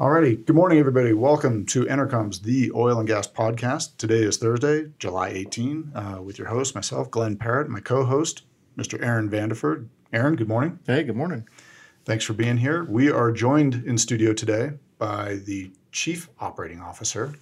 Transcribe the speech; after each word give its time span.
Alrighty. 0.00 0.46
Good 0.46 0.56
morning, 0.56 0.78
everybody. 0.78 1.12
Welcome 1.12 1.66
to 1.66 1.84
EnerCom's 1.84 2.40
The 2.40 2.72
Oil 2.74 2.98
and 3.00 3.06
Gas 3.06 3.28
Podcast. 3.28 3.98
Today 3.98 4.22
is 4.22 4.38
Thursday, 4.38 4.86
July 4.98 5.28
18, 5.28 5.92
uh, 5.94 6.22
with 6.22 6.38
your 6.38 6.48
host, 6.48 6.74
myself, 6.74 7.10
Glen 7.10 7.36
Parrott, 7.36 7.68
my 7.68 7.80
co-host, 7.80 8.44
Mr. 8.78 8.98
Aaron 9.04 9.28
Vandeford. 9.28 9.88
Aaron, 10.10 10.36
good 10.36 10.48
morning. 10.48 10.78
Hey, 10.86 11.02
good 11.02 11.16
morning. 11.16 11.46
Thanks 12.06 12.24
for 12.24 12.32
being 12.32 12.56
here. 12.56 12.84
We 12.84 13.10
are 13.10 13.30
joined 13.30 13.82
in 13.84 13.98
studio 13.98 14.32
today 14.32 14.70
by 14.96 15.34
the 15.44 15.70
Chief 15.92 16.30
Operating 16.40 16.80
Officer 16.80 17.34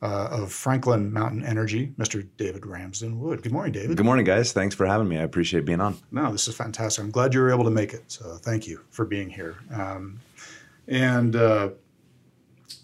uh, 0.00 0.28
of 0.30 0.52
Franklin 0.52 1.12
Mountain 1.12 1.44
Energy, 1.44 1.94
Mr. 1.98 2.24
David 2.36 2.64
Ramsden 2.64 3.18
Wood. 3.18 3.42
Good 3.42 3.50
morning, 3.50 3.72
David. 3.72 3.96
Good 3.96 4.06
morning, 4.06 4.24
guys. 4.24 4.52
Thanks 4.52 4.76
for 4.76 4.86
having 4.86 5.08
me. 5.08 5.18
I 5.18 5.22
appreciate 5.22 5.64
being 5.64 5.80
on. 5.80 5.96
No, 6.12 6.30
this 6.30 6.46
is 6.46 6.54
fantastic. 6.54 7.02
I'm 7.02 7.10
glad 7.10 7.34
you 7.34 7.40
were 7.40 7.50
able 7.50 7.64
to 7.64 7.72
make 7.72 7.92
it. 7.92 8.04
So 8.06 8.36
thank 8.36 8.68
you 8.68 8.82
for 8.90 9.04
being 9.04 9.30
here. 9.30 9.56
Um, 9.72 10.20
and 10.86 11.34
uh, 11.34 11.70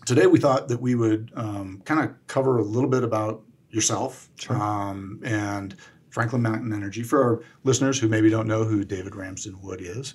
today 0.04 0.26
we 0.26 0.38
thought 0.38 0.68
that 0.68 0.80
we 0.80 0.94
would 0.94 1.32
um, 1.34 1.82
kind 1.84 2.00
of 2.00 2.14
cover 2.26 2.58
a 2.58 2.62
little 2.62 2.90
bit 2.90 3.04
about 3.04 3.42
yourself 3.70 4.28
Sure. 4.36 4.56
um, 4.56 5.20
and 5.24 5.76
Franklin 6.10 6.42
Mountain 6.42 6.72
Energy. 6.72 7.02
For 7.02 7.22
our 7.22 7.42
listeners 7.64 7.98
who 7.98 8.08
maybe 8.08 8.30
don't 8.30 8.48
know 8.48 8.64
who 8.64 8.84
David 8.84 9.14
Ramsden 9.14 9.60
Wood 9.62 9.80
is, 9.80 10.14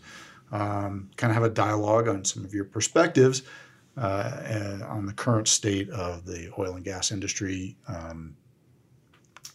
um, 0.51 1.09
kind 1.15 1.31
of 1.31 1.35
have 1.35 1.43
a 1.43 1.49
dialogue 1.49 2.07
on 2.07 2.25
some 2.25 2.43
of 2.43 2.53
your 2.53 2.65
perspectives 2.65 3.43
uh, 3.97 4.79
on 4.87 5.05
the 5.05 5.13
current 5.13 5.47
state 5.47 5.89
of 5.89 6.25
the 6.25 6.51
oil 6.59 6.75
and 6.75 6.83
gas 6.83 7.11
industry. 7.11 7.77
Um, 7.87 8.35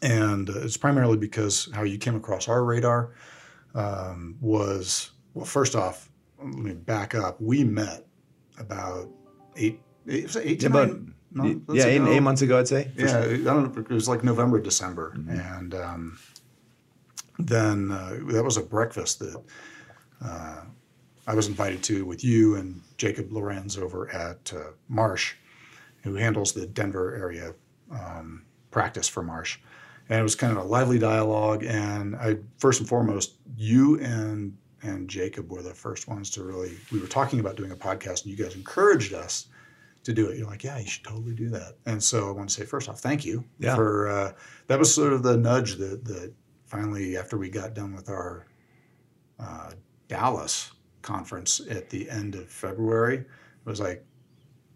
and 0.02 0.48
uh, 0.48 0.60
it's 0.60 0.78
primarily 0.78 1.18
because 1.18 1.68
how 1.74 1.82
you 1.82 1.98
came 1.98 2.16
across 2.16 2.48
our 2.48 2.64
radar 2.64 3.12
um, 3.74 4.36
was 4.40 5.10
well, 5.34 5.44
first 5.44 5.76
off, 5.76 6.10
let 6.38 6.54
me 6.54 6.74
back 6.74 7.14
up. 7.14 7.40
We 7.40 7.64
met 7.64 8.06
about 8.58 9.08
eight, 9.56 9.80
it 10.10 10.36
eight 10.36 10.64
About- 10.64 10.88
months 11.32 11.64
yeah, 11.72 11.84
eight, 11.84 11.96
ago? 12.00 12.10
eight 12.10 12.20
months 12.20 12.42
ago, 12.42 12.58
I'd 12.58 12.68
say. 12.68 12.90
Yeah, 12.96 13.06
sure. 13.06 13.34
I 13.34 13.36
don't 13.38 13.76
know. 13.76 13.80
It 13.82 13.90
was 13.90 14.08
like 14.08 14.24
November, 14.24 14.60
December, 14.60 15.12
and 15.28 15.74
um, 15.74 16.18
then 17.38 17.90
uh, 17.90 18.18
that 18.32 18.44
was 18.44 18.56
a 18.56 18.62
breakfast 18.62 19.20
that 19.20 19.42
uh, 20.24 20.62
I 21.26 21.34
was 21.34 21.46
invited 21.46 21.82
to 21.84 22.04
with 22.04 22.24
you 22.24 22.56
and 22.56 22.80
Jacob 22.96 23.32
Lorenz 23.32 23.78
over 23.78 24.10
at 24.10 24.52
uh, 24.54 24.72
Marsh, 24.88 25.34
who 26.02 26.14
handles 26.14 26.52
the 26.52 26.66
Denver 26.66 27.14
area 27.14 27.54
um, 27.92 28.44
practice 28.70 29.08
for 29.08 29.22
Marsh. 29.22 29.58
And 30.08 30.18
it 30.18 30.22
was 30.24 30.34
kind 30.34 30.50
of 30.56 30.58
a 30.58 30.66
lively 30.66 30.98
dialogue. 30.98 31.62
And 31.64 32.16
I 32.16 32.38
first 32.58 32.80
and 32.80 32.88
foremost, 32.88 33.34
you 33.56 34.00
and 34.00 34.56
and 34.82 35.08
Jacob 35.08 35.52
were 35.52 35.62
the 35.62 35.74
first 35.74 36.08
ones 36.08 36.30
to 36.30 36.42
really. 36.42 36.76
We 36.90 36.98
were 36.98 37.06
talking 37.06 37.38
about 37.38 37.56
doing 37.56 37.70
a 37.70 37.76
podcast, 37.76 38.22
and 38.22 38.36
you 38.36 38.36
guys 38.36 38.56
encouraged 38.56 39.12
us 39.14 39.46
to 40.04 40.12
do 40.12 40.28
it. 40.28 40.38
You're 40.38 40.46
like, 40.46 40.64
yeah, 40.64 40.78
you 40.78 40.86
should 40.88 41.04
totally 41.04 41.34
do 41.34 41.48
that. 41.50 41.74
And 41.86 42.02
so 42.02 42.28
I 42.28 42.32
want 42.32 42.48
to 42.48 42.54
say 42.54 42.64
first 42.64 42.88
off, 42.88 43.00
thank 43.00 43.24
you 43.24 43.44
Yeah. 43.58 43.74
for 43.74 44.08
uh, 44.08 44.32
that 44.66 44.78
was 44.78 44.94
sort 44.94 45.12
of 45.12 45.22
the 45.22 45.36
nudge 45.36 45.76
that 45.76 46.04
that 46.06 46.32
finally 46.66 47.16
after 47.16 47.36
we 47.36 47.50
got 47.50 47.74
done 47.74 47.94
with 47.94 48.08
our 48.08 48.46
uh, 49.38 49.72
Dallas 50.08 50.72
conference 51.02 51.60
at 51.70 51.90
the 51.90 52.08
end 52.10 52.34
of 52.34 52.48
February, 52.48 53.16
it 53.18 53.26
was 53.64 53.80
like, 53.80 54.04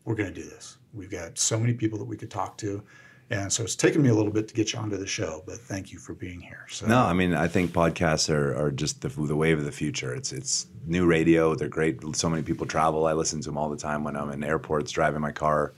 we're 0.04 0.14
going 0.14 0.32
to 0.32 0.40
do 0.42 0.46
this. 0.48 0.78
We've 0.92 1.10
got 1.10 1.38
so 1.38 1.58
many 1.58 1.72
people 1.74 1.98
that 1.98 2.04
we 2.04 2.16
could 2.16 2.30
talk 2.30 2.58
to. 2.58 2.82
And 3.30 3.52
so 3.52 3.62
it's 3.62 3.74
taken 3.74 4.02
me 4.02 4.10
a 4.10 4.14
little 4.14 4.32
bit 4.32 4.48
to 4.48 4.54
get 4.54 4.72
you 4.72 4.78
onto 4.78 4.98
the 4.98 5.06
show, 5.06 5.42
but 5.46 5.56
thank 5.56 5.90
you 5.90 5.98
for 5.98 6.14
being 6.14 6.40
here. 6.40 6.66
So 6.68 6.86
No, 6.86 7.00
I 7.00 7.14
mean, 7.14 7.32
I 7.34 7.48
think 7.48 7.72
podcasts 7.72 8.32
are, 8.32 8.54
are 8.54 8.70
just 8.70 9.00
the, 9.00 9.08
the 9.08 9.34
wave 9.34 9.58
of 9.58 9.64
the 9.64 9.72
future. 9.72 10.14
It's 10.14 10.32
it's 10.32 10.66
new 10.86 11.06
radio. 11.06 11.54
They're 11.54 11.68
great. 11.68 12.00
So 12.16 12.28
many 12.28 12.42
people 12.42 12.66
travel. 12.66 13.06
I 13.06 13.14
listen 13.14 13.40
to 13.40 13.46
them 13.46 13.56
all 13.56 13.70
the 13.70 13.78
time 13.78 14.04
when 14.04 14.14
I'm 14.14 14.30
in 14.30 14.44
airports, 14.44 14.92
driving 14.92 15.22
my 15.22 15.32
car, 15.32 15.72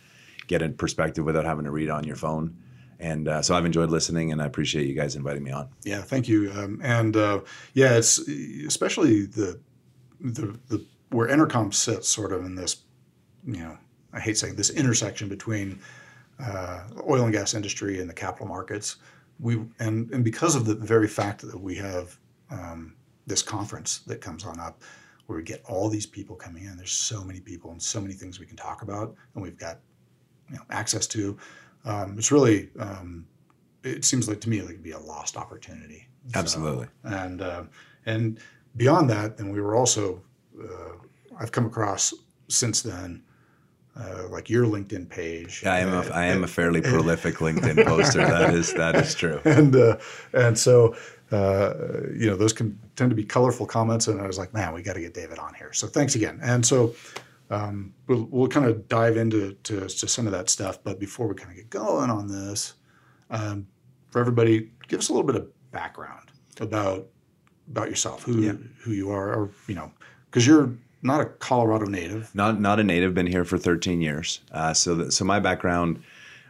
get 0.48 0.60
a 0.60 0.68
perspective 0.70 1.24
without 1.24 1.44
having 1.44 1.64
to 1.64 1.70
read 1.70 1.88
on 1.88 2.04
your 2.04 2.16
phone. 2.16 2.56
And 2.98 3.28
uh, 3.28 3.42
so 3.42 3.54
I've 3.54 3.66
enjoyed 3.66 3.90
listening, 3.90 4.32
and 4.32 4.40
I 4.40 4.46
appreciate 4.46 4.86
you 4.86 4.94
guys 4.94 5.16
inviting 5.16 5.44
me 5.44 5.52
on. 5.52 5.68
Yeah, 5.84 6.00
thank 6.00 6.28
you. 6.28 6.50
Um, 6.52 6.80
and 6.82 7.16
uh, 7.16 7.40
yeah, 7.74 7.96
it's 7.96 8.18
especially 8.18 9.26
the, 9.26 9.60
the 10.20 10.58
the 10.68 10.84
where 11.10 11.28
EnerCom 11.28 11.72
sits, 11.72 12.08
sort 12.08 12.32
of 12.32 12.44
in 12.44 12.54
this, 12.54 12.82
you 13.46 13.60
know, 13.60 13.78
I 14.12 14.20
hate 14.20 14.38
saying 14.38 14.56
this 14.56 14.70
intersection 14.70 15.28
between 15.28 15.78
uh, 16.38 16.84
oil 17.08 17.24
and 17.24 17.32
gas 17.32 17.54
industry 17.54 18.00
and 18.00 18.08
the 18.08 18.14
capital 18.14 18.46
markets. 18.46 18.96
We 19.38 19.54
and 19.78 20.10
and 20.10 20.24
because 20.24 20.54
of 20.54 20.64
the 20.64 20.74
very 20.74 21.08
fact 21.08 21.42
that 21.42 21.60
we 21.60 21.74
have 21.76 22.18
um, 22.50 22.94
this 23.26 23.42
conference 23.42 23.98
that 24.06 24.20
comes 24.20 24.44
on 24.44 24.58
up, 24.60 24.82
where 25.26 25.36
we 25.36 25.42
get 25.42 25.62
all 25.66 25.88
these 25.88 26.06
people 26.06 26.36
coming 26.36 26.64
in. 26.64 26.76
There's 26.76 26.92
so 26.92 27.22
many 27.22 27.40
people 27.40 27.70
and 27.72 27.82
so 27.82 28.00
many 28.00 28.14
things 28.14 28.38
we 28.38 28.46
can 28.46 28.56
talk 28.56 28.82
about, 28.82 29.14
and 29.34 29.42
we've 29.42 29.58
got 29.58 29.80
you 30.50 30.56
know 30.56 30.62
access 30.70 31.06
to. 31.08 31.36
Um, 31.84 32.16
it's 32.18 32.32
really 32.32 32.70
um, 32.78 33.26
it 33.82 34.04
seems 34.04 34.28
like 34.28 34.40
to 34.42 34.48
me 34.48 34.60
like 34.60 34.70
it'd 34.70 34.82
be 34.82 34.92
a 34.92 34.98
lost 34.98 35.36
opportunity. 35.36 36.08
So, 36.32 36.38
Absolutely. 36.38 36.86
and 37.04 37.42
uh, 37.42 37.64
and 38.06 38.38
beyond 38.76 39.10
that, 39.10 39.36
then 39.36 39.50
we 39.50 39.60
were 39.60 39.74
also 39.74 40.22
uh, 40.62 40.92
I've 41.38 41.52
come 41.52 41.66
across 41.66 42.14
since 42.48 42.82
then 42.82 43.22
uh, 43.98 44.28
like 44.28 44.50
your 44.50 44.66
LinkedIn 44.66 45.08
page. 45.08 45.62
Yeah, 45.64 45.74
I 45.74 45.78
am 45.80 45.92
a, 45.94 46.00
I 46.12 46.24
am 46.26 46.44
a 46.44 46.46
fairly 46.46 46.80
prolific 46.80 47.36
LinkedIn 47.46 47.84
poster. 47.86 48.18
That 48.18 48.54
is 48.54 48.72
that 48.74 48.94
is 48.96 49.14
true. 49.14 49.40
and 49.44 49.74
uh, 49.74 49.96
and 50.32 50.58
so 50.58 50.94
uh, 51.32 51.72
you 52.14 52.26
know 52.30 52.36
those 52.36 52.52
can 52.52 52.78
tend 52.96 53.10
to 53.10 53.16
be 53.16 53.24
colorful 53.24 53.66
comments, 53.66 54.06
and 54.08 54.20
I 54.20 54.26
was 54.26 54.38
like, 54.38 54.52
man, 54.54 54.72
we 54.74 54.82
got 54.82 54.94
to 54.94 55.00
get 55.00 55.14
David 55.14 55.38
on 55.38 55.54
here. 55.54 55.72
So 55.72 55.86
thanks 55.86 56.14
again. 56.14 56.38
And 56.42 56.64
so 56.64 56.94
um, 57.50 57.94
we'll 58.06 58.28
we'll 58.30 58.48
kind 58.48 58.66
of 58.66 58.88
dive 58.88 59.16
into 59.16 59.54
to, 59.64 59.80
to 59.88 60.08
some 60.08 60.26
of 60.26 60.32
that 60.32 60.50
stuff, 60.50 60.78
but 60.84 60.98
before 61.00 61.26
we 61.26 61.34
kind 61.34 61.50
of 61.50 61.56
get 61.56 61.70
going 61.70 62.10
on 62.10 62.28
this, 62.28 62.74
um, 63.30 63.66
for 64.10 64.20
everybody, 64.20 64.70
give 64.88 64.98
us 65.00 65.08
a 65.08 65.12
little 65.12 65.26
bit 65.26 65.36
of 65.36 65.48
background 65.72 66.30
about 66.60 67.06
about 67.70 67.88
yourself, 67.88 68.22
who 68.24 68.40
Yeah. 68.42 68.52
who 68.82 68.92
you 68.92 69.10
are, 69.10 69.32
or 69.34 69.50
you 69.68 69.74
know, 69.74 69.90
because 70.26 70.46
you're 70.46 70.70
not 71.02 71.20
a 71.20 71.24
Colorado 71.26 71.86
native. 71.86 72.34
Not 72.34 72.60
not 72.60 72.80
a 72.80 72.84
native. 72.84 73.14
Been 73.14 73.26
here 73.26 73.44
for 73.44 73.58
13 73.58 74.00
years. 74.00 74.40
Uh, 74.52 74.74
so 74.74 74.94
that, 74.96 75.12
so 75.12 75.24
my 75.24 75.40
background 75.40 76.02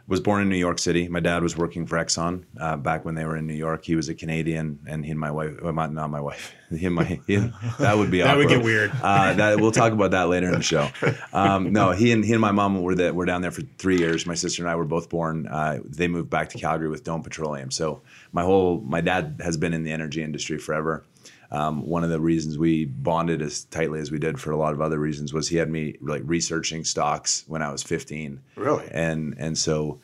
was 0.07 0.21
born 0.21 0.41
in 0.41 0.47
New 0.47 0.57
York 0.57 0.79
City. 0.79 1.09
My 1.09 1.19
dad 1.19 1.43
was 1.43 1.57
working 1.57 1.85
for 1.85 1.97
Exxon 1.97 2.45
uh, 2.59 2.77
back 2.77 3.03
when 3.03 3.15
they 3.15 3.25
were 3.25 3.35
in 3.35 3.45
New 3.45 3.53
York. 3.53 3.83
He 3.83 3.95
was 3.95 4.07
a 4.07 4.15
Canadian, 4.15 4.79
and 4.87 5.03
he 5.03 5.11
and 5.11 5.19
my 5.19 5.31
wife, 5.31 5.61
well, 5.61 5.73
my, 5.73 5.87
not 5.87 6.09
my 6.09 6.21
wife, 6.21 6.55
he 6.69 6.85
and 6.85 6.95
my 6.95 7.03
he, 7.27 7.35
that 7.79 7.97
would 7.97 8.09
be 8.09 8.21
That 8.21 8.37
would 8.37 8.47
get 8.47 8.63
weird. 8.63 8.91
Uh, 9.03 9.33
that 9.33 9.59
we'll 9.59 9.73
talk 9.73 9.91
about 9.91 10.11
that 10.11 10.29
later 10.29 10.47
in 10.47 10.53
the 10.53 10.63
show. 10.63 10.89
Um, 11.33 11.73
no, 11.73 11.91
he 11.91 12.13
and 12.13 12.23
he 12.23 12.31
and 12.31 12.41
my 12.41 12.51
mom 12.51 12.81
were 12.81 12.95
that 12.95 13.15
were 13.15 13.25
down 13.25 13.41
there 13.41 13.51
for 13.51 13.61
three 13.77 13.97
years. 13.97 14.25
My 14.25 14.35
sister 14.35 14.63
and 14.63 14.69
I 14.69 14.75
were 14.75 14.85
both 14.85 15.09
born. 15.09 15.45
Uh, 15.47 15.79
they 15.83 16.07
moved 16.07 16.29
back 16.29 16.49
to 16.49 16.57
Calgary 16.57 16.89
with 16.89 17.03
Dome 17.03 17.21
Petroleum. 17.21 17.69
So 17.69 18.01
my 18.31 18.43
whole 18.43 18.79
my 18.79 19.01
dad 19.01 19.41
has 19.43 19.57
been 19.57 19.73
in 19.73 19.83
the 19.83 19.91
energy 19.91 20.23
industry 20.23 20.57
forever. 20.57 21.03
Um, 21.51 21.85
one 21.87 22.03
of 22.03 22.09
the 22.09 22.19
reasons 22.19 22.57
we 22.57 22.85
bonded 22.85 23.41
as 23.41 23.63
tightly 23.65 23.99
as 24.01 24.11
we 24.11 24.19
did 24.19 24.39
for 24.39 24.51
a 24.51 24.57
lot 24.57 24.73
of 24.73 24.81
other 24.81 24.99
reasons 24.99 25.31
was 25.33 25.47
he 25.47 25.55
had 25.57 25.69
me 25.69 25.95
like 26.01 26.21
researching 26.25 26.83
stocks 26.83 27.45
when 27.47 27.61
I 27.61 27.71
was 27.71 27.81
15 27.83 28.41
Really? 28.57 28.85
and 28.91 29.33
and 29.37 29.57
so 29.57 29.99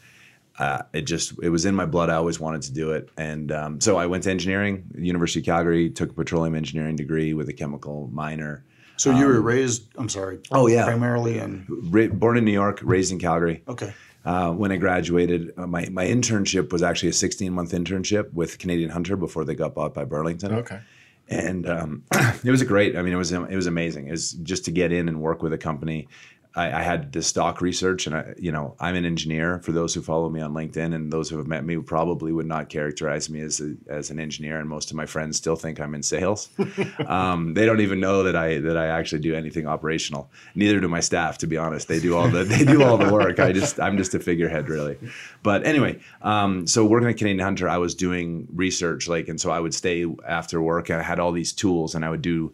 uh, 0.59 0.83
it 0.93 1.01
just 1.01 1.33
it 1.41 1.49
was 1.49 1.65
in 1.65 1.73
my 1.75 1.85
blood. 1.85 2.09
I 2.09 2.15
always 2.15 2.39
wanted 2.39 2.61
to 2.63 2.73
do 2.73 2.91
it, 2.91 3.09
and 3.17 3.51
um, 3.51 3.81
so 3.81 3.97
I 3.97 4.05
went 4.05 4.23
to 4.25 4.29
engineering, 4.29 4.83
University 4.95 5.39
of 5.39 5.45
Calgary, 5.47 5.89
took 5.89 6.11
a 6.11 6.13
petroleum 6.13 6.53
engineering 6.55 6.95
degree 6.95 7.33
with 7.33 7.49
a 7.49 7.53
chemical 7.53 8.07
minor. 8.13 8.63
So 8.97 9.09
you 9.09 9.25
were 9.25 9.41
raised. 9.41 9.87
I'm 9.97 10.07
sorry. 10.09 10.35
Um, 10.51 10.59
Oh, 10.61 10.67
yeah. 10.67 10.85
primarily 10.85 11.39
in. 11.39 11.65
Born 12.13 12.37
in 12.37 12.45
New 12.45 12.51
York, 12.51 12.79
raised 12.83 13.11
in 13.11 13.17
Calgary. 13.17 13.63
Okay. 13.67 13.91
Uh, 14.23 14.51
when 14.51 14.71
I 14.71 14.77
graduated, 14.77 15.51
uh, 15.57 15.65
my 15.65 15.89
my 15.89 16.05
internship 16.05 16.71
was 16.71 16.83
actually 16.83 17.09
a 17.09 17.13
16 17.13 17.51
month 17.51 17.71
internship 17.71 18.31
with 18.31 18.59
Canadian 18.59 18.91
Hunter 18.91 19.15
before 19.17 19.43
they 19.45 19.55
got 19.55 19.73
bought 19.73 19.95
by 19.95 20.05
Burlington. 20.05 20.53
Okay. 20.53 20.79
And 21.29 21.67
um, 21.67 22.03
it 22.43 22.51
was 22.51 22.61
a 22.61 22.65
great. 22.65 22.95
I 22.95 23.01
mean, 23.01 23.13
it 23.13 23.17
was 23.17 23.31
it 23.31 23.55
was 23.55 23.67
amazing. 23.67 24.07
It 24.07 24.11
was 24.11 24.31
just 24.31 24.65
to 24.65 24.71
get 24.71 24.91
in 24.91 25.07
and 25.07 25.21
work 25.21 25.41
with 25.41 25.53
a 25.53 25.57
company. 25.57 26.07
I, 26.55 26.79
I 26.79 26.81
had 26.83 27.11
the 27.11 27.23
stock 27.23 27.61
research, 27.61 28.05
and 28.05 28.15
I, 28.15 28.33
you 28.37 28.51
know, 28.51 28.75
I'm 28.79 28.95
an 28.95 29.05
engineer. 29.05 29.59
For 29.59 29.71
those 29.71 29.93
who 29.93 30.01
follow 30.01 30.29
me 30.29 30.39
on 30.39 30.53
LinkedIn 30.53 30.93
and 30.93 31.11
those 31.11 31.29
who 31.29 31.37
have 31.37 31.47
met 31.47 31.65
me, 31.65 31.77
probably 31.77 32.31
would 32.31 32.45
not 32.45 32.69
characterize 32.69 33.29
me 33.29 33.41
as 33.41 33.59
a, 33.59 33.75
as 33.87 34.11
an 34.11 34.19
engineer. 34.19 34.59
And 34.59 34.69
most 34.69 34.91
of 34.91 34.97
my 34.97 35.05
friends 35.07 35.37
still 35.37 35.55
think 35.55 35.79
I'm 35.79 35.95
in 35.95 36.03
sales. 36.03 36.49
um, 37.07 37.55
they 37.55 37.65
don't 37.65 37.81
even 37.81 37.99
know 37.99 38.23
that 38.23 38.35
I 38.35 38.59
that 38.59 38.77
I 38.77 38.87
actually 38.87 39.21
do 39.21 39.33
anything 39.33 39.65
operational. 39.65 40.29
Neither 40.53 40.79
do 40.79 40.87
my 40.87 40.99
staff, 40.99 41.39
to 41.39 41.47
be 41.47 41.57
honest. 41.57 41.87
They 41.87 41.99
do 41.99 42.15
all 42.15 42.27
the 42.27 42.43
they 42.43 42.63
do 42.63 42.83
all 42.83 42.97
the 42.97 43.11
work. 43.11 43.39
I 43.39 43.51
just 43.51 43.79
I'm 43.79 43.97
just 43.97 44.13
a 44.13 44.19
figurehead, 44.19 44.69
really. 44.69 44.97
But 45.41 45.65
anyway, 45.65 45.99
um, 46.21 46.67
so 46.67 46.85
working 46.85 47.09
at 47.09 47.17
Canadian 47.17 47.43
Hunter, 47.43 47.67
I 47.67 47.77
was 47.77 47.95
doing 47.95 48.47
research, 48.53 49.07
like, 49.07 49.27
and 49.27 49.41
so 49.41 49.49
I 49.49 49.59
would 49.59 49.73
stay 49.73 50.05
after 50.27 50.61
work, 50.61 50.89
and 50.89 50.99
I 50.99 51.03
had 51.03 51.19
all 51.19 51.31
these 51.31 51.51
tools, 51.51 51.95
and 51.95 52.05
I 52.05 52.09
would 52.09 52.21
do 52.21 52.53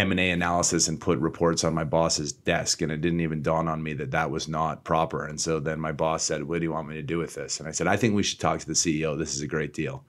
M&A 0.00 0.30
analysis 0.30 0.88
and 0.88 1.00
put 1.00 1.18
reports 1.18 1.64
on 1.64 1.74
my 1.74 1.84
boss's 1.84 2.32
desk 2.32 2.82
and 2.82 2.90
it 2.90 3.00
didn't 3.00 3.20
even 3.20 3.42
dawn 3.42 3.68
on 3.68 3.82
me 3.82 3.92
that 3.94 4.10
that 4.10 4.30
was 4.30 4.48
not 4.48 4.84
proper. 4.84 5.26
And 5.26 5.40
so 5.40 5.60
then 5.60 5.80
my 5.80 5.92
boss 5.92 6.24
said 6.24 6.44
what 6.44 6.58
do 6.58 6.64
you 6.64 6.72
want 6.72 6.88
me 6.88 6.94
to 6.94 7.02
do 7.02 7.18
with 7.18 7.34
this? 7.34 7.60
And 7.60 7.68
I 7.68 7.72
said 7.72 7.86
I 7.86 7.96
think 7.96 8.14
we 8.14 8.22
should 8.22 8.40
talk 8.40 8.60
to 8.60 8.66
the 8.66 8.72
CEO 8.72 9.18
this 9.18 9.34
is 9.34 9.42
a 9.42 9.46
great 9.46 9.72
deal. 9.72 10.04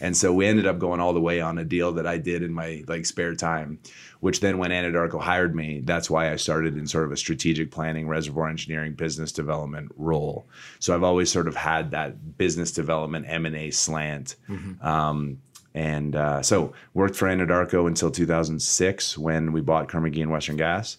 And 0.00 0.16
so 0.16 0.32
we 0.32 0.46
ended 0.46 0.66
up 0.66 0.78
going 0.78 1.00
all 1.00 1.12
the 1.12 1.20
way 1.20 1.40
on 1.40 1.58
a 1.58 1.64
deal 1.64 1.92
that 1.92 2.06
I 2.06 2.18
did 2.18 2.42
in 2.42 2.52
my 2.52 2.84
like 2.86 3.06
spare 3.06 3.34
time 3.34 3.78
which 4.20 4.40
then 4.40 4.58
when 4.58 4.70
Anadarko 4.70 5.20
hired 5.20 5.54
me 5.54 5.80
that's 5.84 6.10
why 6.10 6.32
I 6.32 6.36
started 6.36 6.76
in 6.76 6.86
sort 6.86 7.04
of 7.04 7.12
a 7.12 7.16
strategic 7.16 7.70
planning 7.70 8.08
reservoir 8.08 8.48
engineering 8.48 8.94
business 8.94 9.32
development 9.32 9.92
role. 9.96 10.46
So 10.78 10.94
I've 10.94 11.02
always 11.02 11.30
sort 11.30 11.48
of 11.48 11.56
had 11.56 11.90
that 11.92 12.36
business 12.38 12.72
development 12.72 13.26
M&A 13.28 13.70
slant. 13.70 14.36
Um, 14.82 15.38
and 15.76 16.16
uh, 16.16 16.42
so 16.42 16.72
worked 16.94 17.14
for 17.16 17.28
Anadarko 17.28 17.86
until 17.86 18.10
2006 18.10 19.18
when 19.18 19.52
we 19.52 19.60
bought 19.60 19.88
Kerr-McGee 19.88 20.22
and 20.22 20.30
Western 20.30 20.56
Gas. 20.56 20.96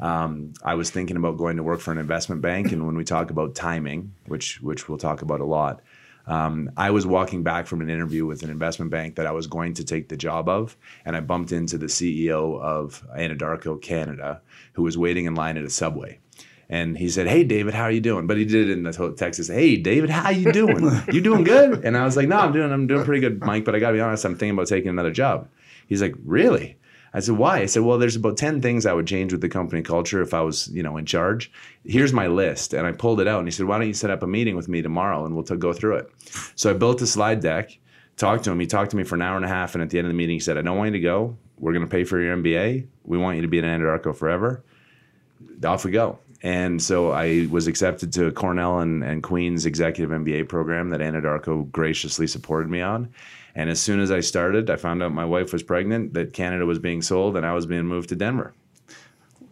Um, 0.00 0.54
I 0.64 0.76
was 0.76 0.88
thinking 0.90 1.16
about 1.16 1.36
going 1.36 1.56
to 1.56 1.64
work 1.64 1.80
for 1.80 1.90
an 1.90 1.98
investment 1.98 2.40
bank, 2.40 2.72
and 2.72 2.86
when 2.86 2.96
we 2.96 3.04
talk 3.04 3.30
about 3.30 3.54
timing, 3.54 4.14
which 4.26 4.62
which 4.62 4.88
we'll 4.88 4.98
talk 4.98 5.20
about 5.20 5.40
a 5.40 5.44
lot, 5.44 5.82
um, 6.26 6.70
I 6.76 6.90
was 6.90 7.06
walking 7.06 7.42
back 7.42 7.66
from 7.66 7.82
an 7.82 7.90
interview 7.90 8.24
with 8.24 8.42
an 8.44 8.50
investment 8.50 8.90
bank 8.90 9.16
that 9.16 9.26
I 9.26 9.32
was 9.32 9.46
going 9.46 9.74
to 9.74 9.84
take 9.84 10.08
the 10.08 10.16
job 10.16 10.48
of, 10.48 10.76
and 11.04 11.16
I 11.16 11.20
bumped 11.20 11.52
into 11.52 11.76
the 11.76 11.86
CEO 11.86 12.58
of 12.60 13.04
Anadarko 13.14 13.82
Canada, 13.82 14.40
who 14.72 14.84
was 14.84 14.96
waiting 14.96 15.26
in 15.26 15.34
line 15.34 15.58
at 15.58 15.64
a 15.64 15.70
subway. 15.70 16.20
And 16.74 16.98
he 16.98 17.08
said, 17.08 17.28
"Hey, 17.28 17.44
David, 17.44 17.72
how 17.72 17.84
are 17.84 17.90
you 17.92 18.00
doing?" 18.00 18.26
But 18.26 18.36
he 18.36 18.44
did 18.44 18.68
it 18.68 18.72
in 18.72 18.82
the 18.82 19.14
Texas. 19.16 19.46
Hey, 19.46 19.76
David, 19.76 20.10
how 20.10 20.30
you 20.30 20.50
doing? 20.50 20.90
You 21.12 21.20
doing 21.20 21.44
good? 21.44 21.84
And 21.84 21.96
I 21.96 22.04
was 22.04 22.16
like, 22.16 22.26
"No, 22.26 22.38
I'm 22.38 22.52
doing, 22.52 22.72
I'm 22.72 22.88
doing 22.88 23.04
pretty 23.04 23.20
good, 23.20 23.40
Mike. 23.44 23.64
But 23.64 23.76
I 23.76 23.78
got 23.78 23.90
to 23.90 23.94
be 23.94 24.00
honest, 24.00 24.24
I'm 24.24 24.32
thinking 24.32 24.56
about 24.56 24.66
taking 24.66 24.88
another 24.88 25.12
job." 25.12 25.48
He's 25.86 26.02
like, 26.02 26.16
"Really?" 26.24 26.76
I 27.12 27.20
said, 27.20 27.36
"Why?" 27.36 27.60
I 27.60 27.66
said, 27.66 27.82
"Well, 27.84 27.98
there's 27.98 28.16
about 28.16 28.36
ten 28.36 28.60
things 28.60 28.86
I 28.86 28.92
would 28.92 29.06
change 29.06 29.30
with 29.30 29.40
the 29.40 29.48
company 29.48 29.82
culture 29.82 30.20
if 30.20 30.34
I 30.34 30.40
was, 30.40 30.66
you 30.72 30.82
know, 30.82 30.96
in 30.96 31.06
charge. 31.06 31.52
Here's 31.84 32.12
my 32.12 32.26
list." 32.26 32.74
And 32.74 32.88
I 32.88 32.90
pulled 32.90 33.20
it 33.20 33.28
out, 33.28 33.38
and 33.38 33.46
he 33.46 33.52
said, 33.52 33.66
"Why 33.66 33.78
don't 33.78 33.86
you 33.86 33.94
set 33.94 34.10
up 34.10 34.24
a 34.24 34.26
meeting 34.26 34.56
with 34.56 34.68
me 34.68 34.82
tomorrow, 34.82 35.24
and 35.24 35.36
we'll 35.36 35.44
t- 35.44 35.54
go 35.54 35.72
through 35.72 35.98
it." 35.98 36.10
So 36.56 36.70
I 36.70 36.72
built 36.72 37.00
a 37.02 37.06
slide 37.06 37.38
deck, 37.38 37.78
talked 38.16 38.42
to 38.44 38.50
him. 38.50 38.58
He 38.58 38.66
talked 38.66 38.90
to 38.90 38.96
me 38.96 39.04
for 39.04 39.14
an 39.14 39.22
hour 39.22 39.36
and 39.36 39.44
a 39.44 39.48
half, 39.48 39.76
and 39.76 39.82
at 39.84 39.90
the 39.90 39.98
end 39.98 40.08
of 40.08 40.12
the 40.12 40.18
meeting, 40.18 40.34
he 40.34 40.40
said, 40.40 40.58
"I 40.58 40.62
don't 40.62 40.76
want 40.76 40.88
you 40.88 40.98
to 40.98 41.00
go. 41.00 41.36
We're 41.60 41.72
going 41.72 41.86
to 41.86 41.90
pay 41.96 42.02
for 42.02 42.18
your 42.18 42.36
MBA. 42.36 42.88
We 43.04 43.16
want 43.16 43.36
you 43.36 43.42
to 43.42 43.48
be 43.48 43.60
an 43.60 43.64
Anadarko 43.64 44.16
forever." 44.16 44.64
Off 45.64 45.84
we 45.84 45.92
go. 45.92 46.18
And 46.44 46.82
so 46.82 47.10
I 47.10 47.48
was 47.50 47.66
accepted 47.66 48.12
to 48.12 48.30
Cornell 48.32 48.80
and, 48.80 49.02
and 49.02 49.22
Queen's 49.22 49.64
executive 49.64 50.10
MBA 50.10 50.46
program 50.46 50.90
that 50.90 51.00
Anadarko 51.00 51.72
graciously 51.72 52.26
supported 52.26 52.68
me 52.68 52.82
on. 52.82 53.08
And 53.54 53.70
as 53.70 53.80
soon 53.80 53.98
as 53.98 54.10
I 54.10 54.20
started, 54.20 54.68
I 54.68 54.76
found 54.76 55.02
out 55.02 55.12
my 55.12 55.24
wife 55.24 55.54
was 55.54 55.62
pregnant, 55.62 56.12
that 56.12 56.34
Canada 56.34 56.66
was 56.66 56.78
being 56.78 57.00
sold, 57.00 57.38
and 57.38 57.46
I 57.46 57.54
was 57.54 57.64
being 57.64 57.86
moved 57.86 58.10
to 58.10 58.16
Denver. 58.16 58.52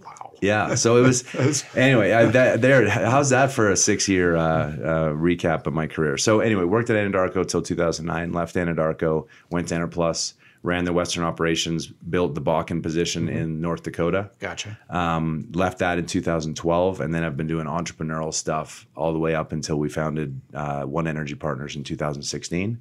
Wow. 0.05 0.33
Yeah, 0.43 0.75
so 0.75 0.99
it 0.99 1.01
was 1.01 1.25
anyway. 1.75 2.13
I, 2.13 2.27
that, 2.27 2.61
there, 2.61 2.87
how's 2.91 3.31
that 3.31 3.53
for 3.53 3.71
a 3.71 3.77
six-year 3.77 4.37
uh, 4.37 4.43
uh, 4.43 5.09
recap 5.15 5.67
of 5.67 5.73
my 5.73 5.87
career? 5.87 6.19
So 6.19 6.41
anyway, 6.41 6.65
worked 6.65 6.91
at 6.91 6.97
Anadarko 6.97 7.49
till 7.49 7.63
2009. 7.63 8.33
Left 8.33 8.55
Anadarko, 8.55 9.27
went 9.49 9.69
to 9.69 9.77
Enerplus, 9.77 10.35
ran 10.63 10.85
the 10.85 10.93
Western 10.93 11.25
operations, 11.25 11.87
built 11.87 12.35
the 12.35 12.41
Bakken 12.41 12.83
position 12.83 13.29
in 13.29 13.61
North 13.61 13.83
Dakota. 13.83 14.31
Gotcha. 14.39 14.79
Um, 14.89 15.49
left 15.53 15.79
that 15.79 15.99
in 15.99 16.07
2012, 16.07 17.01
and 17.01 17.13
then 17.13 17.25
I've 17.25 17.37
been 17.37 17.49
doing 17.49 17.67
entrepreneurial 17.67 18.33
stuff 18.33 18.87
all 18.95 19.13
the 19.13 19.19
way 19.19 19.35
up 19.35 19.53
until 19.53 19.77
we 19.77 19.89
founded 19.89 20.41
uh, 20.55 20.83
One 20.83 21.09
Energy 21.09 21.35
Partners 21.35 21.75
in 21.75 21.83
2016 21.83 22.81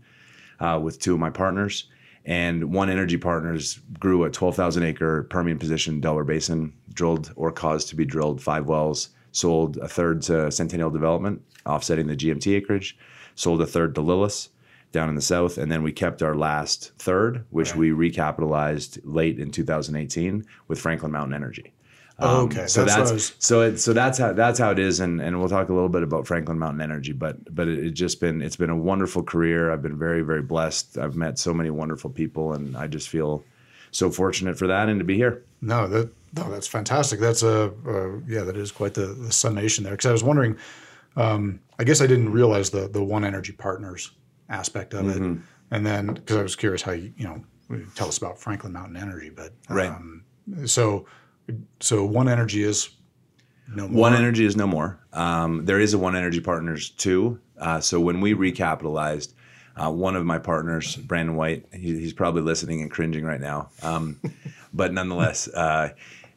uh, 0.59 0.79
with 0.81 0.99
two 0.99 1.13
of 1.13 1.19
my 1.19 1.31
partners. 1.31 1.85
And 2.23 2.71
One 2.71 2.91
Energy 2.91 3.17
Partners 3.17 3.79
grew 3.99 4.25
a 4.25 4.29
12,000 4.29 4.83
acre 4.83 5.23
Permian 5.23 5.57
position, 5.57 5.99
Delaware 5.99 6.23
Basin, 6.23 6.73
drilled 6.93 7.33
or 7.35 7.51
caused 7.51 7.89
to 7.89 7.95
be 7.95 8.05
drilled 8.05 8.43
five 8.43 8.67
wells, 8.67 9.09
sold 9.31 9.77
a 9.77 9.87
third 9.87 10.21
to 10.23 10.51
Centennial 10.51 10.91
Development, 10.91 11.41
offsetting 11.65 12.05
the 12.05 12.15
GMT 12.15 12.55
acreage, 12.55 12.95
sold 13.33 13.59
a 13.59 13.65
third 13.65 13.95
to 13.95 14.01
Lilis 14.01 14.49
down 14.91 15.09
in 15.09 15.15
the 15.15 15.21
south, 15.21 15.57
and 15.57 15.71
then 15.71 15.83
we 15.83 15.91
kept 15.91 16.21
our 16.21 16.35
last 16.35 16.91
third, 16.97 17.45
which 17.49 17.75
we 17.75 17.91
recapitalized 17.91 18.99
late 19.03 19.39
in 19.39 19.51
2018 19.51 20.45
with 20.67 20.79
Franklin 20.79 21.11
Mountain 21.11 21.33
Energy. 21.33 21.73
Oh, 22.19 22.43
okay. 22.43 22.67
So 22.67 22.85
That's 22.85 22.95
that's, 22.95 23.11
was- 23.11 23.35
so 23.39 23.61
it, 23.61 23.77
so 23.79 23.93
that's 23.93 24.17
how 24.17 24.33
that's 24.33 24.59
how 24.59 24.69
it 24.71 24.79
is, 24.79 24.99
and, 24.99 25.19
and 25.21 25.39
we'll 25.39 25.49
talk 25.49 25.69
a 25.69 25.73
little 25.73 25.89
bit 25.89 26.03
about 26.03 26.27
Franklin 26.27 26.59
Mountain 26.59 26.81
Energy, 26.81 27.13
but 27.13 27.53
but 27.53 27.67
it, 27.67 27.79
it's 27.79 27.99
just 27.99 28.19
been 28.19 28.41
it's 28.41 28.55
been 28.55 28.69
a 28.69 28.75
wonderful 28.75 29.23
career. 29.23 29.71
I've 29.71 29.81
been 29.81 29.97
very 29.97 30.21
very 30.21 30.41
blessed. 30.43 30.97
I've 30.97 31.15
met 31.15 31.39
so 31.39 31.53
many 31.53 31.71
wonderful 31.71 32.09
people, 32.11 32.53
and 32.53 32.77
I 32.77 32.88
just 32.88 33.09
feel 33.09 33.43
so 33.91 34.11
fortunate 34.11 34.57
for 34.57 34.67
that 34.67 34.88
and 34.88 34.99
to 34.99 35.05
be 35.05 35.15
here. 35.15 35.43
No, 35.61 35.88
that 35.88 36.11
no, 36.35 36.49
that's 36.51 36.67
fantastic. 36.67 37.19
That's 37.19 37.41
a 37.43 37.73
uh, 37.88 38.19
yeah, 38.27 38.43
that 38.43 38.57
is 38.57 38.71
quite 38.71 38.93
the, 38.93 39.07
the 39.07 39.31
summation 39.31 39.83
there. 39.83 39.93
Because 39.93 40.05
I 40.07 40.11
was 40.11 40.23
wondering, 40.23 40.57
um, 41.15 41.59
I 41.79 41.83
guess 41.85 42.01
I 42.01 42.07
didn't 42.07 42.31
realize 42.31 42.69
the 42.69 42.88
the 42.88 43.03
One 43.03 43.25
Energy 43.25 43.53
Partners 43.53 44.11
aspect 44.51 44.94
of 44.94 45.06
Mm-hmm. 45.06 45.33
it, 45.33 45.39
and 45.71 45.86
then 45.86 46.07
because 46.13 46.38
I 46.38 46.44
was 46.44 46.56
curious 46.56 46.81
how 46.81 46.92
you 46.92 47.13
you 47.18 47.24
know 47.25 47.44
tell 47.95 48.07
us 48.09 48.18
about 48.18 48.38
Franklin 48.39 48.74
Mountain 48.74 48.98
Energy, 48.98 49.30
but 49.30 49.53
Right. 49.69 49.89
um, 49.89 50.24
so 50.65 51.06
so 51.80 52.06
One 52.06 52.27
Energy 52.30 52.63
is 52.63 52.89
no 53.74 53.88
more. 53.88 54.01
One 54.01 54.13
Energy 54.13 54.45
is 54.45 54.56
no 54.56 54.68
more. 54.68 55.00
Um, 55.13 55.65
there 55.65 55.80
is 55.80 55.94
a 55.94 55.98
One 55.98 56.15
Energy 56.15 56.42
Partners 56.42 56.89
too. 56.89 57.39
Uh, 57.57 57.80
so 57.80 58.00
when 58.00 58.19
we 58.21 58.33
recapitalized, 58.33 59.33
uh, 59.77 59.89
one 59.92 60.15
of 60.15 60.25
my 60.25 60.38
partners, 60.39 60.95
Brandon 60.98 61.36
White, 61.36 61.65
he, 61.71 61.98
he's 62.00 62.12
probably 62.13 62.42
listening 62.42 62.81
and 62.81 62.92
cringing 62.92 63.24
right 63.24 63.39
now. 63.39 63.69
Um, 63.81 64.19
but 64.74 64.94
nonetheless, 64.94 65.48
uh, 65.48 65.89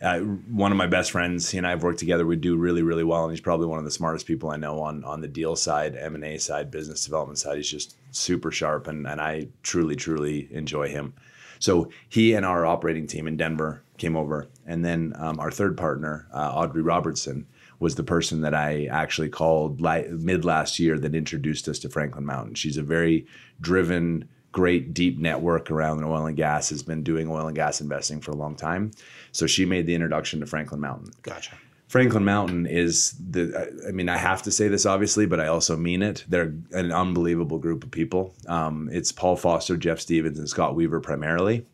uh, 0.04 0.20
one 0.20 0.70
of 0.70 0.78
my 0.78 0.86
best 0.86 1.10
friends, 1.10 1.50
he 1.50 1.58
and 1.58 1.66
I 1.66 1.70
have 1.70 1.82
worked 1.82 1.98
together. 1.98 2.26
We 2.26 2.36
do 2.36 2.56
really, 2.56 2.82
really 2.82 3.04
well, 3.04 3.24
and 3.24 3.32
he's 3.32 3.40
probably 3.40 3.66
one 3.66 3.78
of 3.78 3.84
the 3.84 3.90
smartest 3.90 4.26
people 4.26 4.50
I 4.50 4.56
know 4.56 4.80
on 4.80 5.02
on 5.04 5.20
the 5.20 5.28
deal 5.28 5.56
side, 5.56 5.96
M 5.96 6.14
and 6.14 6.24
A 6.24 6.38
side, 6.38 6.70
business 6.70 7.04
development 7.04 7.38
side. 7.38 7.56
He's 7.56 7.70
just 7.70 7.96
super 8.10 8.50
sharp, 8.50 8.86
and 8.86 9.06
and 9.06 9.20
I 9.20 9.48
truly, 9.62 9.96
truly 9.96 10.48
enjoy 10.52 10.88
him. 10.88 11.14
So 11.58 11.88
he 12.08 12.34
and 12.34 12.44
our 12.44 12.66
operating 12.66 13.06
team 13.06 13.26
in 13.26 13.36
Denver 13.36 13.82
came 13.96 14.16
over, 14.16 14.48
and 14.66 14.84
then 14.84 15.14
um, 15.16 15.40
our 15.40 15.50
third 15.50 15.76
partner, 15.76 16.26
uh, 16.32 16.50
Audrey 16.52 16.82
Robertson, 16.82 17.46
was 17.78 17.94
the 17.94 18.02
person 18.02 18.42
that 18.42 18.54
I 18.54 18.86
actually 18.86 19.28
called 19.28 19.80
li- 19.80 20.08
mid 20.10 20.44
last 20.44 20.78
year 20.78 20.98
that 20.98 21.14
introduced 21.14 21.68
us 21.68 21.78
to 21.80 21.88
Franklin 21.88 22.26
Mountain. 22.26 22.54
She's 22.54 22.76
a 22.76 22.82
very 22.82 23.26
driven, 23.60 24.28
great, 24.54 24.94
deep 24.94 25.18
network 25.18 25.68
around 25.70 26.02
oil 26.04 26.26
and 26.26 26.36
gas. 26.36 26.70
Has 26.70 26.82
been 26.82 27.02
doing 27.02 27.28
oil 27.28 27.48
and 27.48 27.54
gas 27.54 27.82
investing 27.82 28.20
for 28.20 28.30
a 28.30 28.36
long 28.36 28.54
time, 28.54 28.92
so 29.32 29.46
she 29.46 29.66
made 29.66 29.84
the 29.84 29.94
introduction 29.94 30.40
to 30.40 30.46
Franklin 30.46 30.80
Mountain. 30.80 31.10
Gotcha. 31.22 31.56
Franklin 31.88 32.24
Mountain 32.24 32.66
is 32.66 33.14
the. 33.18 33.70
I 33.86 33.90
mean, 33.90 34.08
I 34.08 34.16
have 34.16 34.42
to 34.44 34.50
say 34.50 34.68
this 34.68 34.86
obviously, 34.86 35.26
but 35.26 35.40
I 35.40 35.48
also 35.48 35.76
mean 35.76 36.02
it. 36.02 36.24
They're 36.28 36.54
an 36.72 36.92
unbelievable 36.92 37.58
group 37.58 37.84
of 37.84 37.90
people. 37.90 38.34
Um, 38.48 38.88
it's 38.90 39.12
Paul 39.12 39.36
Foster, 39.36 39.76
Jeff 39.76 40.00
Stevens, 40.00 40.38
and 40.38 40.48
Scott 40.48 40.74
Weaver 40.74 41.00
primarily. 41.00 41.66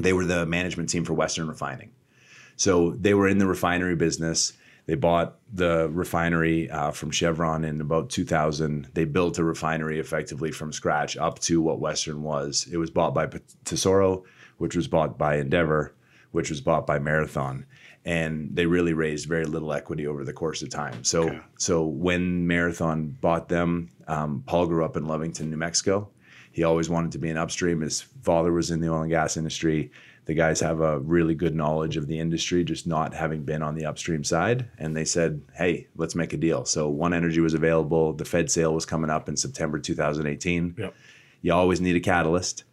They 0.00 0.14
were 0.14 0.24
the 0.24 0.46
management 0.46 0.88
team 0.88 1.04
for 1.04 1.12
Western 1.12 1.48
Refining, 1.48 1.92
so 2.56 2.92
they 2.92 3.14
were 3.14 3.28
in 3.28 3.38
the 3.38 3.46
refinery 3.46 3.94
business. 3.94 4.54
They 4.86 4.94
bought 4.96 5.38
the 5.52 5.88
refinery 5.90 6.68
uh, 6.70 6.90
from 6.90 7.10
Chevron 7.12 7.64
in 7.64 7.80
about 7.80 8.10
2000. 8.10 8.88
They 8.94 9.04
built 9.04 9.38
a 9.38 9.44
refinery 9.44 10.00
effectively 10.00 10.50
from 10.50 10.72
scratch 10.72 11.16
up 11.16 11.38
to 11.40 11.60
what 11.62 11.78
Western 11.80 12.22
was. 12.22 12.66
It 12.70 12.78
was 12.78 12.90
bought 12.90 13.14
by 13.14 13.28
Tesoro, 13.64 14.24
which 14.58 14.74
was 14.74 14.88
bought 14.88 15.16
by 15.16 15.38
Andeavor, 15.38 15.94
which 16.32 16.50
was 16.50 16.60
bought 16.60 16.86
by 16.86 16.98
Marathon, 16.98 17.64
and 18.04 18.48
they 18.52 18.66
really 18.66 18.92
raised 18.92 19.28
very 19.28 19.44
little 19.44 19.72
equity 19.72 20.06
over 20.06 20.24
the 20.24 20.32
course 20.32 20.62
of 20.62 20.70
time. 20.70 21.04
So, 21.04 21.28
Okay. 21.28 21.40
so 21.58 21.84
when 21.86 22.46
Marathon 22.48 23.16
bought 23.20 23.48
them, 23.48 23.90
um, 24.08 24.42
Paul 24.46 24.66
grew 24.66 24.84
up 24.84 24.96
in 24.96 25.04
Lovington, 25.04 25.48
New 25.50 25.56
Mexico. 25.56 26.08
He 26.50 26.64
always 26.64 26.90
wanted 26.90 27.12
to 27.12 27.18
be 27.18 27.30
an 27.30 27.36
upstream. 27.36 27.80
His 27.82 28.02
father 28.02 28.52
was 28.52 28.70
in 28.70 28.80
the 28.80 28.88
oil 28.90 29.02
and 29.02 29.10
gas 29.10 29.36
industry. 29.36 29.90
The 30.24 30.34
guys 30.34 30.60
have 30.60 30.80
a 30.80 31.00
really 31.00 31.34
good 31.34 31.54
knowledge 31.54 31.96
of 31.96 32.06
the 32.06 32.20
industry, 32.20 32.62
just 32.62 32.86
not 32.86 33.12
having 33.12 33.42
been 33.42 33.62
on 33.62 33.74
the 33.74 33.86
upstream 33.86 34.22
side. 34.22 34.68
And 34.78 34.96
they 34.96 35.04
said, 35.04 35.42
hey, 35.54 35.88
let's 35.96 36.14
make 36.14 36.32
a 36.32 36.36
deal. 36.36 36.64
So 36.64 36.88
One 36.88 37.12
Energy 37.12 37.40
was 37.40 37.54
available. 37.54 38.12
The 38.12 38.24
Fed 38.24 38.50
sale 38.50 38.72
was 38.72 38.86
coming 38.86 39.10
up 39.10 39.28
in 39.28 39.36
September 39.36 39.80
2018. 39.80 40.76
Yep. 40.78 40.94
You 41.42 41.52
always 41.52 41.80
need 41.80 41.96
a 41.96 42.00
catalyst. 42.00 42.64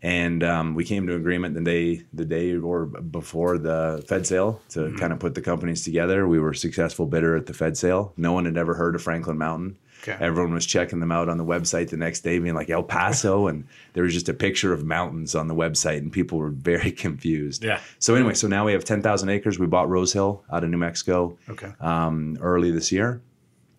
And 0.00 0.44
um, 0.44 0.74
we 0.74 0.84
came 0.84 1.06
to 1.06 1.14
agreement 1.14 1.54
the 1.54 1.62
day, 1.62 2.02
the 2.12 2.26
day 2.26 2.56
or 2.56 2.84
before 2.84 3.56
the 3.56 4.04
Fed 4.06 4.26
sale 4.26 4.60
to 4.70 4.94
kind 4.98 5.12
of 5.14 5.18
put 5.18 5.34
the 5.34 5.40
companies 5.40 5.82
together. 5.82 6.28
We 6.28 6.38
were 6.38 6.52
successful 6.52 7.06
bidder 7.06 7.36
at 7.36 7.46
the 7.46 7.54
Fed 7.54 7.76
sale. 7.78 8.12
No 8.16 8.32
one 8.32 8.44
had 8.44 8.58
ever 8.58 8.74
heard 8.74 8.94
of 8.94 9.02
Franklin 9.02 9.38
Mountain. 9.38 9.78
Okay. 10.06 10.16
Everyone 10.22 10.52
was 10.52 10.66
checking 10.66 11.00
them 11.00 11.10
out 11.10 11.28
on 11.30 11.38
the 11.38 11.44
website 11.44 11.88
the 11.88 11.96
next 11.96 12.20
day, 12.20 12.38
being 12.38 12.54
like 12.54 12.68
El 12.68 12.82
Paso, 12.82 13.46
and 13.48 13.66
there 13.94 14.02
was 14.04 14.12
just 14.12 14.28
a 14.28 14.34
picture 14.34 14.72
of 14.72 14.84
mountains 14.84 15.34
on 15.34 15.48
the 15.48 15.54
website, 15.54 15.98
and 15.98 16.12
people 16.12 16.38
were 16.38 16.50
very 16.50 16.90
confused. 17.04 17.64
Yeah. 17.64 17.80
So 17.98 18.14
anyway, 18.14 18.34
so 18.34 18.46
now 18.48 18.66
we 18.66 18.72
have 18.72 18.84
ten 18.84 19.00
thousand 19.02 19.30
acres. 19.30 19.58
We 19.58 19.66
bought 19.66 19.88
Rose 19.88 20.12
Hill 20.12 20.44
out 20.52 20.62
of 20.62 20.70
New 20.70 20.76
Mexico 20.78 21.38
Okay. 21.48 21.72
um, 21.80 22.36
early 22.40 22.70
this 22.70 22.92
year. 22.92 23.22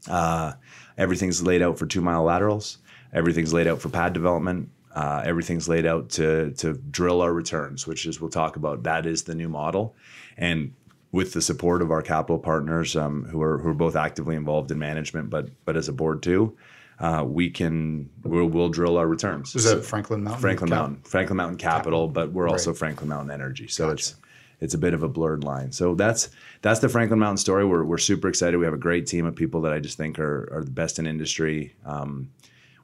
Uh, 0.09 0.53
everything's 0.97 1.41
laid 1.43 1.61
out 1.61 1.77
for 1.79 1.85
two 1.85 2.01
mile 2.01 2.23
laterals. 2.23 2.79
Everything's 3.13 3.53
laid 3.53 3.67
out 3.67 3.79
for 3.81 3.89
pad 3.89 4.13
development. 4.13 4.69
Uh, 4.93 5.21
everything's 5.25 5.67
laid 5.67 5.85
out 5.85 6.09
to 6.09 6.51
to 6.53 6.73
drill 6.91 7.21
our 7.21 7.33
returns, 7.33 7.85
which 7.85 8.05
is 8.05 8.21
we'll 8.21 8.29
talk 8.29 8.55
about. 8.55 8.83
That 8.83 9.05
is 9.05 9.23
the 9.23 9.35
new 9.35 9.49
model, 9.49 9.95
and 10.37 10.73
with 11.15 11.31
the 11.31 11.41
support 11.41 11.81
of 11.81 11.91
our 11.91 12.01
capital 12.01 12.37
partners, 12.37 12.93
um, 12.93 13.23
who 13.23 13.41
are 13.41 13.57
who 13.57 13.69
are 13.69 13.73
both 13.73 13.95
actively 13.95 14.35
involved 14.35 14.69
in 14.69 14.77
management, 14.77 15.29
but 15.29 15.47
but 15.63 15.77
as 15.77 15.87
a 15.87 15.93
board 15.93 16.21
too, 16.21 16.57
uh, 16.99 17.23
we 17.25 17.49
can 17.49 18.09
we'll, 18.23 18.47
we'll 18.47 18.67
drill 18.67 18.97
our 18.97 19.07
returns. 19.07 19.55
Is 19.55 19.63
that 19.63 19.85
Franklin 19.85 20.25
Mountain? 20.25 20.41
Franklin 20.41 20.69
Cap- 20.69 20.77
Mountain, 20.77 21.01
Franklin 21.03 21.37
Mountain 21.37 21.57
Capital, 21.57 22.09
but 22.09 22.33
we're 22.33 22.49
also 22.49 22.71
Right. 22.71 22.79
Franklin 22.79 23.07
Mountain 23.07 23.31
Energy. 23.31 23.69
So 23.69 23.91
it's 23.91 24.15
it's 24.59 24.73
a 24.73 24.77
bit 24.77 24.93
of 24.93 25.03
a 25.03 25.07
blurred 25.07 25.45
line. 25.45 25.71
So 25.71 25.95
that's 25.95 26.27
that's 26.61 26.81
the 26.81 26.89
Franklin 26.89 27.19
Mountain 27.19 27.37
story. 27.37 27.65
We're 27.65 27.85
we're 27.85 27.97
super 27.97 28.27
excited. 28.27 28.57
We 28.57 28.65
have 28.65 28.73
a 28.73 28.77
great 28.77 29.07
team 29.07 29.25
of 29.25 29.37
people 29.37 29.61
that 29.61 29.71
I 29.71 29.79
just 29.79 29.95
think 29.97 30.19
are 30.19 30.49
are 30.51 30.65
the 30.65 30.71
best 30.71 30.99
in 30.99 31.07
industry. 31.07 31.75
Um, 31.85 32.29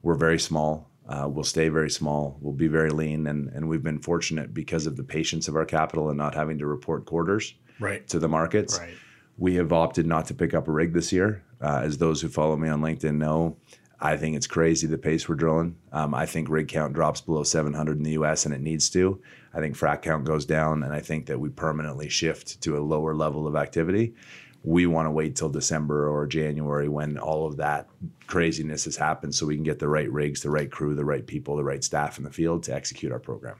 we're 0.03 0.15
very 0.15 0.39
small. 0.39 0.89
Uh, 1.05 1.27
we'll 1.27 1.43
stay 1.43 1.67
very 1.67 1.89
small. 1.89 2.37
We'll 2.39 2.53
be 2.53 2.67
very 2.67 2.91
lean, 2.91 3.27
and 3.27 3.49
and 3.49 3.67
we've 3.67 3.83
been 3.83 3.99
fortunate 3.99 4.53
because 4.53 4.87
of 4.87 4.95
the 4.95 5.03
patience 5.03 5.49
of 5.49 5.57
our 5.57 5.65
capital 5.65 6.07
and 6.07 6.17
not 6.17 6.33
having 6.33 6.59
to 6.59 6.65
report 6.65 7.03
quarters 7.03 7.55
Right. 7.81 8.07
to 8.09 8.19
the 8.19 8.29
markets. 8.29 8.79
Right. 8.79 8.93
We 9.37 9.55
have 9.55 9.73
opted 9.73 10.05
not 10.05 10.27
to 10.27 10.33
pick 10.33 10.53
up 10.53 10.67
a 10.67 10.71
rig 10.71 10.93
this 10.93 11.11
year. 11.11 11.43
Uh, 11.59 11.81
as 11.83 11.97
those 11.97 12.21
who 12.21 12.29
follow 12.29 12.55
me 12.55 12.69
on 12.69 12.81
LinkedIn 12.81 13.15
know, 13.15 13.57
I 13.99 14.17
think 14.17 14.35
it's 14.35 14.47
crazy 14.47 14.87
the 14.87 14.97
pace 14.97 15.29
we're 15.29 15.35
drilling. 15.35 15.75
Um, 15.91 16.15
I 16.15 16.25
think 16.25 16.49
rig 16.49 16.67
count 16.67 16.93
drops 16.93 17.21
below 17.21 17.43
700 17.43 17.97
in 17.97 18.03
the 18.03 18.11
US 18.11 18.45
and 18.45 18.53
it 18.53 18.61
needs 18.61 18.89
to. 18.91 19.21
I 19.53 19.59
think 19.59 19.77
frac 19.77 20.01
count 20.01 20.25
goes 20.25 20.45
down, 20.45 20.83
and 20.83 20.93
I 20.93 21.01
think 21.01 21.25
that 21.25 21.39
we 21.39 21.49
permanently 21.49 22.09
shift 22.09 22.61
to 22.61 22.77
a 22.77 22.79
lower 22.79 23.13
level 23.13 23.47
of 23.47 23.55
activity. 23.55 24.15
We 24.63 24.85
want 24.85 25.07
to 25.07 25.11
wait 25.11 25.35
till 25.35 25.49
December 25.49 26.07
or 26.07 26.25
January 26.27 26.87
when 26.87 27.17
all 27.17 27.45
of 27.45 27.57
that 27.57 27.89
craziness 28.27 28.85
has 28.85 28.95
happened 28.95 29.35
so 29.35 29.45
we 29.45 29.55
can 29.55 29.63
get 29.63 29.79
the 29.79 29.89
right 29.89 30.11
rigs, 30.11 30.41
the 30.41 30.51
right 30.51 30.71
crew, 30.71 30.95
the 30.95 31.05
right 31.05 31.25
people, 31.25 31.55
the 31.57 31.63
right 31.63 31.83
staff 31.83 32.17
in 32.17 32.23
the 32.23 32.31
field 32.31 32.63
to 32.63 32.73
execute 32.73 33.11
our 33.11 33.19
program. 33.19 33.55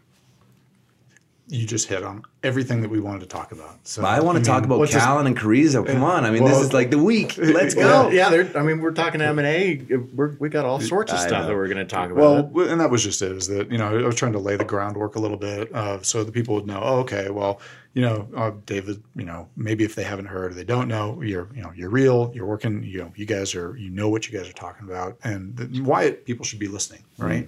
You 1.52 1.68
just 1.68 1.90
hit 1.90 2.02
on 2.02 2.24
everything 2.44 2.80
that 2.82 2.90
we 2.90 3.02
wanted 3.02 3.20
to 3.20 3.26
talk 3.26 3.52
about. 3.52 3.78
So 3.86 4.06
I 4.06 4.22
want 4.22 4.38
to 4.38 4.40
mean, 4.40 4.46
talk 4.46 4.64
about 4.64 4.80
what's 4.80 4.94
Callon 4.94 5.28
and 5.28 5.38
Carrizo. 5.38 5.84
Come 5.86 6.02
on. 6.02 6.24
I 6.24 6.32
mean, 6.32 6.46
this 6.46 6.58
is 6.58 6.72
like 6.72 6.92
the 6.92 6.98
week. 6.98 7.38
Let's 7.38 7.76
Well, 7.76 8.06
go. 8.06 8.10
yeah, 8.10 8.48
I 8.56 8.62
mean, 8.64 8.80
we're 8.80 8.94
talking 8.94 9.20
M 9.20 9.38
and 9.38 9.46
A. 9.46 9.98
We're 10.16 10.48
got 10.48 10.64
all 10.64 10.80
sorts 10.80 11.12
of 11.12 11.20
I 11.20 11.28
stuff 11.28 11.42
know. 11.42 11.48
that 11.50 11.56
we're 11.56 11.68
going 11.68 11.78
to 11.78 11.84
talk 11.86 12.10
about. 12.10 12.52
Well, 12.54 12.70
and 12.70 12.80
that 12.80 12.90
was 12.90 13.04
just 13.04 13.22
it. 13.22 13.34
Is 13.34 13.48
that 13.50 13.70
you 13.70 13.78
know 13.78 14.00
I 14.00 14.06
was 14.06 14.16
trying 14.16 14.32
to 14.32 14.40
lay 14.40 14.56
the 14.56 14.64
groundwork 14.64 15.16
a 15.18 15.20
little 15.20 15.36
bit 15.36 15.76
uh, 15.76 16.02
so 16.02 16.24
the 16.24 16.32
people 16.32 16.56
would 16.56 16.68
know. 16.68 16.80
Oh, 16.82 17.00
okay. 17.00 17.30
Well, 17.30 17.60
you 17.96 18.02
know, 18.02 18.30
uh, 18.34 18.52
David. 18.66 19.04
You 19.18 19.26
know, 19.26 19.50
maybe 19.58 19.84
if 19.84 19.94
they 19.94 20.04
haven't 20.04 20.28
heard 20.28 20.52
or 20.54 20.56
they 20.56 20.64
don't 20.64 20.88
know, 20.88 21.22
you're 21.22 21.50
you 21.54 21.64
know 21.64 21.74
you're 21.76 21.90
real. 21.90 22.32
You're 22.34 22.46
working. 22.46 22.82
You 22.82 23.00
know, 23.00 23.14
you 23.18 23.26
guys 23.26 23.56
are 23.56 23.76
you 23.76 23.90
know 23.90 24.08
what 24.08 24.26
you 24.30 24.38
guys 24.40 24.48
are 24.50 24.54
talking 24.54 24.88
about 24.88 25.18
and 25.26 25.58
th- 25.58 25.82
why 25.82 26.12
people 26.12 26.46
should 26.46 26.60
be 26.60 26.70
listening, 26.70 27.04
right? 27.18 27.46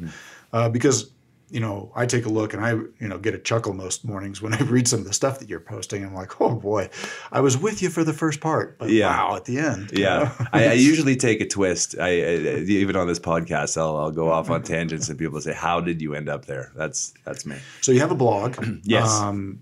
Uh, 0.51 0.67
because 0.67 1.09
you 1.53 1.59
know 1.59 1.91
I 1.95 2.05
take 2.05 2.25
a 2.25 2.29
look 2.29 2.53
and 2.53 2.65
I 2.65 2.71
you 2.71 3.07
know 3.09 3.17
get 3.17 3.33
a 3.35 3.37
chuckle 3.37 3.73
most 3.73 4.03
mornings 4.03 4.41
when 4.41 4.53
I 4.59 4.61
read 4.63 4.87
some 4.87 4.99
of 5.01 5.05
the 5.05 5.13
stuff 5.13 5.39
that 5.39 5.49
you're 5.49 5.59
posting. 5.59 6.03
I'm 6.03 6.13
like, 6.13 6.41
oh 6.41 6.55
boy, 6.55 6.89
I 7.31 7.39
was 7.41 7.57
with 7.57 7.81
you 7.81 7.89
for 7.89 8.03
the 8.03 8.13
first 8.13 8.41
part, 8.41 8.77
but 8.79 8.89
Yeah. 8.89 9.09
wow, 9.15 9.35
at 9.35 9.45
the 9.45 9.59
end, 9.59 9.91
Yeah. 9.93 10.31
I, 10.51 10.67
I 10.69 10.73
usually 10.91 11.15
take 11.15 11.39
a 11.41 11.47
twist. 11.47 11.95
I, 11.99 12.07
I 12.07 12.35
even 12.83 12.95
on 12.95 13.07
this 13.07 13.19
podcast, 13.19 13.77
I'll, 13.77 13.95
I'll 13.97 14.11
go 14.11 14.29
off 14.31 14.49
on 14.49 14.63
tangents, 14.63 15.09
and 15.09 15.17
people 15.19 15.39
say, 15.41 15.53
"How 15.53 15.79
did 15.79 16.01
you 16.01 16.15
end 16.15 16.27
up 16.29 16.45
there?" 16.45 16.71
That's 16.75 17.13
that's 17.25 17.45
me. 17.45 17.57
So 17.81 17.91
you 17.91 17.99
have 17.99 18.11
a 18.11 18.15
blog, 18.15 18.55
Yes. 18.83 19.09
um, 19.21 19.61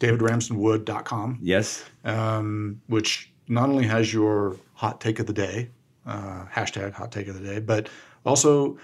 davidramsdenwood.com. 0.00 1.38
Yes. 1.42 1.84
um, 2.04 2.80
which 2.86 3.32
not 3.48 3.68
only 3.68 3.86
has 3.86 4.12
your 4.12 4.56
hot 4.74 5.00
take 5.00 5.18
of 5.18 5.26
the 5.26 5.32
day, 5.32 5.70
uh, 6.06 6.44
hashtag 6.52 6.92
hot 6.92 7.12
take 7.12 7.28
of 7.28 7.38
the 7.40 7.46
day, 7.46 7.60
but 7.60 7.88
also 8.24 8.78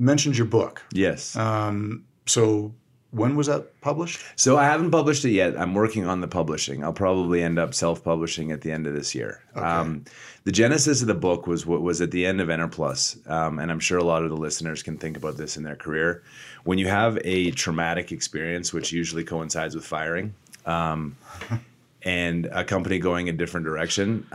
mentions 0.00 0.38
your 0.38 0.46
book. 0.46 0.82
Yes. 0.92 1.36
Um, 1.36 2.04
so 2.26 2.74
when 3.10 3.36
was 3.36 3.48
that 3.48 3.80
published? 3.80 4.20
So 4.36 4.56
I 4.56 4.64
haven't 4.64 4.90
published 4.90 5.24
it 5.24 5.32
yet. 5.32 5.58
I'm 5.58 5.74
working 5.74 6.06
on 6.06 6.20
the 6.20 6.28
publishing. 6.28 6.82
I'll 6.82 6.92
probably 6.92 7.42
end 7.42 7.58
up 7.58 7.74
self-publishing 7.74 8.50
at 8.52 8.62
the 8.62 8.72
end 8.72 8.86
of 8.86 8.94
this 8.94 9.14
year. 9.14 9.42
Um, 9.54 10.04
the 10.44 10.52
genesis 10.52 11.02
of 11.02 11.08
the 11.08 11.14
book 11.14 11.46
was 11.46 11.66
what 11.66 11.82
was 11.82 12.00
at 12.00 12.12
the 12.12 12.24
end 12.24 12.40
of 12.40 12.48
Enerplus, 12.48 13.28
um, 13.28 13.58
and 13.58 13.70
I'm 13.70 13.80
sure 13.80 13.98
a 13.98 14.04
lot 14.04 14.22
of 14.22 14.30
the 14.30 14.36
listeners 14.36 14.82
can 14.82 14.96
think 14.96 15.16
about 15.16 15.36
this 15.36 15.56
in 15.56 15.64
their 15.64 15.76
career. 15.76 16.22
When 16.64 16.78
you 16.78 16.88
have 16.88 17.18
a 17.24 17.50
traumatic 17.50 18.12
experience, 18.12 18.72
which 18.72 18.92
usually 18.92 19.24
coincides 19.24 19.74
with 19.74 19.84
firing, 19.84 20.34
um, 20.64 21.16
and 22.02 22.46
a 22.46 22.64
company 22.64 22.98
going 22.98 23.28
a 23.28 23.32
different 23.32 23.66
direction. 23.66 24.26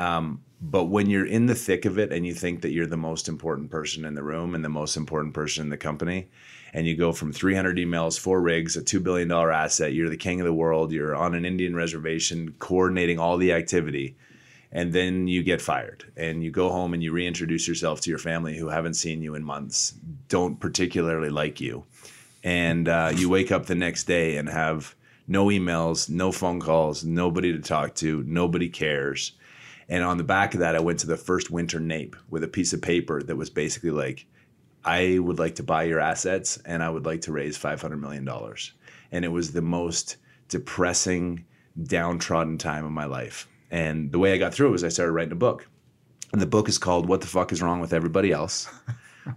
But 0.72 0.86
when 0.86 1.10
you're 1.10 1.26
in 1.26 1.46
the 1.46 1.56
thick 1.56 1.86
of 1.86 2.00
it 2.00 2.12
and 2.12 2.26
you 2.26 2.34
think 2.34 2.62
that 2.62 2.72
you're 2.72 2.88
the 2.88 2.98
most 2.98 3.28
important 3.28 3.70
person 3.70 4.04
in 4.04 4.16
the 4.16 4.24
room 4.24 4.56
and 4.56 4.66
the 4.66 4.70
most 4.70 4.98
important 4.98 5.34
person 5.34 5.64
in 5.64 5.70
the 5.70 5.78
company, 5.78 6.28
and 6.74 6.88
you 6.88 6.96
go 6.96 7.12
from 7.12 7.32
300 7.32 7.78
emails, 7.78 8.20
four 8.20 8.42
rigs, 8.42 8.76
a 8.76 8.82
$2 8.82 9.04
billion 9.04 9.32
asset, 9.32 9.94
you're 9.94 10.10
the 10.10 10.18
king 10.18 10.42
of 10.42 10.46
the 10.46 10.54
world, 10.54 10.92
you're 10.92 11.16
on 11.16 11.36
an 11.36 11.46
Indian 11.46 11.76
reservation 11.76 12.56
coordinating 12.60 13.20
all 13.20 13.38
the 13.38 13.54
activity, 13.54 14.18
and 14.72 14.92
then 14.92 15.28
you 15.28 15.44
get 15.44 15.62
fired 15.62 16.12
and 16.18 16.44
you 16.44 16.52
go 16.52 16.70
home 16.70 16.94
and 16.94 17.04
you 17.04 17.12
reintroduce 17.12 17.68
yourself 17.68 18.02
to 18.02 18.10
your 18.10 18.20
family 18.20 18.58
who 18.58 18.68
haven't 18.68 18.96
seen 18.96 19.22
you 19.22 19.36
in 19.36 19.44
months, 19.44 19.94
don't 20.28 20.60
particularly 20.60 21.30
like 21.30 21.62
you. 21.62 21.86
And 22.44 22.90
uh, 22.90 23.14
you 23.16 23.30
wake 23.30 23.52
up 23.52 23.68
the 23.68 23.76
next 23.76 24.06
day 24.06 24.38
and 24.38 24.50
have 24.50 24.96
no 25.28 25.46
emails, 25.46 26.10
no 26.10 26.32
phone 26.32 26.60
calls, 26.60 27.04
nobody 27.04 27.54
to 27.54 27.60
talk 27.60 27.96
to, 27.96 28.24
nobody 28.24 28.68
cares. 28.68 29.34
And 29.88 30.04
on 30.04 30.18
the 30.18 30.24
back 30.24 30.54
of 30.54 30.62
that, 30.62 30.76
I 30.76 30.80
went 30.80 31.00
to 31.00 31.08
the 31.08 31.18
first 31.18 31.52
winter 31.52 31.80
NAPE 31.80 32.16
with 32.30 32.44
a 32.44 32.48
piece 32.48 32.74
of 32.74 32.82
paper 32.82 33.22
that 33.22 33.36
was 33.36 33.50
basically 33.50 33.92
like, 33.92 34.26
I 34.84 35.20
would 35.20 35.40
like 35.40 35.56
to 35.56 35.64
buy 35.64 35.84
your 35.84 36.00
assets 36.00 36.58
and 36.66 36.84
I 36.84 36.90
would 36.90 37.06
like 37.06 37.22
to 37.22 37.32
raise 37.32 37.58
$500 37.58 38.00
million. 38.00 38.28
And 39.12 39.26
it 39.26 39.30
was 39.30 39.52
the 39.52 39.62
most 39.62 40.18
depressing, 40.48 41.46
downtrodden 41.82 42.58
time 42.58 42.86
of 42.86 42.92
my 42.92 43.06
life. 43.06 43.48
And 43.72 44.12
the 44.12 44.20
way 44.20 44.34
I 44.34 44.38
got 44.38 44.54
through 44.54 44.68
it 44.68 44.72
was 44.72 44.84
I 44.84 44.90
started 44.90 45.12
writing 45.12 45.32
a 45.32 45.36
book. 45.36 45.68
And 46.32 46.42
the 46.42 46.48
book 46.48 46.70
is 46.70 46.78
called 46.78 47.08
What 47.08 47.22
the 47.22 47.28
Fuck 47.28 47.52
is 47.52 47.62
Wrong 47.62 47.80
with 47.80 47.94
Everybody 47.94 48.32
Else? 48.32 48.68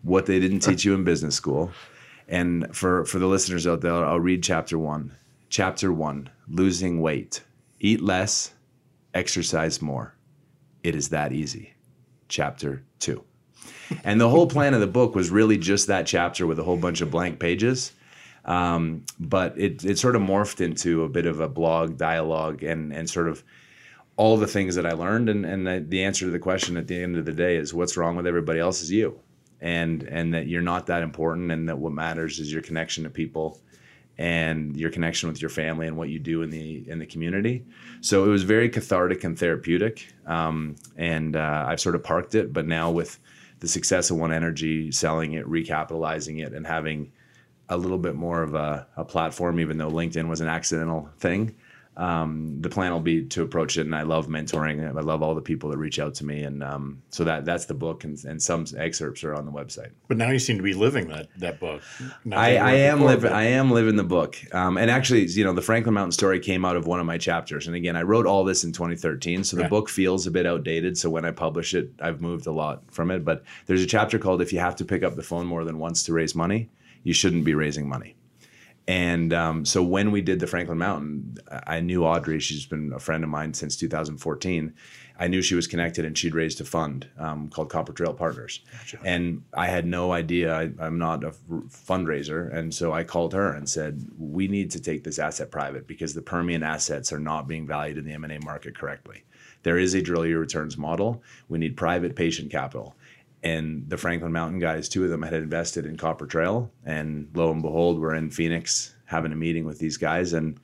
What 0.03 0.27
They 0.27 0.39
Didn't 0.39 0.59
Teach 0.61 0.85
You 0.85 0.93
in 0.93 1.03
Business 1.03 1.35
School. 1.35 1.71
And 2.29 2.77
for, 2.77 3.07
for 3.07 3.19
the 3.19 3.27
listeners 3.27 3.67
out 3.67 3.81
there, 3.81 4.05
I'll 4.05 4.21
read 4.21 4.43
chapter 4.43 4.79
one. 4.79 5.17
Chapter 5.49 5.91
one 5.91 6.29
Losing 6.47 7.01
Weight. 7.01 7.43
Eat 7.81 8.03
less, 8.03 8.53
exercise 9.15 9.81
more. 9.81 10.18
It 10.83 10.95
is 10.95 11.09
that 11.11 11.33
easy. 11.33 11.75
Chapter 12.29 12.85
two. 12.99 13.25
And 14.05 14.21
the 14.21 14.29
whole 14.29 14.47
plan 14.47 14.75
of 14.75 14.81
the 14.81 14.87
book 14.87 15.15
was 15.15 15.31
really 15.31 15.57
just 15.57 15.87
that 15.87 16.07
chapter 16.07 16.47
with 16.47 16.59
a 16.59 16.63
whole 16.63 16.77
bunch 16.77 17.01
of 17.01 17.11
blank 17.11 17.39
pages. 17.39 17.93
Um, 18.45 19.05
but 19.19 19.59
it, 19.59 19.85
it 19.85 19.99
sort 19.99 20.17
of 20.17 20.23
morphed 20.23 20.61
into 20.61 21.05
a 21.05 21.09
bit 21.09 21.27
of 21.27 21.41
a 21.41 21.49
blog 21.49 21.97
dialogue 21.97 22.63
and, 22.63 22.93
and 22.93 23.09
sort 23.09 23.29
of 23.29 23.43
all 24.17 24.37
the 24.37 24.47
things 24.47 24.75
that 24.75 24.87
I 24.87 24.93
learned. 24.93 25.29
And, 25.29 25.45
and 25.45 25.67
the, 25.67 25.85
the 25.87 26.05
answer 26.05 26.27
to 26.27 26.31
the 26.31 26.39
question 26.39 26.77
at 26.77 26.87
the 26.87 27.03
end 27.03 27.17
of 27.17 27.25
the 27.25 27.33
day 27.33 27.57
is 27.57 27.75
what's 27.75 27.97
wrong 27.97 28.17
with 28.17 28.27
everybody 28.27 28.59
else 28.59 28.83
is 28.83 28.91
you. 28.91 29.21
And, 29.61 30.03
and 30.05 30.33
that 30.35 30.47
you're 30.47 30.63
not 30.63 30.87
that 30.87 31.03
important 31.03 31.51
and 31.51 31.69
that 31.69 31.79
what 31.79 31.93
matters 31.93 32.39
is 32.39 32.53
your 32.53 32.63
connection 32.63 33.05
to 33.05 33.11
people 33.11 33.61
and 34.19 34.77
your 34.77 34.91
connection 34.91 35.29
with 35.29 35.41
your 35.41 35.49
family 35.49 35.87
and 35.87 35.97
what 35.97 36.09
you 36.09 36.19
do 36.19 36.43
in 36.43 36.51
the 36.51 36.85
in 36.89 36.99
the 36.99 37.07
community. 37.07 37.65
So 38.01 38.25
it 38.25 38.29
was 38.29 38.43
very 38.43 38.69
cathartic 38.69 39.25
and 39.25 39.39
therapeutic. 39.39 40.13
Um, 40.27 40.77
and 40.97 41.37
uh, 41.37 41.67
I've 41.69 41.81
sort 41.81 41.95
of 41.95 42.03
parked 42.03 42.35
it, 42.35 42.53
but 42.53 42.67
now 42.67 42.91
with 42.91 43.19
the 43.61 43.69
success 43.69 44.11
of 44.11 44.19
One 44.19 44.33
Energy, 44.33 44.93
selling 44.93 45.33
it, 45.33 45.47
recapitalizing 45.47 46.45
it, 46.45 46.53
and 46.53 46.67
having 46.67 47.13
a 47.69 47.77
little 47.77 47.99
bit 47.99 48.15
more 48.15 48.43
of 48.43 48.55
a, 48.55 48.87
a 48.97 49.05
platform, 49.05 49.61
even 49.61 49.79
though 49.79 49.91
LinkedIn 49.91 50.29
was 50.29 50.41
an 50.41 50.49
accidental 50.49 51.09
thing. 51.19 51.55
Um, 51.99 52.61
the 52.61 52.69
plan 52.69 52.93
will 52.93 53.01
be 53.01 53.25
to 53.25 53.43
approach 53.43 53.77
it, 53.77 53.81
and 53.81 53.95
I 53.95 54.03
love 54.03 54.29
mentoring. 54.29 54.87
I 54.87 55.01
love 55.01 55.21
all 55.21 55.35
the 55.35 55.43
people 55.43 55.69
that 55.71 55.79
reach 55.79 55.99
out 55.99 56.15
to 56.17 56.25
me, 56.25 56.45
and 56.45 56.63
um, 56.63 57.03
so 57.11 57.25
that 57.25 57.45
that's 57.45 57.65
the 57.65 57.75
book, 57.75 58.05
and, 58.05 58.17
and 58.25 58.41
some 58.41 58.67
excerpts 58.77 59.25
are 59.25 59.35
on 59.35 59.45
the 59.47 59.51
website. 59.51 59.91
but 60.07 60.17
now 60.17 60.31
you 60.31 60.39
seem 60.39 60.57
to 60.59 60.63
be 60.63 60.75
living 60.75 61.09
that 61.09 61.27
that 61.39 61.59
book. 61.59 61.83
I, 62.31 62.57
I 62.57 62.73
am 62.75 63.01
living. 63.01 63.33
I 63.33 63.45
am 63.47 63.73
living 63.73 63.97
the 63.97 64.05
book. 64.05 64.37
Um, 64.55 64.79
and 64.79 64.93
actually, 64.93 65.27
you 65.27 65.43
know, 65.43 65.53
the 65.53 65.61
Franklin 65.61 65.95
Mountain 65.95 66.13
story 66.13 66.39
came 66.39 66.65
out 66.65 66.77
of 66.77 66.87
one 66.87 67.01
of 67.01 67.07
my 67.07 67.19
chapters. 67.19 67.67
And 67.67 67.75
again, 67.75 67.97
I 67.97 68.03
wrote 68.03 68.27
all 68.27 68.45
this 68.45 68.63
in 68.63 68.71
2013, 68.71 69.43
so 69.43 69.57
the 69.57 69.69
book 69.69 69.89
feels 69.89 70.25
a 70.29 70.31
bit 70.31 70.47
outdated. 70.47 70.97
So 70.97 71.11
when 71.11 71.25
I 71.25 71.33
publish 71.33 71.75
it, 71.75 71.91
I've 72.01 72.21
moved 72.21 72.47
a 72.47 72.53
lot 72.53 72.85
from 72.93 73.11
it. 73.11 73.25
But 73.25 73.43
there's 73.67 73.83
a 73.83 73.87
chapter 73.87 74.21
called 74.21 74.41
"If 74.41 74.53
you 74.53 74.61
have 74.61 74.77
to 74.77 74.85
pick 74.85 75.03
up 75.03 75.17
the 75.17 75.25
phone 75.25 75.47
more 75.47 75.65
than 75.65 75.81
once 75.81 76.05
to 76.05 76.13
raise 76.13 76.37
money, 76.37 76.71
you 77.03 77.13
shouldn't 77.13 77.45
be 77.45 77.55
raising 77.55 77.89
money." 77.89 78.15
And 78.89 79.35
um, 79.35 79.65
so 79.67 79.83
when 79.83 80.11
we 80.11 80.23
did 80.23 80.41
the 80.41 80.47
Franklin 80.47 80.79
Mountain, 80.79 81.37
I 81.67 81.81
knew 81.81 82.07
Audrey. 82.07 82.41
She's 82.41 82.65
been 82.65 82.91
a 82.95 82.99
friend 82.99 83.23
of 83.23 83.29
mine 83.29 83.53
since 83.53 83.77
2014. 83.77 84.73
I 85.21 85.29
knew 85.29 85.43
she 85.43 85.55
was 85.55 85.67
connected 85.67 86.07
and 86.07 86.17
she'd 86.17 86.35
raised 86.35 86.59
a 86.63 86.65
fund 86.65 87.07
um, 87.19 87.51
called 87.51 87.69
Copper 87.69 87.93
Trail 87.93 88.15
Partners. 88.15 88.61
And 89.05 89.43
I 89.53 89.67
had 89.67 89.85
no 89.85 90.13
idea. 90.13 90.55
I, 90.55 90.71
I'm 90.81 90.97
not 90.97 91.23
a 91.23 91.33
fundraiser. 91.69 92.55
And 92.55 92.73
so 92.73 92.95
I 92.95 93.05
called 93.05 93.35
her 93.35 93.53
and 93.53 93.69
said, 93.69 94.09
we 94.17 94.49
need 94.49 94.71
to 94.71 94.81
take 94.81 95.05
this 95.05 95.19
asset 95.19 95.51
private 95.51 95.87
because 95.87 96.15
the 96.15 96.23
Permian 96.23 96.63
assets 96.63 97.13
are 97.13 97.21
not 97.21 97.47
being 97.47 97.67
valued 97.67 97.99
in 97.99 98.07
the 98.07 98.13
M&A 98.13 98.39
market 98.43 98.75
correctly. 98.75 99.25
There 99.65 99.77
is 99.77 99.93
a 99.93 100.01
drill 100.01 100.25
your 100.25 100.41
returns 100.41 100.79
model. 100.79 101.23
We 101.49 101.59
need 101.59 101.77
private 101.77 102.17
patient 102.17 102.51
capital. 102.51 102.97
And 103.43 103.89
the 103.89 103.97
Franklin 103.97 104.33
Mountain 104.33 104.59
guys, 104.59 104.89
two 104.89 105.05
of 105.05 105.11
them 105.11 105.23
had 105.23 105.35
invested 105.35 105.87
in 105.87 105.97
Copper 105.97 106.27
Trail, 106.27 106.71
and 106.85 107.29
lo 107.35 107.51
and 107.51 107.63
behold, 107.63 108.01
we're 108.01 108.15
in 108.15 108.31
Phoenix 108.31 108.95
having 109.05 109.33
a 109.33 109.37
meeting 109.37 109.65
with 109.65 109.79
these 109.79 109.97
guys, 109.97 110.33
and 110.33 110.59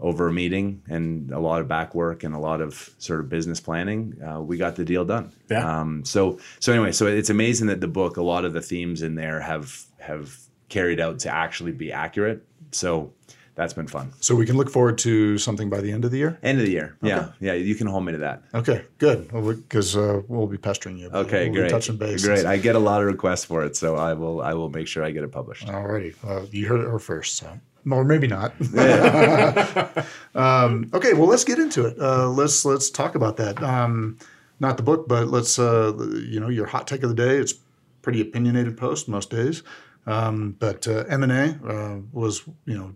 over 0.00 0.28
a 0.28 0.32
meeting 0.32 0.82
and 0.88 1.30
a 1.30 1.38
lot 1.38 1.60
of 1.60 1.68
back 1.68 1.94
work 1.94 2.24
and 2.24 2.34
a 2.34 2.38
lot 2.38 2.60
of 2.60 2.90
sort 2.98 3.20
of 3.20 3.28
business 3.28 3.60
planning, 3.60 4.14
uh, 4.22 4.40
we 4.40 4.56
got 4.56 4.76
the 4.76 4.84
deal 4.84 5.04
done. 5.04 5.32
Yeah. 5.48 5.80
Um, 5.80 6.04
so 6.04 6.38
so 6.60 6.72
anyway, 6.72 6.92
so 6.92 7.06
it's 7.06 7.30
amazing 7.30 7.68
that 7.68 7.80
the 7.80 7.88
book, 7.88 8.16
a 8.16 8.22
lot 8.22 8.44
of 8.44 8.52
the 8.52 8.60
themes 8.60 9.02
in 9.02 9.14
there 9.14 9.40
have 9.40 9.84
have 9.98 10.36
carried 10.68 11.00
out 11.00 11.20
to 11.20 11.30
actually 11.30 11.72
be 11.72 11.92
accurate. 11.92 12.44
So 12.72 13.12
that's 13.54 13.72
been 13.72 13.86
fun. 13.86 14.12
So 14.20 14.34
we 14.34 14.46
can 14.46 14.56
look 14.56 14.70
forward 14.70 14.98
to 14.98 15.38
something 15.38 15.70
by 15.70 15.80
the 15.80 15.92
end 15.92 16.04
of 16.04 16.10
the 16.10 16.18
year. 16.18 16.38
End 16.42 16.58
of 16.58 16.66
the 16.66 16.72
year. 16.72 16.96
Yeah, 17.02 17.30
yeah. 17.40 17.52
You 17.52 17.74
can 17.74 17.86
hold 17.86 18.04
me 18.04 18.12
to 18.12 18.18
that. 18.18 18.42
Okay, 18.52 18.84
good. 18.98 19.28
Because 19.28 19.96
uh, 19.96 20.22
we'll 20.26 20.46
be 20.46 20.58
pestering 20.58 20.98
you. 20.98 21.08
Okay, 21.08 21.48
we'll 21.48 21.60
great. 21.60 21.70
Touching 21.70 21.96
base. 21.96 22.24
Great. 22.24 22.46
I 22.46 22.56
get 22.56 22.74
a 22.74 22.80
lot 22.80 23.00
of 23.00 23.06
requests 23.06 23.44
for 23.44 23.64
it, 23.64 23.76
so 23.76 23.96
I 23.96 24.14
will. 24.14 24.42
I 24.42 24.54
will 24.54 24.70
make 24.70 24.88
sure 24.88 25.04
I 25.04 25.10
get 25.10 25.22
it 25.22 25.30
published. 25.30 25.66
Alrighty, 25.66 26.14
uh, 26.24 26.46
you 26.50 26.66
heard 26.66 26.80
it 26.80 26.88
here 26.88 26.98
first, 26.98 27.36
so 27.36 27.60
or 27.90 28.04
maybe 28.04 28.26
not. 28.26 28.54
um, 30.34 30.90
okay, 30.92 31.12
well, 31.14 31.28
let's 31.28 31.44
get 31.44 31.58
into 31.58 31.86
it. 31.86 31.98
Uh, 32.00 32.28
let's 32.28 32.64
let's 32.64 32.90
talk 32.90 33.14
about 33.14 33.36
that. 33.36 33.62
Um, 33.62 34.18
not 34.60 34.76
the 34.76 34.82
book, 34.82 35.06
but 35.08 35.28
let's 35.28 35.58
uh, 35.58 35.92
you 36.26 36.40
know 36.40 36.48
your 36.48 36.66
hot 36.66 36.86
take 36.86 37.02
of 37.02 37.08
the 37.08 37.14
day. 37.14 37.36
It's 37.36 37.54
pretty 38.02 38.20
opinionated 38.20 38.76
post 38.76 39.08
most 39.08 39.30
days, 39.30 39.62
um, 40.06 40.56
but 40.58 40.86
uh, 40.88 41.04
M 41.08 41.22
and 41.22 41.32
A 41.32 41.58
uh, 41.66 42.00
was 42.12 42.42
you 42.64 42.76
know 42.76 42.94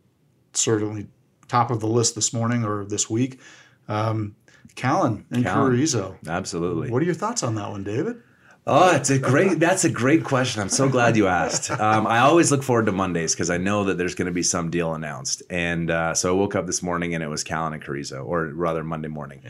certainly 0.59 1.09
top 1.49 1.71
of 1.71 1.81
the 1.81 1.87
list 1.87 2.15
this 2.15 2.33
morning 2.33 2.65
or 2.65 2.85
this 2.85 3.09
week. 3.09 3.41
Um, 3.89 4.37
Callon 4.75 5.25
and 5.31 5.45
Callon. 5.45 5.73
Carrizo. 5.73 6.17
Absolutely. 6.27 6.91
What 6.91 7.03
are 7.03 7.07
your 7.07 7.15
thoughts 7.15 7.43
on 7.43 7.55
that 7.57 7.71
one, 7.71 7.85
David? 7.85 8.23
Oh, 8.71 8.95
it's 8.95 9.09
a 9.09 9.19
great. 9.19 9.59
That's 9.59 9.85
a 9.85 9.91
great 9.91 10.25
question. 10.25 10.61
I'm 10.61 10.69
so 10.69 10.91
glad 10.91 11.17
you 11.17 11.27
asked. 11.27 11.71
Um, 11.71 12.07
I 12.07 12.19
always 12.19 12.51
look 12.53 12.63
forward 12.63 12.85
to 12.87 12.93
Mondays 12.93 13.35
because 13.35 13.49
I 13.49 13.57
know 13.57 13.85
that 13.85 13.97
there's 13.97 14.15
going 14.15 14.27
to 14.27 14.33
be 14.33 14.43
some 14.43 14.69
deal 14.69 14.93
announced. 14.93 15.43
And 15.49 15.91
uh, 15.91 16.13
so 16.13 16.35
I 16.35 16.37
woke 16.39 16.55
up 16.55 16.67
this 16.67 16.83
morning 16.83 17.15
and 17.15 17.25
it 17.25 17.29
was 17.29 17.43
Callon 17.43 17.73
and 17.73 17.83
Carrizo, 17.83 18.23
or 18.27 18.45
rather 18.49 18.85
Monday 18.85 19.09
morning. 19.09 19.43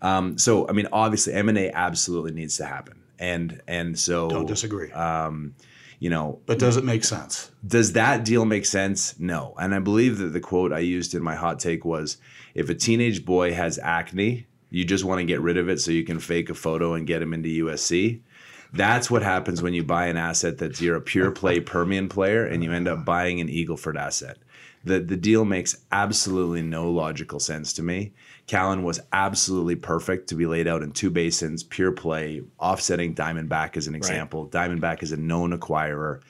Um, 0.00 0.38
so 0.38 0.68
I 0.68 0.72
mean, 0.72 0.86
obviously 0.92 1.32
M 1.32 1.48
and 1.48 1.58
A 1.58 1.76
absolutely 1.76 2.30
needs 2.30 2.56
to 2.58 2.64
happen. 2.64 3.02
And 3.18 3.60
and 3.66 3.98
so 3.98 4.28
Don't 4.28 4.46
disagree. 4.46 4.92
um, 4.92 5.54
you 6.02 6.10
know, 6.10 6.40
but 6.46 6.58
does 6.58 6.76
it 6.76 6.82
make 6.82 7.04
sense? 7.04 7.52
does 7.64 7.92
that 7.92 8.24
deal 8.24 8.44
make 8.44 8.66
sense? 8.66 9.16
No. 9.20 9.54
And 9.56 9.72
I 9.72 9.78
believe 9.78 10.18
that 10.18 10.32
the 10.32 10.40
quote 10.40 10.72
I 10.72 10.80
used 10.80 11.14
in 11.14 11.22
my 11.22 11.36
hot 11.36 11.60
take 11.60 11.84
was 11.84 12.16
if 12.56 12.68
a 12.68 12.74
teenage 12.74 13.24
boy 13.24 13.54
has 13.54 13.78
acne, 13.78 14.48
you 14.68 14.84
just 14.84 15.04
want 15.04 15.20
to 15.20 15.24
get 15.24 15.40
rid 15.40 15.56
of 15.56 15.68
it 15.68 15.80
so 15.80 15.92
you 15.92 16.02
can 16.02 16.18
fake 16.18 16.50
a 16.50 16.54
photo 16.54 16.94
and 16.94 17.06
get 17.06 17.22
him 17.22 17.32
into 17.32 17.66
USC. 17.66 18.20
That's 18.72 19.12
what 19.12 19.22
happens 19.22 19.62
when 19.62 19.74
you 19.74 19.84
buy 19.84 20.06
an 20.06 20.16
asset 20.16 20.58
that's 20.58 20.80
you're 20.80 20.96
a 20.96 21.00
pure 21.00 21.30
play 21.30 21.60
Permian 21.60 22.08
player 22.08 22.44
and 22.44 22.64
you 22.64 22.72
end 22.72 22.88
up 22.88 23.04
buying 23.04 23.40
an 23.40 23.46
Eagleford 23.46 23.96
asset. 23.96 24.38
The 24.82 24.98
the 24.98 25.16
deal 25.16 25.44
makes 25.44 25.84
absolutely 25.92 26.62
no 26.62 26.90
logical 26.90 27.38
sense 27.38 27.72
to 27.74 27.82
me. 27.84 28.12
Callon 28.46 28.82
was 28.82 29.00
absolutely 29.12 29.76
perfect 29.76 30.28
to 30.28 30.34
be 30.34 30.46
laid 30.46 30.66
out 30.66 30.82
in 30.82 30.92
two 30.92 31.10
basins, 31.10 31.62
pure 31.62 31.92
play, 31.92 32.42
offsetting 32.58 33.14
Diamondback 33.14 33.76
as 33.76 33.86
an 33.86 33.94
example. 33.94 34.48
Diamondback 34.48 35.02
is 35.02 35.12
a 35.12 35.16
known 35.16 35.56
acquirer 35.56 36.20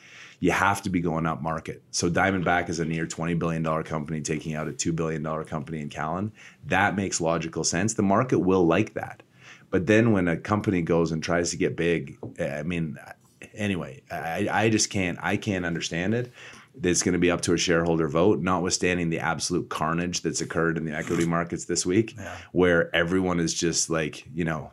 you 0.42 0.50
have 0.50 0.82
to 0.82 0.90
be 0.90 1.00
going 1.00 1.24
up 1.24 1.40
market. 1.40 1.80
So 1.92 2.10
Diamondback 2.10 2.68
is 2.68 2.80
a 2.80 2.84
near 2.84 3.06
$20 3.06 3.38
billion 3.38 3.62
company 3.84 4.20
taking 4.22 4.56
out 4.56 4.66
a 4.66 4.72
$2 4.72 4.94
billion 4.94 5.22
company 5.44 5.80
in 5.80 5.88
Callon. 5.88 6.32
That 6.66 6.96
makes 6.96 7.20
logical 7.20 7.62
sense. 7.62 7.94
The 7.94 8.02
market 8.02 8.40
will 8.40 8.66
like 8.66 8.94
that. 8.94 9.22
But 9.70 9.86
then 9.86 10.10
when 10.10 10.26
a 10.26 10.36
company 10.36 10.82
goes 10.82 11.12
and 11.12 11.22
tries 11.22 11.52
to 11.52 11.56
get 11.56 11.76
big, 11.76 12.18
I 12.40 12.64
mean, 12.64 12.98
anyway, 13.54 14.02
I, 14.10 14.48
I 14.50 14.68
just 14.68 14.90
can't, 14.90 15.16
I 15.22 15.36
can't 15.36 15.64
understand 15.64 16.12
it. 16.12 16.32
It's 16.82 17.02
going 17.02 17.12
to 17.12 17.18
be 17.18 17.30
up 17.30 17.42
to 17.42 17.52
a 17.52 17.58
shareholder 17.58 18.08
vote, 18.08 18.40
notwithstanding 18.40 19.10
the 19.10 19.18
absolute 19.18 19.68
carnage 19.68 20.22
that's 20.22 20.40
occurred 20.40 20.78
in 20.78 20.84
the 20.84 20.92
equity 20.96 21.26
markets 21.26 21.66
this 21.66 21.84
week, 21.84 22.14
Yeah. 22.16 22.36
where 22.52 22.94
everyone 22.96 23.40
is 23.40 23.52
just 23.52 23.90
like, 23.90 24.24
you 24.34 24.44
know, 24.44 24.70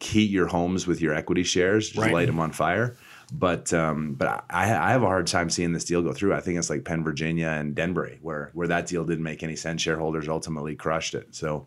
heat 0.00 0.30
your 0.30 0.46
homes 0.48 0.86
with 0.88 1.00
your 1.00 1.14
equity 1.14 1.44
shares, 1.44 1.88
just 1.88 1.98
Right. 2.00 2.12
light 2.12 2.26
them 2.26 2.40
on 2.40 2.50
fire. 2.52 2.96
But 3.32 3.72
um, 3.72 4.14
but 4.14 4.44
I, 4.50 4.64
I 4.74 4.90
have 4.90 5.02
a 5.02 5.06
hard 5.06 5.26
time 5.26 5.50
seeing 5.50 5.72
this 5.72 5.84
deal 5.84 6.00
go 6.02 6.12
through. 6.12 6.32
I 6.34 6.40
think 6.40 6.58
it's 6.58 6.70
like 6.70 6.84
Penn, 6.84 7.02
Virginia, 7.02 7.48
and 7.48 7.74
Denbury, 7.74 8.18
where 8.22 8.50
where 8.54 8.68
that 8.68 8.86
deal 8.86 9.04
didn't 9.04 9.24
make 9.24 9.42
any 9.42 9.56
sense. 9.56 9.82
Shareholders 9.82 10.28
ultimately 10.28 10.76
crushed 10.76 11.14
it. 11.14 11.34
So 11.34 11.66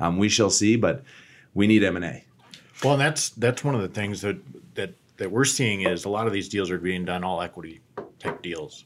um, 0.00 0.18
we 0.18 0.28
shall 0.28 0.50
see. 0.50 0.76
But 0.76 1.04
we 1.54 1.66
need 1.66 1.82
M 1.82 1.96
and 1.96 2.04
A. 2.04 2.24
Well, 2.84 2.92
and 2.94 3.00
that's 3.00 3.30
that's 3.30 3.64
one 3.64 3.74
of 3.74 3.80
the 3.80 3.88
things 3.88 4.20
that 4.20 4.36
that 4.74 4.94
that 5.16 5.30
we're 5.30 5.46
seeing 5.46 5.80
is 5.82 6.04
a 6.04 6.10
lot 6.10 6.26
of 6.26 6.32
these 6.34 6.48
deals 6.50 6.70
are 6.70 6.78
being 6.78 7.06
done 7.06 7.24
all 7.24 7.40
equity 7.40 7.80
type 8.18 8.42
deals, 8.42 8.84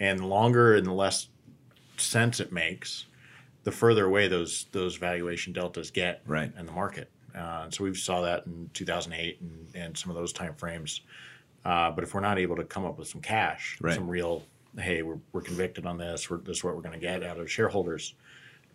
and 0.00 0.18
the 0.20 0.26
longer 0.26 0.74
and 0.74 0.86
the 0.86 0.92
less 0.92 1.28
sense 1.96 2.40
it 2.40 2.52
makes, 2.52 3.06
the 3.64 3.72
further 3.72 4.04
away 4.06 4.28
those 4.28 4.66
those 4.72 4.96
valuation 4.96 5.52
deltas 5.52 5.90
get 5.90 6.22
Right. 6.26 6.52
in 6.58 6.66
the 6.66 6.72
market. 6.72 7.10
Uh, 7.34 7.68
so 7.70 7.82
we 7.84 7.94
saw 7.94 8.20
that 8.22 8.46
in 8.46 8.70
2008 8.74 9.40
and, 9.40 9.68
and 9.74 9.98
some 9.98 10.10
of 10.10 10.16
those 10.16 10.32
time 10.32 10.54
frames. 10.54 11.00
Uh, 11.64 11.90
but 11.90 12.04
if 12.04 12.14
we're 12.14 12.20
not 12.20 12.38
able 12.38 12.54
to 12.56 12.64
come 12.64 12.84
up 12.84 12.98
with 12.98 13.08
some 13.08 13.20
cash, 13.20 13.76
Right. 13.80 13.94
some 13.94 14.08
real, 14.08 14.42
hey, 14.78 15.02
we're, 15.02 15.18
we're 15.32 15.40
convicted 15.40 15.86
on 15.86 15.96
this, 15.98 16.28
we're, 16.30 16.36
this 16.38 16.58
is 16.58 16.64
what 16.64 16.76
we're 16.76 16.82
going 16.82 16.92
to 17.00 17.04
get 17.04 17.22
out 17.24 17.38
of 17.40 17.50
shareholders, 17.50 18.14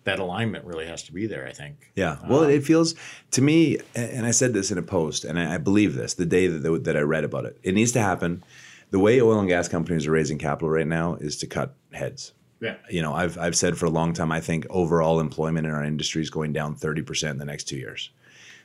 that 0.06 0.18
alignment 0.20 0.66
really 0.66 0.88
has 0.88 1.04
to 1.04 1.14
be 1.14 1.28
there, 1.28 1.46
I 1.48 1.52
think. 1.54 1.92
Yeah. 1.96 2.18
Well, 2.28 2.44
it 2.44 2.64
feels 2.64 2.96
to 3.32 3.42
me, 3.42 3.78
and 3.96 4.26
I 4.26 4.32
said 4.32 4.54
this 4.54 4.72
in 4.72 4.78
a 4.78 4.82
post, 4.82 5.24
and 5.24 5.38
I 5.40 5.56
I 5.56 5.58
believe 5.58 5.94
this 5.94 6.14
the 6.16 6.26
day 6.26 6.48
that, 6.48 6.84
that 6.86 6.98
I 6.98 7.02
read 7.02 7.24
about 7.26 7.46
it. 7.46 7.58
It 7.64 7.74
needs 7.76 7.92
to 7.94 8.02
happen. 8.02 8.44
The 8.92 9.00
way 9.00 9.22
oil 9.22 9.40
and 9.40 9.48
gas 9.48 9.68
companies 9.68 10.08
are 10.08 10.12
raising 10.12 10.38
capital 10.38 10.70
right 10.70 10.88
now 10.88 11.16
is 11.16 11.38
to 11.38 11.48
cut 11.48 11.76
heads. 11.92 12.34
Yeah. 12.60 12.76
You 12.90 13.02
know, 13.02 13.14
I've, 13.14 13.38
I've 13.38 13.56
said 13.56 13.78
for 13.78 13.86
a 13.86 13.90
long 13.90 14.14
time, 14.14 14.32
I 14.32 14.42
think 14.42 14.66
overall 14.70 15.20
employment 15.20 15.66
in 15.66 15.74
our 15.74 15.84
industry 15.84 16.22
is 16.22 16.30
going 16.30 16.54
down 16.54 16.76
30% 16.76 17.32
in 17.32 17.38
the 17.38 17.46
next 17.46 17.66
two 17.66 17.78
years. 17.78 18.10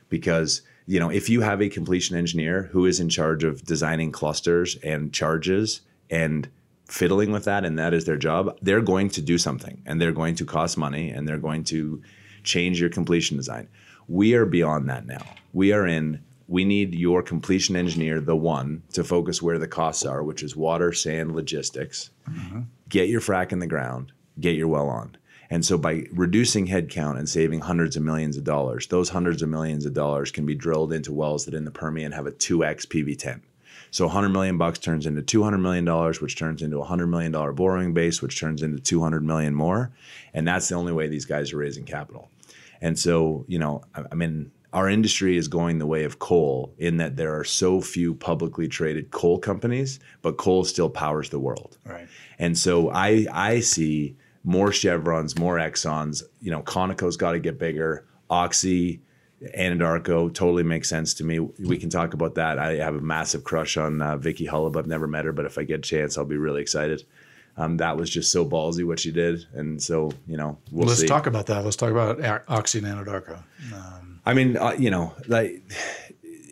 Because, 0.09 0.61
you 0.85 0.99
know, 0.99 1.09
if 1.09 1.29
you 1.29 1.41
have 1.41 1.61
a 1.61 1.69
completion 1.69 2.17
engineer 2.17 2.69
who 2.71 2.85
is 2.85 2.99
in 2.99 3.09
charge 3.09 3.43
of 3.43 3.63
designing 3.63 4.11
clusters 4.11 4.75
and 4.77 5.13
charges 5.13 5.81
and 6.09 6.49
fiddling 6.87 7.31
with 7.31 7.45
that, 7.45 7.65
and 7.65 7.79
that 7.79 7.93
is 7.93 8.05
their 8.05 8.17
job, 8.17 8.57
they're 8.61 8.81
going 8.81 9.09
to 9.09 9.21
do 9.21 9.37
something 9.37 9.81
and 9.85 10.01
they're 10.01 10.11
going 10.11 10.35
to 10.35 10.45
cost 10.45 10.77
money 10.77 11.09
and 11.09 11.27
they're 11.27 11.37
going 11.37 11.63
to 11.63 12.01
change 12.43 12.79
your 12.79 12.89
completion 12.89 13.37
design. 13.37 13.67
We 14.07 14.35
are 14.35 14.45
beyond 14.45 14.89
that 14.89 15.05
now. 15.07 15.25
We 15.53 15.71
are 15.71 15.87
in, 15.87 16.23
we 16.47 16.63
need 16.65 16.93
your 16.93 17.23
completion 17.23 17.75
engineer, 17.75 18.21
the 18.21 18.35
one, 18.35 18.83
to 18.93 19.03
focus 19.03 19.41
where 19.41 19.57
the 19.57 19.67
costs 19.67 20.05
are, 20.05 20.23
which 20.23 20.43
is 20.43 20.55
water, 20.55 20.93
sand, 20.93 21.35
logistics 21.35 22.11
mm-hmm. 22.29 22.61
get 22.89 23.09
your 23.09 23.21
frac 23.21 23.51
in 23.51 23.59
the 23.59 23.67
ground, 23.67 24.11
get 24.39 24.55
your 24.55 24.67
well 24.67 24.89
on. 24.89 25.17
And 25.49 25.63
so 25.63 25.77
by 25.77 26.05
reducing 26.11 26.67
headcount 26.67 27.17
and 27.17 27.29
saving 27.29 27.61
hundreds 27.61 27.95
of 27.95 28.03
millions 28.03 28.37
of 28.37 28.43
dollars, 28.43 28.87
those 28.87 29.09
hundreds 29.09 29.41
of 29.41 29.49
millions 29.49 29.85
of 29.85 29.93
dollars 29.93 30.31
can 30.31 30.45
be 30.45 30.55
drilled 30.55 30.91
into 30.91 31.13
wells 31.13 31.45
that 31.45 31.53
in 31.53 31.65
the 31.65 31.71
Permian 31.71 32.11
have 32.13 32.25
a 32.25 32.31
2x 32.31 32.87
PV10. 32.87 33.41
So 33.91 34.05
100 34.05 34.29
million 34.29 34.57
bucks 34.57 34.79
turns 34.79 35.05
into 35.05 35.21
200 35.21 35.57
million 35.59 35.85
dollars, 35.85 36.19
which 36.19 36.35
turns 36.35 36.61
into 36.61 36.77
a 36.77 36.79
100 36.79 37.07
million 37.07 37.31
dollar 37.31 37.53
borrowing 37.53 37.93
base, 37.93 38.21
which 38.21 38.39
turns 38.39 38.61
into 38.61 38.79
200 38.79 39.23
million 39.23 39.53
more, 39.53 39.91
and 40.33 40.47
that's 40.47 40.67
the 40.67 40.75
only 40.75 40.91
way 40.91 41.07
these 41.07 41.25
guys 41.25 41.53
are 41.53 41.57
raising 41.57 41.85
capital. 41.85 42.29
And 42.81 42.99
so, 42.99 43.45
you 43.47 43.57
know, 43.57 43.83
I, 43.93 44.03
I 44.11 44.15
mean, 44.15 44.51
our 44.75 44.89
industry 44.89 45.37
is 45.37 45.47
going 45.47 45.79
the 45.79 45.85
way 45.85 46.03
of 46.03 46.19
coal 46.19 46.75
in 46.77 46.97
that 46.97 47.15
there 47.15 47.33
are 47.39 47.45
so 47.45 47.79
few 47.79 48.13
publicly 48.13 48.67
traded 48.67 49.09
coal 49.09 49.39
companies, 49.39 50.01
but 50.21 50.35
coal 50.35 50.65
still 50.65 50.89
powers 50.89 51.29
the 51.29 51.39
world. 51.39 51.77
Right. 51.85 52.09
And 52.39 52.57
so 52.57 52.91
I 52.91 53.25
I 53.31 53.61
see 53.61 54.17
more 54.43 54.73
Chevrons, 54.73 55.39
more 55.39 55.55
Exxons. 55.55 56.23
You 56.41 56.51
know, 56.51 56.61
Conoco's 56.61 57.15
got 57.15 57.31
to 57.31 57.39
get 57.39 57.57
bigger. 57.57 58.05
Oxy, 58.29 59.01
Anadarko 59.57 60.33
totally 60.33 60.63
makes 60.63 60.89
sense 60.89 61.13
to 61.15 61.23
me. 61.23 61.39
We 61.39 61.77
can 61.77 61.89
talk 61.89 62.13
about 62.13 62.35
that. 62.35 62.59
I 62.59 62.75
have 62.75 62.95
a 62.95 63.01
massive 63.01 63.45
crush 63.45 63.77
on 63.77 64.01
uh, 64.01 64.17
Vicki 64.17 64.45
Hollub. 64.45 64.75
I've 64.75 64.87
never 64.87 65.07
met 65.07 65.23
her, 65.23 65.31
but 65.31 65.45
if 65.45 65.57
I 65.57 65.63
get 65.63 65.79
a 65.79 65.83
chance, 65.83 66.17
I'll 66.17 66.25
be 66.25 66.37
really 66.37 66.61
excited. 66.61 67.05
Um, 67.55 67.77
that 67.77 67.95
was 67.95 68.09
just 68.09 68.29
so 68.29 68.45
ballsy 68.45 68.85
what 68.85 68.99
she 68.99 69.11
did, 69.11 69.45
and 69.53 69.81
so 69.81 70.11
you 70.27 70.35
know 70.35 70.57
we'll 70.71 70.87
Let's 70.87 70.99
see. 70.99 71.07
talk 71.07 71.27
about 71.27 71.45
that. 71.45 71.63
Let's 71.63 71.77
talk 71.77 71.91
about 71.91 72.19
Oxy 72.49 72.79
and 72.79 72.87
Anadarko. 72.87 73.41
Um, 73.73 74.14
I 74.25 74.33
mean, 74.33 74.57
uh, 74.57 74.75
you 74.77 74.89
know, 74.89 75.13
like 75.27 75.61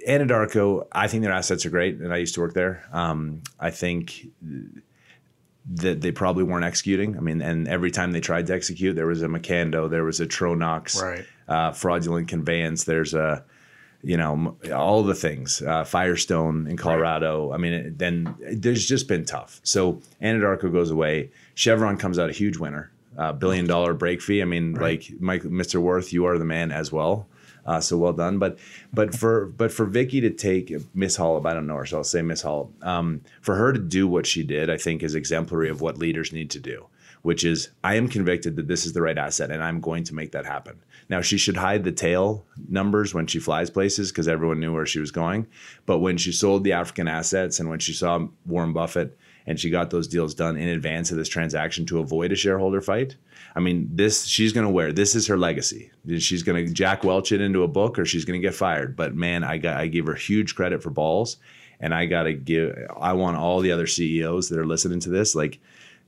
Anadarko, 0.08 0.88
I 0.92 1.08
think 1.08 1.24
their 1.24 1.32
assets 1.34 1.66
are 1.66 1.70
great, 1.70 1.96
and 2.00 2.14
I 2.14 2.18
used 2.18 2.36
to 2.36 2.42
work 2.42 2.54
there. 2.54 2.84
Um, 2.92 3.42
I 3.60 3.72
think 3.72 4.28
that 5.76 6.02
they 6.02 6.12
probably 6.12 6.44
weren't 6.44 6.66
executing. 6.66 7.18
I 7.18 7.22
mean, 7.22 7.42
and 7.42 7.68
every 7.68 7.90
time 7.90 8.12
they 8.12 8.20
tried 8.20 8.48
to 8.48 8.54
execute, 8.54 8.96
there 8.96 9.08
was 9.08 9.22
a 9.24 9.28
Macondo, 9.28 9.90
there 9.90 10.04
was 10.04 10.20
a 10.20 10.28
Tronox, 10.28 11.02
Right. 11.02 11.26
uh, 11.48 11.72
fraudulent 11.72 12.28
conveyance. 12.28 12.84
There's 12.84 13.14
a, 13.14 13.44
you 14.04 14.18
know, 14.18 14.58
all 14.76 15.04
the 15.04 15.16
things. 15.16 15.62
Uh, 15.62 15.86
Firestone 15.86 16.68
in 16.68 16.76
Colorado. 16.76 17.54
I 17.54 17.58
mean, 17.58 17.74
it- 17.74 17.98
then 17.98 18.36
there's 18.52 18.86
just 18.86 19.08
been 19.08 19.24
tough. 19.24 19.62
So 19.64 20.02
Anadarko 20.22 20.72
goes 20.72 20.92
away. 20.92 21.32
Chevron 21.56 21.96
comes 21.98 22.20
out 22.20 22.30
a 22.30 22.34
huge 22.34 22.58
winner, 22.58 22.92
uh, 23.18 23.32
billion 23.32 23.66
dollar 23.66 23.94
break 23.94 24.22
fee. 24.22 24.42
I 24.42 24.46
mean, 24.46 24.74
like 24.74 25.10
Mike, 25.22 25.44
Mr. 25.44 25.82
Wirth, 25.82 26.12
you 26.12 26.26
are 26.26 26.38
the 26.38 26.46
man 26.46 26.74
as 26.74 26.92
well. 26.92 27.28
Uh, 27.66 27.80
so 27.80 27.98
well 27.98 28.14
done. 28.14 28.40
But 28.40 28.60
but 28.94 29.16
for 29.16 29.46
but 29.46 29.72
for 29.72 29.86
Vicki 29.86 30.20
to 30.22 30.30
take 30.30 30.74
Miss 30.94 31.18
Hollub, 31.18 31.46
I 31.46 31.54
don't 31.54 31.68
know 31.68 31.78
her, 31.78 31.86
so 31.86 31.98
I'll 31.98 32.04
say 32.04 32.22
Miss 32.22 32.44
Hollub. 32.44 32.72
Um, 32.84 33.22
for 33.42 33.56
her 33.56 33.72
to 33.72 33.80
do 33.80 34.08
what 34.08 34.26
she 34.26 34.44
did, 34.44 34.70
I 34.70 34.78
think 34.78 35.02
is 35.02 35.16
exemplary 35.16 35.70
of 35.70 35.82
what 35.82 35.98
leaders 35.98 36.34
need 36.34 36.50
to 36.52 36.60
do 36.60 36.88
which 37.24 37.44
is 37.44 37.70
I 37.84 37.96
am 37.96 38.08
convicted 38.08 38.58
that 38.58 38.68
this 38.68 38.86
is 38.86 38.94
the 38.94 39.02
right 39.02 39.18
asset 39.18 39.50
and 39.50 39.64
I'm 39.64 39.80
going 39.80 40.04
to 40.06 40.14
make 40.14 40.34
that 40.34 40.46
happen. 40.46 40.80
Now, 41.10 41.22
she 41.22 41.38
should 41.38 41.58
hide 41.58 41.84
the 41.84 41.92
tail 41.92 42.46
numbers 42.70 43.14
when 43.14 43.28
she 43.28 43.40
flies 43.40 43.70
places 43.70 44.12
because 44.12 44.28
everyone 44.28 44.60
knew 44.60 44.74
where 44.74 44.86
she 44.86 45.00
was 45.00 45.12
going. 45.12 45.48
But 45.86 46.00
when 46.00 46.18
she 46.18 46.32
sold 46.32 46.64
the 46.64 46.74
African 46.74 47.08
assets 47.08 47.60
and 47.60 47.70
when 47.70 47.80
she 47.80 47.94
saw 47.94 48.28
Warren 48.46 48.74
Buffett 48.74 49.18
and 49.48 49.60
she 49.60 49.70
got 49.70 49.90
those 49.90 50.08
deals 50.08 50.34
done 50.34 50.58
in 50.58 50.68
advance 50.68 51.12
of 51.12 51.18
this 51.18 51.30
transaction 51.30 51.86
to 51.88 52.00
avoid 52.00 52.32
a 52.32 52.36
shareholder 52.36 52.82
fight, 52.82 53.16
I 53.56 53.60
mean, 53.60 53.90
this 53.92 54.26
she's 54.26 54.52
going 54.52 54.66
to 54.66 54.72
wear. 54.72 54.92
This 54.92 55.16
is 55.16 55.28
her 55.28 55.38
legacy. 55.38 55.92
She's 56.18 56.44
going 56.44 56.66
to 56.66 56.74
Jack 56.74 57.04
Welch 57.04 57.32
it 57.32 57.42
into 57.42 57.64
a 57.64 57.68
book 57.68 58.00
or 58.00 58.06
she's 58.06 58.26
going 58.26 58.40
to 58.42 58.46
get 58.46 58.56
fired. 58.56 58.96
But 58.96 59.16
man, 59.16 59.44
I 59.44 59.58
got 59.58 59.78
I 59.78 59.88
give 59.88 60.08
her 60.08 60.16
huge 60.16 60.56
credit 60.56 60.82
for 60.82 60.90
balls. 60.90 61.38
And 61.80 61.94
I 61.94 62.06
got 62.06 62.24
to 62.24 62.34
give, 62.34 62.78
I 62.98 63.12
want 63.12 63.36
all 63.36 63.60
the 63.60 63.74
other 63.74 63.88
CEOs 63.88 64.48
that 64.48 64.58
are 64.58 64.66
listening 64.66 65.02
to 65.02 65.10
this, 65.10 65.36
like, 65.36 65.60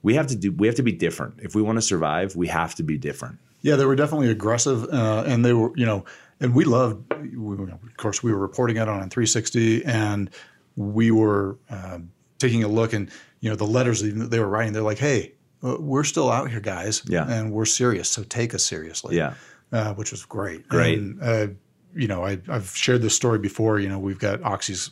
we 0.06 0.14
have 0.14 0.28
to 0.28 0.36
do 0.36 0.52
we 0.52 0.68
have 0.68 0.76
to 0.76 0.84
be 0.84 0.92
different 0.92 1.34
if 1.42 1.56
we 1.56 1.64
want 1.64 1.78
to 1.78 1.82
survive 1.82 2.36
we 2.36 2.48
have 2.48 2.76
to 2.76 2.84
be 2.84 2.96
different 2.96 3.40
yeah 3.64 3.76
they 3.76 3.86
were 3.86 3.96
definitely 3.96 4.30
aggressive 4.30 4.84
uh, 4.94 5.24
and 5.26 5.44
they 5.44 5.52
were 5.52 5.76
you 5.76 5.86
know 5.86 6.06
and 6.40 6.54
we 6.54 6.64
loved 6.64 7.12
we, 7.36 7.56
of 7.56 7.98
course 7.98 8.22
we 8.22 8.32
were 8.32 8.38
reporting 8.38 8.78
it 8.78 8.88
on 8.88 9.10
360 9.10 9.84
and 9.84 10.30
we 10.76 11.10
were 11.10 11.58
uh, 11.72 11.98
taking 12.38 12.64
a 12.64 12.68
look 12.68 12.94
and 12.94 13.10
you 13.40 13.50
know 13.50 13.56
the 13.56 13.66
letters 13.66 14.02
that 14.04 14.30
they 14.30 14.40
were 14.40 14.48
writing 14.48 14.74
they're 14.74 14.84
like 14.84 15.00
hey 15.00 15.34
we're 15.62 16.04
still 16.04 16.32
out 16.32 16.50
here 16.50 16.60
guys. 16.60 17.02
Yeah. 17.08 17.30
and 17.30 17.52
we're 17.52 17.66
serious 17.66 18.10
so 18.10 18.24
take 18.24 18.54
us 18.54 18.64
seriously. 18.64 19.18
Yeah. 19.18 19.34
Uh, 19.72 19.94
which 19.96 20.12
was 20.12 20.24
great. 20.24 20.68
Great. 20.70 21.00
And, 21.00 21.22
uh, 21.22 21.48
you 21.96 22.08
know 22.08 22.24
I, 22.24 22.40
have 22.48 22.76
shared 22.76 23.02
this 23.02 23.16
story 23.16 23.40
before. 23.40 23.80
You 23.80 23.90
know 23.90 24.00
we've 24.00 24.20
got 24.20 24.44
oxy's 24.44 24.92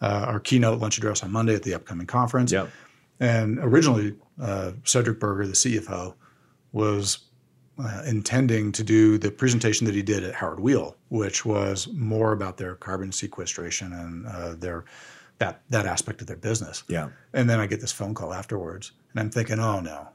uh, 0.00 0.26
our 0.28 0.40
keynote 0.40 0.80
lunch 0.80 0.98
address 0.98 1.22
on 1.22 1.30
monday 1.30 1.54
at 1.54 1.62
the 1.62 1.74
upcoming 1.74 2.06
conference. 2.06 2.52
Yep. 2.52 2.68
And 3.20 3.60
originally, 3.60 4.16
uh, 4.40 4.72
Cedric 4.82 5.20
Burgher, 5.20 5.46
the 5.46 5.52
CFO, 5.52 6.14
was 6.72 7.18
uh, 7.78 8.02
intending 8.06 8.72
to 8.72 8.82
do 8.82 9.16
the 9.16 9.30
presentation 9.30 9.86
that 9.86 9.94
he 9.94 10.02
did 10.02 10.24
at 10.24 10.34
Howard 10.34 10.60
Weil, 10.60 10.96
which 11.08 11.44
was 11.44 11.88
more 11.92 12.32
about 12.32 12.56
their 12.56 12.74
carbon 12.74 13.12
sequestration 13.12 13.92
and 13.92 14.26
uh, 14.26 14.54
their 14.54 14.84
that 15.42 15.62
that 15.70 15.86
aspect 15.86 16.20
of 16.20 16.28
their 16.28 16.36
business. 16.36 16.84
Yeah. 16.88 17.08
And 17.32 17.50
then 17.50 17.58
I 17.58 17.66
get 17.66 17.80
this 17.80 17.92
phone 17.92 18.14
call 18.14 18.32
afterwards, 18.32 18.92
and 19.10 19.20
I'm 19.20 19.30
thinking, 19.30 19.58
oh 19.58 19.80
no, 19.80 20.08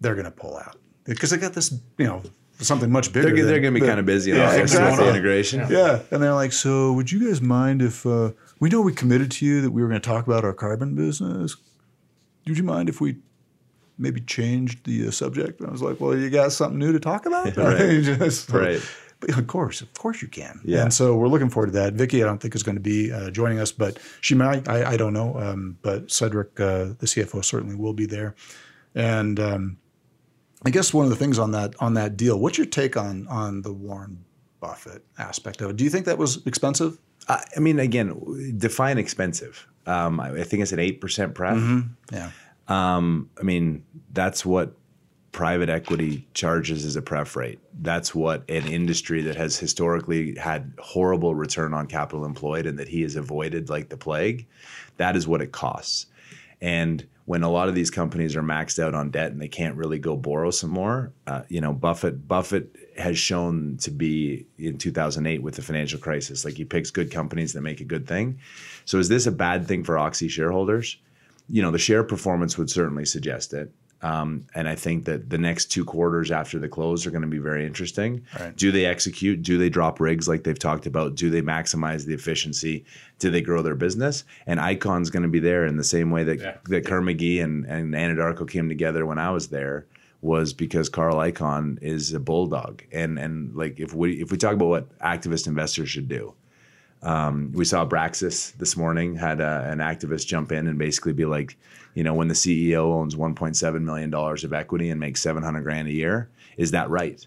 they're 0.00 0.14
going 0.14 0.24
to 0.24 0.30
pull 0.30 0.56
out 0.56 0.76
because 1.04 1.30
they 1.30 1.36
got 1.36 1.52
this, 1.52 1.74
you 1.98 2.06
know, 2.06 2.22
something 2.58 2.90
much 2.90 3.12
bigger. 3.12 3.28
They're, 3.28 3.36
than, 3.36 3.46
they're 3.46 3.60
going 3.60 3.74
to 3.74 3.80
be 3.80 3.86
kind 3.86 4.00
of 4.00 4.06
busy 4.06 4.30
yeah, 4.30 4.54
exactly. 4.54 5.06
integration. 5.06 5.60
Yeah. 5.60 5.68
yeah. 5.68 6.00
and 6.10 6.22
they're 6.22 6.34
like, 6.34 6.52
so 6.52 6.92
would 6.94 7.12
you 7.12 7.28
guys 7.28 7.42
mind 7.42 7.82
if 7.82 8.06
uh, 8.06 8.30
we 8.58 8.70
know 8.70 8.80
we 8.80 8.94
committed 8.94 9.30
to 9.32 9.46
you 9.46 9.60
that 9.60 9.70
we 9.70 9.82
were 9.82 9.88
going 9.88 10.00
to 10.00 10.08
talk 10.08 10.26
about 10.26 10.44
our 10.44 10.54
carbon 10.54 10.94
business? 10.94 11.56
would 12.46 12.58
you 12.58 12.64
mind 12.64 12.88
if 12.88 13.00
we 13.00 13.18
maybe 13.98 14.20
changed 14.20 14.84
the 14.84 15.08
uh, 15.08 15.10
subject? 15.10 15.60
And 15.60 15.68
I 15.68 15.72
was 15.72 15.82
like, 15.82 16.00
well, 16.00 16.16
you 16.16 16.30
got 16.30 16.52
something 16.52 16.78
new 16.78 16.92
to 16.92 17.00
talk 17.00 17.26
about? 17.26 17.56
right. 17.56 18.02
Just, 18.02 18.50
right. 18.50 18.80
Of 19.28 19.46
course, 19.46 19.80
of 19.80 19.92
course 19.94 20.22
you 20.22 20.28
can. 20.28 20.60
Yeah. 20.64 20.82
And 20.82 20.92
so 20.92 21.16
we're 21.16 21.28
looking 21.28 21.50
forward 21.50 21.68
to 21.68 21.72
that. 21.72 21.94
Vicki, 21.94 22.22
I 22.22 22.26
don't 22.26 22.38
think 22.38 22.54
is 22.54 22.62
going 22.62 22.76
to 22.76 22.80
be 22.80 23.12
uh, 23.12 23.30
joining 23.30 23.58
us, 23.58 23.72
but 23.72 23.98
she 24.20 24.34
might. 24.34 24.68
I, 24.68 24.92
I 24.92 24.96
don't 24.96 25.12
know. 25.12 25.38
Um, 25.38 25.78
but 25.82 26.10
Cedric, 26.10 26.58
uh, 26.58 26.94
the 26.98 27.06
CFO, 27.06 27.44
certainly 27.44 27.76
will 27.76 27.92
be 27.92 28.06
there. 28.06 28.34
And 28.94 29.38
um, 29.40 29.78
I 30.64 30.70
guess 30.70 30.92
one 30.92 31.04
of 31.04 31.10
the 31.10 31.16
things 31.16 31.38
on 31.38 31.52
that 31.52 31.74
on 31.80 31.94
that 31.94 32.16
deal. 32.16 32.38
What's 32.38 32.58
your 32.58 32.66
take 32.66 32.96
on 32.96 33.26
on 33.28 33.62
the 33.62 33.72
Warren 33.72 34.24
Buffett 34.60 35.04
aspect 35.18 35.60
of 35.60 35.70
it? 35.70 35.76
Do 35.76 35.84
you 35.84 35.90
think 35.90 36.06
that 36.06 36.18
was 36.18 36.44
expensive? 36.46 36.98
I 37.28 37.60
mean, 37.60 37.78
again, 37.78 38.54
define 38.58 38.98
expensive. 38.98 39.66
Um, 39.86 40.20
I 40.20 40.42
think 40.42 40.62
it's 40.62 40.72
an 40.72 40.78
eight 40.78 41.00
percent 41.00 41.34
pref. 41.34 41.56
Mm-hmm. 41.56 42.14
Yeah. 42.14 42.30
Um, 42.68 43.30
I 43.38 43.42
mean, 43.42 43.84
that's 44.12 44.46
what 44.46 44.76
private 45.32 45.70
equity 45.70 46.26
charges 46.34 46.84
as 46.84 46.94
a 46.94 47.02
pref 47.02 47.34
rate. 47.36 47.58
That's 47.80 48.14
what 48.14 48.48
an 48.50 48.66
industry 48.66 49.22
that 49.22 49.36
has 49.36 49.58
historically 49.58 50.36
had 50.36 50.74
horrible 50.78 51.34
return 51.34 51.72
on 51.72 51.86
capital 51.86 52.26
employed 52.26 52.66
and 52.66 52.78
that 52.78 52.88
he 52.88 53.02
has 53.02 53.16
avoided 53.16 53.70
like 53.70 53.88
the 53.88 53.96
plague. 53.96 54.46
That 54.98 55.16
is 55.16 55.26
what 55.26 55.40
it 55.40 55.50
costs. 55.50 56.06
And 56.60 57.06
when 57.24 57.42
a 57.42 57.50
lot 57.50 57.68
of 57.68 57.74
these 57.74 57.90
companies 57.90 58.36
are 58.36 58.42
maxed 58.42 58.82
out 58.82 58.94
on 58.94 59.10
debt 59.10 59.32
and 59.32 59.40
they 59.40 59.48
can't 59.48 59.76
really 59.76 59.98
go 59.98 60.16
borrow 60.16 60.50
some 60.50 60.70
more, 60.70 61.12
uh, 61.26 61.42
you 61.48 61.60
know, 61.60 61.72
Buffett 61.72 62.28
Buffett 62.28 62.76
has 62.98 63.18
shown 63.18 63.78
to 63.78 63.90
be 63.90 64.44
in 64.58 64.76
2008 64.76 65.42
with 65.42 65.54
the 65.54 65.62
financial 65.62 65.98
crisis. 65.98 66.44
Like 66.44 66.54
he 66.54 66.64
picks 66.64 66.90
good 66.90 67.10
companies 67.10 67.54
that 67.54 67.62
make 67.62 67.80
a 67.80 67.84
good 67.84 68.06
thing. 68.06 68.38
So 68.84 68.98
is 68.98 69.08
this 69.08 69.26
a 69.26 69.32
bad 69.32 69.66
thing 69.66 69.82
for 69.82 69.98
Oxy 69.98 70.28
shareholders? 70.28 70.98
You 71.48 71.62
know, 71.62 71.70
the 71.70 71.78
share 71.78 72.04
performance 72.04 72.58
would 72.58 72.70
certainly 72.70 73.06
suggest 73.06 73.54
it. 73.54 73.72
Um, 74.02 74.46
and 74.54 74.68
I 74.68 74.74
think 74.74 75.04
that 75.04 75.30
the 75.30 75.38
next 75.38 75.66
two 75.66 75.84
quarters 75.84 76.30
after 76.30 76.58
the 76.58 76.68
close 76.68 77.06
are 77.06 77.10
going 77.10 77.22
to 77.22 77.28
be 77.28 77.38
very 77.38 77.64
interesting. 77.64 78.24
Right. 78.38 78.54
Do 78.56 78.72
they 78.72 78.84
execute? 78.84 79.42
Do 79.42 79.58
they 79.58 79.68
drop 79.68 80.00
rigs 80.00 80.28
like 80.28 80.42
they've 80.42 80.58
talked 80.58 80.86
about? 80.86 81.14
Do 81.14 81.30
they 81.30 81.40
maximize 81.42 82.04
the 82.04 82.14
efficiency? 82.14 82.84
Do 83.20 83.30
they 83.30 83.40
grow 83.40 83.62
their 83.62 83.76
business? 83.76 84.24
And 84.46 84.58
Icahn's 84.58 85.10
going 85.10 85.22
to 85.22 85.28
be 85.28 85.38
there 85.38 85.64
in 85.66 85.76
the 85.76 85.84
same 85.84 86.10
way 86.10 86.24
that 86.24 86.40
yeah. 86.40 86.56
that 86.66 86.84
Kerr-McGee 86.84 87.42
and, 87.42 87.64
and 87.66 87.94
Anadarko 87.94 88.48
came 88.50 88.68
together 88.68 89.06
when 89.06 89.18
I 89.18 89.30
was 89.30 89.48
there 89.48 89.86
was 90.20 90.52
because 90.52 90.88
Carl 90.88 91.16
Icahn 91.16 91.80
is 91.82 92.12
a 92.12 92.20
bulldog. 92.20 92.82
And 92.92 93.18
and 93.18 93.54
like 93.54 93.78
if 93.78 93.94
we 93.94 94.20
if 94.20 94.32
we 94.32 94.36
talk 94.38 94.54
about 94.54 94.68
what 94.68 94.98
activist 94.98 95.46
investors 95.46 95.90
should 95.90 96.08
do, 96.08 96.34
um, 97.02 97.50
we 97.52 97.64
saw 97.64 97.84
Abraxas 97.84 98.56
this 98.58 98.76
morning 98.76 99.16
had 99.16 99.40
a, 99.40 99.68
an 99.68 99.78
activist 99.78 100.26
jump 100.26 100.52
in 100.52 100.68
and 100.68 100.78
basically 100.78 101.12
be 101.12 101.24
like, 101.24 101.56
you 101.94 102.04
know, 102.04 102.14
when 102.14 102.28
the 102.28 102.34
CEO 102.34 102.92
owns 102.92 103.16
1.7 103.16 103.82
million 103.82 104.10
dollars 104.10 104.44
of 104.44 104.52
equity 104.52 104.90
and 104.90 105.00
makes 105.00 105.20
700 105.20 105.62
grand 105.62 105.88
a 105.88 105.92
year, 105.92 106.30
is 106.56 106.70
that 106.70 106.88
right? 106.90 107.24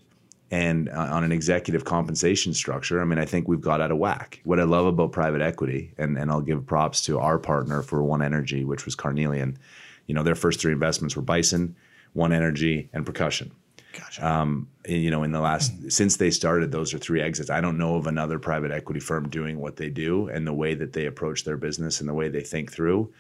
And 0.51 0.89
uh, 0.89 1.09
on 1.11 1.23
an 1.23 1.31
executive 1.31 1.85
compensation 1.85 2.53
structure, 2.53 3.01
I 3.01 3.05
mean, 3.05 3.19
I 3.19 3.25
think 3.25 3.47
we've 3.47 3.61
got 3.61 3.81
out 3.81 3.91
of 3.91 3.97
whack. 3.97 4.39
What 4.43 4.59
I 4.59 4.63
love 4.63 4.85
about 4.85 5.11
private 5.11 5.41
equity, 5.41 5.93
and, 5.97 6.17
and 6.17 6.31
I'll 6.31 6.41
give 6.41 6.65
props 6.65 7.01
to 7.05 7.19
our 7.19 7.37
partner 7.39 7.81
for 7.81 8.01
One 8.03 8.21
Energy, 8.21 8.63
which 8.63 8.85
was 8.85 8.95
Carnelian. 8.95 9.57
You 10.05 10.15
know, 10.15 10.23
their 10.23 10.35
first 10.35 10.61
three 10.61 10.71
investments 10.71 11.15
were 11.15 11.23
Bison, 11.23 11.75
One 12.13 12.31
Energy, 12.31 12.89
and 12.93 13.05
Percussion. 13.05 13.51
Gotcha. 13.97 14.27
Um, 14.27 14.67
you 14.87 15.09
know, 15.09 15.23
in 15.23 15.31
the 15.31 15.39
last 15.39 15.91
since 15.91 16.17
they 16.17 16.31
started, 16.31 16.71
those 16.71 16.93
are 16.93 16.97
three 16.97 17.21
exits. 17.21 17.49
I 17.49 17.61
don't 17.61 17.77
know 17.77 17.95
of 17.95 18.07
another 18.07 18.39
private 18.39 18.71
equity 18.71 18.99
firm 18.99 19.29
doing 19.29 19.59
what 19.59 19.77
they 19.77 19.89
do 19.89 20.27
and 20.27 20.45
the 20.45 20.53
way 20.53 20.73
that 20.75 20.93
they 20.93 21.05
approach 21.05 21.43
their 21.43 21.57
business 21.57 21.99
and 21.99 22.09
the 22.09 22.13
way 22.13 22.29
they 22.29 22.41
think 22.41 22.71
through. 22.71 23.11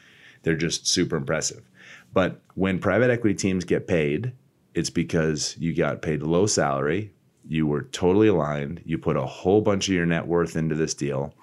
They're 0.43 0.55
just 0.55 0.87
super 0.87 1.15
impressive. 1.15 1.63
But 2.13 2.41
when 2.55 2.79
private 2.79 3.09
equity 3.09 3.35
teams 3.35 3.63
get 3.63 3.87
paid, 3.87 4.33
it's 4.73 4.89
because 4.89 5.55
you 5.57 5.73
got 5.73 6.01
paid 6.01 6.21
low 6.21 6.45
salary, 6.45 7.11
you 7.47 7.65
were 7.67 7.83
totally 7.83 8.27
aligned, 8.27 8.81
you 8.85 8.97
put 8.97 9.17
a 9.17 9.25
whole 9.25 9.61
bunch 9.61 9.87
of 9.87 9.95
your 9.95 10.05
net 10.05 10.27
worth 10.27 10.55
into 10.55 10.75
this 10.75 10.93
deal, 10.93 11.33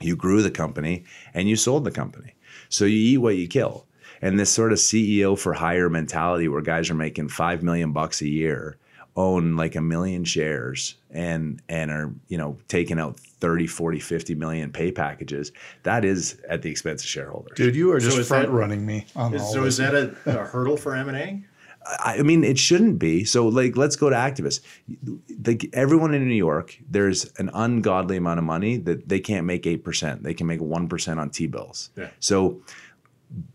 you 0.00 0.16
grew 0.16 0.42
the 0.42 0.50
company, 0.50 1.04
and 1.34 1.48
you 1.48 1.56
sold 1.56 1.84
the 1.84 1.90
company. 1.90 2.34
So 2.68 2.84
you 2.84 2.98
eat 2.98 3.18
what 3.18 3.36
you 3.36 3.48
kill 3.48 3.86
and 4.22 4.38
this 4.38 4.52
sort 4.52 4.72
of 4.72 4.78
CEO 4.78 5.38
for 5.38 5.52
hire 5.52 5.88
mentality 5.88 6.48
where 6.48 6.62
guys 6.62 6.90
are 6.90 6.94
making 6.94 7.28
5 7.28 7.62
million 7.62 7.92
bucks 7.92 8.20
a 8.22 8.28
year 8.28 8.76
own 9.16 9.56
like 9.56 9.74
a 9.74 9.80
million 9.80 10.24
shares 10.24 10.96
and 11.10 11.62
and 11.68 11.90
are 11.90 12.12
you 12.28 12.36
know 12.36 12.56
taking 12.68 12.98
out 12.98 13.18
30 13.18 13.66
40 13.66 13.98
50 13.98 14.34
million 14.34 14.70
pay 14.70 14.92
packages 14.92 15.52
that 15.84 16.04
is 16.04 16.38
at 16.48 16.62
the 16.62 16.70
expense 16.70 17.02
of 17.02 17.08
shareholders 17.08 17.56
dude 17.56 17.74
you 17.74 17.90
are 17.92 17.98
just 17.98 18.16
so 18.16 18.22
front 18.22 18.46
that, 18.46 18.52
running 18.52 18.84
me 18.84 19.06
on 19.16 19.34
is, 19.34 19.40
all 19.40 19.52
so 19.52 19.64
is 19.64 19.78
that 19.78 19.94
a, 19.94 20.14
a 20.26 20.44
hurdle 20.44 20.76
for 20.76 20.94
m&a 20.94 21.42
I 22.00 22.22
mean, 22.22 22.42
it 22.42 22.58
shouldn't 22.58 22.98
be. 22.98 23.24
So, 23.24 23.46
like, 23.46 23.76
let's 23.76 23.94
go 23.94 24.10
to 24.10 24.16
activists. 24.16 24.60
Like, 25.46 25.70
everyone 25.72 26.14
in 26.14 26.26
New 26.26 26.34
York, 26.34 26.76
there's 26.90 27.32
an 27.38 27.48
ungodly 27.54 28.16
amount 28.16 28.38
of 28.38 28.44
money 28.44 28.76
that 28.78 29.08
they 29.08 29.20
can't 29.20 29.46
make 29.46 29.68
eight 29.68 29.84
percent. 29.84 30.24
They 30.24 30.34
can 30.34 30.48
make 30.48 30.60
one 30.60 30.88
percent 30.88 31.20
on 31.20 31.30
T 31.30 31.46
bills. 31.46 31.90
Yeah. 31.96 32.08
So, 32.18 32.60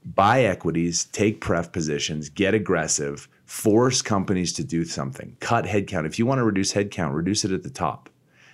buy 0.03 0.43
equities, 0.43 1.05
take 1.05 1.41
pref 1.41 1.71
positions, 1.71 2.29
get 2.29 2.53
aggressive, 2.53 3.27
force 3.45 4.01
companies 4.01 4.53
to 4.53 4.63
do 4.63 4.85
something, 4.85 5.35
cut 5.39 5.65
headcount. 5.65 6.05
If 6.05 6.19
you 6.19 6.25
want 6.25 6.39
to 6.39 6.43
reduce 6.43 6.73
headcount, 6.73 7.13
reduce 7.13 7.45
it 7.45 7.51
at 7.51 7.63
the 7.63 7.69
top. 7.69 8.09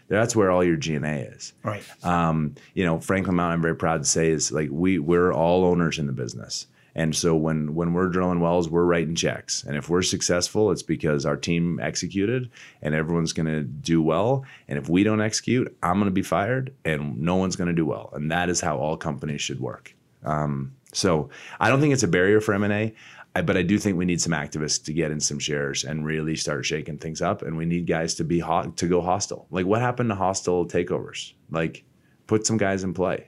That's 0.08 0.36
where 0.36 0.52
all 0.52 0.64
your 0.64 0.78
G&A 0.78 1.20
is. 1.20 1.54
Right. 1.64 1.84
Um, 2.04 2.56
you 2.74 2.86
know, 2.86 3.00
Franklin 3.00 3.36
Mountain, 3.36 3.56
I'm 3.56 3.62
very 3.62 3.76
proud 3.76 4.04
to 4.04 4.10
say, 4.10 4.30
is 4.30 4.52
like 4.52 4.70
we 4.72 5.00
we're 5.00 5.34
all 5.34 5.66
owners 5.66 6.00
in 6.00 6.08
the 6.08 6.14
business. 6.14 6.68
And 6.96 7.16
so 7.16 7.36
when 7.36 7.76
when 7.76 7.94
we're 7.94 8.08
drilling 8.08 8.40
wells, 8.40 8.70
we're 8.70 8.86
writing 8.86 9.16
checks. 9.16 9.64
And 9.64 9.76
if 9.76 9.90
we're 9.90 10.02
successful, 10.02 10.72
it's 10.72 10.82
because 10.82 11.26
our 11.26 11.36
team 11.36 11.80
executed 11.80 12.50
and 12.82 12.96
everyone's 12.96 13.34
going 13.34 13.48
to 13.48 13.64
do 13.64 14.02
well. 14.02 14.46
And 14.68 14.80
if 14.80 14.90
we 14.90 15.04
don't 15.04 15.22
execute, 15.22 15.78
I'm 15.84 15.96
going 15.96 16.06
to 16.06 16.12
be 16.12 16.24
fired 16.24 16.74
and 16.86 17.20
no 17.20 17.36
one's 17.36 17.56
going 17.56 17.68
to 17.68 17.74
do 17.74 17.86
well. 17.86 18.10
And 18.14 18.32
that 18.32 18.50
is 18.50 18.62
how 18.62 18.78
all 18.78 18.98
companies 18.98 19.42
should 19.42 19.60
work. 19.60 19.94
Um, 20.24 20.77
so 20.98 21.30
I 21.60 21.70
don't 21.70 21.80
think 21.80 21.94
it's 21.94 22.04
a 22.04 22.08
barrier 22.08 22.42
for 22.42 22.54
M&A. 22.54 22.94
I, 23.36 23.42
but 23.42 23.56
I 23.56 23.62
do 23.62 23.78
think 23.78 23.98
we 23.98 24.06
need 24.06 24.20
some 24.20 24.34
activists 24.34 24.84
to 24.86 24.94
get 24.94 25.12
in 25.12 25.20
some 25.20 25.38
shares 25.38 25.84
and 25.84 26.04
really 26.04 26.36
start 26.36 26.66
shaking 26.66 26.98
things 26.98 27.22
up. 27.22 27.44
And 27.44 27.56
we 27.56 27.66
need 27.66 27.86
guys 27.86 28.16
to 28.16 28.24
be 28.24 28.40
hot 28.40 28.78
to 28.78 28.88
go 28.88 29.00
hostile. 29.00 29.46
Like 29.52 29.68
what 29.68 29.80
happened 29.80 30.10
to 30.10 30.16
hostile 30.16 30.66
takeovers? 30.66 31.34
Like 31.52 31.84
put 32.26 32.48
some 32.48 32.58
guys 32.58 32.84
in 32.84 32.96
play. 32.96 33.28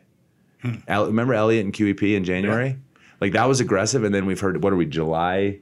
Hmm. 0.62 0.78
Remember 0.88 1.36
Elliott 1.36 1.64
and 1.64 1.74
QEP 1.74 2.16
in 2.16 2.24
January? 2.24 2.78
Like 3.22 3.34
that 3.34 3.46
was 3.46 3.60
aggressive. 3.60 4.04
And 4.04 4.14
then 4.16 4.26
we've 4.26 4.40
heard 4.40 4.64
what 4.64 4.74
are 4.74 4.78
we 4.78 4.88
July 4.88 5.60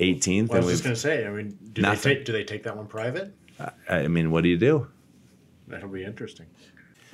18th? 0.00 0.48
Well, 0.48 0.62
I 0.62 0.64
was 0.64 0.80
just 0.80 0.84
to 0.84 0.96
say. 0.96 1.26
I 1.26 1.30
mean, 1.30 1.56
do 1.72 1.82
they 1.82 1.94
take 1.94 2.24
do 2.24 2.32
they 2.32 2.44
take 2.44 2.64
that 2.64 2.76
one 2.76 2.86
private? 2.86 3.32
I 3.88 4.08
mean, 4.08 4.32
what 4.32 4.42
do 4.42 4.48
you 4.48 4.58
do? 4.58 4.88
That'll 5.68 5.88
be 5.88 6.04
interesting. 6.04 6.46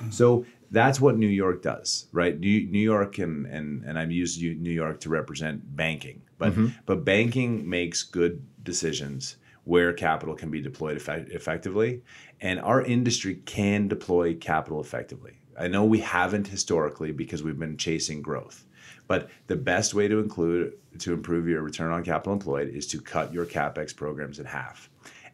So 0.09 0.45
that's 0.71 1.01
what 1.01 1.17
New 1.17 1.27
York 1.27 1.61
does, 1.61 2.07
right? 2.13 2.39
New, 2.39 2.65
New 2.67 2.79
York 2.79 3.19
and 3.19 3.45
and 3.45 3.83
and 3.83 3.99
I've 3.99 4.11
used 4.11 4.39
U- 4.39 4.55
New 4.55 4.71
York 4.71 5.01
to 5.01 5.09
represent 5.09 5.75
banking, 5.75 6.21
but 6.37 6.53
mm-hmm. 6.53 6.67
but 6.85 7.03
banking 7.05 7.69
makes 7.69 8.03
good 8.03 8.41
decisions 8.63 9.35
where 9.65 9.93
capital 9.93 10.33
can 10.33 10.49
be 10.49 10.61
deployed 10.61 10.97
effect- 10.97 11.29
effectively, 11.31 12.01
and 12.39 12.59
our 12.61 12.81
industry 12.81 13.35
can 13.45 13.87
deploy 13.87 14.33
capital 14.33 14.79
effectively. 14.81 15.33
I 15.59 15.67
know 15.67 15.83
we 15.83 15.99
haven't 15.99 16.47
historically 16.47 17.11
because 17.11 17.43
we've 17.43 17.59
been 17.59 17.77
chasing 17.77 18.21
growth, 18.21 18.65
but 19.07 19.29
the 19.47 19.57
best 19.57 19.93
way 19.93 20.07
to 20.07 20.19
include 20.19 20.73
to 20.99 21.13
improve 21.13 21.47
your 21.47 21.61
return 21.61 21.91
on 21.91 22.03
capital 22.03 22.33
employed 22.33 22.69
is 22.69 22.87
to 22.87 23.01
cut 23.01 23.33
your 23.33 23.45
capex 23.45 23.95
programs 23.95 24.39
in 24.39 24.45
half 24.45 24.89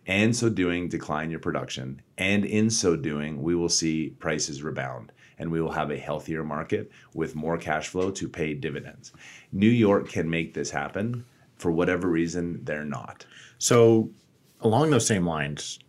and 0.08 0.36
so 0.36 0.50
doing 0.50 0.88
decline 0.88 1.30
your 1.30 1.40
production 1.40 2.02
and 2.18 2.46
in 2.46 2.70
so 2.70 2.96
doing 2.96 3.42
we 3.42 3.54
will 3.56 3.70
see 3.70 4.10
prices 4.20 4.64
rebound 4.64 5.12
and 5.40 5.52
we 5.52 5.62
will 5.62 5.72
have 5.72 5.92
a 5.92 5.98
healthier 5.98 6.44
market 6.44 6.92
with 7.14 7.36
more 7.36 7.58
cash 7.58 7.88
flow 7.90 8.12
to 8.12 8.28
pay 8.28 8.54
dividends. 8.54 9.14
New 9.52 9.70
york 9.70 10.10
can 10.10 10.30
make 10.30 10.54
this 10.54 10.70
happen. 10.72 11.26
For 11.58 11.72
whatever 11.72 12.08
reason 12.08 12.64
they're 12.66 12.86
not. 12.86 13.26
So, 13.58 14.12
along 14.62 14.92
those 14.92 15.08
same 15.08 15.26
lines, 15.26 15.80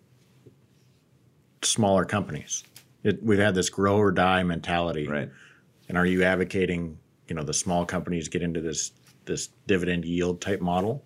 smaller 1.63 2.05
companies. 2.05 2.65
It, 3.03 3.23
we've 3.23 3.39
had 3.39 3.55
this 3.55 3.69
grow 3.69 3.99
or 3.99 4.11
die 4.11 4.43
mentality, 4.43 5.07
right. 5.07 5.31
And 5.89 5.97
are 5.97 6.07
you 6.07 6.23
advocating, 6.23 6.99
you 7.29 7.35
know, 7.35 7.43
the 7.43 7.55
small 7.55 7.85
companies 7.87 8.29
get 8.29 8.43
into 8.43 8.61
this 8.61 8.93
this 9.25 9.51
dividend 9.67 10.07
yield 10.07 10.41
type 10.41 10.63
model, 10.63 11.05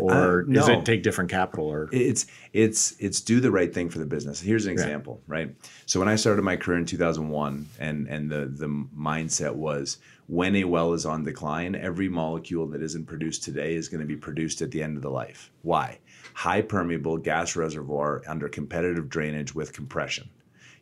or 0.00 0.42
Uh, 0.42 0.52
does 0.52 0.68
no. 0.68 0.78
it 0.78 0.84
take 0.84 1.02
different 1.02 1.30
capital? 1.30 1.66
Or 1.66 1.88
it's 1.92 2.26
it's 2.52 2.94
it's 2.98 3.20
do 3.20 3.40
the 3.40 3.50
right 3.50 3.72
thing 3.72 3.88
for 3.88 3.98
the 3.98 4.06
business. 4.06 4.40
Here's 4.40 4.66
an 4.66 4.72
example, 4.72 5.20
right? 5.26 5.54
So 5.86 5.98
when 6.00 6.08
I 6.08 6.16
started 6.16 6.42
my 6.42 6.56
career 6.56 6.78
in 6.78 6.84
2001, 6.86 7.68
and 7.78 8.06
and 8.08 8.30
the 8.30 8.46
the 8.46 8.68
mindset 8.96 9.54
was 9.54 9.98
when 10.28 10.56
a 10.56 10.64
well 10.64 10.92
is 10.92 11.04
on 11.04 11.24
decline, 11.24 11.74
every 11.74 12.08
molecule 12.08 12.66
that 12.68 12.82
isn't 12.82 13.06
produced 13.06 13.42
today 13.42 13.74
is 13.74 13.88
going 13.88 14.00
to 14.00 14.06
be 14.06 14.16
produced 14.16 14.62
at 14.62 14.70
the 14.70 14.82
end 14.82 14.96
of 14.96 15.02
the 15.02 15.10
life. 15.10 15.50
Why? 15.62 15.98
High 16.34 16.62
permeable 16.62 17.18
gas 17.18 17.56
reservoir 17.56 18.22
under 18.26 18.48
competitive 18.48 19.08
drainage 19.08 19.54
with 19.54 19.72
compression. 19.72 20.30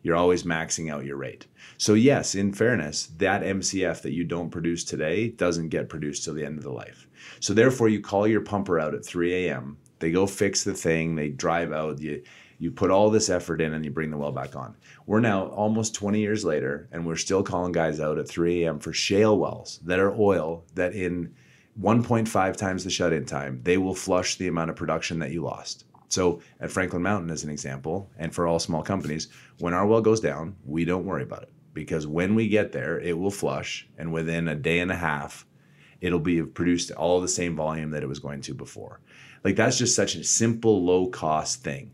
You're 0.03 0.15
always 0.15 0.43
maxing 0.43 0.91
out 0.91 1.05
your 1.05 1.17
rate. 1.17 1.45
So 1.77 1.93
yes, 1.93 2.33
in 2.33 2.53
fairness, 2.53 3.07
that 3.17 3.43
MCF 3.43 4.01
that 4.01 4.13
you 4.13 4.23
don't 4.23 4.49
produce 4.49 4.83
today 4.83 5.27
doesn't 5.27 5.69
get 5.69 5.89
produced 5.89 6.23
till 6.23 6.33
the 6.33 6.45
end 6.45 6.57
of 6.57 6.63
the 6.63 6.71
life. 6.71 7.07
So 7.39 7.53
therefore, 7.53 7.89
you 7.89 8.01
call 8.01 8.27
your 8.27 8.41
pumper 8.41 8.79
out 8.79 8.93
at 8.93 9.05
3 9.05 9.47
a.m. 9.47 9.77
They 9.99 10.11
go 10.11 10.25
fix 10.25 10.63
the 10.63 10.73
thing. 10.73 11.15
They 11.15 11.29
drive 11.29 11.71
out. 11.71 11.99
You 11.99 12.23
you 12.57 12.69
put 12.69 12.91
all 12.91 13.09
this 13.09 13.31
effort 13.31 13.59
in, 13.59 13.73
and 13.73 13.83
you 13.83 13.89
bring 13.89 14.11
the 14.11 14.17
well 14.17 14.31
back 14.31 14.55
on. 14.55 14.77
We're 15.07 15.19
now 15.19 15.47
almost 15.47 15.95
20 15.95 16.19
years 16.19 16.45
later, 16.45 16.87
and 16.91 17.07
we're 17.07 17.15
still 17.15 17.41
calling 17.41 17.71
guys 17.71 17.99
out 17.99 18.19
at 18.19 18.27
3 18.27 18.63
a.m. 18.63 18.77
for 18.77 18.93
shale 18.93 19.39
wells 19.39 19.79
that 19.83 19.99
are 19.99 20.13
oil 20.13 20.63
that 20.75 20.93
in 20.93 21.33
1.5 21.79 22.57
times 22.57 22.83
the 22.83 22.91
shut-in 22.91 23.25
time, 23.25 23.61
they 23.63 23.79
will 23.79 23.95
flush 23.95 24.35
the 24.35 24.47
amount 24.47 24.69
of 24.69 24.75
production 24.75 25.17
that 25.19 25.31
you 25.31 25.41
lost. 25.41 25.85
So 26.09 26.41
at 26.59 26.69
Franklin 26.69 27.01
Mountain, 27.01 27.31
as 27.31 27.43
an 27.43 27.49
example, 27.49 28.11
and 28.17 28.31
for 28.35 28.45
all 28.45 28.59
small 28.59 28.83
companies, 28.83 29.29
when 29.57 29.73
our 29.73 29.87
well 29.87 30.01
goes 30.01 30.19
down, 30.19 30.55
we 30.63 30.85
don't 30.85 31.05
worry 31.05 31.23
about 31.23 31.43
it 31.43 31.53
because 31.73 32.05
when 32.05 32.35
we 32.35 32.47
get 32.47 32.71
there, 32.71 32.99
it 32.99 33.17
will 33.17 33.31
flush, 33.31 33.87
and 33.97 34.11
within 34.11 34.47
a 34.47 34.55
day 34.55 34.79
and 34.79 34.91
a 34.91 34.95
half, 34.95 35.45
it'll 36.01 36.19
be 36.19 36.41
produced 36.43 36.91
all 36.91 37.21
the 37.21 37.27
same 37.27 37.55
volume 37.55 37.91
that 37.91 38.03
it 38.03 38.09
was 38.09 38.19
going 38.19 38.41
to 38.41 38.53
before. 38.53 38.99
Like 39.43 39.55
that's 39.55 39.77
just 39.77 39.95
such 39.95 40.15
a 40.15 40.23
simple, 40.23 40.83
low 40.83 41.07
cost 41.07 41.63
thing. 41.63 41.91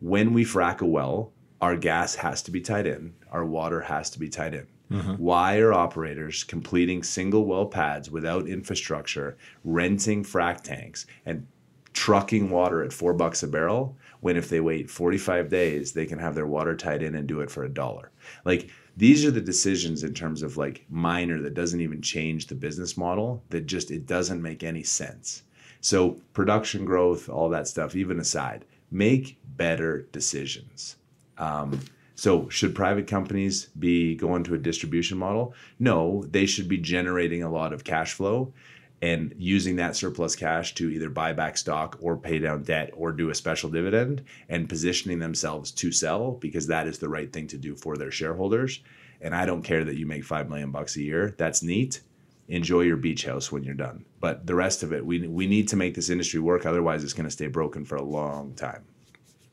When 0.00 0.32
we 0.32 0.44
frack 0.44 0.80
a 0.80 0.86
well, 0.86 1.32
our 1.60 1.76
gas 1.76 2.14
has 2.14 2.42
to 2.42 2.50
be 2.50 2.60
tied 2.60 2.86
in, 2.86 3.14
our 3.30 3.44
water 3.44 3.80
has 3.80 4.10
to 4.10 4.18
be 4.18 4.28
tied 4.28 4.54
in. 4.54 4.66
Mm-hmm. 4.90 5.14
Why 5.14 5.58
are 5.58 5.72
operators 5.72 6.44
completing 6.44 7.02
single 7.02 7.44
well 7.44 7.66
pads 7.66 8.10
without 8.10 8.48
infrastructure, 8.48 9.36
renting 9.64 10.24
frac 10.24 10.62
tanks, 10.62 11.06
and 11.26 11.46
trucking 11.92 12.48
water 12.48 12.82
at 12.82 12.92
four 12.92 13.12
bucks 13.12 13.42
a 13.42 13.48
barrel 13.48 13.96
when 14.20 14.36
if 14.36 14.48
they 14.48 14.60
wait 14.60 14.90
45 14.90 15.48
days 15.48 15.92
they 15.92 16.06
can 16.06 16.18
have 16.18 16.34
their 16.34 16.46
water 16.46 16.74
tied 16.76 17.02
in 17.02 17.14
and 17.14 17.26
do 17.26 17.40
it 17.40 17.50
for 17.50 17.64
a 17.64 17.68
dollar. 17.68 18.10
Like 18.44 18.70
these 18.96 19.24
are 19.24 19.30
the 19.30 19.40
decisions 19.40 20.02
in 20.02 20.14
terms 20.14 20.42
of 20.42 20.56
like 20.56 20.84
minor 20.88 21.40
that 21.42 21.54
doesn't 21.54 21.80
even 21.80 22.02
change 22.02 22.46
the 22.46 22.54
business 22.54 22.96
model 22.96 23.42
that 23.50 23.66
just 23.66 23.90
it 23.90 24.06
doesn't 24.06 24.42
make 24.42 24.62
any 24.62 24.82
sense. 24.82 25.42
So 25.80 26.20
production 26.32 26.84
growth 26.84 27.28
all 27.28 27.48
that 27.50 27.68
stuff 27.68 27.94
even 27.94 28.18
aside 28.18 28.64
make 28.90 29.38
better 29.56 30.08
decisions. 30.12 30.96
Um, 31.36 31.80
so 32.14 32.48
should 32.48 32.74
private 32.74 33.06
companies 33.06 33.66
be 33.78 34.16
going 34.16 34.42
to 34.44 34.54
a 34.54 34.58
distribution 34.58 35.18
model? 35.18 35.54
No 35.78 36.24
they 36.30 36.46
should 36.46 36.68
be 36.68 36.78
generating 36.78 37.42
a 37.42 37.50
lot 37.50 37.72
of 37.72 37.84
cash 37.84 38.14
flow 38.14 38.52
and 39.00 39.34
using 39.38 39.76
that 39.76 39.94
surplus 39.94 40.34
cash 40.34 40.74
to 40.74 40.90
either 40.90 41.08
buy 41.08 41.32
back 41.32 41.56
stock 41.56 41.96
or 42.00 42.16
pay 42.16 42.38
down 42.38 42.62
debt 42.62 42.90
or 42.94 43.12
do 43.12 43.30
a 43.30 43.34
special 43.34 43.70
dividend 43.70 44.24
and 44.48 44.68
positioning 44.68 45.18
themselves 45.18 45.70
to 45.70 45.92
sell 45.92 46.32
because 46.32 46.66
that 46.66 46.86
is 46.86 46.98
the 46.98 47.08
right 47.08 47.32
thing 47.32 47.46
to 47.46 47.56
do 47.56 47.76
for 47.76 47.96
their 47.96 48.10
shareholders. 48.10 48.80
And 49.20 49.34
I 49.34 49.46
don't 49.46 49.62
care 49.62 49.84
that 49.84 49.96
you 49.96 50.06
make 50.06 50.24
5 50.24 50.48
million 50.48 50.70
bucks 50.70 50.96
a 50.96 51.02
year. 51.02 51.34
That's 51.38 51.62
neat. 51.62 52.00
Enjoy 52.48 52.80
your 52.80 52.96
beach 52.96 53.24
house 53.24 53.52
when 53.52 53.62
you're 53.62 53.74
done. 53.74 54.04
But 54.20 54.46
the 54.46 54.54
rest 54.54 54.82
of 54.82 54.92
it, 54.92 55.04
we, 55.04 55.26
we 55.28 55.46
need 55.46 55.68
to 55.68 55.76
make 55.76 55.94
this 55.94 56.10
industry 56.10 56.40
work. 56.40 56.66
Otherwise, 56.66 57.04
it's 57.04 57.12
going 57.12 57.26
to 57.26 57.30
stay 57.30 57.46
broken 57.46 57.84
for 57.84 57.96
a 57.96 58.02
long 58.02 58.54
time. 58.54 58.84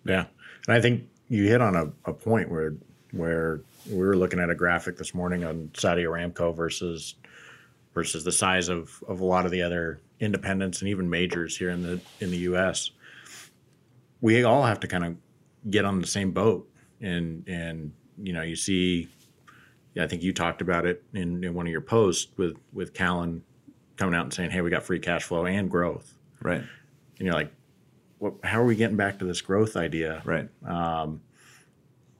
Yeah, 0.05 0.25
and 0.67 0.75
I 0.75 0.81
think 0.81 1.03
you 1.27 1.45
hit 1.45 1.61
on 1.61 1.75
a, 1.75 1.91
a 2.09 2.13
point 2.13 2.49
where 2.49 2.75
where 3.11 3.61
we 3.89 3.97
were 3.97 4.17
looking 4.17 4.39
at 4.39 4.49
a 4.49 4.55
graphic 4.55 4.97
this 4.97 5.13
morning 5.13 5.43
on 5.43 5.71
Saudi 5.73 6.03
Aramco 6.03 6.55
versus 6.55 7.15
versus 7.95 8.23
the 8.23 8.31
size 8.31 8.69
of, 8.69 9.03
of 9.07 9.21
a 9.21 9.25
lot 9.25 9.45
of 9.45 9.51
the 9.51 9.63
other 9.63 10.01
independents 10.19 10.81
and 10.81 10.89
even 10.89 11.09
majors 11.09 11.57
here 11.57 11.71
in 11.71 11.81
the 11.81 11.99
in 12.19 12.29
the 12.29 12.37
U.S. 12.49 12.91
We 14.21 14.43
all 14.43 14.63
have 14.63 14.79
to 14.81 14.87
kind 14.87 15.03
of 15.03 15.15
get 15.71 15.85
on 15.85 15.99
the 15.99 16.07
same 16.07 16.31
boat, 16.31 16.69
and 17.01 17.43
and 17.47 17.91
you 18.21 18.33
know 18.33 18.43
you 18.43 18.55
see, 18.55 19.07
I 19.99 20.05
think 20.05 20.21
you 20.21 20.33
talked 20.33 20.61
about 20.61 20.85
it 20.85 21.03
in, 21.13 21.43
in 21.43 21.53
one 21.55 21.65
of 21.65 21.71
your 21.71 21.81
posts 21.81 22.31
with 22.37 22.55
with 22.71 22.93
Callon 22.93 23.43
coming 23.95 24.13
out 24.13 24.25
and 24.25 24.33
saying, 24.33 24.51
"Hey, 24.51 24.61
we 24.61 24.69
got 24.69 24.83
free 24.83 24.99
cash 24.99 25.23
flow 25.23 25.45
and 25.45 25.71
growth," 25.71 26.13
Right. 26.41 26.61
and 26.61 27.25
you're 27.25 27.33
like, 27.33 27.51
"What? 28.19 28.33
How 28.43 28.61
are 28.61 28.65
we 28.65 28.75
getting 28.75 28.97
back 28.97 29.19
to 29.19 29.25
this 29.25 29.41
growth 29.41 29.75
idea?" 29.75 30.21
Right. 30.25 30.49
Um, 30.65 31.21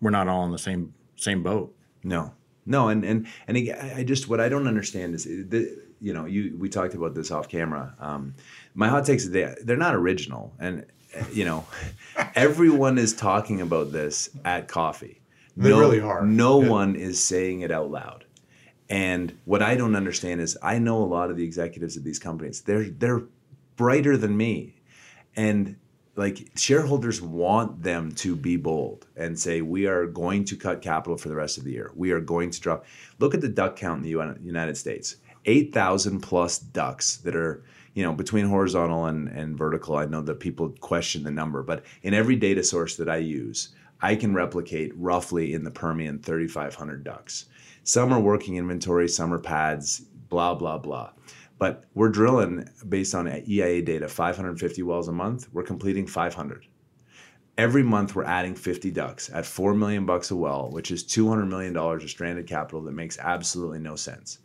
we're 0.02 0.12
not 0.12 0.28
all 0.28 0.46
in 0.46 0.52
the 0.52 0.58
same 0.58 0.94
same 1.18 1.44
boat. 1.44 1.76
No, 2.04 2.34
no, 2.66 2.90
and 2.90 3.04
and 3.06 3.28
and 3.48 3.58
I 3.58 4.04
just 4.04 4.28
what 4.28 4.40
I 4.40 4.50
don't 4.50 4.68
understand 4.68 5.16
is 5.16 5.26
the 5.26 5.84
you 6.00 6.14
know 6.14 6.26
you 6.26 6.56
we 6.58 6.70
talked 6.70 6.94
about 6.94 7.14
this 7.16 7.32
off 7.32 7.48
camera. 7.50 7.96
Um, 8.00 8.36
my 8.74 8.88
hot 8.88 9.06
takes 9.06 9.28
they 9.28 9.54
they're 9.64 9.78
not 9.78 9.96
original, 9.96 10.54
and 10.60 10.86
uh, 11.18 11.24
you 11.32 11.46
know 11.46 11.66
everyone 12.36 12.98
is 12.98 13.14
talking 13.14 13.62
about 13.62 13.92
this 13.92 14.30
at 14.44 14.68
coffee. 14.68 15.22
They 15.58 15.70
no, 15.70 15.80
really 15.80 16.02
are. 16.02 16.26
No 16.26 16.62
Yeah. 16.62 16.70
one 16.70 16.96
is 16.96 17.24
saying 17.24 17.62
it 17.62 17.72
out 17.72 17.90
loud. 17.92 18.26
And 18.90 19.36
what 19.46 19.62
I 19.64 19.76
don't 19.76 19.96
understand 19.96 20.42
is 20.42 20.58
I 20.62 20.78
know 20.80 20.98
a 21.02 21.06
lot 21.06 21.32
of 21.32 21.38
the 21.38 21.44
executives 21.44 21.98
of 21.98 22.04
these 22.04 22.20
companies. 22.20 22.62
They're 22.62 22.90
they're 22.90 23.24
brighter 23.78 24.18
than 24.18 24.38
me. 24.38 24.82
And 25.36 25.78
like 26.16 26.50
shareholders 26.56 27.22
want 27.22 27.84
them 27.84 28.12
to 28.14 28.36
be 28.36 28.56
bold 28.56 29.06
and 29.16 29.38
say 29.38 29.62
we 29.62 29.86
are 29.86 30.06
going 30.06 30.46
to 30.46 30.56
cut 30.56 30.82
capital 30.82 31.18
for 31.18 31.30
the 31.30 31.36
rest 31.36 31.58
of 31.58 31.64
the 31.64 31.72
year. 31.72 31.92
We 31.96 32.12
are 32.12 32.22
going 32.22 32.52
to 32.52 32.62
drop. 32.62 32.86
Look 33.20 33.34
at 33.34 33.42
the 33.42 33.50
duck 33.50 33.76
count 33.76 33.98
in 33.98 34.04
the 34.04 34.10
UN 34.10 34.40
United 34.44 34.78
States. 34.78 35.18
8,000 35.46 36.22
plus 36.22 36.58
ducks 36.58 37.18
that 37.18 37.36
are, 37.36 37.64
you 37.94 38.04
know, 38.04 38.14
between 38.14 38.48
horizontal 38.48 39.06
and, 39.06 39.28
and 39.28 39.58
vertical. 39.58 39.96
I 39.96 40.06
know 40.06 40.22
that 40.22 40.40
people 40.40 40.70
question 40.80 41.24
the 41.24 41.32
number, 41.32 41.62
but 41.62 41.84
in 42.02 42.14
every 42.14 42.36
data 42.36 42.64
source 42.64 42.96
that 42.96 43.10
I 43.10 43.18
use, 43.18 43.70
I 44.02 44.16
can 44.16 44.34
replicate 44.34 44.92
roughly 44.96 45.54
in 45.54 45.64
the 45.64 45.72
Permian 45.72 46.20
3,500 46.20 47.04
ducks. 47.04 47.46
Some 47.84 48.12
are 48.12 48.20
working 48.20 48.56
inventory, 48.56 49.08
some 49.08 49.32
are 49.34 49.40
pads, 49.40 50.00
blah, 50.30 50.56
blah, 50.56 50.78
blah. 50.78 51.12
But 51.58 51.86
we're 51.94 52.10
drilling 52.10 52.68
based 52.88 53.16
on 53.16 53.28
EIA 53.28 53.82
data 53.82 54.08
550 54.10 54.84
wells 54.84 55.08
a 55.08 55.14
month. 55.14 55.48
We're 55.54 55.64
completing 55.64 56.08
500. 56.08 56.66
Every 57.58 57.84
month 57.84 58.16
we're 58.16 58.26
adding 58.26 58.56
50 58.56 58.92
ducks 58.92 59.30
at 59.34 59.46
4 59.46 59.74
million 59.74 60.06
bucks 60.06 60.30
a 60.32 60.36
well, 60.36 60.70
which 60.72 60.92
is 60.92 61.04
200 61.04 61.46
million 61.46 61.72
dollars 61.72 62.04
of 62.04 62.10
stranded 62.10 62.48
capital 62.48 62.82
that 62.84 62.92
makes 62.92 63.18
absolutely 63.18 63.80
no 63.80 63.96
sense. 63.96 64.40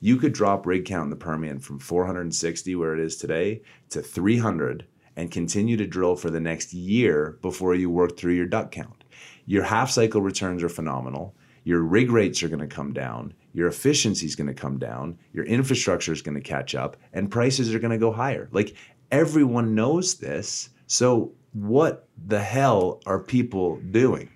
You 0.00 0.16
could 0.16 0.32
drop 0.32 0.66
rig 0.66 0.84
count 0.84 1.04
in 1.04 1.10
the 1.10 1.16
Permian 1.16 1.60
from 1.60 1.78
460 1.78 2.74
where 2.74 2.92
it 2.92 3.00
is 3.00 3.16
today 3.16 3.62
to 3.90 4.02
300 4.02 4.86
and 5.14 5.30
continue 5.30 5.76
to 5.76 5.86
drill 5.86 6.16
for 6.16 6.28
the 6.28 6.40
next 6.40 6.74
year 6.74 7.38
before 7.40 7.74
you 7.74 7.88
work 7.88 8.16
through 8.16 8.34
your 8.34 8.46
duck 8.46 8.70
count. 8.72 9.04
Your 9.46 9.62
half 9.62 9.90
cycle 9.90 10.20
returns 10.20 10.62
are 10.62 10.68
phenomenal. 10.68 11.34
Your 11.64 11.82
rig 11.82 12.10
rates 12.10 12.42
are 12.42 12.48
going 12.48 12.60
to 12.60 12.66
come 12.66 12.92
down. 12.92 13.32
Your 13.56 13.68
efficiency 13.68 14.26
is 14.26 14.36
going 14.36 14.48
to 14.48 14.54
come 14.54 14.78
down. 14.78 15.18
Your 15.32 15.46
infrastructure 15.46 16.12
is 16.12 16.20
going 16.20 16.34
to 16.34 16.42
catch 16.42 16.74
up, 16.74 16.98
and 17.14 17.30
prices 17.30 17.74
are 17.74 17.78
going 17.78 17.90
to 17.90 17.96
go 17.96 18.12
higher. 18.12 18.50
Like 18.52 18.76
everyone 19.10 19.74
knows 19.74 20.16
this. 20.16 20.68
So, 20.88 21.32
what 21.54 22.06
the 22.26 22.38
hell 22.38 23.00
are 23.06 23.18
people 23.18 23.76
doing? 23.90 24.28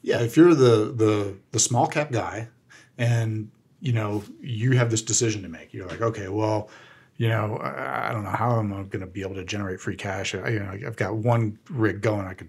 Yeah, 0.00 0.20
if 0.20 0.34
you're 0.34 0.54
the 0.54 0.94
the 0.96 1.36
the 1.50 1.58
small 1.58 1.86
cap 1.86 2.10
guy, 2.10 2.48
and 2.96 3.50
you 3.80 3.92
know 3.92 4.24
you 4.40 4.72
have 4.78 4.90
this 4.90 5.02
decision 5.02 5.42
to 5.42 5.48
make, 5.50 5.74
you're 5.74 5.86
like, 5.86 6.00
okay, 6.00 6.28
well, 6.28 6.70
you 7.18 7.28
know, 7.28 7.58
I, 7.58 8.08
I 8.08 8.12
don't 8.12 8.24
know 8.24 8.30
how 8.30 8.52
I'm 8.52 8.70
going 8.70 9.00
to 9.00 9.06
be 9.06 9.20
able 9.20 9.34
to 9.34 9.44
generate 9.44 9.78
free 9.78 9.96
cash. 9.96 10.34
I, 10.34 10.48
you 10.48 10.58
know, 10.58 10.72
I've 10.86 10.96
got 10.96 11.16
one 11.16 11.58
rig 11.68 12.00
going, 12.00 12.26
I 12.26 12.32
could 12.32 12.48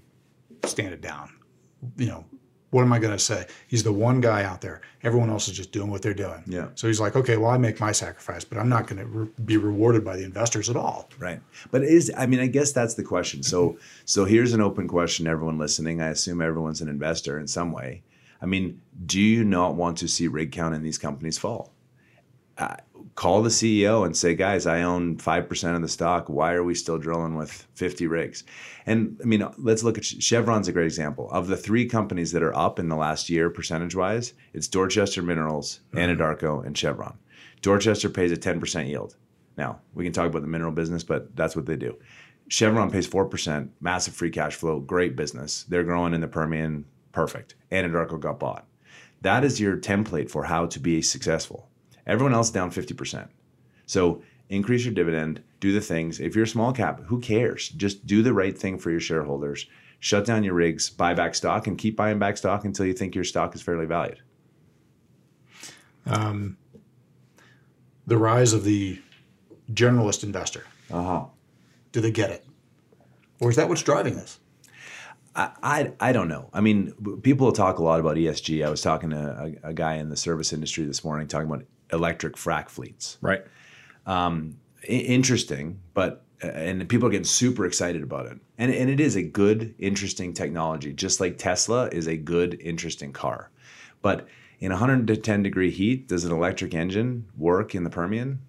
stand 0.64 0.94
it 0.94 1.02
down. 1.02 1.30
You 1.98 2.06
know, 2.06 2.26
what 2.72 2.82
am 2.82 2.92
I 2.92 3.00
going 3.00 3.14
to 3.14 3.20
say? 3.20 3.46
He's 3.68 3.84
the 3.84 3.92
one 3.92 4.22
guy 4.22 4.44
out 4.44 4.62
there. 4.62 4.82
Everyone 5.04 5.30
else 5.30 5.48
is 5.48 5.56
just 5.56 5.72
doing 5.72 5.90
what 5.90 6.02
they're 6.02 6.14
doing. 6.14 6.44
Yeah. 6.46 6.70
So 6.76 6.88
he's 6.88 7.00
like, 7.00 7.16
okay, 7.16 7.38
well, 7.38 7.52
I 7.52 7.58
make 7.58 7.80
my 7.80 7.92
sacrifice, 7.92 8.44
but 8.44 8.58
I'm 8.58 8.68
not 8.68 8.88
going 8.88 9.00
to 9.00 9.06
re- 9.06 9.30
be 9.46 9.58
rewarded 9.58 10.04
by 10.04 10.18
the 10.18 10.24
investors 10.24 10.70
at 10.70 10.76
all. 10.76 11.10
Right. 11.18 11.40
But 11.72 11.84
is 11.84 12.12
I 12.18 12.26
mean 12.26 12.40
I 12.40 12.48
guess 12.48 12.72
that's 12.72 12.96
the 12.96 13.04
question. 13.04 13.44
So 13.44 13.78
so 14.06 14.26
here's 14.26 14.54
an 14.54 14.62
open 14.62 14.88
question 14.88 15.28
everyone 15.28 15.58
listening. 15.58 16.02
I 16.02 16.10
assume 16.10 16.42
everyone's 16.42 16.82
an 16.82 16.90
investor 16.90 17.40
in 17.40 17.48
some 17.48 17.72
way. 17.72 18.04
I 18.42 18.46
mean, 18.46 18.82
do 19.06 19.20
you 19.20 19.44
not 19.44 19.76
want 19.76 19.98
to 20.00 20.08
see 20.08 20.28
rig 20.28 20.52
count 20.52 20.76
in 20.76 20.84
these 20.84 20.98
companies 20.98 21.38
fall? 21.38 21.74
Uh, 22.58 22.76
call 23.16 23.42
the 23.42 23.50
CEO 23.50 24.06
and 24.06 24.16
say, 24.16 24.36
guys, 24.36 24.66
I 24.68 24.82
own 24.82 25.18
5% 25.18 25.76
of 25.76 25.82
the 25.82 25.88
stock. 25.88 26.28
Why 26.28 26.54
are 26.54 26.64
we 26.64 26.76
still 26.76 26.98
drilling 26.98 27.36
with 27.36 27.66
50 27.76 28.08
rigs? 28.08 28.44
And 28.86 29.18
I 29.24 29.26
mean, 29.26 29.48
let's 29.58 29.84
look 29.84 29.98
at 29.98 30.06
Chevron's 30.06 30.68
a 30.68 30.74
great 30.74 30.86
example. 30.86 31.30
Of 31.32 31.48
the 31.48 31.58
three 31.58 31.86
companies 31.88 32.34
that 32.34 32.44
are 32.44 32.56
up 32.56 32.78
in 32.78 32.90
the 32.90 32.96
last 32.98 33.30
year, 33.30 33.50
percentage 33.50 33.96
wise, 33.96 34.34
it's 34.54 34.68
Dorchester 34.68 35.22
Minerals, 35.22 35.80
mm-hmm. 35.94 35.98
Anadarko, 35.98 36.66
and 36.66 36.78
Chevron. 36.78 37.18
Dorchester 37.62 38.10
pays 38.10 38.34
a 38.34 38.38
10% 38.38 38.88
yield. 38.88 39.16
Now, 39.58 39.80
we 39.94 40.04
can 40.04 40.14
talk 40.14 40.28
about 40.28 40.42
the 40.42 40.50
mineral 40.50 40.74
business, 40.74 41.04
but 41.04 41.34
that's 41.38 41.56
what 41.56 41.66
they 41.66 41.78
do. 41.78 41.98
Chevron 42.50 42.92
pays 42.92 43.08
4%, 43.08 43.70
massive 43.80 44.14
free 44.14 44.30
cash 44.30 44.56
flow, 44.56 44.80
great 44.80 45.16
business. 45.16 45.64
They're 45.64 45.84
growing 45.84 46.14
in 46.14 46.22
the 46.22 46.28
Permian, 46.28 46.86
perfect. 47.14 47.56
Anadarko 47.72 48.20
got 48.20 48.40
bought. 48.40 48.68
That 49.22 49.46
is 49.46 49.60
your 49.60 49.78
template 49.78 50.30
for 50.30 50.44
how 50.44 50.68
to 50.68 50.80
be 50.80 51.02
successful. 51.02 51.70
Everyone 52.08 52.34
else 52.34 52.50
down 52.50 52.72
50%. 52.72 53.28
So 53.86 54.22
increase 54.50 54.86
your 54.86 54.94
dividend, 54.94 55.42
do 55.60 55.74
the 55.74 55.82
things. 55.82 56.20
If 56.20 56.36
you're 56.36 56.46
a 56.46 56.48
small 56.48 56.74
cap, 56.74 57.02
who 57.06 57.20
cares? 57.20 57.70
Just 57.70 58.06
do 58.06 58.22
the 58.22 58.34
right 58.34 58.58
thing 58.58 58.78
for 58.78 58.92
your 58.92 59.00
shareholders. 59.00 59.68
Shut 60.00 60.26
down 60.26 60.44
your 60.44 60.54
rigs, 60.54 60.90
buy 60.90 61.14
back 61.14 61.36
stock, 61.36 61.68
and 61.68 61.78
keep 61.78 61.96
buying 61.96 62.20
back 62.20 62.38
stock 62.38 62.66
until 62.66 62.86
you 62.86 62.94
think 62.94 63.16
your 63.16 63.24
stock 63.24 63.56
is 63.56 63.62
fairly 63.62 63.86
valued. 63.86 64.22
The 68.08 68.18
rise 68.18 68.54
of 68.54 68.64
the 68.64 69.02
generalist 69.72 70.24
investor. 70.24 70.64
Uh 70.92 71.04
huh. 71.04 71.26
Do 71.92 72.02
they 72.02 72.12
get 72.12 72.30
it? 72.30 72.46
Or 73.40 73.50
is 73.50 73.56
that 73.56 73.68
what's 73.70 73.84
driving 73.84 74.16
this? 74.16 74.40
I, 75.36 75.52
I, 75.64 75.92
I 76.00 76.12
don't 76.12 76.28
know. 76.28 76.50
I 76.54 76.62
mean, 76.62 76.94
people 77.22 77.52
talk 77.52 77.80
a 77.80 77.84
lot 77.84 78.00
about 78.00 78.18
ESG. 78.18 78.66
I 78.66 78.70
was 78.70 78.82
talking 78.82 79.10
to 79.10 79.58
a, 79.64 79.70
a 79.70 79.74
guy 79.74 79.96
in 79.96 80.10
the 80.10 80.18
service 80.18 80.54
industry 80.54 80.86
this 80.86 81.04
morning 81.04 81.28
talking 81.28 81.50
about 81.50 81.66
electric 81.96 82.36
frac 82.36 82.70
fleets. 82.70 83.18
Right. 83.22 83.44
I- 84.84 84.88
interesting, 84.88 85.80
but 85.94 86.24
and 86.42 86.88
people 86.90 87.08
are 87.08 87.12
getting 87.12 87.24
super 87.24 87.66
excited 87.66 88.04
about 88.04 88.28
it. 88.28 88.38
And 88.58 88.72
and 88.72 88.90
it 88.90 89.00
is 89.00 89.16
a 89.16 89.24
good, 89.24 89.74
interesting 89.80 90.34
technology, 90.34 90.94
just 90.94 91.20
like 91.20 91.38
Tesla 91.38 91.88
is 91.88 92.08
a 92.08 92.18
good, 92.18 92.60
interesting 92.62 93.14
car. 93.14 93.50
But 94.02 94.28
in 94.60 94.72
110 94.72 95.44
degree 95.44 95.72
heat, 95.72 96.08
does 96.08 96.26
an 96.26 96.32
electric 96.32 96.74
engine 96.74 97.26
work 97.38 97.76
in 97.76 97.84
the 97.84 97.90
Permian? 97.90 98.40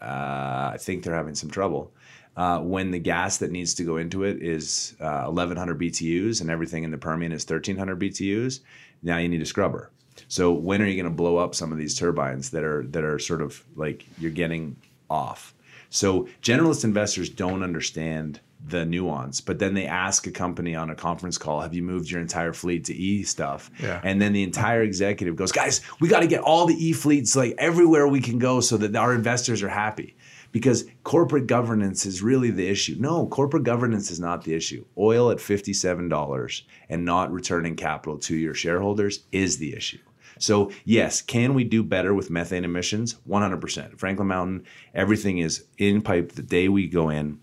Uh, 0.00 0.70
I 0.74 0.76
think 0.78 1.02
they're 1.02 1.14
having 1.14 1.34
some 1.34 1.50
trouble. 1.50 1.92
Uh, 2.36 2.58
when 2.60 2.90
the 2.90 2.98
gas 2.98 3.38
that 3.38 3.52
needs 3.52 3.74
to 3.74 3.84
go 3.84 3.96
into 3.96 4.24
it 4.24 4.42
is 4.42 4.96
uh, 5.00 5.22
1100 5.24 5.80
BTUs 5.80 6.40
and 6.40 6.50
everything 6.50 6.82
in 6.82 6.90
the 6.90 6.98
Permian 6.98 7.30
is 7.32 7.44
1300 7.44 8.00
BTUs, 8.00 8.60
now 9.02 9.18
you 9.18 9.28
need 9.28 9.40
a 9.40 9.46
scrubber. 9.46 9.90
So 10.28 10.52
when 10.52 10.82
are 10.82 10.86
you 10.86 10.96
going 11.00 11.10
to 11.10 11.16
blow 11.16 11.36
up 11.36 11.54
some 11.54 11.72
of 11.72 11.78
these 11.78 11.94
turbines 11.98 12.50
that 12.50 12.64
are 12.64 12.82
that 12.88 13.04
are 13.04 13.18
sort 13.18 13.42
of 13.42 13.62
like 13.76 14.06
you're 14.18 14.30
getting 14.30 14.76
off? 15.10 15.54
So 15.90 16.28
generalist 16.42 16.84
investors 16.84 17.28
don't 17.28 17.62
understand 17.62 18.40
the 18.66 18.84
nuance, 18.86 19.40
but 19.40 19.58
then 19.58 19.74
they 19.74 19.86
ask 19.86 20.26
a 20.26 20.30
company 20.30 20.74
on 20.74 20.88
a 20.88 20.94
conference 20.94 21.36
call, 21.36 21.60
"Have 21.60 21.74
you 21.74 21.82
moved 21.82 22.10
your 22.10 22.20
entire 22.20 22.52
fleet 22.52 22.84
to 22.86 22.94
E 22.94 23.22
stuff?" 23.22 23.70
Yeah. 23.80 24.00
And 24.02 24.20
then 24.22 24.32
the 24.32 24.42
entire 24.42 24.82
executive 24.82 25.36
goes, 25.36 25.52
"Guys, 25.52 25.82
we 26.00 26.08
got 26.08 26.20
to 26.20 26.26
get 26.26 26.40
all 26.40 26.66
the 26.66 26.74
E 26.74 26.92
fleets 26.92 27.36
like 27.36 27.54
everywhere 27.58 28.08
we 28.08 28.20
can 28.20 28.38
go 28.38 28.60
so 28.60 28.76
that 28.78 28.96
our 28.96 29.14
investors 29.14 29.62
are 29.62 29.68
happy." 29.68 30.16
Because 30.50 30.84
corporate 31.02 31.48
governance 31.48 32.06
is 32.06 32.22
really 32.22 32.50
the 32.50 32.68
issue. 32.68 32.94
No, 32.98 33.26
corporate 33.26 33.64
governance 33.64 34.12
is 34.12 34.20
not 34.20 34.44
the 34.44 34.54
issue. 34.54 34.84
Oil 34.96 35.30
at 35.32 35.40
$57 35.40 36.62
and 36.88 37.04
not 37.04 37.32
returning 37.32 37.74
capital 37.74 38.18
to 38.18 38.36
your 38.36 38.54
shareholders 38.54 39.24
is 39.32 39.58
the 39.58 39.74
issue. 39.74 39.98
So, 40.44 40.70
yes, 40.84 41.22
can 41.22 41.54
we 41.54 41.64
do 41.64 41.82
better 41.82 42.12
with 42.12 42.28
methane 42.28 42.64
emissions? 42.64 43.16
100%. 43.26 43.98
Franklin 43.98 44.28
Mountain, 44.28 44.64
everything 44.94 45.38
is 45.38 45.64
in 45.78 46.02
pipe 46.02 46.32
the 46.32 46.42
day 46.42 46.68
we 46.68 46.86
go 46.86 47.08
in. 47.08 47.40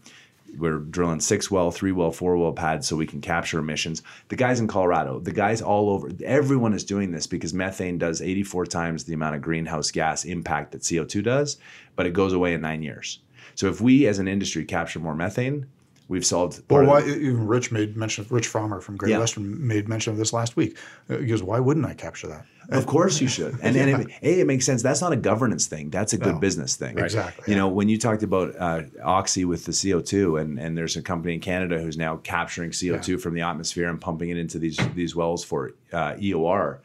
We're 0.56 0.78
drilling 0.78 1.22
six 1.22 1.50
well, 1.50 1.72
three 1.72 1.94
well, 1.94 2.12
four 2.12 2.38
well 2.38 2.54
pads 2.54 2.88
so 2.88 2.96
we 2.96 3.08
can 3.08 3.22
capture 3.22 3.58
emissions. 3.58 4.04
The 4.28 4.36
guys 4.36 4.60
in 4.60 4.68
Colorado, 4.68 5.20
the 5.20 5.32
guys 5.32 5.62
all 5.64 5.90
over, 5.90 6.10
everyone 6.24 6.74
is 6.74 6.84
doing 6.84 7.12
this 7.12 7.26
because 7.26 7.56
methane 7.56 7.98
does 7.98 8.22
84 8.22 8.68
times 8.68 9.06
the 9.06 9.14
amount 9.14 9.36
of 9.36 9.42
greenhouse 9.42 9.90
gas 9.90 10.24
impact 10.24 10.72
that 10.74 10.82
CO2 10.82 11.24
does, 11.24 11.58
but 11.96 12.06
it 12.06 12.14
goes 12.14 12.34
away 12.34 12.54
in 12.54 12.62
nine 12.62 12.84
years. 12.84 13.20
So 13.56 13.68
if 13.68 13.82
we 13.82 14.06
as 14.06 14.20
an 14.20 14.28
industry 14.28 14.66
capture 14.66 15.00
more 15.00 15.16
methane, 15.16 15.66
we've 16.12 16.26
solved. 16.26 16.62
Well, 16.70 16.86
why, 16.86 17.02
even 17.08 17.48
Rich 17.48 17.72
made 17.72 17.96
mention 17.96 18.26
Rich 18.30 18.48
Frommer 18.52 18.82
from 18.84 18.98
Great 18.98 19.12
Yeah. 19.12 19.20
Western 19.20 19.66
made 19.66 19.88
mention 19.88 20.12
of 20.12 20.18
this 20.20 20.34
last 20.34 20.56
week. 20.56 20.78
Uh, 21.10 21.18
He 21.18 21.26
goes, 21.26 21.42
"Why 21.42 21.60
wouldn't 21.60 21.86
I 21.86 21.94
capture 21.94 22.28
that?" 22.28 22.46
Of 22.70 22.86
course 22.86 23.20
you 23.20 23.28
should. 23.28 23.54
And, 23.62 23.76
and 23.76 23.90
it, 24.02 24.08
A, 24.22 24.40
it 24.42 24.48
makes 24.48 24.66
sense. 24.66 24.82
That's 24.84 25.02
not 25.02 25.12
a 25.12 25.16
governance 25.16 25.66
thing. 25.68 25.90
That's 25.90 26.14
a 26.14 26.18
good 26.18 26.36
No. 26.36 26.40
business 26.40 26.76
thing. 26.76 26.98
Exactly, 27.00 27.44
You 27.48 27.54
yeah. 27.54 27.62
know, 27.62 27.68
when 27.70 27.90
you 27.90 27.98
talked 27.98 28.24
about 28.24 28.54
uh, 28.58 28.84
Oxy 29.04 29.44
with 29.46 29.66
the 29.66 29.72
CO2 29.74 30.40
and, 30.42 30.60
and 30.60 30.78
there's 30.78 30.96
a 30.96 31.02
company 31.02 31.34
in 31.34 31.40
Canada 31.42 31.82
who's 31.82 31.98
now 31.98 32.18
capturing 32.18 32.72
CO2 32.72 33.20
from 33.20 33.34
the 33.34 33.42
atmosphere 33.42 33.90
and 33.90 34.00
pumping 34.00 34.30
it 34.30 34.38
into 34.38 34.60
these, 34.60 34.78
these 34.96 35.16
wells 35.16 35.44
for 35.44 35.72
uh, 35.92 36.14
EOR. 36.14 36.80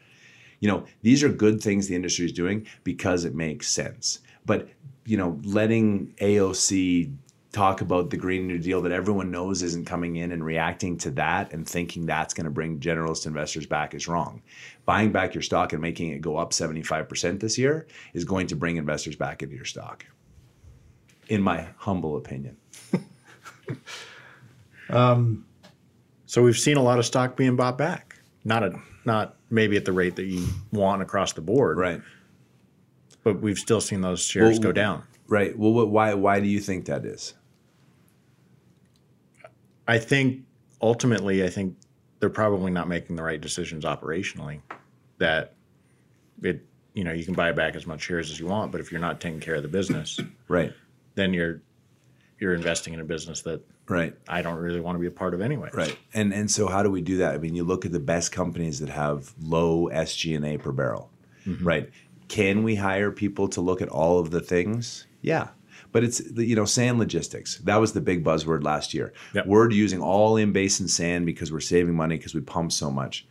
You 0.59 0.67
know, 0.69 0.85
these 1.03 1.23
are 1.23 1.29
good 1.29 1.61
things 1.61 1.87
the 1.87 1.95
industry 1.95 2.25
is 2.25 2.33
doing 2.33 2.65
because 2.83 3.23
it 3.25 3.35
makes 3.35 3.69
sense. 3.69 4.19
But, 4.45 4.67
you 5.05 5.15
know, 5.15 5.39
letting 5.43 6.13
AOC 6.19 7.13
talk 7.51 7.81
about 7.81 8.09
the 8.09 8.17
Green 8.17 8.47
New 8.47 8.59
Deal 8.59 8.81
that 8.81 8.91
everyone 8.91 9.31
knows 9.31 9.63
isn't 9.63 9.85
coming 9.85 10.17
in 10.17 10.31
and 10.31 10.43
reacting 10.43 10.97
to 10.99 11.11
that 11.11 11.53
and 11.53 11.67
thinking 11.67 12.05
that's 12.05 12.33
going 12.33 12.45
to 12.45 12.51
bring 12.51 12.79
generalist 12.79 13.25
investors 13.25 13.65
back 13.65 13.93
is 13.93 14.07
wrong. 14.07 14.41
Buying 14.85 15.11
back 15.11 15.33
your 15.33 15.41
stock 15.41 15.73
and 15.73 15.81
making 15.81 16.11
it 16.11 16.21
go 16.21 16.37
up 16.37 16.51
75% 16.51 17.39
this 17.39 17.57
year 17.57 17.87
is 18.13 18.25
going 18.25 18.47
to 18.47 18.55
bring 18.55 18.77
investors 18.77 19.15
back 19.15 19.41
into 19.41 19.55
your 19.55 19.65
stock, 19.65 20.05
in 21.29 21.41
my 21.41 21.67
humble 21.77 22.17
opinion. 22.17 22.57
um, 24.89 25.45
So 26.25 26.43
we've 26.43 26.57
seen 26.57 26.77
a 26.77 26.83
lot 26.83 26.99
of 26.99 27.05
stock 27.05 27.37
being 27.37 27.55
bought 27.55 27.77
back. 27.77 28.19
Not 28.43 28.63
a 28.63 28.79
not 29.05 29.37
maybe 29.49 29.77
at 29.77 29.85
the 29.85 29.93
rate 29.93 30.17
that 30.17 30.25
you 30.25 30.45
want 30.71 31.01
across 31.01 31.33
the 31.33 31.41
board, 31.41 31.77
Right. 31.77 32.01
But 33.23 33.41
we've 33.41 33.57
still 33.57 33.81
seen 33.81 34.01
those 34.01 34.21
shares 34.21 34.59
Well, 34.59 34.69
go 34.69 34.71
down. 34.71 35.03
Right. 35.27 35.57
Well, 35.57 35.73
what, 35.73 35.89
why, 35.89 36.13
why 36.13 36.39
do 36.39 36.47
you 36.47 36.59
think 36.59 36.85
that 36.85 37.05
is? 37.05 37.33
I 39.87 39.99
think 39.99 40.43
ultimately, 40.81 41.43
I 41.43 41.49
think 41.49 41.75
they're 42.19 42.29
probably 42.29 42.71
not 42.71 42.87
making 42.87 43.15
the 43.15 43.23
right 43.23 43.39
decisions 43.39 43.85
operationally. 43.85 44.61
That 45.17 45.53
it, 46.41 46.65
you 46.93 47.03
know, 47.03 47.11
you 47.11 47.25
can 47.25 47.33
buy 47.33 47.51
back 47.51 47.75
as 47.75 47.87
much 47.87 48.01
shares 48.01 48.29
as 48.29 48.39
you 48.39 48.47
want, 48.47 48.71
but 48.71 48.81
if 48.81 48.91
you're 48.91 49.01
not 49.01 49.19
taking 49.19 49.39
care 49.39 49.55
of 49.55 49.63
the 49.63 49.69
business, 49.69 50.19
Right. 50.47 50.73
then 51.15 51.33
you're 51.33 51.61
you're 52.39 52.53
investing 52.53 52.93
in 52.93 52.99
a 52.99 53.03
business 53.05 53.41
that 53.41 53.61
Right. 53.89 54.13
I 54.27 54.41
don't 54.41 54.57
really 54.57 54.81
want 54.81 54.95
to 54.95 54.99
be 54.99 55.07
a 55.07 55.11
part 55.11 55.33
of 55.33 55.41
anyway. 55.41 55.69
Right. 55.73 55.97
And 56.13 56.33
and 56.33 56.51
so 56.51 56.67
how 56.67 56.83
do 56.83 56.91
we 56.91 57.01
do 57.01 57.17
that? 57.17 57.33
I 57.33 57.37
mean, 57.37 57.55
you 57.55 57.63
look 57.63 57.85
at 57.85 57.91
the 57.91 57.99
best 57.99 58.31
companies 58.31 58.79
that 58.79 58.89
have 58.89 59.33
low 59.41 59.89
SG&A 59.89 60.57
per 60.57 60.71
barrel. 60.71 61.09
Mm-hmm. 61.45 61.65
Right? 61.65 61.89
Can 62.27 62.63
we 62.63 62.75
hire 62.75 63.09
people 63.11 63.47
to 63.49 63.61
look 63.61 63.81
at 63.81 63.87
all 63.87 64.19
of 64.19 64.29
the 64.31 64.41
things? 64.41 65.06
Yeah. 65.21 65.49
But 65.91 66.03
it's 66.03 66.21
you 66.35 66.55
know 66.55 66.65
sand 66.65 66.99
logistics. 66.99 67.57
That 67.59 67.77
was 67.77 67.93
the 67.93 68.01
big 68.01 68.23
buzzword 68.23 68.63
last 68.63 68.93
year. 68.93 69.13
Yep. 69.33 69.45
We're 69.45 69.71
using 69.71 70.01
all 70.01 70.37
in 70.37 70.51
basin 70.51 70.87
sand 70.87 71.25
because 71.25 71.51
we're 71.51 71.59
saving 71.59 71.95
money 71.95 72.17
because 72.17 72.33
we 72.33 72.41
pump 72.41 72.71
so 72.71 72.89
much. 72.91 73.27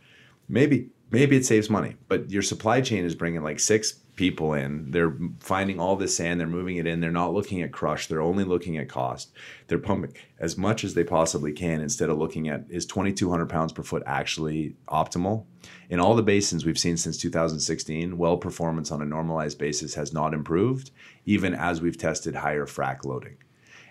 Maybe 0.49 0.89
maybe 1.11 1.35
it 1.35 1.45
saves 1.45 1.69
money, 1.69 1.95
but 2.07 2.29
your 2.29 2.41
supply 2.41 2.81
chain 2.81 3.05
is 3.05 3.15
bringing 3.15 3.43
like 3.43 3.59
six 3.59 3.99
people 4.17 4.53
in. 4.53 4.91
They're 4.91 5.15
finding 5.39 5.79
all 5.79 5.95
this 5.95 6.17
sand, 6.17 6.39
they're 6.39 6.47
moving 6.47 6.75
it 6.75 6.87
in. 6.87 6.99
They're 6.99 7.11
not 7.11 7.33
looking 7.33 7.61
at 7.61 7.71
crush, 7.71 8.07
they're 8.07 8.21
only 8.21 8.43
looking 8.43 8.77
at 8.77 8.89
cost. 8.89 9.31
They're 9.67 9.79
pumping 9.79 10.13
as 10.39 10.57
much 10.57 10.83
as 10.83 10.93
they 10.93 11.03
possibly 11.03 11.53
can 11.53 11.79
instead 11.79 12.09
of 12.09 12.17
looking 12.17 12.49
at 12.49 12.65
is 12.69 12.85
2,200 12.85 13.47
pounds 13.47 13.71
per 13.71 13.83
foot 13.83 14.03
actually 14.05 14.75
optimal. 14.89 15.45
In 15.89 15.99
all 15.99 16.15
the 16.15 16.23
basins 16.23 16.65
we've 16.65 16.79
seen 16.79 16.97
since 16.97 17.17
2016, 17.17 18.17
well 18.17 18.37
performance 18.37 18.91
on 18.91 19.01
a 19.01 19.05
normalized 19.05 19.57
basis 19.57 19.93
has 19.93 20.11
not 20.11 20.33
improved, 20.33 20.91
even 21.25 21.53
as 21.53 21.79
we've 21.79 21.97
tested 21.97 22.35
higher 22.35 22.65
frac 22.65 23.05
loading. 23.05 23.37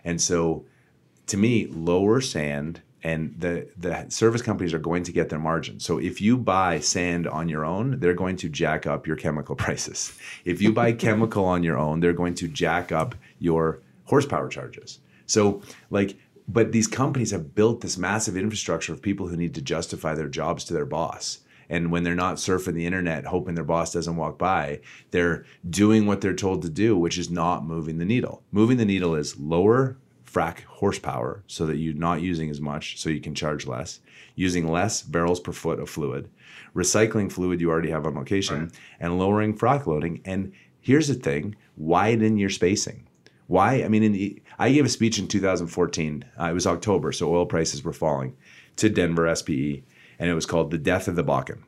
And 0.04 0.20
so, 0.20 0.66
to 1.28 1.36
me, 1.36 1.66
lower 1.66 2.20
sand 2.20 2.82
and 3.06 3.32
the 3.38 3.68
the 3.78 4.04
service 4.08 4.42
companies 4.42 4.74
are 4.74 4.80
going 4.80 5.04
to 5.04 5.12
get 5.12 5.28
their 5.28 5.38
margin. 5.38 5.78
So 5.78 5.98
if 5.98 6.20
you 6.20 6.36
buy 6.36 6.80
sand 6.80 7.28
on 7.28 7.48
your 7.48 7.64
own, 7.64 8.00
they're 8.00 8.14
going 8.14 8.36
to 8.38 8.48
jack 8.48 8.84
up 8.84 9.06
your 9.06 9.14
chemical 9.14 9.54
prices. 9.64 10.12
If 10.44 10.60
you 10.60 10.72
buy 10.72 10.90
chemical 10.92 11.44
on 11.44 11.62
your 11.62 11.78
own, 11.78 12.00
they're 12.00 12.12
going 12.12 12.34
to 12.34 12.48
jack 12.48 12.90
up 12.90 13.14
your 13.38 13.80
horsepower 14.06 14.48
charges. 14.48 14.98
So 15.26 15.62
like 15.88 16.16
but 16.48 16.72
these 16.72 16.88
companies 16.88 17.30
have 17.30 17.54
built 17.54 17.80
this 17.80 17.96
massive 17.96 18.36
infrastructure 18.36 18.92
of 18.92 19.02
people 19.02 19.28
who 19.28 19.36
need 19.36 19.54
to 19.54 19.62
justify 19.62 20.14
their 20.14 20.28
jobs 20.28 20.64
to 20.64 20.74
their 20.74 20.84
boss. 20.84 21.40
And 21.68 21.92
when 21.92 22.02
they're 22.02 22.14
not 22.14 22.36
surfing 22.36 22.74
the 22.74 22.86
internet 22.86 23.26
hoping 23.26 23.54
their 23.54 23.64
boss 23.64 23.92
doesn't 23.92 24.16
walk 24.16 24.36
by, 24.36 24.80
they're 25.12 25.44
doing 25.68 26.06
what 26.06 26.22
they're 26.22 26.34
told 26.34 26.62
to 26.62 26.70
do, 26.70 26.96
which 26.96 27.18
is 27.18 27.30
not 27.30 27.64
moving 27.64 27.98
the 27.98 28.04
needle. 28.04 28.42
Moving 28.50 28.78
the 28.78 28.84
needle 28.84 29.14
is 29.14 29.38
lower 29.38 29.96
frac 30.26 30.64
horsepower 30.64 31.42
so 31.46 31.66
that 31.66 31.76
you're 31.76 31.94
not 31.94 32.20
using 32.20 32.50
as 32.50 32.60
much 32.60 32.98
so 32.98 33.08
you 33.08 33.20
can 33.20 33.34
charge 33.34 33.66
less, 33.66 34.00
using 34.34 34.70
less 34.70 35.02
barrels 35.02 35.40
per 35.40 35.52
foot 35.52 35.78
of 35.78 35.88
fluid, 35.88 36.28
recycling 36.74 37.30
fluid 37.30 37.60
you 37.60 37.70
already 37.70 37.90
have 37.90 38.06
on 38.06 38.14
location, 38.14 38.60
right. 38.60 38.72
and 39.00 39.18
lowering 39.18 39.56
frac 39.56 39.86
loading. 39.86 40.20
And 40.24 40.52
here's 40.80 41.08
the 41.08 41.14
thing 41.14 41.56
widen 41.76 42.38
your 42.38 42.50
spacing. 42.50 43.06
Why? 43.46 43.84
I 43.84 43.88
mean, 43.88 44.02
in, 44.02 44.40
I 44.58 44.72
gave 44.72 44.84
a 44.84 44.88
speech 44.88 45.18
in 45.18 45.28
2014. 45.28 46.24
Uh, 46.38 46.44
it 46.44 46.52
was 46.52 46.66
October, 46.66 47.12
so 47.12 47.32
oil 47.32 47.46
prices 47.46 47.84
were 47.84 47.92
falling 47.92 48.36
to 48.76 48.88
Denver 48.88 49.32
SPE, 49.34 49.82
and 50.18 50.28
it 50.28 50.34
was 50.34 50.46
called 50.46 50.70
The 50.70 50.78
Death 50.78 51.06
of 51.06 51.16
the 51.16 51.24
Bakken. 51.24 51.62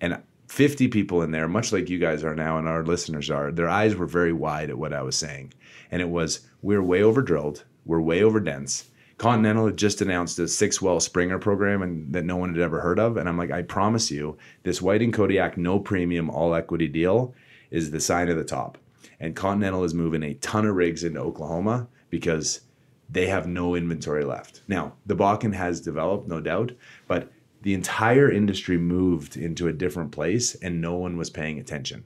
And 0.00 0.22
50 0.48 0.88
people 0.88 1.22
in 1.22 1.30
there, 1.30 1.48
much 1.48 1.72
like 1.72 1.88
you 1.88 1.98
guys 1.98 2.22
are 2.22 2.34
now 2.34 2.58
and 2.58 2.68
our 2.68 2.84
listeners 2.84 3.30
are, 3.30 3.50
their 3.50 3.68
eyes 3.68 3.96
were 3.96 4.06
very 4.06 4.32
wide 4.32 4.70
at 4.70 4.78
what 4.78 4.92
I 4.92 5.02
was 5.02 5.16
saying. 5.16 5.54
And 5.90 6.02
it 6.02 6.08
was, 6.08 6.46
we're 6.62 6.82
way 6.82 7.02
over 7.02 7.22
drilled 7.22 7.64
we're 7.86 8.00
way 8.00 8.22
over 8.22 8.40
dense. 8.40 8.90
Continental 9.18 9.66
had 9.66 9.78
just 9.78 10.02
announced 10.02 10.38
a 10.38 10.46
six 10.46 10.82
well 10.82 11.00
Springer 11.00 11.38
program 11.38 11.80
and 11.82 12.12
that 12.12 12.24
no 12.24 12.36
one 12.36 12.52
had 12.52 12.62
ever 12.62 12.80
heard 12.80 12.98
of. 12.98 13.16
And 13.16 13.28
I'm 13.28 13.38
like, 13.38 13.50
I 13.50 13.62
promise 13.62 14.10
you, 14.10 14.36
this 14.62 14.82
Whiting 14.82 15.12
Kodiak 15.12 15.56
no 15.56 15.78
premium 15.78 16.28
all 16.28 16.54
equity 16.54 16.88
deal 16.88 17.34
is 17.70 17.90
the 17.90 18.00
sign 18.00 18.28
of 18.28 18.36
the 18.36 18.44
top. 18.44 18.76
And 19.18 19.34
Continental 19.34 19.84
is 19.84 19.94
moving 19.94 20.22
a 20.22 20.34
ton 20.34 20.66
of 20.66 20.74
rigs 20.74 21.02
into 21.02 21.20
Oklahoma 21.20 21.88
because 22.10 22.60
they 23.08 23.28
have 23.28 23.46
no 23.46 23.74
inventory 23.74 24.24
left. 24.24 24.60
Now, 24.68 24.92
the 25.06 25.16
Bakken 25.16 25.54
has 25.54 25.80
developed, 25.80 26.28
no 26.28 26.40
doubt, 26.40 26.72
but 27.08 27.32
the 27.62 27.72
entire 27.72 28.30
industry 28.30 28.76
moved 28.76 29.36
into 29.36 29.68
a 29.68 29.72
different 29.72 30.12
place 30.12 30.54
and 30.56 30.80
no 30.80 30.94
one 30.94 31.16
was 31.16 31.30
paying 31.30 31.58
attention. 31.58 32.04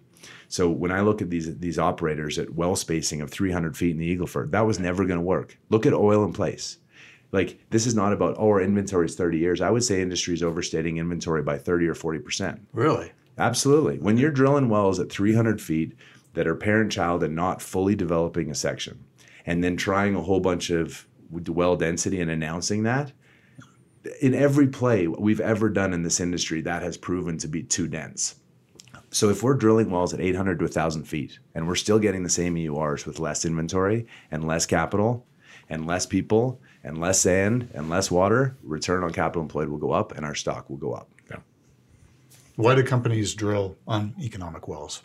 So 0.51 0.69
when 0.69 0.91
I 0.91 1.01
look 1.01 1.23
at 1.23 1.31
these 1.31 1.57
these 1.59 1.79
operators 1.79 2.37
at 2.37 2.55
well 2.55 2.75
spacing 2.75 3.21
of 3.21 3.31
300 3.31 3.77
feet 3.77 3.93
in 3.93 3.99
the 3.99 4.17
Eagleford, 4.17 4.51
that 4.51 4.67
was 4.67 4.81
never 4.81 5.07
going 5.07 5.21
to 5.21 5.25
work. 5.25 5.57
Look 5.71 5.87
at 5.87 5.95
oil 5.95 6.25
in 6.25 6.33
place. 6.33 6.79
Like 7.31 7.61
this 7.71 7.87
is 7.87 7.95
not 7.95 8.13
about 8.13 8.35
oh 8.37 8.49
our 8.49 8.61
inventory 8.61 9.07
is 9.07 9.15
30 9.15 9.39
years. 9.39 9.61
I 9.61 9.71
would 9.71 9.85
say 9.85 10.03
industry 10.03 10.35
is 10.35 10.43
overstating 10.43 10.97
inventory 10.97 11.43
by 11.43 11.57
30 11.57 11.87
or 11.87 11.95
40 11.95 12.19
percent. 12.19 12.61
Really? 12.73 13.13
Absolutely. 13.39 13.99
When 13.99 14.17
you're 14.17 14.33
drilling 14.33 14.69
wells 14.69 14.99
at 14.99 15.09
300 15.09 15.63
feet 15.63 15.95
that 16.35 16.49
are 16.49 16.57
parent 16.57 16.91
child 16.91 17.23
and 17.23 17.37
not 17.37 17.63
fully 17.63 17.95
developing 17.95 18.51
a 18.51 18.55
section, 18.57 19.05
and 19.47 19.63
then 19.63 19.77
trying 19.77 20.17
a 20.17 20.23
whole 20.23 20.41
bunch 20.41 20.71
of 20.71 21.07
well 21.31 21.77
density 21.77 22.21
and 22.21 22.31
announcing 22.31 22.83
that, 22.83 23.13
in 24.21 24.35
every 24.35 24.67
play 24.67 25.07
we've 25.07 25.41
ever 25.41 25.69
done 25.69 25.95
in 25.95 26.03
this 26.03 26.19
industry, 26.19 26.61
that 26.63 26.83
has 26.83 26.97
proven 26.97 27.39
to 27.39 27.47
be 27.47 27.63
too 27.63 27.87
dense. 27.87 28.35
So 29.13 29.29
if 29.29 29.43
we're 29.43 29.55
drilling 29.55 29.91
wells 29.91 30.15
at 30.15 30.21
800 30.21 30.61
to 30.61 30.65
1,000 30.67 31.05
feet 31.05 31.41
and 31.55 31.67
we're 31.67 31.75
still 31.75 31.99
getting 31.99 32.23
the 32.23 32.29
same 32.29 32.55
EURs 32.55 33.07
with 33.07 33.19
less 33.19 33.45
inventory 33.45 34.07
and 34.31 34.47
less 34.47 34.67
capital 34.67 35.27
and 35.69 35.87
less 35.87 36.07
people 36.07 36.61
and 36.85 36.99
less 36.99 37.21
sand 37.21 37.69
and 37.75 37.91
less 37.91 38.11
water, 38.11 38.57
return 38.63 39.03
on 39.03 39.13
capital 39.13 39.43
employed 39.43 39.69
will 39.69 39.79
go 39.79 39.91
up 39.91 40.13
and 40.17 40.25
our 40.25 40.37
stock 40.37 40.71
will 40.71 40.77
go 40.77 40.93
up. 40.93 41.11
Yeah. 41.29 41.39
Why 42.55 42.77
do 42.77 42.85
companies 42.85 43.35
drill 43.35 43.77
on 43.87 44.15
economic 44.21 44.69
wells? 44.69 45.03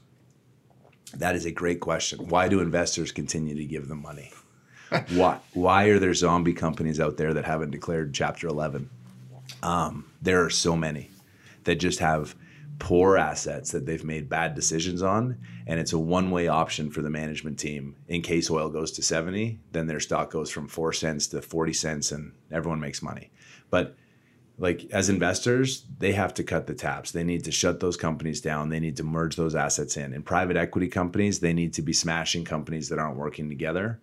That 1.16 1.36
is 1.36 1.45
a 1.45 1.51
great 1.51 1.80
question. 1.80 2.28
Why 2.30 2.47
do 2.47 2.60
investors 2.60 3.12
continue 3.12 3.56
to 3.56 3.66
give 3.66 3.88
them 3.88 4.03
money? 4.03 4.32
why, 5.14 5.39
why 5.53 5.86
are 5.86 5.97
there 5.97 6.14
zombie 6.14 6.53
companies 6.53 6.99
out 6.99 7.18
there 7.18 7.34
that 7.34 7.45
haven't 7.45 7.72
declared 7.72 8.14
Chapter 8.14 8.47
11? 8.47 8.88
Um, 9.64 10.12
there 10.22 10.43
are 10.43 10.49
so 10.51 10.76
many 10.76 11.10
that 11.64 11.76
just 11.76 11.99
have 11.99 12.36
poor 12.80 13.17
assets 13.17 13.71
that 13.71 13.86
they've 13.86 14.03
made 14.03 14.30
bad 14.30 14.55
decisions 14.55 15.01
on 15.01 15.38
and 15.67 15.80
it's 15.80 15.93
a 15.93 15.99
one-way 15.99 16.47
option 16.47 16.91
for 16.91 17.01
the 17.01 17.09
management 17.09 17.57
team. 17.57 17.95
In 18.07 18.21
case 18.21 18.49
oil 18.49 18.69
goes 18.69 18.91
to 18.93 19.01
70 19.01 19.59
then 19.71 19.88
their 19.88 19.99
stock 19.99 20.32
goes 20.32 20.49
from 20.49 20.67
4 20.67 20.93
cents 20.93 21.28
to 21.28 21.41
40 21.41 21.73
cents 21.73 22.11
and 22.11 22.34
everyone 22.51 22.80
makes 22.80 23.01
money. 23.01 23.32
But 23.69 23.95
like 24.57 24.89
as 24.91 25.09
investors 25.09 25.86
they 25.99 26.13
have 26.13 26.34
to 26.36 26.43
cut 26.43 26.67
the 26.67 26.73
taps. 26.73 27.11
They 27.11 27.23
need 27.23 27.43
to 27.45 27.51
shut 27.51 27.80
those 27.80 27.97
companies 27.97 28.41
down. 28.41 28.69
They 28.69 28.80
need 28.80 28.97
to 28.97 29.03
merge 29.03 29.36
those 29.36 29.55
assets 29.55 29.97
in. 29.97 30.13
In 30.13 30.23
private 30.23 30.57
equity 30.57 30.88
companies 30.88 31.39
they 31.39 31.53
need 31.53 31.73
to 31.73 31.82
be 31.82 31.93
smashing 31.93 32.45
companies 32.45 32.89
that 32.89 32.99
aren't 32.99 33.17
working 33.17 33.49
together 33.49 33.99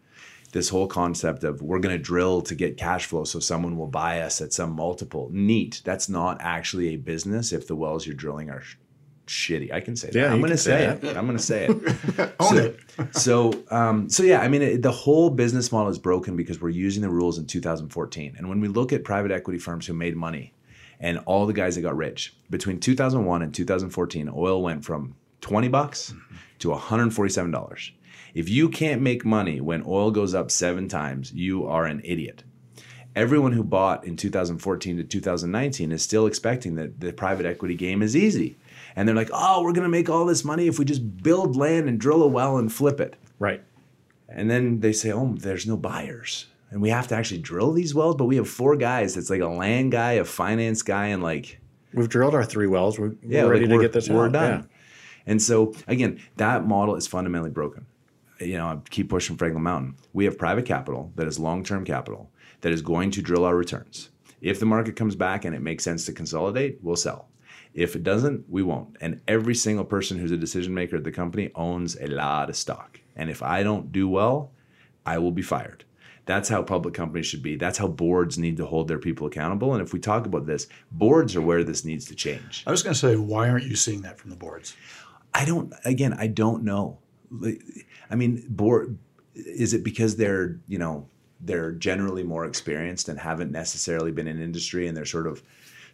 this 0.53 0.68
whole 0.68 0.86
concept 0.86 1.44
of 1.44 1.62
we're 1.62 1.78
going 1.78 1.96
to 1.96 2.03
drill 2.03 2.42
to 2.42 2.55
get 2.55 2.76
cash 2.76 3.07
flow 3.07 3.24
so 3.24 3.40
someone 3.40 3.76
will 3.76 3.86
buy 3.86 4.20
us 4.20 4.40
at 4.40 4.53
some 4.53 4.72
multiple. 4.72 5.28
Neat. 5.32 5.80
That's 5.84 6.09
not 6.09 6.38
actually 6.40 6.88
a 6.88 6.96
business 6.96 7.53
if 7.53 7.66
the 7.66 7.74
wells 7.74 8.07
you're 8.07 8.14
drilling 8.14 8.50
are 8.50 8.61
sh- 8.61 8.76
shitty. 9.26 9.72
I 9.72 9.80
can 9.80 9.96
say 9.96 10.11
that. 10.11 10.18
Yeah, 10.18 10.30
I'm 10.30 10.40
going 10.40 10.53
to 10.53 10.59
say, 10.59 10.84
it. 10.84 11.16
I'm 11.16 11.26
going 11.26 11.38
to 11.38 11.42
say 11.42 11.66
it. 11.66 12.34
Own 12.40 12.48
so, 12.48 12.57
it. 12.57 13.16
so, 13.16 13.64
um, 13.70 14.09
so 14.11 14.22
yeah, 14.22 14.40
I 14.40 14.48
mean, 14.48 14.61
it, 14.61 14.82
the 14.82 14.92
whole 14.92 15.30
business 15.30 15.72
model 15.72 15.90
is 15.90 15.98
broken 15.98 16.36
because 16.36 16.61
we're 16.61 16.68
using 16.68 17.03
the 17.03 17.11
rules 17.11 17.38
in 17.38 17.46
2014. 17.46 18.34
And 18.36 18.48
when 18.48 18.61
we 18.61 18.68
look 18.68 18.92
at 18.92 19.05
private 19.05 19.30
equity 19.30 19.59
firms 19.59 19.86
who 19.86 19.94
made 19.94 20.16
money 20.16 20.53
and 21.00 21.18
all 21.24 21.46
the 21.46 21.55
guys 21.55 21.76
that 21.76 21.80
got 21.82 21.96
rich 21.96 22.36
between 22.50 22.78
2001 22.78 23.40
and 23.40 23.55
2014, 23.55 24.30
oil 24.34 24.62
went 24.62 24.84
from 24.84 25.16
20 25.40 25.68
bucks 25.68 26.12
to 26.59 26.68
$147. 26.68 27.92
If 28.35 28.49
you 28.49 28.70
can't 28.70 29.03
make 29.03 29.26
money 29.26 29.61
when 29.61 29.85
oil 29.87 30.11
goes 30.11 30.35
up 30.35 30.51
seven 30.51 30.89
times, 30.89 31.33
you 31.33 31.66
are 31.66 31.85
an 31.85 32.01
idiot. 32.03 32.45
Everyone 33.14 33.53
who 33.53 33.62
bought 33.62 34.07
in 34.07 34.16
2014 34.16 34.97
to 34.97 35.05
2019 35.05 35.93
is 35.93 36.03
still 36.03 36.26
expecting 36.26 36.76
that 36.76 36.99
the 36.99 37.12
private 37.12 37.45
equity 37.45 37.74
game 37.74 38.01
is 38.01 38.16
easy. 38.16 38.57
And 38.97 39.07
they're 39.07 39.14
like, 39.14 39.28
oh, 39.35 39.62
we're 39.62 39.72
going 39.72 39.85
to 39.85 39.91
make 39.91 40.09
all 40.09 40.24
this 40.24 40.45
money 40.45 40.66
if 40.66 40.78
we 40.78 40.87
just 40.87 41.22
build 41.22 41.57
land 41.57 41.91
and 41.91 42.01
drill 42.01 42.22
a 42.22 42.26
well 42.26 42.57
and 42.57 42.72
flip 42.72 43.01
it. 43.01 43.16
Right. 43.39 43.62
And 44.30 44.51
then 44.51 44.80
they 44.80 44.95
say, 44.95 45.12
oh, 45.12 45.35
there's 45.37 45.66
no 45.66 45.76
buyers. 45.76 46.47
And 46.70 46.80
we 46.80 46.89
have 46.89 47.09
to 47.09 47.14
actually 47.14 47.43
drill 47.43 47.72
these 47.72 47.95
wells, 47.95 48.16
but 48.16 48.24
we 48.24 48.37
have 48.37 48.49
four 48.49 48.76
guys. 48.76 49.18
It's 49.18 49.28
like 49.28 49.43
a 49.43 49.47
land 49.47 49.93
guy, 49.93 50.12
a 50.12 50.24
finance 50.24 50.80
guy, 50.80 51.09
and 51.09 51.22
like. 51.22 51.61
We've 51.93 52.09
drilled 52.09 52.35
our 52.35 52.45
three 52.45 52.66
wells. 52.66 52.99
We're, 52.99 53.12
yeah, 53.22 53.45
we're 53.45 53.51
ready 53.51 53.66
like 53.66 53.80
to 53.80 53.83
get 53.83 53.93
this 53.93 54.09
We're 54.09 54.26
out. 54.26 54.33
done. 54.33 54.61
Yeah. 54.61 54.66
And 55.26 55.43
so, 55.43 55.74
again, 55.87 56.18
that 56.39 56.66
model 56.66 56.97
is 56.97 57.07
fundamentally 57.07 57.51
broken 57.51 57.85
you 58.45 58.59
know, 58.59 58.66
I 58.66 58.78
keep 58.90 59.09
pushing 59.09 59.36
Franklin 59.36 59.62
Mountain. 59.62 59.97
We 60.12 60.24
have 60.24 60.38
private 60.38 60.66
capital 60.66 61.12
that 61.16 61.26
is 61.26 61.38
long 61.38 61.64
term 61.64 61.84
capital 61.84 62.30
that 62.61 62.72
is 62.72 62.82
going 62.82 63.11
to 63.12 63.22
drill 63.22 63.45
our 63.45 63.57
returns. 63.57 64.11
If 64.40 64.59
the 64.59 64.66
market 64.66 64.97
comes 64.97 65.14
back 65.14 65.45
and 65.45 65.55
it 65.55 65.62
makes 65.62 65.84
sense 65.84 66.07
to 66.07 66.12
consolidate, 66.12 66.78
we'll 66.82 66.97
sell. 66.97 67.28
If 67.74 67.97
it 67.97 68.03
doesn't, 68.03 68.49
we 68.49 68.62
won't. 68.62 68.97
And 69.01 69.20
every 69.28 69.55
single 69.55 69.84
person 69.84 70.18
who's 70.18 70.32
a 70.32 70.36
decision 70.36 70.74
maker 70.74 70.97
at 70.97 71.05
the 71.05 71.12
company 71.12 71.51
owns 71.55 71.97
a 71.97 72.07
lot 72.07 72.51
of 72.51 72.57
stock. 72.57 73.01
And 73.16 73.30
if 73.30 73.43
I 73.43 73.62
don't 73.62 73.93
do 73.93 74.09
well, 74.09 74.53
I 75.07 75.18
will 75.18 75.32
be 75.32 75.43
fired. 75.43 75.84
That's 76.24 76.49
how 76.49 76.62
public 76.62 76.95
companies 76.95 77.26
should 77.26 77.43
be. 77.43 77.57
That's 77.57 77.78
how 77.78 77.88
boards 77.88 78.38
need 78.38 78.57
to 78.59 78.66
hold 78.66 78.88
their 78.88 78.99
people 78.99 79.26
accountable. 79.26 79.74
And 79.74 79.82
if 79.82 79.93
we 79.93 79.99
talk 79.99 80.26
about 80.26 80.47
this, 80.47 80.68
boards 80.93 81.34
are 81.34 81.40
where 81.40 81.64
this 81.64 81.84
needs 81.84 82.07
to 82.07 82.14
change. 82.14 82.62
I 82.66 82.70
was 82.70 82.82
going 82.82 82.95
to 82.95 82.99
say, 82.99 83.16
why 83.16 83.49
aren't 83.49 83.64
you 83.64 83.74
seeing 83.74 84.03
that 84.03 84.18
from 84.18 84.30
the 84.30 84.36
boards? 84.36 84.76
I 85.34 85.45
don't, 85.45 85.72
again, 85.84 86.14
I 86.14 86.28
don't 86.28 86.62
know. 86.62 86.99
I 88.11 88.14
mean, 88.14 88.45
board 88.49 88.99
is 89.35 89.74
it 89.74 89.83
because 89.83 90.16
they're 90.16 90.59
you 90.68 90.78
know 90.78 91.09
they're 91.41 91.72
generally 91.72 92.22
more 92.22 92.45
experienced 92.45 93.09
and 93.09 93.18
haven't 93.18 93.51
necessarily 93.51 94.12
been 94.12 94.28
in 94.28 94.41
industry 94.41 94.87
and 94.87 94.97
they're 94.97 95.05
sort 95.05 95.26
of 95.26 95.43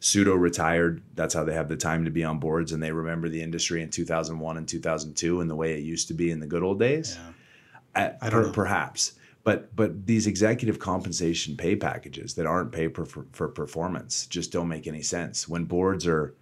pseudo 0.01 0.35
retired. 0.35 1.03
That's 1.15 1.35
how 1.35 1.45
they 1.45 1.55
have 1.55 1.69
the 1.69 1.77
time 1.77 2.05
to 2.05 2.11
be 2.11 2.23
on 2.23 2.39
boards 2.39 2.73
and 2.73 2.83
they 2.83 2.93
remember 2.93 3.29
the 3.29 3.43
industry 3.43 3.83
in 3.83 3.91
2001 3.91 4.57
and 4.57 4.69
2002 4.69 5.41
and 5.41 5.51
the 5.51 5.57
way 5.57 5.75
it 5.75 5.81
used 5.81 6.09
to 6.09 6.15
be 6.15 6.31
in 6.31 6.41
the 6.41 6.47
good 6.47 6.63
old 6.63 6.79
days. 6.79 7.19
Yeah. 7.19 8.13
I, 8.21 8.27
I 8.27 8.31
don't 8.31 8.45
per, 8.45 8.53
perhaps. 8.53 9.13
But 9.45 9.75
but 9.75 10.07
these 10.07 10.27
executive 10.27 10.79
compensation 10.79 11.57
pay 11.57 11.75
packages 11.75 12.35
that 12.35 12.47
aren't 12.47 12.73
paid 12.73 12.95
for, 12.95 13.07
for, 13.07 13.27
for 13.33 13.49
performance 13.49 14.27
just 14.27 14.53
don't 14.53 14.69
make 14.69 14.87
any 14.87 15.03
sense. 15.03 15.49
When 15.49 15.65
boards 15.65 16.07
are 16.07 16.35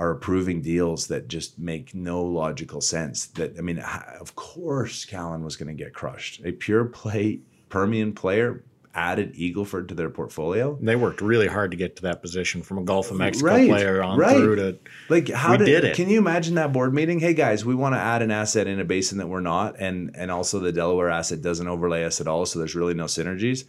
are 0.00 0.10
approving 0.12 0.62
deals 0.62 1.08
that 1.08 1.28
just 1.28 1.58
make 1.58 1.94
no 1.94 2.22
logical 2.22 2.80
sense. 2.80 3.26
That 3.26 3.58
I 3.58 3.60
mean, 3.60 3.78
of 4.18 4.34
course, 4.34 5.04
Callon 5.04 5.44
was 5.44 5.56
going 5.58 5.68
to 5.76 5.84
get 5.84 5.92
crushed. 5.92 6.40
A 6.42 6.52
pure 6.52 6.86
play 6.86 7.40
Permian 7.68 8.14
player 8.14 8.64
added 8.94 9.34
Eagleford 9.34 9.88
to 9.88 9.94
their 9.94 10.08
portfolio. 10.08 10.78
They 10.80 10.96
worked 10.96 11.20
really 11.20 11.48
hard 11.48 11.70
to 11.72 11.76
get 11.76 11.96
to 11.96 12.02
that 12.02 12.22
position 12.22 12.62
from 12.62 12.78
a 12.78 12.82
Gulf 12.82 13.10
of 13.10 13.18
Mexico 13.18 13.50
Right, 13.50 13.68
player 13.68 14.02
on 14.02 14.18
right. 14.18 14.36
through 14.38 14.56
to 14.56 14.78
Like 15.10 15.28
how 15.28 15.58
did, 15.58 15.66
did 15.66 15.84
it. 15.84 15.96
Can 15.96 16.08
you 16.08 16.18
imagine 16.18 16.54
that 16.54 16.72
board 16.72 16.94
meeting? 16.94 17.20
Hey 17.20 17.34
guys, 17.34 17.62
we 17.62 17.74
want 17.74 17.94
to 17.94 18.00
add 18.00 18.22
an 18.22 18.30
asset 18.30 18.66
in 18.66 18.80
a 18.80 18.84
basin 18.86 19.18
that 19.18 19.28
we're 19.28 19.40
not, 19.40 19.78
and 19.78 20.12
and 20.16 20.30
also 20.30 20.60
the 20.60 20.72
Delaware 20.72 21.10
asset 21.10 21.42
doesn't 21.42 21.68
overlay 21.68 22.04
us 22.04 22.22
at 22.22 22.26
all, 22.26 22.46
so 22.46 22.58
there's 22.58 22.74
really 22.74 22.94
no 22.94 23.04
synergies. 23.04 23.64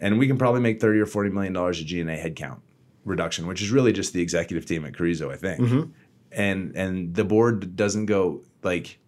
And 0.00 0.18
we 0.18 0.26
can 0.26 0.36
probably 0.36 0.62
make 0.62 0.80
thirty 0.80 0.98
or 0.98 1.06
forty 1.06 1.30
million 1.30 1.52
dollars 1.52 1.78
of 1.80 1.86
G 1.86 2.00
and 2.00 2.10
A 2.10 2.18
headcount 2.18 2.58
reduction, 3.10 3.46
which 3.46 3.60
is 3.60 3.70
really 3.70 3.92
just 3.92 4.12
the 4.12 4.22
executive 4.22 4.66
team 4.66 4.84
at 4.84 4.92
Carrizo, 4.94 5.30
I 5.30 5.36
think. 5.36 5.60
Mm-hmm. 5.60 5.90
And 6.32 6.76
and 6.76 7.14
the 7.14 7.24
board 7.24 7.76
doesn't 7.76 8.06
go 8.06 8.42
like. 8.62 8.98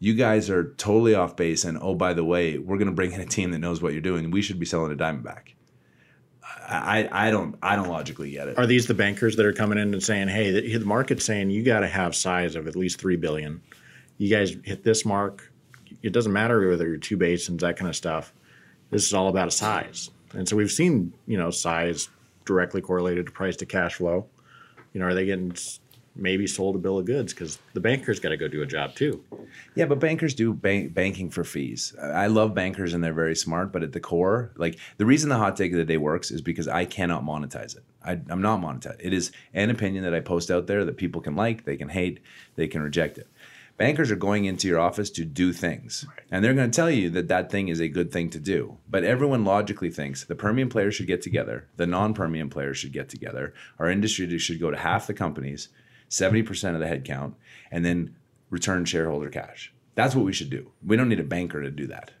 You 0.00 0.12
guys 0.12 0.50
are 0.50 0.74
totally 0.74 1.14
off 1.14 1.34
base, 1.34 1.64
and 1.64 1.78
oh, 1.80 1.94
by 1.94 2.12
the 2.12 2.24
way, 2.24 2.58
we're 2.58 2.76
going 2.76 2.88
to 2.88 2.94
bring 2.94 3.12
in 3.12 3.20
a 3.22 3.24
team 3.26 3.52
that 3.52 3.60
knows 3.60 3.80
what 3.80 3.92
you're 3.92 4.02
doing. 4.02 4.30
We 4.30 4.42
should 4.42 4.58
be 4.58 4.66
selling 4.66 4.92
a 4.92 4.96
Diamondback. 4.96 5.54
I, 6.68 7.04
I 7.04 7.28
I 7.28 7.30
don't 7.30 7.56
I 7.62 7.76
don't 7.76 7.88
logically 7.88 8.32
get 8.32 8.48
it. 8.48 8.58
Are 8.58 8.66
these 8.66 8.86
the 8.86 8.94
bankers 8.94 9.36
that 9.36 9.46
are 9.46 9.52
coming 9.52 9.78
in 9.78 9.94
and 9.94 10.02
saying, 10.02 10.28
"Hey, 10.28 10.50
the, 10.50 10.78
the 10.78 10.84
market's 10.84 11.24
saying 11.24 11.50
you 11.50 11.62
got 11.62 11.80
to 11.80 11.88
have 11.88 12.14
size 12.14 12.56
of 12.56 12.66
at 12.66 12.76
least 12.76 13.00
three 13.00 13.16
billion. 13.16 13.62
You 14.18 14.28
guys 14.28 14.54
hit 14.64 14.84
this 14.84 15.04
mark. 15.04 15.52
It 16.02 16.12
doesn't 16.12 16.32
matter 16.32 16.68
whether 16.68 16.86
you're 16.86 16.98
two 16.98 17.16
basins, 17.16 17.62
that 17.62 17.76
kind 17.76 17.88
of 17.88 17.96
stuff. 17.96 18.32
This 18.90 19.06
is 19.06 19.14
all 19.14 19.28
about 19.28 19.48
a 19.48 19.52
size." 19.52 20.10
And 20.34 20.48
so 20.48 20.56
we've 20.56 20.70
seen, 20.70 21.14
you 21.26 21.38
know, 21.38 21.50
size 21.50 22.08
directly 22.44 22.80
correlated 22.80 23.26
to 23.26 23.32
price 23.32 23.56
to 23.56 23.66
cash 23.66 23.94
flow. 23.94 24.26
You 24.92 25.00
know, 25.00 25.06
are 25.06 25.14
they 25.14 25.26
getting 25.26 25.56
maybe 26.16 26.46
sold 26.46 26.76
a 26.76 26.78
bill 26.78 26.98
of 26.98 27.06
goods 27.06 27.32
because 27.32 27.58
the 27.72 27.80
banker's 27.80 28.20
got 28.20 28.28
to 28.28 28.36
go 28.36 28.46
do 28.46 28.62
a 28.62 28.66
job 28.66 28.94
too? 28.94 29.22
Yeah, 29.74 29.86
but 29.86 29.98
bankers 29.98 30.34
do 30.34 30.52
bank, 30.52 30.94
banking 30.94 31.30
for 31.30 31.44
fees. 31.44 31.94
I 32.00 32.28
love 32.28 32.54
bankers 32.54 32.94
and 32.94 33.02
they're 33.02 33.12
very 33.12 33.34
smart, 33.34 33.72
but 33.72 33.82
at 33.82 33.92
the 33.92 34.00
core, 34.00 34.52
like 34.56 34.78
the 34.98 35.06
reason 35.06 35.28
the 35.28 35.38
hot 35.38 35.56
take 35.56 35.72
of 35.72 35.78
the 35.78 35.84
day 35.84 35.96
works 35.96 36.30
is 36.30 36.40
because 36.40 36.68
I 36.68 36.84
cannot 36.84 37.24
monetize 37.24 37.76
it. 37.76 37.82
I, 38.04 38.20
I'm 38.28 38.42
not 38.42 38.60
monetized. 38.60 39.00
It 39.00 39.12
is 39.12 39.32
an 39.54 39.70
opinion 39.70 40.04
that 40.04 40.14
I 40.14 40.20
post 40.20 40.50
out 40.50 40.66
there 40.66 40.84
that 40.84 40.96
people 40.96 41.20
can 41.20 41.34
like, 41.34 41.64
they 41.64 41.76
can 41.76 41.88
hate, 41.88 42.20
they 42.54 42.68
can 42.68 42.82
reject 42.82 43.18
it. 43.18 43.28
Bankers 43.76 44.10
are 44.10 44.16
going 44.16 44.44
into 44.44 44.68
your 44.68 44.78
office 44.78 45.10
to 45.10 45.24
do 45.24 45.52
things, 45.52 46.06
and 46.30 46.44
they're 46.44 46.54
going 46.54 46.70
to 46.70 46.76
tell 46.76 46.90
you 46.90 47.10
that 47.10 47.26
that 47.28 47.50
thing 47.50 47.68
is 47.68 47.80
a 47.80 47.88
good 47.88 48.12
thing 48.12 48.30
to 48.30 48.38
do. 48.38 48.78
But 48.88 49.02
everyone 49.02 49.44
logically 49.44 49.90
thinks 49.90 50.24
the 50.24 50.36
Permian 50.36 50.68
players 50.68 50.94
should 50.94 51.08
get 51.08 51.22
together, 51.22 51.66
the 51.76 51.86
non-Permian 51.86 52.50
players 52.50 52.78
should 52.78 52.92
get 52.92 53.08
together, 53.08 53.52
our 53.80 53.90
industry 53.90 54.38
should 54.38 54.60
go 54.60 54.70
to 54.70 54.76
half 54.76 55.08
the 55.08 55.14
companies, 55.14 55.70
70% 56.08 56.74
of 56.74 56.80
the 56.80 56.86
headcount, 56.86 57.34
and 57.72 57.84
then 57.84 58.14
return 58.48 58.84
shareholder 58.84 59.28
cash. 59.28 59.72
That's 59.96 60.14
what 60.14 60.24
we 60.24 60.32
should 60.32 60.50
do. 60.50 60.70
We 60.86 60.96
don't 60.96 61.08
need 61.08 61.20
a 61.20 61.24
banker 61.24 61.60
to 61.60 61.70
do 61.70 61.88
that. 61.88 62.12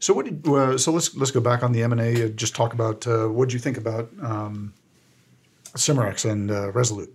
So 0.00 0.12
what 0.14 0.26
did 0.26 0.46
uh, 0.48 0.78
so 0.78 0.90
let's 0.92 1.14
let's 1.16 1.30
go 1.30 1.40
back 1.40 1.62
on 1.62 1.72
the 1.72 1.82
M 1.82 1.92
and 1.92 2.00
A. 2.00 2.28
Just 2.30 2.56
talk 2.56 2.74
about 2.74 3.06
uh, 3.06 3.28
what 3.28 3.48
did 3.48 3.54
you 3.54 3.60
think 3.60 3.78
about 3.78 4.10
um, 4.20 4.74
Cimarex 5.76 6.28
and 6.28 6.50
uh, 6.50 6.72
Resolute? 6.72 7.14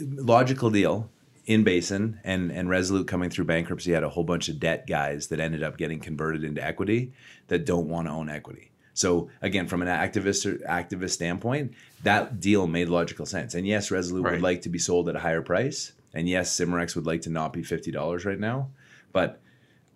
Logical 0.00 0.70
deal 0.70 1.10
in 1.46 1.62
basin 1.62 2.18
and 2.24 2.50
and 2.50 2.68
Resolute 2.68 3.06
coming 3.06 3.30
through 3.30 3.44
bankruptcy 3.44 3.92
had 3.92 4.02
a 4.02 4.08
whole 4.08 4.24
bunch 4.24 4.48
of 4.48 4.58
debt 4.58 4.86
guys 4.86 5.28
that 5.28 5.40
ended 5.40 5.62
up 5.62 5.76
getting 5.76 6.00
converted 6.00 6.42
into 6.42 6.64
equity 6.64 7.12
that 7.48 7.64
don't 7.64 7.88
want 7.88 8.08
to 8.08 8.12
own 8.12 8.28
equity. 8.28 8.70
So 8.94 9.30
again, 9.42 9.66
from 9.68 9.82
an 9.82 9.88
activist 9.88 10.46
or 10.46 10.56
activist 10.66 11.10
standpoint, 11.10 11.74
that 12.02 12.40
deal 12.40 12.66
made 12.66 12.88
logical 12.88 13.26
sense. 13.26 13.54
And 13.54 13.66
yes, 13.66 13.90
Resolute 13.90 14.22
Right. 14.24 14.32
would 14.32 14.42
like 14.42 14.62
to 14.62 14.68
be 14.68 14.78
sold 14.78 15.08
at 15.08 15.16
a 15.16 15.20
higher 15.20 15.42
price, 15.42 15.92
and 16.14 16.28
yes, 16.28 16.54
Cimarex 16.56 16.96
would 16.96 17.06
like 17.06 17.20
to 17.22 17.30
not 17.30 17.52
be 17.52 17.62
fifty 17.62 17.90
dollars 17.90 18.24
right 18.24 18.40
now. 18.40 18.70
But 19.12 19.40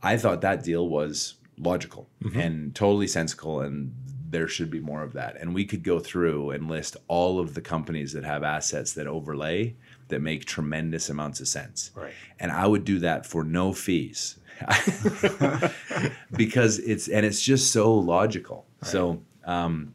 I 0.03 0.17
thought 0.17 0.43
that 0.43 0.63
deal 0.63 0.89
was 0.89 1.35
logical 1.59 2.09
mm-hmm. 2.23 2.39
and 2.39 2.75
totally 2.75 3.07
sensical, 3.07 3.61
and 3.61 3.93
there 4.31 4.49
should 4.49 4.71
be 4.71 4.81
more 4.81 5.03
of 5.03 5.13
that. 5.15 5.37
And 5.41 5.55
we 5.55 5.65
could 5.65 5.83
go 5.83 5.99
through 5.99 6.51
and 6.51 6.69
list 6.69 6.97
all 7.09 7.39
of 7.41 7.55
the 7.55 7.61
companies 7.61 8.13
that 8.13 8.25
have 8.25 8.43
assets 8.43 8.93
that 8.95 9.07
overlay 9.07 9.75
that 10.09 10.21
make 10.21 10.45
tremendous 10.45 11.11
amounts 11.11 11.41
of 11.41 11.49
sense. 11.49 11.91
Right. 11.95 12.13
And 12.39 12.53
I 12.53 12.67
would 12.67 12.85
do 12.85 13.01
that 13.01 13.27
for 13.27 13.45
no 13.45 13.73
fees. 13.73 14.37
because 16.37 16.79
it's 16.81 17.09
and 17.09 17.25
it's 17.25 17.41
just 17.41 17.73
so 17.73 17.95
logical. 17.95 18.67
So 18.83 19.23
um, 19.45 19.95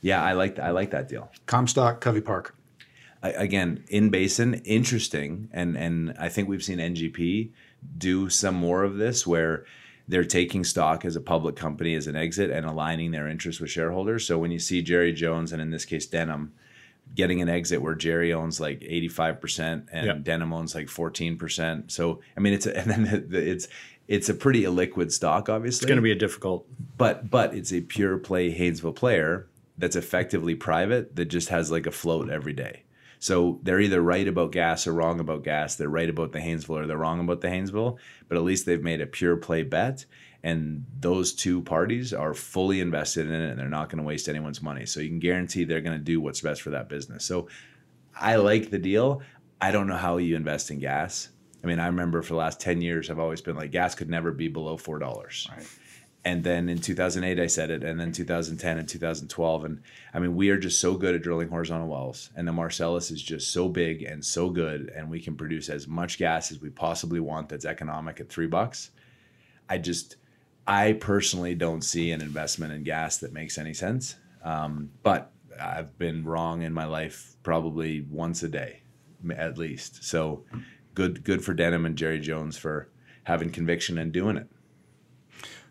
yeah, 0.00 0.22
I 0.22 0.32
like 0.32 0.60
I 0.60 0.70
like 0.70 0.90
that 0.92 1.08
deal. 1.08 1.30
Comstock, 1.46 2.00
Covey 2.00 2.20
Park. 2.20 2.54
I- 3.22 3.30
again 3.30 3.82
in 3.88 4.10
basin 4.10 4.54
interesting 4.64 5.48
and 5.50 5.76
and 5.76 6.14
i 6.18 6.28
think 6.28 6.48
we've 6.48 6.62
seen 6.62 6.78
ngp 6.78 7.50
do 7.96 8.28
some 8.28 8.54
more 8.54 8.84
of 8.84 8.96
this 8.98 9.26
where 9.26 9.64
they're 10.08 10.24
taking 10.24 10.62
stock 10.64 11.04
as 11.04 11.16
a 11.16 11.20
public 11.20 11.56
company 11.56 11.94
as 11.94 12.06
an 12.06 12.14
exit 12.16 12.50
and 12.50 12.64
aligning 12.64 13.10
their 13.10 13.26
interests 13.28 13.60
with 13.60 13.70
shareholders 13.70 14.26
so 14.26 14.38
when 14.38 14.50
you 14.50 14.58
see 14.58 14.82
jerry 14.82 15.12
jones 15.12 15.52
and 15.52 15.60
in 15.62 15.70
this 15.70 15.84
case 15.84 16.06
Denham 16.06 16.52
getting 17.14 17.40
an 17.42 17.48
exit 17.48 17.80
where 17.82 17.94
jerry 17.94 18.32
owns 18.32 18.60
like 18.60 18.80
85% 18.80 19.86
and 19.92 20.06
Yep. 20.06 20.22
Denham 20.24 20.52
owns 20.52 20.74
like 20.74 20.86
14% 20.86 21.90
so 21.90 22.20
i 22.36 22.40
mean 22.40 22.52
it's 22.54 22.66
a, 22.66 22.76
and 22.78 22.90
then 22.90 23.02
the, 23.04 23.18
the, 23.18 23.50
it's 23.50 23.68
it's 24.08 24.28
a 24.28 24.34
pretty 24.34 24.62
illiquid 24.62 25.10
stock 25.10 25.48
obviously 25.48 25.84
It's 25.84 25.86
going 25.86 25.96
to 25.96 26.02
be 26.02 26.12
a 26.12 26.14
difficult. 26.16 26.66
but 26.96 27.28
but 27.30 27.54
it's 27.54 27.72
a 27.72 27.80
pure 27.80 28.18
play 28.18 28.56
Haynesville 28.56 28.94
player 28.94 29.48
that's 29.78 29.96
effectively 29.96 30.54
private 30.54 31.16
that 31.16 31.26
just 31.26 31.48
has 31.50 31.70
like 31.70 31.86
a 31.86 31.90
float 31.90 32.30
every 32.30 32.54
day. 32.54 32.82
So 33.18 33.60
they're 33.62 33.80
either 33.80 34.00
right 34.00 34.28
about 34.28 34.52
gas 34.52 34.86
or 34.86 34.92
wrong 34.92 35.20
about 35.20 35.44
gas. 35.44 35.76
They're 35.76 35.88
right 35.88 36.08
about 36.08 36.32
the 36.32 36.38
Haynesville 36.38 36.82
or 36.82 36.86
they're 36.86 36.96
wrong 36.96 37.20
about 37.20 37.40
the 37.40 37.48
Haynesville. 37.48 37.98
But 38.28 38.36
at 38.36 38.44
least 38.44 38.66
they've 38.66 38.82
made 38.82 39.00
a 39.00 39.06
pure 39.06 39.36
play 39.36 39.62
bet, 39.62 40.04
and 40.42 40.84
those 41.00 41.32
two 41.32 41.62
parties 41.62 42.12
are 42.12 42.34
fully 42.34 42.80
invested 42.80 43.26
in 43.26 43.32
it, 43.32 43.50
and 43.50 43.58
they're 43.58 43.68
not 43.68 43.88
going 43.88 43.98
to 43.98 44.06
waste 44.06 44.28
anyone's 44.28 44.62
money. 44.62 44.86
So 44.86 45.00
you 45.00 45.08
can 45.08 45.18
guarantee 45.18 45.64
they're 45.64 45.80
going 45.80 45.98
to 45.98 46.04
do 46.04 46.20
what's 46.20 46.40
best 46.40 46.62
for 46.62 46.70
that 46.70 46.88
business. 46.88 47.24
So 47.24 47.48
I 48.14 48.36
like 48.36 48.70
the 48.70 48.78
deal. 48.78 49.22
I 49.60 49.70
don't 49.70 49.86
know 49.86 49.96
how 49.96 50.18
you 50.18 50.36
invest 50.36 50.70
in 50.70 50.78
gas. 50.78 51.30
I 51.64 51.66
mean, 51.66 51.80
I 51.80 51.86
remember 51.86 52.22
for 52.22 52.34
the 52.34 52.38
last 52.38 52.60
10 52.60 52.80
years, 52.80 53.10
I've 53.10 53.18
always 53.18 53.40
been 53.40 53.56
like, 53.56 53.72
gas 53.72 53.94
could 53.94 54.10
never 54.10 54.30
be 54.30 54.48
below 54.48 54.76
$4. 54.76 55.00
Right. 55.50 55.66
And 56.26 56.42
then 56.42 56.68
in 56.68 56.80
2008, 56.80 57.38
I 57.38 57.46
said 57.46 57.70
it, 57.70 57.84
and 57.84 58.00
then 58.00 58.10
2010 58.10 58.78
and 58.78 58.88
2012. 58.88 59.64
And 59.64 59.80
I 60.12 60.18
mean, 60.18 60.34
we 60.34 60.50
are 60.50 60.58
just 60.58 60.80
so 60.80 60.96
good 60.96 61.14
at 61.14 61.22
drilling 61.22 61.50
horizontal 61.50 61.86
wells, 61.86 62.30
and 62.34 62.48
the 62.48 62.52
Marcellus 62.52 63.12
is 63.12 63.22
just 63.22 63.52
so 63.52 63.68
big 63.68 64.02
and 64.02 64.24
so 64.24 64.50
good, 64.50 64.92
and 64.96 65.08
we 65.08 65.20
can 65.20 65.36
produce 65.36 65.68
as 65.68 65.86
much 65.86 66.18
gas 66.18 66.50
as 66.50 66.60
we 66.60 66.68
possibly 66.68 67.20
want 67.20 67.48
that's 67.48 67.64
economic 67.64 68.18
at 68.18 68.28
three 68.28 68.48
bucks. 68.48 68.90
I 69.68 69.78
just, 69.78 70.16
I 70.66 70.94
personally 70.94 71.54
don't 71.54 71.82
see 71.82 72.10
an 72.10 72.20
investment 72.20 72.72
in 72.72 72.82
gas 72.82 73.18
that 73.18 73.32
makes 73.32 73.56
any 73.56 73.72
sense. 73.72 74.16
Um, 74.42 74.90
but 75.04 75.30
I've 75.60 75.96
been 75.96 76.24
wrong 76.24 76.62
in 76.62 76.72
my 76.72 76.86
life 76.86 77.36
probably 77.44 78.00
once 78.00 78.42
a 78.42 78.48
day, 78.48 78.82
at 79.30 79.58
least. 79.58 80.02
So 80.02 80.42
good, 80.92 81.22
good 81.22 81.44
for 81.44 81.54
Denham 81.54 81.86
and 81.86 81.94
Jerry 81.94 82.18
Jones 82.18 82.58
for 82.58 82.88
having 83.22 83.50
conviction 83.50 83.96
and 83.96 84.10
doing 84.10 84.36
it. 84.36 84.48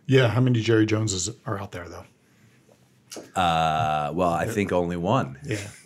Yeah, 0.07 0.27
how 0.29 0.41
many 0.41 0.61
Jerry 0.61 0.85
Joneses 0.85 1.29
are 1.45 1.59
out 1.59 1.71
there 1.71 1.87
though? 1.89 2.05
Uh, 3.35 4.11
well, 4.13 4.29
I 4.29 4.45
think 4.45 4.71
only 4.73 4.97
one. 4.97 5.37
Yeah, 5.45 5.57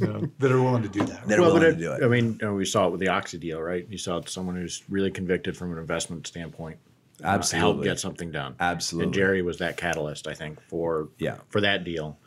No, 0.00 0.28
that 0.40 0.50
are 0.50 0.60
willing 0.60 0.82
to 0.82 0.88
do 0.88 1.04
that. 1.04 1.26
They're 1.28 1.40
Well, 1.40 1.54
willing 1.54 1.70
but 1.70 1.78
to 1.78 1.84
do 1.84 1.92
it. 1.92 2.02
I 2.04 2.08
mean, 2.08 2.38
we 2.56 2.64
saw 2.64 2.88
it 2.88 2.90
with 2.90 3.00
the 3.00 3.08
Oxy 3.08 3.38
deal, 3.38 3.62
right? 3.62 3.86
You 3.88 3.96
saw 3.96 4.20
someone 4.26 4.56
who's 4.56 4.82
really 4.88 5.10
convicted 5.12 5.56
from 5.56 5.72
an 5.72 5.78
investment 5.78 6.26
standpoint. 6.26 6.78
uh, 7.22 7.40
help 7.52 7.82
get 7.84 8.00
something 8.00 8.32
done. 8.32 8.56
Absolutely. 8.58 9.04
And 9.06 9.14
Jerry 9.14 9.40
was 9.42 9.58
that 9.58 9.76
catalyst, 9.76 10.26
I 10.26 10.34
think, 10.34 10.60
for 10.62 11.10
Yeah. 11.18 11.36
for 11.48 11.60
that 11.60 11.84
deal. 11.84 12.18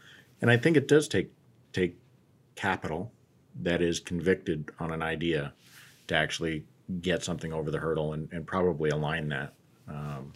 And 0.42 0.50
I 0.50 0.56
think 0.56 0.78
it 0.78 0.88
does 0.88 1.10
take 1.10 1.30
take 1.74 1.98
capital 2.56 3.12
that 3.64 3.82
is 3.82 4.00
convicted 4.00 4.72
on 4.80 4.92
an 4.94 5.02
idea 5.02 5.54
to 6.08 6.16
actually 6.16 6.64
get 7.02 7.22
something 7.22 7.52
over 7.52 7.70
the 7.70 7.80
hurdle 7.80 8.14
and, 8.14 8.30
and 8.32 8.48
probably 8.48 8.90
align 8.92 9.28
that. 9.28 9.54
Um, 9.90 10.32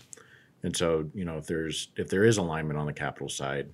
and 0.63 0.75
so, 0.75 1.09
you 1.13 1.25
know, 1.25 1.37
if 1.37 1.47
there's 1.47 1.89
if 1.95 2.09
there 2.09 2.23
is 2.23 2.37
alignment 2.37 2.79
on 2.79 2.85
the 2.85 2.93
capital 2.93 3.29
side 3.29 3.67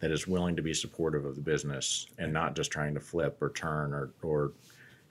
that 0.00 0.10
is 0.10 0.26
willing 0.26 0.56
to 0.56 0.62
be 0.62 0.74
supportive 0.74 1.24
of 1.24 1.36
the 1.36 1.40
business 1.42 2.06
and 2.18 2.32
not 2.32 2.56
just 2.56 2.70
trying 2.70 2.94
to 2.94 3.00
flip 3.00 3.40
or 3.40 3.50
turn 3.50 3.92
or 3.92 4.10
or 4.22 4.52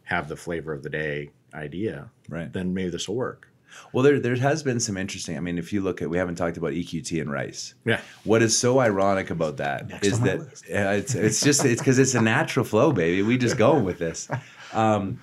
have 0.03 0.28
the 0.28 0.36
flavor 0.36 0.74
of 0.74 0.84
the 0.84 0.89
day 0.89 1.30
idea, 1.53 2.09
Right. 2.30 2.51
then 2.51 2.74
maybe 2.74 2.89
this 2.89 3.07
will 3.07 3.16
work. 3.16 3.47
Well, 3.93 4.03
there 4.03 4.20
there 4.20 4.36
has 4.36 4.64
been 4.64 4.80
some 4.82 4.97
interesting. 4.97 5.38
I 5.38 5.39
mean, 5.39 5.57
if 5.57 5.72
you 5.72 5.80
look 5.82 6.01
at, 6.01 6.09
we 6.09 6.18
haven't 6.18 6.36
talked 6.36 6.57
about 6.57 6.72
EQT 6.74 7.22
and 7.22 7.32
Rice. 7.32 7.74
Yeah. 7.86 8.01
What 8.26 8.41
is 8.41 8.57
so 8.57 8.80
ironic 8.80 9.30
about 9.30 9.57
that 9.57 9.84
is 10.03 10.20
Next 10.20 10.20
on 10.20 10.22
my 10.22 10.28
that 10.36 10.88
uh, 10.88 10.91
it's 10.97 11.16
it's 11.16 11.41
just 11.41 11.64
it's 11.64 11.80
because 11.82 11.97
it's 11.97 12.14
a 12.14 12.22
natural 12.22 12.66
flow, 12.66 12.91
baby. 12.91 13.22
We 13.22 13.38
just 13.38 13.57
go 13.57 13.80
with 13.80 13.97
this. 13.99 14.28
Um, 14.74 15.20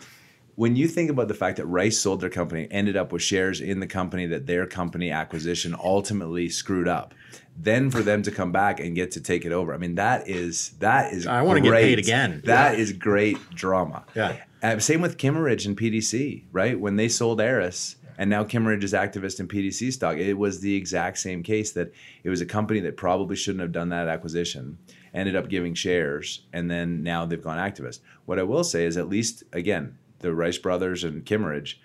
when 0.58 0.74
you 0.74 0.88
think 0.88 1.08
about 1.08 1.28
the 1.28 1.34
fact 1.34 1.56
that 1.58 1.66
Rice 1.66 1.96
sold 1.96 2.20
their 2.20 2.28
company, 2.28 2.66
ended 2.72 2.96
up 2.96 3.12
with 3.12 3.22
shares 3.22 3.60
in 3.60 3.78
the 3.78 3.86
company 3.86 4.26
that 4.26 4.48
their 4.48 4.66
company 4.66 5.08
acquisition 5.08 5.72
ultimately 5.80 6.48
screwed 6.48 6.88
up, 6.88 7.14
then 7.56 7.92
for 7.92 8.02
them 8.02 8.22
to 8.24 8.32
come 8.32 8.50
back 8.50 8.80
and 8.80 8.96
get 8.96 9.12
to 9.12 9.20
take 9.20 9.44
it 9.44 9.52
over, 9.52 9.72
I 9.72 9.76
mean 9.76 9.94
that 9.94 10.28
is 10.28 10.70
that 10.80 11.12
is 11.12 11.28
I 11.28 11.42
wanna 11.42 11.60
get 11.60 11.68
great. 11.68 11.82
paid 11.82 11.98
again. 12.00 12.42
That 12.44 12.76
is 12.76 12.92
great 12.92 13.38
drama. 13.50 14.04
Yeah. 14.16 14.36
Uh, 14.60 14.80
same 14.80 15.00
with 15.00 15.16
Kimmeridge 15.16 15.64
and 15.64 15.78
PDC, 15.78 16.46
right? 16.50 16.78
When 16.78 16.96
they 16.96 17.08
sold 17.08 17.38
Arris, 17.40 17.94
and 18.18 18.28
now 18.28 18.42
Kimmeridge 18.42 18.82
is 18.82 18.92
activist 18.92 19.38
in 19.38 19.46
PDC 19.46 19.92
stock. 19.92 20.16
It 20.16 20.34
was 20.34 20.58
the 20.58 20.74
exact 20.74 21.18
same 21.18 21.44
case 21.44 21.70
that 21.74 21.92
it 22.24 22.30
was 22.30 22.40
a 22.40 22.46
company 22.46 22.80
that 22.80 22.96
probably 22.96 23.36
shouldn't 23.36 23.62
have 23.62 23.70
done 23.70 23.90
that 23.90 24.08
acquisition, 24.08 24.78
ended 25.14 25.36
up 25.36 25.48
giving 25.48 25.74
shares, 25.74 26.46
and 26.52 26.68
then 26.68 27.04
now 27.04 27.26
they've 27.26 27.40
gone 27.40 27.58
activist. 27.58 28.00
What 28.26 28.40
I 28.40 28.42
will 28.42 28.64
say 28.64 28.86
is, 28.86 28.96
at 28.96 29.08
least 29.08 29.44
again, 29.52 29.96
the 30.20 30.34
Rice 30.34 30.58
brothers 30.58 31.04
and 31.04 31.24
Kimmeridge, 31.24 31.76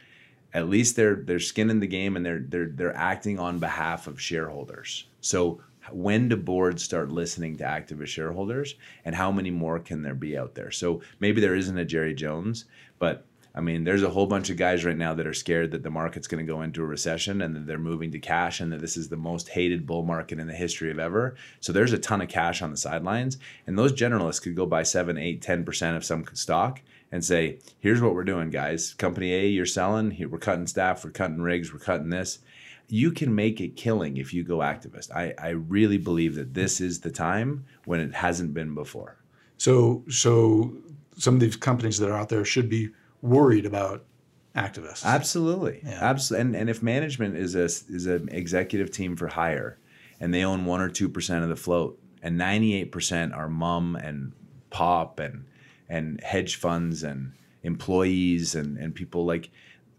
at 0.53 0.69
least 0.69 0.95
they're 0.95 1.15
they're 1.15 1.39
skin 1.39 1.69
in 1.69 1.79
the 1.79 1.87
game 1.87 2.15
and 2.15 2.25
they're 2.25 2.43
they're 2.47 2.67
they're 2.67 2.95
acting 2.95 3.39
on 3.39 3.59
behalf 3.59 4.07
of 4.07 4.21
shareholders. 4.21 5.07
So 5.21 5.61
when 5.91 6.29
do 6.29 6.37
boards 6.37 6.83
start 6.83 7.11
listening 7.11 7.57
to 7.57 7.63
activist 7.63 8.07
shareholders 8.07 8.75
and 9.03 9.15
how 9.15 9.31
many 9.31 9.51
more 9.51 9.79
can 9.79 10.01
there 10.01 10.15
be 10.15 10.37
out 10.37 10.55
there? 10.55 10.71
So 10.71 11.01
maybe 11.19 11.41
there 11.41 11.55
isn't 11.55 11.77
a 11.77 11.85
Jerry 11.85 12.13
Jones, 12.13 12.65
but 12.99 13.25
I 13.55 13.61
mean, 13.61 13.83
there's 13.83 14.01
a 14.01 14.09
whole 14.09 14.25
bunch 14.25 14.49
of 14.49 14.57
guys 14.57 14.83
right 14.83 14.97
now 14.97 15.13
that 15.13 15.27
are 15.27 15.33
scared 15.33 15.71
that 15.71 15.83
the 15.83 15.91
market's 15.91 16.27
going 16.27 16.43
to 16.43 16.51
go 16.51 16.63
into 16.63 16.81
a 16.81 16.87
recession 16.87 17.43
and 17.43 17.55
that 17.55 17.67
they're 17.67 17.77
moving 17.77 18.11
to 18.11 18.19
cash 18.19 18.61
and 18.61 18.71
that 18.71 18.81
this 18.81 18.97
is 18.97 19.09
the 19.09 19.17
most 19.17 19.49
hated 19.49 19.85
bull 19.85 20.01
market 20.01 20.39
in 20.39 20.47
the 20.47 20.55
history 20.55 20.89
of 20.89 20.97
ever. 20.97 21.35
So 21.59 21.71
there's 21.71 21.93
a 21.93 21.99
ton 21.99 22.21
of 22.21 22.29
cash 22.29 22.63
on 22.63 22.71
the 22.71 22.77
sidelines. 22.77 23.37
And 23.67 23.77
those 23.77 23.93
generalists 23.93 24.41
could 24.41 24.55
go 24.55 24.65
buy 24.65 24.81
7, 24.81 25.19
8, 25.19 25.39
10% 25.39 25.95
of 25.95 26.03
some 26.03 26.25
stock 26.33 26.81
and 27.13 27.23
say, 27.23 27.59
here's 27.79 28.01
what 28.01 28.15
we're 28.15 28.23
doing, 28.23 28.49
guys. 28.49 28.95
Company 28.95 29.31
A, 29.35 29.45
you're 29.47 29.67
selling. 29.67 30.17
We're 30.31 30.39
cutting 30.39 30.65
staff, 30.65 31.05
we're 31.05 31.11
cutting 31.11 31.41
rigs, 31.41 31.71
we're 31.71 31.77
cutting 31.77 32.09
this. 32.09 32.39
You 32.87 33.11
can 33.11 33.35
make 33.35 33.61
a 33.61 33.67
killing 33.67 34.17
if 34.17 34.33
you 34.33 34.43
go 34.43 34.57
activist. 34.57 35.11
I, 35.15 35.35
I 35.37 35.49
really 35.49 35.99
believe 35.99 36.33
that 36.35 36.55
this 36.55 36.81
is 36.81 37.01
the 37.01 37.11
time 37.11 37.65
when 37.85 37.99
it 37.99 38.15
hasn't 38.15 38.55
been 38.55 38.73
before. 38.73 39.17
So, 39.57 40.03
so 40.09 40.73
some 41.15 41.35
of 41.35 41.39
these 41.39 41.55
companies 41.55 41.99
that 41.99 42.09
are 42.09 42.17
out 42.17 42.29
there 42.29 42.43
should 42.43 42.67
be 42.67 42.89
worried 43.21 43.67
about 43.67 44.03
activists. 44.55 45.05
Absolutely, 45.05 45.81
Yeah. 45.85 45.99
absolutely. 46.01 46.41
And 46.47 46.55
and 46.55 46.69
if 46.71 46.81
management 46.81 47.37
is 47.37 47.53
a 47.55 47.65
is 47.65 48.07
an 48.07 48.27
executive 48.31 48.89
team 48.91 49.15
for 49.15 49.27
hire, 49.27 49.77
and 50.19 50.33
they 50.33 50.43
own 50.43 50.65
one 50.65 50.81
or 50.81 50.89
two 50.89 51.09
percent 51.09 51.43
of 51.43 51.49
the 51.49 51.55
float, 51.55 51.99
and 52.23 52.37
ninety 52.37 52.73
eight 52.73 52.91
percent 52.91 53.33
are 53.33 53.49
mum 53.49 53.95
and 53.95 54.33
pop 54.71 55.19
and 55.19 55.45
and 55.93 56.21
hedge 56.23 56.55
funds 56.55 57.03
and 57.03 57.33
employees 57.63 58.55
and 58.55 58.77
and 58.77 58.93
people 58.93 59.25
like 59.25 59.49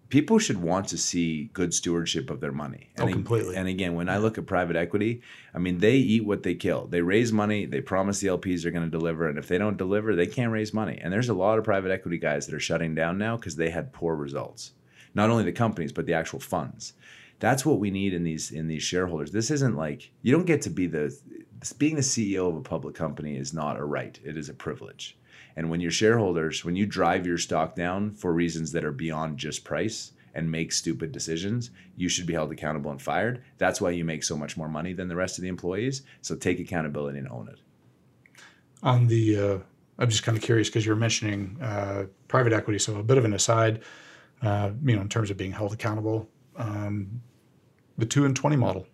people 0.09 0.39
should 0.39 0.61
want 0.61 0.87
to 0.89 0.99
see 0.99 1.51
good 1.55 1.73
stewardship 1.75 2.31
of 2.31 2.41
their 2.41 2.53
money. 2.53 2.91
Oh, 2.99 3.03
And 3.03 3.09
ag- 3.09 3.15
completely. 3.15 3.57
And 3.57 3.67
again, 3.67 3.95
when 3.95 4.09
I 4.09 4.19
look 4.19 4.39
at 4.39 4.47
private 4.47 4.77
equity, 4.77 5.23
I 5.55 5.59
mean, 5.59 5.79
they 5.79 5.97
eat 5.97 6.25
what 6.25 6.43
they 6.43 6.55
kill. 6.55 6.87
They 6.87 7.01
raise 7.01 7.33
money, 7.33 7.67
they 7.67 7.81
promise 7.81 8.21
the 8.21 8.29
LPs 8.29 8.63
they're 8.63 8.71
going 8.71 8.91
to 8.91 8.99
deliver, 8.99 9.29
and 9.29 9.39
if 9.39 9.49
they 9.49 9.59
don't 9.59 9.77
deliver, 9.77 10.15
they 10.15 10.27
can't 10.27 10.53
raise 10.53 10.73
money. 10.73 11.01
And 11.03 11.13
there's 11.13 11.31
a 11.31 11.35
lot 11.35 11.59
of 11.59 11.65
private 11.65 11.91
equity 11.91 12.19
guys 12.19 12.47
that 12.47 12.55
are 12.55 12.61
shutting 12.61 12.95
down 12.95 13.19
now 13.19 13.37
because 13.37 13.57
they 13.57 13.71
had 13.71 13.93
poor 13.93 14.15
results. 14.15 14.73
Not 15.15 15.31
only 15.31 15.45
the 15.45 15.53
companies, 15.53 15.93
but 15.93 16.07
the 16.07 16.15
actual 16.15 16.39
funds. 16.41 16.93
That's 17.41 17.67
what 17.67 17.81
we 17.81 17.91
need 17.91 18.15
in 18.15 18.23
these 18.23 18.53
in 18.53 18.69
these 18.69 18.83
shareholders. 18.83 19.33
This 19.33 19.51
isn't 19.51 19.77
like 19.77 20.13
you 20.23 20.31
don't 20.33 20.47
get 20.47 20.63
to 20.63 20.71
be 20.71 20.87
the 20.87 21.17
being 21.79 21.97
the 21.97 22.03
CEO 22.03 22.49
of 22.49 22.57
a 22.57 22.61
public 22.61 22.95
company 22.95 23.37
is 23.37 23.53
not 23.53 23.79
a 23.79 23.85
right. 23.85 24.19
It 24.25 24.37
is 24.37 24.49
a 24.49 24.55
privilege. 24.55 25.17
And 25.57 25.71
when 25.71 25.81
your 25.81 25.91
shareholders, 25.91 26.65
when 26.65 26.77
you 26.77 26.87
drive 26.87 27.27
your 27.27 27.39
stock 27.39 27.75
down 27.77 28.15
for 28.15 28.33
reasons 28.33 28.73
that 28.73 28.85
are 28.85 28.93
beyond 28.93 29.39
just 29.39 29.65
price 29.65 30.13
and 30.35 30.51
make 30.51 30.73
stupid 30.73 31.13
decisions, 31.13 31.71
you 31.97 32.09
should 32.09 32.27
be 32.27 32.33
held 32.33 32.51
accountable 32.53 32.91
and 32.91 33.01
fired. 33.01 33.43
That's 33.59 33.81
why 33.81 33.91
you 33.91 34.05
make 34.05 34.25
so 34.25 34.37
much 34.37 34.57
more 34.57 34.69
money 34.69 34.93
than 34.93 35.09
the 35.09 35.17
rest 35.17 35.39
of 35.39 35.43
the 35.43 35.49
employees. 35.49 36.03
So 36.23 36.35
take 36.37 36.59
accountability 36.61 37.19
and 37.19 37.29
own 37.29 37.49
it. 37.49 37.61
on 38.83 39.07
the 39.07 39.39
uh, 39.39 39.59
i'm 39.99 40.11
just 40.11 40.23
kind 40.25 40.37
of 40.37 40.43
curious 40.43 40.69
because 40.69 40.85
you're 40.85 40.97
mentioning 40.97 41.57
uh, 41.63 42.05
private 42.29 42.53
equity 42.53 42.79
so 42.79 42.97
a 42.97 43.03
bit 43.03 43.19
of 43.19 43.25
an 43.25 43.33
aside 43.33 43.83
uh, 44.43 44.71
you 44.85 44.95
know 44.95 45.03
in 45.03 45.09
terms 45.09 45.31
of 45.31 45.37
being 45.37 45.53
held 45.53 45.73
accountable 45.73 46.29
um, 46.57 47.23
the 47.99 48.07
2 48.07 48.25
and 48.25 48.37
20 48.37 48.57
model 48.57 48.87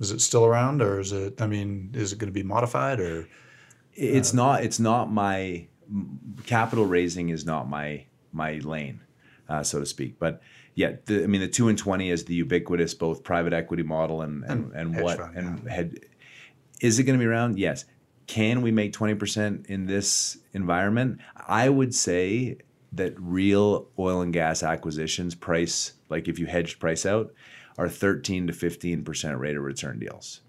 is 0.00 0.10
it 0.10 0.20
still 0.20 0.44
around 0.44 0.82
or 0.82 1.00
is 1.00 1.12
it 1.12 1.40
i 1.40 1.46
mean 1.46 1.90
is 1.94 2.12
it 2.12 2.18
going 2.18 2.28
to 2.28 2.32
be 2.32 2.42
modified 2.42 3.00
or 3.00 3.26
It's 3.96 4.32
not. 4.34 4.64
It's 4.64 4.80
not 4.80 5.12
my 5.12 5.68
capital 6.46 6.86
raising 6.86 7.28
is 7.30 7.44
not 7.44 7.68
my 7.68 8.04
my 8.32 8.58
lane, 8.58 9.00
uh, 9.48 9.62
so 9.62 9.80
to 9.80 9.86
speak. 9.86 10.18
But 10.18 10.42
yeah, 10.74 10.96
the, 11.06 11.24
I 11.24 11.26
mean 11.26 11.40
the 11.40 11.48
two 11.48 11.68
and 11.68 11.78
twenty 11.78 12.10
is 12.10 12.24
the 12.24 12.34
ubiquitous 12.34 12.94
both 12.94 13.22
private 13.22 13.52
equity 13.52 13.82
model 13.82 14.22
and 14.22 14.44
and, 14.44 14.72
And 14.72 14.94
and 14.96 15.02
what 15.02 15.18
fund, 15.18 15.36
and 15.36 15.68
head. 15.68 16.00
Is 16.80 16.98
it 16.98 17.04
going 17.04 17.18
to 17.18 17.22
be 17.22 17.28
around? 17.28 17.58
Yes. 17.58 17.84
Can 18.26 18.62
we 18.62 18.70
make 18.70 18.92
twenty 18.92 19.14
percent 19.14 19.66
in 19.66 19.86
this 19.86 20.38
environment? 20.52 21.20
I 21.46 21.68
would 21.68 21.94
say 21.94 22.58
that 22.92 23.14
real 23.18 23.88
oil 23.98 24.22
and 24.22 24.32
gas 24.32 24.62
acquisitions 24.62 25.34
price, 25.34 25.92
like 26.08 26.28
if 26.28 26.38
you 26.38 26.46
hedged 26.46 26.80
price 26.80 27.04
out, 27.04 27.34
are 27.76 27.88
thirteen 27.88 28.46
to 28.46 28.52
fifteen 28.52 29.04
percent 29.04 29.38
rate 29.38 29.56
of 29.56 29.62
return 29.62 29.98
deals. 29.98 30.40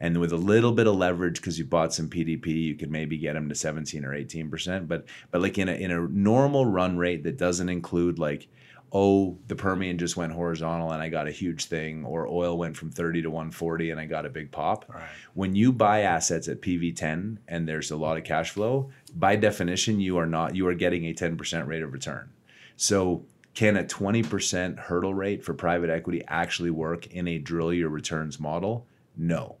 And 0.00 0.18
with 0.18 0.32
a 0.32 0.36
little 0.36 0.72
bit 0.72 0.86
of 0.86 0.96
leverage, 0.96 1.36
because 1.36 1.58
you 1.58 1.64
bought 1.64 1.92
some 1.92 2.08
PDP, 2.08 2.46
you 2.46 2.74
could 2.74 2.90
maybe 2.90 3.18
get 3.18 3.34
them 3.34 3.48
to 3.48 3.54
17 3.54 4.04
or 4.04 4.14
18 4.14 4.50
percent. 4.50 4.88
But 4.88 5.06
but 5.30 5.40
like 5.40 5.58
in 5.58 5.68
a 5.68 5.72
in 5.72 5.90
a 5.90 6.08
normal 6.08 6.66
run 6.66 6.96
rate 6.96 7.24
that 7.24 7.36
doesn't 7.36 7.68
include 7.68 8.18
like, 8.18 8.48
oh, 8.92 9.38
the 9.48 9.54
Permian 9.54 9.98
just 9.98 10.16
went 10.16 10.32
horizontal 10.32 10.90
and 10.90 11.02
I 11.02 11.08
got 11.08 11.28
a 11.28 11.32
huge 11.32 11.66
thing, 11.66 12.04
or 12.04 12.26
oil 12.26 12.56
went 12.58 12.76
from 12.76 12.90
30 12.90 13.22
to 13.22 13.30
140 13.30 13.90
and 13.90 14.00
I 14.00 14.06
got 14.06 14.26
a 14.26 14.30
big 14.30 14.50
pop. 14.50 14.86
Right. 14.88 15.02
When 15.34 15.54
you 15.54 15.72
buy 15.72 16.00
assets 16.00 16.48
at 16.48 16.62
PV10 16.62 17.38
and 17.46 17.68
there's 17.68 17.90
a 17.90 17.96
lot 17.96 18.16
of 18.16 18.24
cash 18.24 18.50
flow, 18.50 18.90
by 19.14 19.36
definition, 19.36 20.00
you 20.00 20.16
are 20.18 20.26
not 20.26 20.56
you 20.56 20.66
are 20.66 20.74
getting 20.74 21.04
a 21.06 21.12
10 21.12 21.36
percent 21.36 21.68
rate 21.68 21.82
of 21.82 21.92
return. 21.92 22.30
So 22.76 23.26
can 23.54 23.76
a 23.76 23.84
20% 23.84 24.78
hurdle 24.78 25.14
rate 25.14 25.44
for 25.44 25.54
private 25.54 25.90
equity 25.90 26.22
actually 26.28 26.70
work 26.70 27.06
in 27.08 27.26
a 27.28 27.38
drill 27.38 27.72
your 27.72 27.88
returns 27.88 28.38
model? 28.38 28.86
No. 29.16 29.56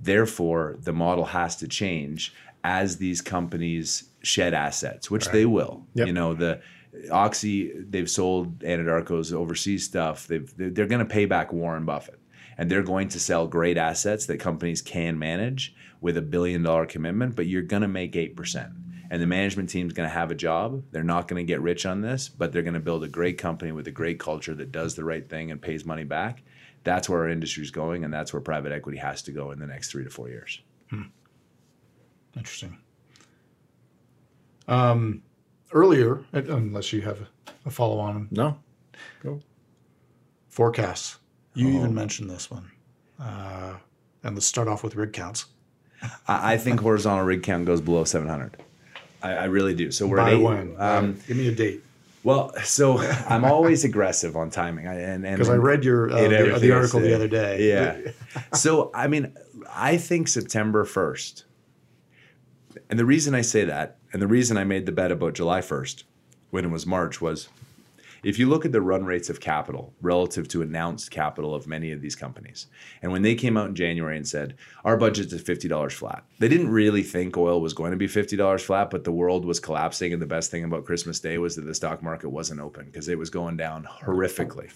Therefore, 0.00 0.76
the 0.80 0.92
model 0.92 1.24
has 1.26 1.56
to 1.56 1.68
change 1.68 2.34
as 2.62 2.96
these 2.96 3.20
companies 3.20 4.04
shed 4.22 4.54
assets, 4.54 5.10
which 5.10 5.28
they 5.28 5.44
will. 5.44 5.86
Yep. 5.94 6.06
You 6.06 6.12
know, 6.12 6.34
the 6.34 6.60
Oxy, 7.10 7.72
they've 7.76 8.10
sold 8.10 8.60
Anadarko's 8.60 9.32
overseas 9.32 9.84
stuff. 9.84 10.26
They've, 10.26 10.52
they're 10.56 10.86
going 10.86 11.00
to 11.00 11.04
pay 11.04 11.26
back 11.26 11.52
Warren 11.52 11.84
Buffett. 11.84 12.20
And 12.56 12.70
they're 12.70 12.82
going 12.82 13.08
to 13.08 13.20
sell 13.20 13.48
great 13.48 13.76
assets 13.76 14.26
that 14.26 14.38
companies 14.38 14.80
can 14.80 15.18
manage 15.18 15.74
with 16.00 16.16
a 16.16 16.22
billion 16.22 16.62
dollar 16.62 16.86
commitment, 16.86 17.34
but 17.34 17.46
you're 17.46 17.62
going 17.62 17.82
to 17.82 17.88
make 17.88 18.12
8%. 18.12 18.72
And 19.10 19.20
the 19.20 19.26
management 19.26 19.68
team's 19.68 19.92
going 19.92 20.08
to 20.08 20.14
have 20.14 20.30
a 20.30 20.36
job. 20.36 20.82
They're 20.90 21.02
not 21.02 21.28
going 21.28 21.44
to 21.44 21.46
get 21.46 21.60
rich 21.60 21.84
on 21.84 22.00
this, 22.00 22.28
but 22.28 22.52
they're 22.52 22.62
going 22.62 22.74
to 22.74 22.80
build 22.80 23.04
a 23.04 23.08
great 23.08 23.38
company 23.38 23.72
with 23.72 23.86
a 23.88 23.92
great 23.92 24.18
culture 24.18 24.54
that 24.54 24.72
does 24.72 24.94
the 24.94 25.04
right 25.04 25.28
thing 25.28 25.50
and 25.50 25.60
pays 25.60 25.84
money 25.84 26.04
back. 26.04 26.42
That's 26.84 27.08
where 27.08 27.20
our 27.20 27.28
industry's 27.28 27.70
going, 27.70 28.04
and 28.04 28.12
that's 28.12 28.32
where 28.32 28.40
private 28.42 28.70
equity 28.72 28.98
has 28.98 29.22
to 29.22 29.32
go 29.32 29.50
in 29.50 29.58
the 29.58 29.66
next 29.66 29.90
three 29.90 30.04
to 30.04 30.10
four 30.10 30.28
years. 30.28 30.60
Interesting. 32.36 32.78
Um, 34.68 35.22
earlier, 35.72 36.20
uh, 36.32 36.42
unless 36.48 36.92
you 36.92 37.00
have 37.02 37.18
a 37.66 37.70
follow 37.70 37.98
on 37.98 38.28
No. 38.30 38.58
Go. 39.22 39.40
forecasts, 40.48 41.18
you 41.54 41.68
Oh. 41.68 41.78
even 41.78 41.94
mentioned 41.94 42.30
this 42.30 42.50
one. 42.50 42.70
Uh, 43.18 43.74
and 44.22 44.34
let's 44.36 44.46
start 44.46 44.68
off 44.68 44.82
with 44.82 44.94
rig 44.96 45.12
counts. 45.12 45.46
I, 46.28 46.54
I 46.54 46.56
think 46.58 46.80
horizontal 46.80 47.24
rig 47.24 47.42
count 47.42 47.64
goes 47.66 47.80
below 47.80 48.04
700. 48.04 48.62
I, 49.22 49.32
I 49.32 49.44
really 49.44 49.74
do. 49.74 49.90
So 49.90 50.06
we're 50.06 50.18
By 50.18 50.28
at 50.30 50.34
eight, 50.34 50.42
when? 50.42 50.74
Um, 50.78 51.18
Give 51.26 51.36
me 51.36 51.48
a 51.48 51.54
date. 51.54 51.82
Well, 52.24 52.52
so 52.64 52.98
I'm 53.28 53.44
always 53.44 53.84
aggressive 53.84 54.34
on 54.36 54.50
timing, 54.50 54.88
I, 54.88 54.94
and 54.94 55.24
and 55.24 55.36
Because 55.36 55.50
I 55.50 55.56
read 55.56 55.84
your 55.84 56.10
uh, 56.10 56.28
the, 56.28 56.58
the 56.58 56.72
article 56.72 56.98
the 57.00 57.14
other 57.14 57.28
day. 57.28 57.68
Yeah. 57.68 58.12
so 58.54 58.90
I 58.92 59.06
mean, 59.06 59.36
I 59.70 59.98
think 59.98 60.28
September 60.28 60.84
1st. 60.84 61.44
And 62.90 62.98
the 62.98 63.04
reason 63.04 63.34
I 63.34 63.42
say 63.42 63.64
that, 63.64 63.98
and 64.12 64.20
the 64.20 64.26
reason 64.26 64.56
I 64.56 64.64
made 64.64 64.86
the 64.86 64.92
bet 64.92 65.12
about 65.12 65.34
July 65.34 65.60
1st 65.60 66.04
when 66.50 66.64
it 66.64 66.70
was 66.70 66.86
March 66.86 67.20
was 67.20 67.48
if 68.24 68.38
you 68.38 68.48
look 68.48 68.64
at 68.64 68.72
the 68.72 68.80
run 68.80 69.04
rates 69.04 69.28
of 69.28 69.40
capital 69.40 69.92
relative 70.00 70.48
to 70.48 70.62
announced 70.62 71.10
capital 71.10 71.54
of 71.54 71.66
many 71.66 71.92
of 71.92 72.00
these 72.00 72.16
companies, 72.16 72.66
and 73.02 73.12
when 73.12 73.22
they 73.22 73.34
came 73.34 73.56
out 73.56 73.68
in 73.68 73.74
January 73.74 74.16
and 74.16 74.26
said, 74.26 74.56
our 74.84 74.96
budget's 74.96 75.32
at 75.32 75.40
$50 75.40 75.92
flat, 75.92 76.24
they 76.38 76.48
didn't 76.48 76.70
really 76.70 77.02
think 77.02 77.36
oil 77.36 77.60
was 77.60 77.74
going 77.74 77.90
to 77.90 77.96
be 77.96 78.08
$50 78.08 78.60
flat, 78.60 78.90
but 78.90 79.04
the 79.04 79.12
world 79.12 79.44
was 79.44 79.60
collapsing. 79.60 80.12
And 80.12 80.22
the 80.22 80.26
best 80.26 80.50
thing 80.50 80.64
about 80.64 80.84
Christmas 80.84 81.20
Day 81.20 81.38
was 81.38 81.56
that 81.56 81.62
the 81.62 81.74
stock 81.74 82.02
market 82.02 82.30
wasn't 82.30 82.60
open 82.60 82.86
because 82.86 83.08
it 83.08 83.18
was 83.18 83.30
going 83.30 83.56
down 83.56 83.86
horrifically. 84.02 84.70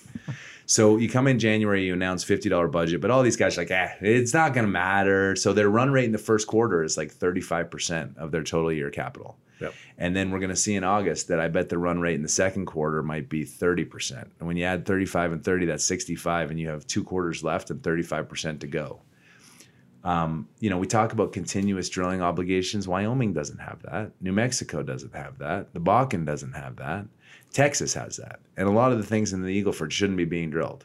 So 0.68 0.98
you 0.98 1.08
come 1.08 1.26
in 1.26 1.38
January, 1.38 1.86
you 1.86 1.94
announce 1.94 2.22
fifty 2.22 2.50
dollar 2.50 2.68
budget, 2.68 3.00
but 3.00 3.10
all 3.10 3.22
these 3.22 3.36
guys 3.36 3.56
are 3.56 3.62
like, 3.62 3.70
eh, 3.70 3.94
it's 4.02 4.34
not 4.34 4.52
going 4.52 4.66
to 4.66 4.70
matter. 4.70 5.34
So 5.34 5.54
their 5.54 5.70
run 5.70 5.90
rate 5.90 6.04
in 6.04 6.12
the 6.12 6.18
first 6.18 6.46
quarter 6.46 6.84
is 6.84 6.98
like 6.98 7.10
thirty 7.10 7.40
five 7.40 7.70
percent 7.70 8.18
of 8.18 8.32
their 8.32 8.42
total 8.42 8.70
year 8.70 8.90
capital. 8.90 9.38
Yep. 9.60 9.72
And 9.96 10.14
then 10.14 10.30
we're 10.30 10.40
going 10.40 10.50
to 10.50 10.56
see 10.56 10.76
in 10.76 10.84
August 10.84 11.28
that 11.28 11.40
I 11.40 11.48
bet 11.48 11.70
the 11.70 11.78
run 11.78 12.00
rate 12.00 12.16
in 12.16 12.22
the 12.22 12.28
second 12.28 12.66
quarter 12.66 13.02
might 13.02 13.28
be 13.28 13.44
30%. 13.44 14.22
And 14.38 14.46
when 14.46 14.56
you 14.56 14.62
add 14.62 14.86
35 14.86 15.32
and 15.32 15.44
30, 15.44 15.66
that's 15.66 15.82
65, 15.82 16.50
and 16.50 16.60
you 16.60 16.68
have 16.68 16.86
two 16.86 17.02
quarters 17.02 17.42
left 17.42 17.70
and 17.70 17.82
35% 17.82 18.60
to 18.60 18.68
go. 18.68 19.00
Um, 20.04 20.48
you 20.60 20.70
know, 20.70 20.78
we 20.78 20.86
talk 20.86 21.12
about 21.12 21.32
continuous 21.32 21.88
drilling 21.88 22.22
obligations. 22.22 22.86
Wyoming 22.86 23.32
doesn't 23.32 23.58
have 23.58 23.82
that. 23.82 24.12
New 24.20 24.32
Mexico 24.32 24.84
doesn't 24.84 25.14
have 25.14 25.38
that. 25.38 25.74
The 25.74 25.80
Bakken 25.80 26.24
doesn't 26.24 26.52
have 26.52 26.76
that. 26.76 27.06
Texas 27.53 27.94
has 27.94 28.16
that. 28.16 28.40
And 28.57 28.68
a 28.68 28.72
lot 28.72 28.92
of 28.92 28.99
the 28.99 29.05
things 29.07 29.32
in 29.32 29.42
the 29.42 29.49
Eagle 29.49 29.72
Ford 29.72 29.92
shouldn't 29.92 30.16
be 30.18 30.24
being 30.24 30.51
drilled. 30.51 30.84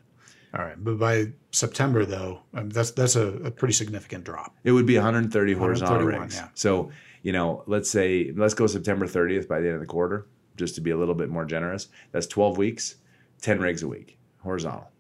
All 0.58 0.64
right, 0.64 0.76
but 0.78 1.00
by 1.00 1.32
September 1.52 2.06
though, 2.06 2.42
um, 2.54 2.70
that's 2.70 2.92
that's 2.92 3.16
a, 3.16 3.28
a 3.38 3.50
pretty 3.52 3.74
significant 3.74 4.24
drop. 4.24 4.56
It 4.64 4.72
would 4.72 4.86
be 4.86 4.96
130 4.96 5.54
horizontal 5.54 6.06
rigs. 6.06 6.36
yeah. 6.36 6.50
So, 6.54 6.92
you 7.24 7.32
know, 7.32 7.64
let's 7.66 7.90
say 7.90 8.32
let's 8.36 8.54
go 8.54 8.68
September 8.68 9.08
30th 9.08 9.48
by 9.48 9.60
the 9.62 9.66
end 9.68 9.76
of 9.76 9.82
the 9.82 9.88
quarter, 9.88 10.28
just 10.56 10.76
to 10.76 10.82
be 10.82 10.92
a 10.92 10.98
little 10.98 11.16
bit 11.16 11.30
more 11.30 11.44
generous. 11.46 11.88
That's 12.12 12.28
12 12.28 12.58
weeks, 12.60 12.96
10 13.42 13.60
rigs 13.62 13.82
a 13.82 13.88
week, 13.88 14.20
horizontal. 14.44 14.92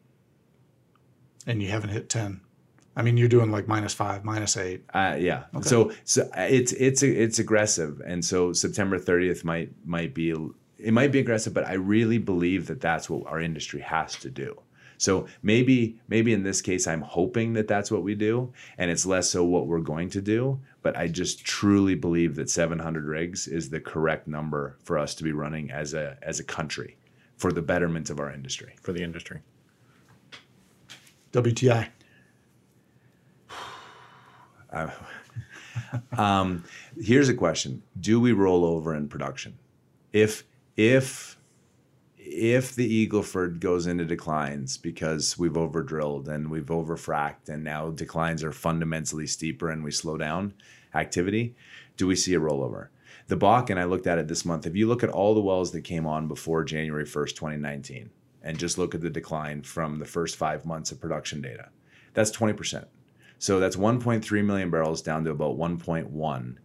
and 1.45 1.61
you 1.61 1.70
haven't 1.70 1.89
hit 1.91 2.09
10 2.09 2.39
i 2.95 3.01
mean 3.01 3.18
you're 3.18 3.28
doing 3.28 3.51
like 3.51 3.68
minus 3.68 3.93
five 3.93 4.24
minus 4.24 4.55
eight 4.57 4.84
Uh, 4.93 5.16
yeah. 5.20 5.43
So, 5.61 5.91
so 6.03 6.30
it's 6.36 6.72
it's 6.74 7.03
it's 7.03 7.38
aggressive, 7.39 8.01
and 8.05 8.24
so 8.26 8.53
September 8.53 8.97
30th 8.99 9.43
might 9.43 9.72
might 9.86 10.14
be 10.16 10.34
it 10.84 10.93
might 10.93 11.11
be 11.11 11.19
aggressive, 11.19 11.53
but 11.53 11.65
I 11.67 11.73
really 11.73 12.17
believe 12.17 12.67
that 12.67 12.81
that's 12.81 13.09
what 13.09 13.25
our 13.27 13.39
industry 13.39 13.81
has 13.81 14.15
to 14.17 14.29
do. 14.29 14.59
So 14.97 15.27
maybe 15.41 15.97
maybe 16.07 16.34
in 16.34 16.43
this 16.43 16.61
case, 16.61 16.88
I'm 16.88 17.01
hoping 17.01 17.53
that 17.53 17.67
that's 17.67 17.89
what 17.91 18.03
we 18.03 18.15
do, 18.15 18.53
and 18.77 18.91
it's 18.91 19.05
less 19.05 19.29
so 19.29 19.43
what 19.43 19.67
we're 19.67 19.79
going 19.79 20.09
to 20.11 20.21
do. 20.21 20.59
But 20.81 20.95
I 20.97 21.07
just 21.07 21.43
truly 21.43 21.95
believe 21.95 22.36
that 22.36 22.49
700 22.49 23.05
rigs 23.05 23.47
is 23.47 23.69
the 23.69 23.79
correct 23.79 24.27
number 24.27 24.77
for 24.84 24.97
us 24.97 25.15
to 25.15 25.23
be 25.23 25.31
running 25.31 25.71
as 25.71 25.93
a 25.93 26.17
as 26.21 26.39
a 26.39 26.43
country 26.43 26.97
for 27.38 27.51
the 27.51 27.61
betterment 27.61 28.09
of 28.09 28.19
our 28.19 28.31
industry. 28.31 28.75
for 28.81 28.93
the 28.93 29.03
industry. 29.03 29.39
wti 31.31 31.89
um, 36.17 36.63
here's 37.01 37.29
a 37.29 37.34
question 37.34 37.81
do 37.99 38.19
we 38.19 38.31
roll 38.31 38.63
over 38.63 38.95
in 38.95 39.07
production 39.07 39.57
if 40.11 40.43
if 40.76 41.38
if 42.17 42.74
the 42.74 43.07
eagleford 43.07 43.59
goes 43.59 43.86
into 43.86 44.05
declines 44.05 44.78
because 44.78 45.38
we've 45.38 45.57
overdrilled 45.57 46.28
and 46.30 46.49
we've 46.49 46.67
overfracked 46.67 47.49
and 47.49 47.63
now 47.63 47.91
declines 47.91 48.43
are 48.43 48.51
fundamentally 48.53 49.28
steeper 49.28 49.69
and 49.69 49.84
we 49.84 49.91
slow 49.91 50.17
down 50.17 50.53
activity 50.95 51.55
do 51.97 52.07
we 52.07 52.15
see 52.15 52.34
a 52.34 52.39
rollover 52.39 52.88
the 53.28 53.38
Bakken, 53.38 53.78
I 53.78 53.86
looked 53.86 54.07
at 54.07 54.17
it 54.17 54.28
this 54.28 54.45
month. 54.45 54.65
If 54.65 54.76
you 54.76 54.88
look 54.88 55.03
at 55.03 55.09
all 55.09 55.34
the 55.34 55.41
wells 55.41 55.71
that 55.71 55.82
came 55.82 56.05
on 56.05 56.28
before 56.28 56.63
January 56.63 57.05
1st, 57.05 57.36
2019, 57.36 58.09
and 58.41 58.59
just 58.59 58.78
look 58.78 58.93
at 58.93 59.01
the 59.01 59.09
decline 59.09 59.63
from 59.63 59.99
the 59.99 60.05
first 60.05 60.36
five 60.36 60.65
months 60.65 60.91
of 60.91 60.99
production 60.99 61.41
data, 61.41 61.69
that's 62.13 62.32
20%. 62.32 62.86
So 63.39 63.59
that's 63.59 63.76
1.3 63.76 64.45
million 64.45 64.69
barrels 64.69 65.01
down 65.01 65.24
to 65.24 65.32
about 65.32 65.57
1.1 65.57 66.57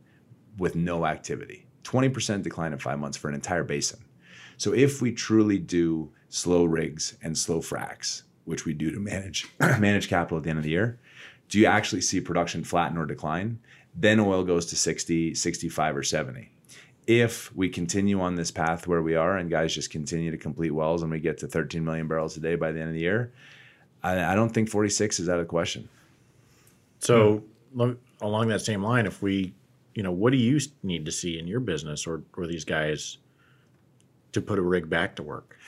with 0.59 0.75
no 0.75 1.07
activity. 1.07 1.68
20% 1.89 2.43
decline 2.43 2.73
in 2.73 2.79
five 2.79 2.99
months 2.99 3.17
for 3.17 3.29
an 3.29 3.35
entire 3.35 3.65
basin. 3.65 3.99
So 4.59 4.75
if 4.75 5.01
we 5.01 5.13
truly 5.13 5.59
do 5.59 6.11
slow 6.29 6.65
rigs 6.65 7.17
and 7.23 7.37
slow 7.37 7.61
fracs, 7.61 8.23
which 8.45 8.67
we 8.67 8.75
do 8.75 8.91
to 8.91 9.01
manage 9.01 9.47
manage 9.61 10.09
capital 10.09 10.39
at 10.39 10.45
the 10.45 10.51
end 10.51 10.59
of 10.59 10.65
the 10.65 10.71
year, 10.71 10.99
do 11.49 11.59
you 11.59 11.67
actually 11.67 12.03
see 12.03 12.21
production 12.21 12.63
flatten 12.63 12.99
or 12.99 13.07
decline? 13.07 13.59
Then 13.95 14.21
oil 14.21 14.45
goes 14.45 14.67
to 14.67 14.77
60, 14.77 15.35
65 15.35 15.97
or 15.97 16.03
70. 16.03 16.51
If 17.07 17.55
we 17.57 17.71
continue 17.71 18.21
on 18.21 18.35
this 18.35 18.51
path 18.51 18.87
where 18.87 19.01
we 19.01 19.15
are 19.15 19.39
and 19.39 19.49
guys 19.49 19.75
just 19.75 19.91
continue 19.91 20.31
to 20.31 20.37
complete 20.37 20.73
wells 20.73 21.03
and 21.03 21.11
we 21.11 21.21
get 21.21 21.39
to 21.39 21.47
13 21.47 21.83
million 21.83 22.07
barrels 22.07 22.37
a 22.37 22.41
day 22.41 22.55
by 22.55 22.71
the 22.71 22.81
end 22.81 22.89
of 22.89 22.95
the 22.95 23.01
year, 23.01 23.33
I, 24.03 24.33
I 24.33 24.35
don't 24.35 24.51
think 24.51 24.69
46 24.69 25.21
is 25.21 25.29
out 25.29 25.39
of 25.39 25.47
the 25.47 25.49
question. 25.49 25.89
So 26.99 27.43
lo- 27.75 27.97
along 28.21 28.49
that 28.49 28.61
same 28.61 28.83
line, 28.83 29.07
if 29.07 29.23
we, 29.23 29.55
you 29.99 30.05
know, 30.05 30.13
what 30.13 30.31
do 30.31 30.37
you 30.37 30.61
need 30.85 31.05
to 31.07 31.11
see 31.11 31.41
in 31.41 31.49
your 31.49 31.59
business 31.59 32.07
or 32.07 32.23
or 32.37 32.47
these 32.47 32.65
guys 32.65 33.19
to 34.31 34.41
put 34.41 34.61
a 34.61 34.63
rig 34.63 34.89
back 34.89 35.17
to 35.17 35.25
work? 35.25 35.59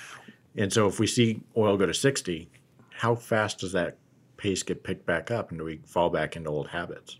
And 0.56 0.72
so 0.72 0.86
if 0.86 1.00
we 1.00 1.08
see 1.08 1.40
oil 1.56 1.76
go 1.76 1.84
to 1.84 1.92
sixty, 1.92 2.48
how 2.90 3.16
fast 3.16 3.58
does 3.58 3.72
that 3.72 3.98
pace 4.36 4.62
get 4.62 4.84
picked 4.84 5.04
back 5.04 5.32
up, 5.32 5.50
and 5.50 5.58
do 5.58 5.64
we 5.64 5.80
fall 5.84 6.10
back 6.10 6.36
into 6.36 6.48
old 6.48 6.68
habits? 6.68 7.18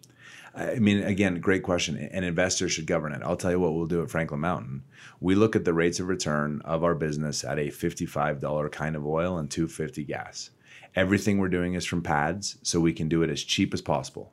I 0.55 0.77
mean, 0.77 1.03
again, 1.03 1.41
great 1.41 1.65
question. 1.65 1.97
And 1.97 2.25
investors 2.25 2.71
should 2.71 2.87
govern 2.87 3.13
it. 3.13 3.23
I'll 3.25 3.37
tell 3.37 3.51
you 3.51 3.59
what 3.59 3.75
we'll 3.75 3.87
do 3.87 4.03
at 4.03 4.11
Franklin 4.11 4.41
Mountain. 4.41 4.85
We 5.19 5.35
look 5.35 5.57
at 5.57 5.65
the 5.65 5.75
rates 5.75 5.99
of 5.99 6.07
return 6.07 6.63
of 6.65 6.85
our 6.85 6.95
business 6.95 7.43
at 7.43 7.59
a 7.59 7.73
$55 7.73 8.71
kind 8.71 8.95
of 8.95 9.05
oil 9.05 9.37
and 9.37 9.51
250 9.51 10.05
gas. 10.05 10.51
Everything 10.95 11.39
we're 11.39 11.49
doing 11.49 11.75
is 11.75 11.85
from 11.85 12.03
pads, 12.03 12.59
so 12.63 12.79
we 12.79 12.93
can 12.93 13.09
do 13.09 13.25
it 13.25 13.31
as 13.31 13.43
cheap 13.43 13.75
as 13.75 13.83
possible. 13.83 14.33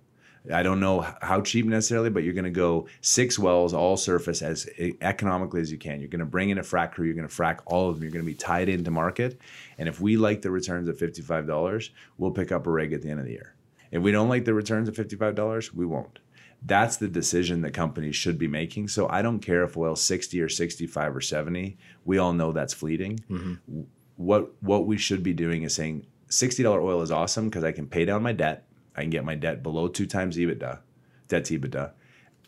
I 0.53 0.63
don't 0.63 0.79
know 0.79 1.05
how 1.21 1.41
cheap 1.41 1.65
necessarily, 1.65 2.09
but 2.09 2.23
you're 2.23 2.33
going 2.33 2.45
to 2.45 2.49
go 2.49 2.87
six 3.01 3.37
wells, 3.37 3.73
all 3.73 3.97
surface, 3.97 4.41
as 4.41 4.69
economically 5.01 5.61
as 5.61 5.71
you 5.71 5.77
can. 5.77 5.99
You're 5.99 6.09
going 6.09 6.19
to 6.19 6.25
bring 6.25 6.49
in 6.49 6.57
a 6.57 6.63
frac 6.63 6.93
crew. 6.93 7.05
You're 7.05 7.15
going 7.15 7.27
to 7.27 7.33
frac 7.33 7.59
all 7.65 7.89
of 7.89 7.95
them. 7.95 8.03
You're 8.03 8.11
going 8.11 8.25
to 8.25 8.31
be 8.31 8.35
tied 8.35 8.69
into 8.69 8.91
market. 8.91 9.39
And 9.77 9.89
if 9.89 9.99
we 9.99 10.17
like 10.17 10.41
the 10.41 10.51
returns 10.51 10.87
at 10.87 10.97
$55, 10.97 11.89
we'll 12.17 12.31
pick 12.31 12.51
up 12.51 12.67
a 12.67 12.71
rig 12.71 12.93
at 12.93 13.01
the 13.01 13.09
end 13.09 13.19
of 13.19 13.25
the 13.25 13.33
year. 13.33 13.55
If 13.91 14.01
we 14.01 14.11
don't 14.11 14.29
like 14.29 14.45
the 14.45 14.53
returns 14.53 14.89
at 14.89 14.95
$55, 14.95 15.73
we 15.73 15.85
won't. 15.85 16.19
That's 16.65 16.97
the 16.97 17.07
decision 17.07 17.61
that 17.61 17.73
companies 17.73 18.15
should 18.15 18.37
be 18.37 18.47
making. 18.47 18.87
So 18.87 19.07
I 19.09 19.21
don't 19.21 19.39
care 19.39 19.63
if 19.63 19.77
oil's 19.77 20.01
60 20.01 20.41
or 20.41 20.49
65 20.49 21.15
or 21.15 21.21
70. 21.21 21.77
We 22.03 22.17
all 22.17 22.33
know 22.33 22.51
that's 22.51 22.73
fleeting. 22.73 23.19
Mm-hmm. 23.29 23.81
What 24.15 24.51
what 24.61 24.87
we 24.87 24.97
should 24.97 25.21
be 25.21 25.33
doing 25.33 25.61
is 25.61 25.75
saying 25.75 26.07
$60 26.29 26.65
oil 26.81 27.01
is 27.01 27.11
awesome 27.11 27.49
because 27.49 27.63
I 27.63 27.71
can 27.71 27.87
pay 27.87 28.05
down 28.05 28.23
my 28.23 28.33
debt. 28.33 28.66
I 28.97 29.01
can 29.01 29.09
get 29.11 29.23
my 29.23 29.35
debt 29.35 29.61
below 29.63 29.87
two 29.87 30.07
times 30.07 30.37
EBITDA, 30.37 30.79
debt 31.27 31.45
to 31.45 31.59
EBITDA. 31.59 31.91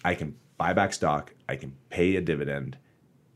I 0.03 0.15
can 0.15 0.35
buy 0.57 0.73
back 0.73 0.93
stock. 0.93 1.33
I 1.47 1.55
can 1.55 1.75
pay 1.89 2.15
a 2.15 2.21
dividend, 2.21 2.77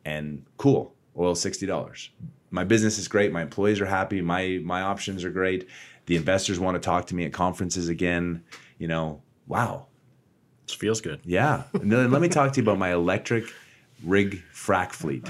and 0.03 0.45
cool. 0.57 0.93
Oil 1.17 1.35
sixty 1.35 1.65
dollars. 1.67 2.09
My 2.49 2.63
business 2.63 2.97
is 2.97 3.07
great. 3.07 3.31
My 3.31 3.41
employees 3.43 3.79
are 3.81 3.85
happy. 3.85 4.21
My 4.21 4.59
my 4.63 4.81
options 4.81 5.23
are 5.23 5.29
great. 5.29 5.67
The 6.07 6.15
investors 6.15 6.59
want 6.59 6.75
to 6.75 6.79
talk 6.81 7.05
to 7.07 7.15
me 7.15 7.25
at 7.25 7.33
conferences 7.33 7.87
again. 7.87 8.43
You 8.79 8.87
know, 8.87 9.21
wow, 9.47 9.87
It 10.67 10.71
feels 10.71 10.99
good. 11.01 11.19
yeah. 11.23 11.63
And 11.73 11.91
then 11.91 12.11
let 12.11 12.21
me 12.21 12.27
talk 12.29 12.51
to 12.53 12.57
you 12.59 12.63
about 12.63 12.77
my 12.79 12.91
electric 12.91 13.45
rig 14.03 14.41
frac 14.53 14.91
fleet 14.91 15.23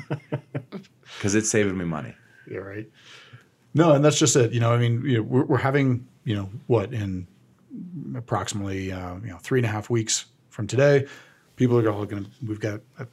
because 1.16 1.34
it's 1.34 1.50
saving 1.50 1.76
me 1.76 1.84
money. 1.84 2.14
Yeah, 2.50 2.58
right. 2.58 2.90
No, 3.74 3.92
and 3.92 4.04
that's 4.04 4.18
just 4.18 4.34
it. 4.36 4.52
You 4.52 4.60
know, 4.60 4.72
I 4.72 4.78
mean, 4.78 5.02
you 5.04 5.16
know, 5.18 5.22
we're, 5.22 5.44
we're 5.44 5.58
having, 5.58 6.06
you 6.26 6.36
know, 6.36 6.50
what 6.66 6.92
in 6.92 7.26
approximately, 8.14 8.92
uh, 8.92 9.14
you 9.16 9.28
know, 9.28 9.38
three 9.38 9.58
and 9.58 9.66
a 9.66 9.70
half 9.70 9.88
weeks 9.88 10.26
from 10.50 10.66
today, 10.66 11.06
people 11.56 11.78
are 11.78 11.90
all 11.90 12.04
going 12.04 12.24
to. 12.24 12.30
We've 12.46 12.60
got 12.60 12.80
a 12.98 13.06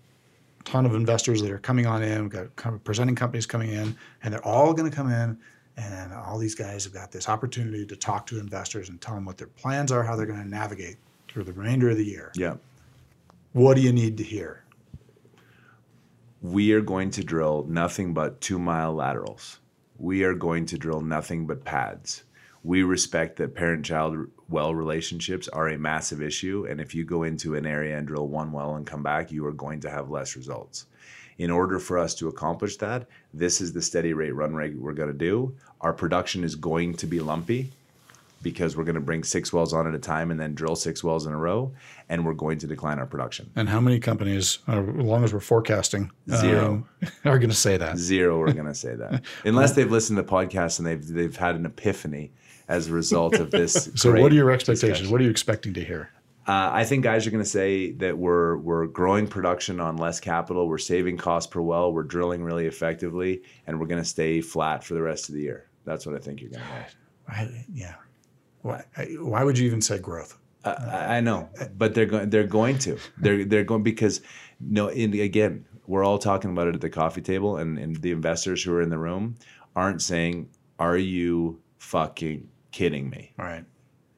ton 0.66 0.86
of 0.86 0.94
investors 0.94 1.42
that 1.42 1.50
are 1.52 1.60
coming 1.60 1.86
on 1.86 2.04
in. 2.04 2.24
We've 2.24 2.32
got 2.32 2.54
kind 2.58 2.76
of 2.76 2.84
presenting 2.84 3.16
companies 3.16 3.46
coming 3.46 3.72
in, 3.72 3.96
and 4.22 4.34
they're 4.34 4.46
all 4.46 4.74
going 4.74 4.90
to 4.90 4.96
come 4.96 5.10
in. 5.10 5.40
And 5.78 6.14
all 6.14 6.38
these 6.38 6.54
guys 6.54 6.84
have 6.84 6.94
got 6.94 7.12
this 7.12 7.30
opportunity 7.30 7.86
to 7.86 7.96
talk 7.96 8.28
to 8.28 8.40
investors 8.40 8.90
and 8.90 9.00
tell 9.00 9.16
them 9.16 9.24
what 9.26 9.38
their 9.38 9.48
plans 9.48 9.92
are, 9.92 10.04
how 10.04 10.18
they're 10.18 10.28
going 10.28 10.44
to 10.44 10.48
navigate 10.48 10.98
through 11.28 11.46
the 11.46 11.54
remainder 11.54 11.90
of 11.90 11.98
the 11.98 12.06
year. 12.06 12.32
Yeah. 12.36 12.58
What 13.54 13.76
do 13.76 13.82
you 13.82 13.94
need 13.94 14.18
to 14.18 14.24
hear? 14.24 14.64
we 16.44 16.74
are 16.74 16.82
going 16.82 17.10
to 17.10 17.24
drill 17.24 17.66
nothing 17.70 18.14
but 18.14 18.42
two 18.42 18.60
mile 18.60 18.94
laterals. 18.94 19.60
We 19.98 20.24
are 20.24 20.34
going 20.34 20.66
to 20.68 20.78
drill 20.78 21.00
nothing 21.00 21.48
but 21.48 21.64
pads. 21.64 22.26
We 22.64 22.84
respect 22.84 23.38
that 23.38 23.56
parent 23.56 23.86
child 23.86 24.28
well 24.50 24.74
relationships 24.74 25.48
are 25.50 25.70
a 25.70 25.78
massive 25.78 26.22
issue. 26.22 26.66
And 26.70 26.80
if 26.80 26.96
you 26.96 27.04
go 27.04 27.24
into 27.24 27.56
an 27.56 27.66
area 27.66 27.98
and 27.98 28.08
drill 28.08 28.28
one 28.28 28.52
well 28.52 28.76
and 28.76 28.86
come 28.86 29.04
back, 29.04 29.32
you 29.32 29.46
are 29.46 29.52
going 29.52 29.82
to 29.82 29.90
have 29.90 30.10
less 30.10 30.36
results. 30.36 30.86
In 31.40 31.50
order 31.50 31.80
for 31.80 31.98
us 31.98 32.14
to 32.16 32.28
accomplish 32.28 32.78
that, 32.78 33.08
this 33.34 33.60
is 33.60 33.74
the 33.74 33.82
steady 33.82 34.14
rate 34.14 34.36
run 34.36 34.54
rate 34.54 34.78
we're 34.78 34.94
going 34.94 35.12
to 35.12 35.18
do. 35.18 35.56
Our 35.82 35.92
production 35.92 36.44
is 36.44 36.56
going 36.56 36.94
to 36.96 37.08
be 37.08 37.20
lumpy 37.20 37.72
because 38.44 38.76
we're 38.78 38.84
going 38.84 38.96
to 38.96 39.02
bring 39.02 39.24
six 39.24 39.52
wells 39.52 39.74
on 39.74 39.88
at 39.88 39.96
a 39.96 40.00
time 40.00 40.30
and 40.30 40.40
then 40.40 40.54
drill 40.54 40.76
six 40.76 41.04
wells 41.04 41.26
in 41.26 41.34
a 41.34 41.38
row, 41.38 41.72
and 42.10 42.26
we're 42.26 42.34
going 42.34 42.60
to 42.60 42.68
decline 42.68 43.00
our 43.00 43.06
production. 43.06 43.50
And 43.56 43.70
how 43.70 43.80
many 43.80 44.00
companies, 44.00 44.60
uh, 44.68 44.82
as 44.82 44.88
long 44.96 45.24
as 45.24 45.34
we're 45.34 45.40
forecasting, 45.40 46.12
Zero. 46.30 46.66
um, 46.66 46.90
are 47.26 47.40
going 47.40 47.50
to 47.50 47.56
say 47.56 47.78
that? 47.78 47.98
Zero 47.98 48.40
are 48.42 48.54
going 48.54 48.68
to 48.68 48.76
say 48.76 48.96
that, 48.96 49.24
unless 49.46 49.72
they've 49.72 49.90
listened 49.90 50.18
to 50.18 50.24
podcasts 50.24 50.78
and 50.78 50.86
they've 50.86 51.08
they've 51.08 51.36
had 51.36 51.56
an 51.56 51.66
epiphany 51.66 52.32
as 52.68 52.88
a 52.88 52.94
result 52.94 53.36
of 53.36 53.52
this. 53.52 53.90
So, 53.96 54.12
great 54.12 54.24
what 54.24 54.32
are 54.32 54.36
your 54.36 54.52
expectations? 54.52 54.92
discussion. 54.92 55.12
What 55.12 55.22
are 55.22 55.24
you 55.24 55.30
expecting 55.30 55.74
to 55.74 55.84
hear? 55.84 56.12
Uh, 56.46 56.70
I 56.74 56.84
think 56.84 57.04
guys 57.04 57.26
are 57.26 57.32
going 57.32 57.44
to 57.44 57.50
say 57.50 57.92
that 57.94 58.18
we're 58.18 58.58
we're 58.58 58.88
growing 58.88 59.28
production 59.28 59.80
on 59.80 59.96
less 59.98 60.20
capital, 60.20 60.68
we're 60.68 60.78
saving 60.78 61.18
cost 61.18 61.52
per 61.52 61.62
well, 61.62 61.94
we're 61.94 62.04
drilling 62.04 62.44
really 62.44 62.66
effectively, 62.66 63.44
and 63.66 63.80
we're 63.80 63.86
going 63.86 64.02
to 64.02 64.08
stay 64.08 64.42
flat 64.42 64.84
for 64.84 64.94
the 64.94 65.02
rest 65.02 65.30
of 65.30 65.36
the 65.36 65.42
year. 65.42 65.70
That's 65.86 66.06
what 66.06 66.16
I 66.16 66.20
think 66.20 66.42
you're 66.42 66.50
going 66.50 66.64
to 66.64 66.68
hear. 66.68 66.86
I, 67.30 67.66
yeah. 67.74 67.96
Why, 68.62 68.84
why 69.20 69.44
would 69.44 69.58
you 69.58 69.68
even 69.68 69.82
say 69.82 70.00
growth? 70.00 70.38
I 70.66 71.18
I 71.18 71.20
know, 71.22 71.50
but 71.78 71.94
they're 71.94 72.06
going. 72.06 72.30
They're 72.30 72.48
going 72.48 72.78
to. 72.80 72.98
They're 73.18 73.46
they're 73.46 73.64
going 73.64 73.84
because 73.84 74.22
no. 74.60 74.88
In, 74.88 75.14
again, 75.14 75.66
we're 75.88 76.04
all 76.04 76.18
talking 76.18 76.52
about 76.52 76.68
it 76.68 76.76
at 76.76 76.82
the 76.82 76.90
coffee 76.90 77.22
table, 77.22 77.58
and, 77.58 77.78
and 77.78 77.96
the 77.98 78.12
investors 78.12 78.64
who 78.64 78.74
are 78.74 78.82
in 78.82 78.90
the 78.90 78.98
room 78.98 79.36
aren't 79.76 80.02
saying, 80.02 80.50
"Are 80.80 80.98
you 80.98 81.62
fucking 81.78 82.50
kidding 82.74 83.10
me?" 83.10 83.32
All 83.40 83.46
right. 83.46 83.64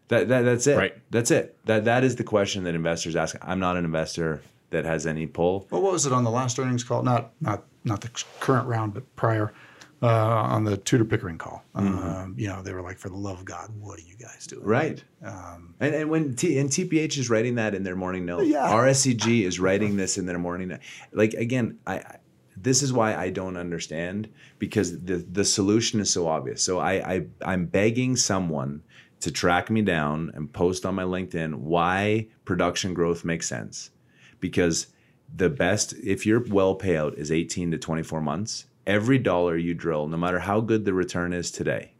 That, 0.07 0.27
that 0.29 0.41
that's 0.41 0.65
it. 0.67 0.77
Right. 0.77 0.95
That's 1.11 1.29
it. 1.31 1.57
That 1.65 1.85
that 1.85 2.03
is 2.03 2.15
the 2.15 2.23
question 2.23 2.63
that 2.63 2.73
investors 2.75 3.15
ask. 3.15 3.35
I'm 3.41 3.59
not 3.59 3.75
an 3.77 3.85
investor 3.85 4.41
that 4.71 4.85
has 4.85 5.05
any 5.07 5.27
pull. 5.27 5.67
Well, 5.71 5.81
what 5.81 5.91
was 5.93 6.05
it 6.05 6.13
on 6.13 6.23
the 6.23 6.31
last 6.31 6.57
earnings 6.59 6.83
call? 6.83 7.03
Not 7.03 7.31
not 7.41 7.63
not 7.83 8.01
the 8.01 8.09
current 8.39 8.67
round, 8.67 8.93
but 8.93 9.03
prior 9.15 9.53
uh, 10.01 10.07
on 10.07 10.63
the 10.63 10.77
Tudor 10.77 11.05
Pickering 11.05 11.37
call. 11.37 11.63
Um, 11.73 12.35
you 12.37 12.47
know, 12.47 12.61
they 12.61 12.73
were 12.73 12.81
like, 12.83 12.97
"For 12.99 13.09
the 13.09 13.15
love 13.17 13.39
of 13.39 13.45
God, 13.45 13.71
what 13.79 13.97
are 13.97 14.03
you 14.03 14.15
guys 14.15 14.45
doing?" 14.45 14.63
Right. 14.63 15.03
Um, 15.23 15.73
And, 15.79 15.95
and 15.95 16.09
when 16.09 16.35
T, 16.35 16.59
and 16.59 16.69
TPH 16.69 17.17
is 17.17 17.29
writing 17.29 17.55
that 17.55 17.73
in 17.73 17.83
their 17.83 17.95
morning 17.95 18.25
note, 18.25 18.45
Yeah. 18.47 18.67
RSEG 18.71 19.43
is 19.43 19.59
writing 19.59 19.97
this 19.97 20.17
in 20.19 20.25
their 20.27 20.37
morning 20.39 20.67
note. 20.67 20.81
Like 21.13 21.33
again, 21.33 21.79
I, 21.87 21.95
I 21.95 22.17
this 22.57 22.81
is 22.81 22.93
why 22.93 23.15
I 23.15 23.29
don't 23.29 23.57
understand 23.57 24.29
because 24.59 25.03
the 25.03 25.17
the 25.17 25.45
solution 25.45 25.99
is 25.99 26.09
so 26.09 26.27
obvious. 26.27 26.63
So 26.63 26.79
I, 26.79 26.93
I 27.15 27.25
I'm 27.43 27.65
begging 27.65 28.15
someone 28.15 28.83
to 29.21 29.31
track 29.31 29.69
me 29.69 29.81
down 29.81 30.31
and 30.35 30.51
post 30.51 30.85
on 30.85 30.95
my 30.95 31.03
LinkedIn 31.03 31.55
why 31.55 32.27
production 32.45 32.93
growth 32.93 33.25
makes 33.25 33.47
sense. 33.47 33.91
Because 34.39 34.87
the 35.33 35.49
best 35.49 35.93
if 36.03 36.25
your 36.25 36.41
well 36.41 36.77
payout 36.77 37.15
is 37.15 37.31
18 37.31 37.71
to 37.71 37.77
24 37.77 38.21
months, 38.21 38.65
every 38.85 39.17
dollar 39.17 39.57
you 39.57 39.73
drill, 39.73 40.07
no 40.07 40.17
matter 40.17 40.39
how 40.39 40.61
good 40.61 40.85
the 40.85 40.93
return 40.93 41.33
is 41.33 41.51
today, 41.51 41.93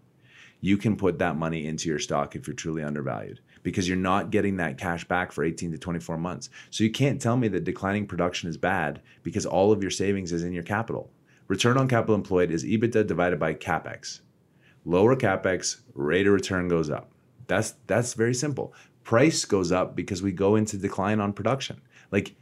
you 0.61 0.77
can 0.77 0.95
put 0.95 1.19
that 1.19 1.35
money 1.35 1.65
into 1.67 1.89
your 1.89 1.99
stock 1.99 2.35
if 2.35 2.47
you're 2.47 2.55
truly 2.55 2.83
undervalued 2.83 3.39
because 3.65 3.87
you're 3.87 3.97
not 3.97 4.29
getting 4.29 4.57
that 4.57 4.77
cash 4.77 5.05
back 5.05 5.31
for 5.31 5.43
18 5.43 5.71
to 5.71 5.77
24 5.79 6.19
months. 6.19 6.51
So 6.69 6.83
you 6.83 6.91
can't 6.91 7.19
tell 7.19 7.35
me 7.35 7.47
that 7.47 7.63
declining 7.63 8.05
production 8.05 8.47
is 8.47 8.57
bad 8.57 9.01
because 9.23 9.47
all 9.47 9.71
of 9.71 9.81
your 9.81 9.89
savings 9.89 10.31
is 10.31 10.43
in 10.43 10.53
your 10.53 10.61
capital. 10.61 11.09
Return 11.47 11.75
on 11.75 11.87
capital 11.87 12.13
employed 12.13 12.51
is 12.51 12.63
EBITDA 12.63 13.07
divided 13.07 13.39
by 13.39 13.55
capex. 13.55 14.21
Lower 14.85 15.15
capex, 15.15 15.81
rate 15.95 16.27
of 16.27 16.33
return 16.33 16.67
goes 16.67 16.91
up. 16.91 17.09
That's 17.47 17.73
that's 17.87 18.13
very 18.13 18.35
simple. 18.35 18.71
Price 19.03 19.43
goes 19.45 19.71
up 19.71 19.95
because 19.95 20.21
we 20.21 20.31
go 20.31 20.55
into 20.55 20.77
decline 20.77 21.19
on 21.19 21.33
production. 21.33 21.81
Like 22.11 22.35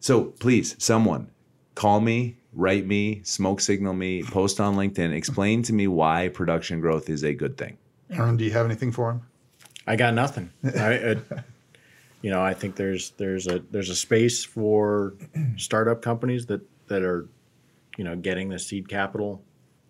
so 0.00 0.24
please, 0.24 0.74
someone 0.82 1.30
call 1.74 2.00
me, 2.00 2.38
write 2.54 2.86
me, 2.86 3.20
smoke 3.24 3.60
signal 3.60 3.92
me, 3.92 4.22
post 4.22 4.58
on 4.58 4.76
LinkedIn, 4.76 5.12
explain 5.12 5.62
to 5.64 5.74
me 5.74 5.86
why 5.86 6.28
production 6.28 6.80
growth 6.80 7.10
is 7.10 7.24
a 7.24 7.34
good 7.34 7.58
thing. 7.58 7.76
Aaron, 8.10 8.38
do 8.38 8.44
you 8.44 8.52
have 8.52 8.64
anything 8.64 8.90
for 8.90 9.10
him? 9.10 9.22
I 9.86 9.96
got 9.96 10.14
nothing. 10.14 10.50
I, 10.64 10.94
I, 10.94 11.16
you 12.22 12.30
know, 12.30 12.42
I 12.42 12.54
think 12.54 12.76
there's 12.76 13.10
there's 13.10 13.46
a 13.46 13.58
there's 13.70 13.90
a 13.90 13.96
space 13.96 14.44
for 14.44 15.14
startup 15.56 16.02
companies 16.02 16.46
that 16.46 16.60
that 16.88 17.02
are, 17.02 17.28
you 17.96 18.04
know, 18.04 18.16
getting 18.16 18.48
the 18.48 18.58
seed 18.58 18.88
capital. 18.88 19.42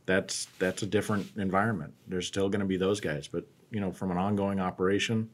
That's 0.07 0.47
that's 0.59 0.83
a 0.83 0.87
different 0.87 1.31
environment. 1.37 1.93
There's 2.09 2.27
still 2.27 2.49
going 2.49 2.61
to 2.61 2.67
be 2.67 2.77
those 2.77 3.01
guys, 3.01 3.29
but 3.29 3.47
you 3.71 3.81
know, 3.81 3.93
from 3.93 4.11
an 4.11 4.19
ongoing 4.19 4.61
operation, 4.61 5.29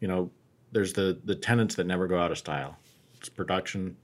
you 0.00 0.08
know, 0.08 0.30
there's 0.72 0.92
the 0.92 1.20
the 1.24 1.34
tenants 1.34 1.74
that 1.76 1.86
never 1.86 2.06
go 2.06 2.18
out 2.18 2.30
of 2.30 2.38
style. 2.38 2.76
It's 3.18 3.28
production, 3.28 3.96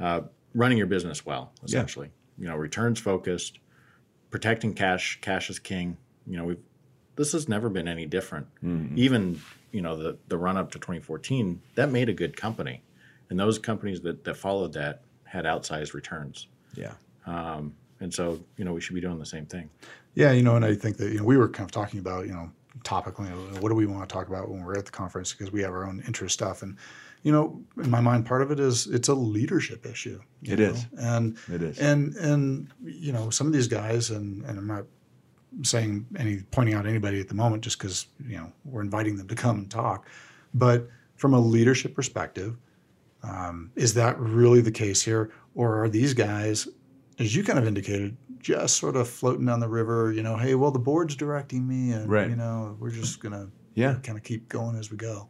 uh, 0.00 0.22
running 0.54 0.78
your 0.78 0.86
business 0.86 1.26
well, 1.26 1.52
essentially. 1.64 2.10
You 2.38 2.46
know, 2.46 2.56
returns 2.56 3.00
focused, 3.00 3.58
protecting 4.30 4.74
cash. 4.74 5.18
Cash 5.20 5.50
is 5.50 5.58
king. 5.58 5.96
You 6.26 6.36
know, 6.36 6.44
we've 6.44 6.62
this 7.18 7.32
has 7.32 7.48
never 7.48 7.68
been 7.68 7.88
any 7.88 8.06
different. 8.06 8.46
Mm-hmm. 8.64 8.96
Even 8.96 9.40
you 9.72 9.82
know 9.82 9.96
the 9.96 10.16
the 10.28 10.38
run 10.38 10.56
up 10.56 10.70
to 10.70 10.78
2014 10.78 11.60
that 11.74 11.90
made 11.90 12.08
a 12.08 12.14
good 12.14 12.36
company, 12.36 12.80
and 13.28 13.38
those 13.38 13.58
companies 13.58 14.00
that 14.02 14.24
that 14.24 14.36
followed 14.36 14.72
that 14.74 15.02
had 15.24 15.44
outsized 15.44 15.92
returns. 15.92 16.46
Yeah. 16.74 16.92
Um, 17.26 17.74
and 18.00 18.14
so 18.14 18.40
you 18.56 18.64
know 18.64 18.72
we 18.72 18.80
should 18.80 18.94
be 18.94 19.00
doing 19.00 19.18
the 19.18 19.26
same 19.26 19.44
thing. 19.44 19.68
Yeah, 20.14 20.32
you 20.32 20.42
know, 20.42 20.56
and 20.56 20.64
I 20.64 20.74
think 20.74 20.96
that 20.98 21.10
you 21.12 21.18
know 21.18 21.24
we 21.24 21.36
were 21.36 21.48
kind 21.48 21.66
of 21.66 21.72
talking 21.72 21.98
about 22.00 22.26
you 22.26 22.32
know 22.32 22.50
topically, 22.84 23.28
what 23.60 23.68
do 23.68 23.74
we 23.74 23.86
want 23.86 24.08
to 24.08 24.12
talk 24.12 24.28
about 24.28 24.48
when 24.48 24.64
we're 24.64 24.78
at 24.78 24.86
the 24.86 24.92
conference 24.92 25.32
because 25.32 25.52
we 25.52 25.62
have 25.62 25.72
our 25.72 25.86
own 25.86 26.02
interest 26.06 26.34
stuff, 26.34 26.62
and 26.62 26.76
you 27.24 27.32
know, 27.32 27.60
in 27.82 27.90
my 27.90 28.00
mind, 28.00 28.26
part 28.26 28.42
of 28.42 28.52
it 28.52 28.60
is 28.60 28.86
it's 28.86 29.08
a 29.08 29.14
leadership 29.14 29.84
issue. 29.84 30.20
It 30.44 30.60
know? 30.60 30.66
is. 30.66 30.86
and 30.98 31.36
It 31.52 31.62
is. 31.62 31.78
and 31.78 32.14
and 32.16 32.68
you 32.84 33.12
know, 33.12 33.30
some 33.30 33.48
of 33.48 33.52
these 33.52 33.68
guys, 33.68 34.10
and 34.10 34.44
and 34.44 34.58
I'm 34.58 34.66
not 34.68 34.84
saying 35.62 36.06
any 36.16 36.42
pointing 36.50 36.74
out 36.74 36.86
anybody 36.86 37.20
at 37.20 37.28
the 37.28 37.34
moment 37.34 37.62
just 37.64 37.78
because 37.78 38.06
you 38.26 38.36
know 38.36 38.52
we're 38.64 38.82
inviting 38.82 39.16
them 39.16 39.28
to 39.28 39.34
come 39.34 39.58
and 39.58 39.70
talk, 39.70 40.08
but 40.54 40.88
from 41.16 41.34
a 41.34 41.40
leadership 41.40 41.94
perspective, 41.94 42.56
um, 43.22 43.70
is 43.74 43.94
that 43.94 44.18
really 44.20 44.60
the 44.60 44.70
case 44.70 45.02
here, 45.02 45.32
or 45.54 45.82
are 45.82 45.88
these 45.88 46.14
guys, 46.14 46.68
as 47.18 47.34
you 47.34 47.42
kind 47.42 47.58
of 47.58 47.66
indicated, 47.66 48.16
just 48.40 48.76
sort 48.76 48.94
of 48.94 49.08
floating 49.08 49.44
down 49.46 49.58
the 49.58 49.68
river? 49.68 50.12
You 50.12 50.22
know, 50.22 50.36
hey, 50.36 50.54
well, 50.54 50.70
the 50.70 50.78
board's 50.78 51.16
directing 51.16 51.66
me, 51.66 51.92
and 51.92 52.08
Right. 52.08 52.30
you 52.30 52.36
know, 52.36 52.76
we're 52.78 52.90
just 52.90 53.20
gonna 53.20 53.50
Yeah. 53.74 53.94
kind 54.02 54.16
of 54.16 54.22
keep 54.24 54.48
going 54.48 54.76
as 54.76 54.90
we 54.90 54.96
go. 54.96 55.28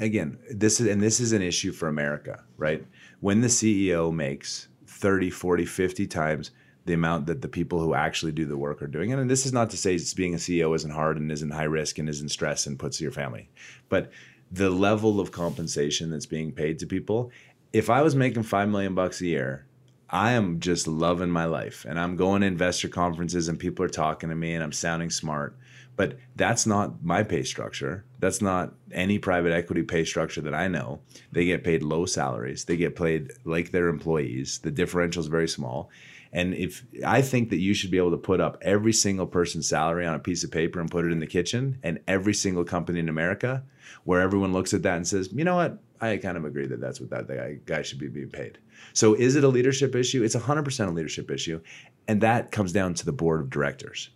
again, 0.00 0.38
this 0.50 0.80
is 0.80 0.86
and 0.86 1.02
this 1.02 1.20
is 1.20 1.32
an 1.32 1.42
issue 1.42 1.72
for 1.72 1.88
America, 1.88 2.44
right? 2.56 2.86
When 3.20 3.40
the 3.40 3.48
CEO 3.48 4.10
makes 4.12 4.68
30, 4.86 5.28
40, 5.30 5.64
50 5.66 6.06
times 6.06 6.50
the 6.86 6.94
amount 6.94 7.26
that 7.26 7.42
the 7.42 7.48
people 7.48 7.80
who 7.80 7.94
actually 7.94 8.32
do 8.32 8.46
the 8.46 8.56
work 8.56 8.80
are 8.80 8.86
doing. 8.86 9.10
it. 9.10 9.18
And 9.18 9.30
this 9.30 9.44
is 9.44 9.52
not 9.52 9.70
to 9.70 9.76
say 9.76 9.98
being 10.14 10.34
a 10.34 10.38
CEO 10.38 10.74
isn't 10.74 10.92
hard 10.92 11.18
and 11.18 11.30
isn't 11.30 11.50
high 11.52 11.64
risk 11.64 11.98
and 11.98 12.08
isn't 12.08 12.30
stress 12.30 12.66
and 12.66 12.78
puts 12.78 13.00
your 13.00 13.10
family. 13.10 13.50
But 13.88 14.10
the 14.50 14.70
level 14.70 15.20
of 15.20 15.32
compensation 15.32 16.10
that's 16.10 16.26
being 16.26 16.52
paid 16.52 16.78
to 16.78 16.86
people, 16.86 17.32
if 17.72 17.90
I 17.90 18.02
was 18.02 18.14
making 18.14 18.44
5 18.44 18.68
million 18.68 18.94
bucks 18.94 19.20
a 19.20 19.26
year, 19.26 19.66
I 20.08 20.32
am 20.32 20.60
just 20.60 20.86
loving 20.86 21.30
my 21.30 21.46
life 21.46 21.84
and 21.88 21.98
I'm 21.98 22.14
going 22.14 22.42
to 22.42 22.46
investor 22.46 22.88
conferences 22.88 23.48
and 23.48 23.58
people 23.58 23.84
are 23.84 23.88
talking 23.88 24.28
to 24.28 24.36
me 24.36 24.54
and 24.54 24.62
I'm 24.62 24.72
sounding 24.72 25.10
smart. 25.10 25.58
But 25.96 26.18
that's 26.36 26.66
not 26.66 27.02
my 27.02 27.22
pay 27.22 27.42
structure. 27.42 28.04
That's 28.20 28.42
not 28.42 28.74
any 28.92 29.18
private 29.18 29.52
equity 29.52 29.82
pay 29.82 30.04
structure 30.04 30.42
that 30.42 30.54
I 30.54 30.68
know. 30.68 31.00
They 31.32 31.46
get 31.46 31.64
paid 31.64 31.82
low 31.82 32.04
salaries. 32.06 32.66
They 32.66 32.76
get 32.76 32.94
paid 32.94 33.32
like 33.44 33.70
their 33.72 33.88
employees. 33.88 34.58
The 34.58 34.70
differential 34.70 35.20
is 35.20 35.26
very 35.26 35.48
small. 35.48 35.90
And 36.36 36.52
if 36.52 36.84
I 37.04 37.22
think 37.22 37.48
that 37.48 37.60
you 37.60 37.72
should 37.72 37.90
be 37.90 37.96
able 37.96 38.10
to 38.10 38.18
put 38.18 38.42
up 38.42 38.58
every 38.60 38.92
single 38.92 39.26
person's 39.26 39.66
salary 39.66 40.04
on 40.04 40.14
a 40.14 40.18
piece 40.18 40.44
of 40.44 40.50
paper 40.50 40.80
and 40.80 40.90
put 40.90 41.06
it 41.06 41.10
in 41.10 41.18
the 41.18 41.26
kitchen, 41.26 41.78
and 41.82 41.98
every 42.06 42.34
single 42.34 42.62
company 42.62 43.00
in 43.00 43.08
America, 43.08 43.64
where 44.04 44.20
everyone 44.20 44.52
looks 44.52 44.74
at 44.74 44.82
that 44.82 44.98
and 44.98 45.08
says, 45.08 45.30
you 45.32 45.44
know 45.44 45.56
what, 45.56 45.78
I 45.98 46.18
kind 46.18 46.36
of 46.36 46.44
agree 46.44 46.66
that 46.66 46.78
that's 46.78 47.00
what 47.00 47.08
that 47.08 47.26
guy, 47.26 47.58
guy 47.64 47.80
should 47.80 47.98
be 47.98 48.08
being 48.08 48.28
paid. 48.28 48.58
So 48.92 49.14
is 49.14 49.34
it 49.34 49.44
a 49.44 49.48
leadership 49.48 49.94
issue? 49.94 50.22
It's 50.22 50.36
100% 50.36 50.86
a 50.86 50.90
leadership 50.90 51.30
issue. 51.30 51.58
And 52.06 52.20
that 52.20 52.52
comes 52.52 52.70
down 52.70 52.92
to 52.92 53.06
the 53.06 53.12
board 53.12 53.40
of 53.40 53.48
directors, 53.48 54.10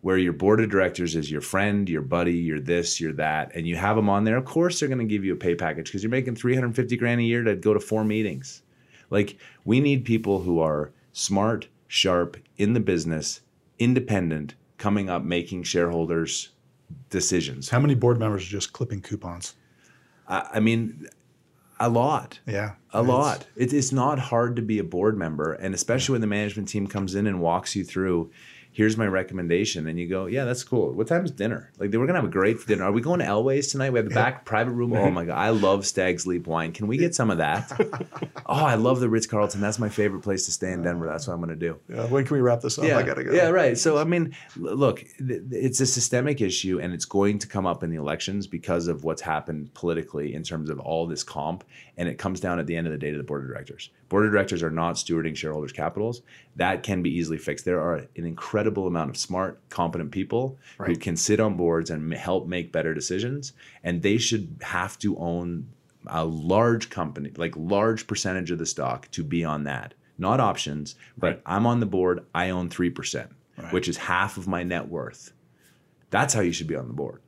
where 0.00 0.16
your 0.16 0.32
board 0.32 0.62
of 0.62 0.70
directors 0.70 1.14
is 1.14 1.30
your 1.30 1.42
friend, 1.42 1.90
your 1.90 2.00
buddy, 2.00 2.38
your 2.38 2.58
this, 2.58 3.02
your 3.02 3.12
that, 3.12 3.54
and 3.54 3.66
you 3.66 3.76
have 3.76 3.96
them 3.96 4.08
on 4.08 4.24
there. 4.24 4.38
Of 4.38 4.46
course, 4.46 4.80
they're 4.80 4.88
going 4.88 4.98
to 5.00 5.04
give 5.04 5.26
you 5.26 5.34
a 5.34 5.36
pay 5.36 5.54
package 5.54 5.88
because 5.88 6.02
you're 6.02 6.08
making 6.08 6.36
350 6.36 6.96
grand 6.96 7.20
a 7.20 7.24
year 7.24 7.44
to 7.44 7.54
go 7.54 7.74
to 7.74 7.80
four 7.80 8.02
meetings. 8.02 8.62
Like, 9.10 9.36
we 9.66 9.80
need 9.80 10.06
people 10.06 10.40
who 10.40 10.58
are 10.60 10.90
smart, 11.20 11.66
sharp, 11.88 12.36
in 12.58 12.74
the 12.74 12.80
business, 12.80 13.40
independent, 13.78 14.54
coming 14.76 15.08
up, 15.08 15.24
making 15.24 15.62
shareholders 15.62 16.50
decisions. 17.08 17.70
How 17.70 17.80
many 17.80 17.94
board 17.94 18.18
members 18.18 18.42
are 18.42 18.50
just 18.50 18.74
clipping 18.74 19.00
coupons? 19.00 19.54
I, 20.28 20.46
I 20.54 20.60
mean, 20.60 21.08
a 21.80 21.88
lot. 21.88 22.38
Yeah, 22.46 22.72
A 22.92 22.98
It's- 23.00 23.08
lot. 23.08 23.46
It, 23.56 23.72
it's 23.72 23.92
not 23.92 24.18
hard 24.18 24.56
to 24.56 24.62
be 24.62 24.78
a 24.78 24.84
board 24.84 25.16
member, 25.16 25.54
and 25.54 25.74
especially 25.74 26.12
when 26.12 26.20
the 26.20 26.26
management 26.26 26.68
team 26.68 26.86
comes 26.86 27.14
in 27.14 27.26
and 27.26 27.40
walks 27.40 27.74
you 27.74 27.82
through. 27.82 28.30
Here's 28.76 28.98
my 28.98 29.06
recommendation, 29.06 29.86
and 29.86 29.98
you 29.98 30.06
go, 30.06 30.26
"Yeah, 30.26 30.44
that's 30.44 30.62
cool. 30.62 30.92
What 30.92 31.06
time 31.06 31.24
is 31.24 31.30
dinner? 31.30 31.72
Like, 31.78 31.94
we're 31.94 32.06
gonna 32.06 32.18
have 32.18 32.28
a 32.28 32.28
great 32.28 32.66
dinner. 32.66 32.84
Are 32.84 32.92
we 32.92 33.00
going 33.00 33.20
to 33.20 33.24
Elways 33.24 33.70
tonight? 33.72 33.88
We 33.88 33.98
have 34.00 34.06
the 34.06 34.14
back 34.24 34.44
private 34.44 34.72
room. 34.72 34.92
Oh 34.92 35.10
my 35.10 35.24
god, 35.24 35.38
I 35.38 35.48
love 35.48 35.86
Stag's 35.86 36.26
Leap 36.26 36.46
wine. 36.46 36.72
Can 36.72 36.86
we 36.86 36.98
get 36.98 37.14
some 37.14 37.30
of 37.30 37.38
that? 37.38 37.72
oh, 38.46 38.66
I 38.66 38.74
love 38.74 39.00
the 39.00 39.08
Ritz 39.08 39.26
Carlton. 39.26 39.62
That's 39.62 39.78
my 39.78 39.88
favorite 39.88 40.20
place 40.20 40.44
to 40.44 40.52
stay 40.52 40.72
in 40.72 40.82
Denver. 40.82 41.06
That's 41.06 41.26
what 41.26 41.32
I'm 41.32 41.40
gonna 41.40 41.56
do. 41.56 41.78
Yeah, 41.88 42.04
when 42.04 42.26
can 42.26 42.34
we 42.34 42.42
wrap 42.42 42.60
this 42.60 42.78
up? 42.78 42.84
Yeah, 42.84 42.98
I 42.98 43.02
gotta 43.02 43.24
go. 43.24 43.32
yeah, 43.32 43.48
right. 43.48 43.78
So 43.78 43.96
I 43.96 44.04
mean, 44.04 44.36
look, 44.56 45.02
it's 45.18 45.80
a 45.80 45.86
systemic 45.86 46.42
issue, 46.42 46.78
and 46.78 46.92
it's 46.92 47.06
going 47.06 47.38
to 47.38 47.46
come 47.46 47.64
up 47.64 47.82
in 47.82 47.88
the 47.88 47.96
elections 47.96 48.46
because 48.46 48.88
of 48.88 49.04
what's 49.04 49.22
happened 49.22 49.72
politically 49.72 50.34
in 50.34 50.42
terms 50.42 50.68
of 50.68 50.80
all 50.80 51.06
this 51.06 51.22
comp, 51.22 51.64
and 51.96 52.08
it 52.08 52.18
comes 52.18 52.40
down 52.40 52.58
at 52.58 52.66
the 52.66 52.76
end 52.76 52.86
of 52.86 52.92
the 52.92 52.98
day 52.98 53.10
to 53.10 53.16
the 53.16 53.22
board 53.24 53.42
of 53.42 53.48
directors. 53.48 53.90
Board 54.08 54.26
of 54.26 54.32
directors 54.32 54.62
are 54.62 54.70
not 54.70 54.96
stewarding 54.96 55.34
shareholders' 55.36 55.72
capitals. 55.72 56.22
That 56.56 56.82
can 56.82 57.02
be 57.02 57.10
easily 57.10 57.38
fixed. 57.38 57.64
There 57.64 57.80
are 57.80 57.96
an 57.96 58.08
incredible 58.16 58.86
amount 58.86 59.10
of 59.10 59.16
smart, 59.16 59.60
competent 59.70 60.10
people 60.10 60.58
who 60.84 60.96
can 60.96 61.16
sit 61.16 61.40
on 61.40 61.56
boards 61.56 61.90
and 61.90 62.12
help 62.12 62.46
make 62.46 62.70
better 62.72 62.92
decisions, 62.94 63.52
and 63.82 64.02
they 64.02 64.18
should 64.18 64.56
have 64.62 64.98
to 65.00 65.16
own 65.18 65.68
a 66.06 66.24
large 66.24 66.90
company, 66.90 67.32
like 67.36 67.54
large 67.56 68.06
percentage 68.06 68.50
of 68.50 68.58
the 68.58 68.66
stock 68.66 69.10
to 69.12 69.24
be 69.24 69.44
on 69.44 69.64
that. 69.64 69.94
Not 70.18 70.38
options, 70.40 70.94
but 71.18 71.26
Right. 71.26 71.42
I'm 71.46 71.66
on 71.66 71.80
the 71.80 71.86
board, 71.86 72.24
I 72.34 72.50
own 72.50 72.68
3%, 72.70 73.30
Right. 73.58 73.72
which 73.72 73.88
is 73.88 73.96
half 73.96 74.36
of 74.38 74.46
my 74.46 74.62
net 74.62 74.88
worth. 74.88 75.32
That's 76.10 76.32
how 76.32 76.40
you 76.42 76.52
should 76.52 76.68
be 76.68 76.76
on 76.76 76.86
the 76.88 76.94
board. 76.94 77.20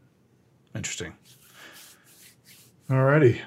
Interesting. 0.74 1.14
Alrighty. 2.88 3.40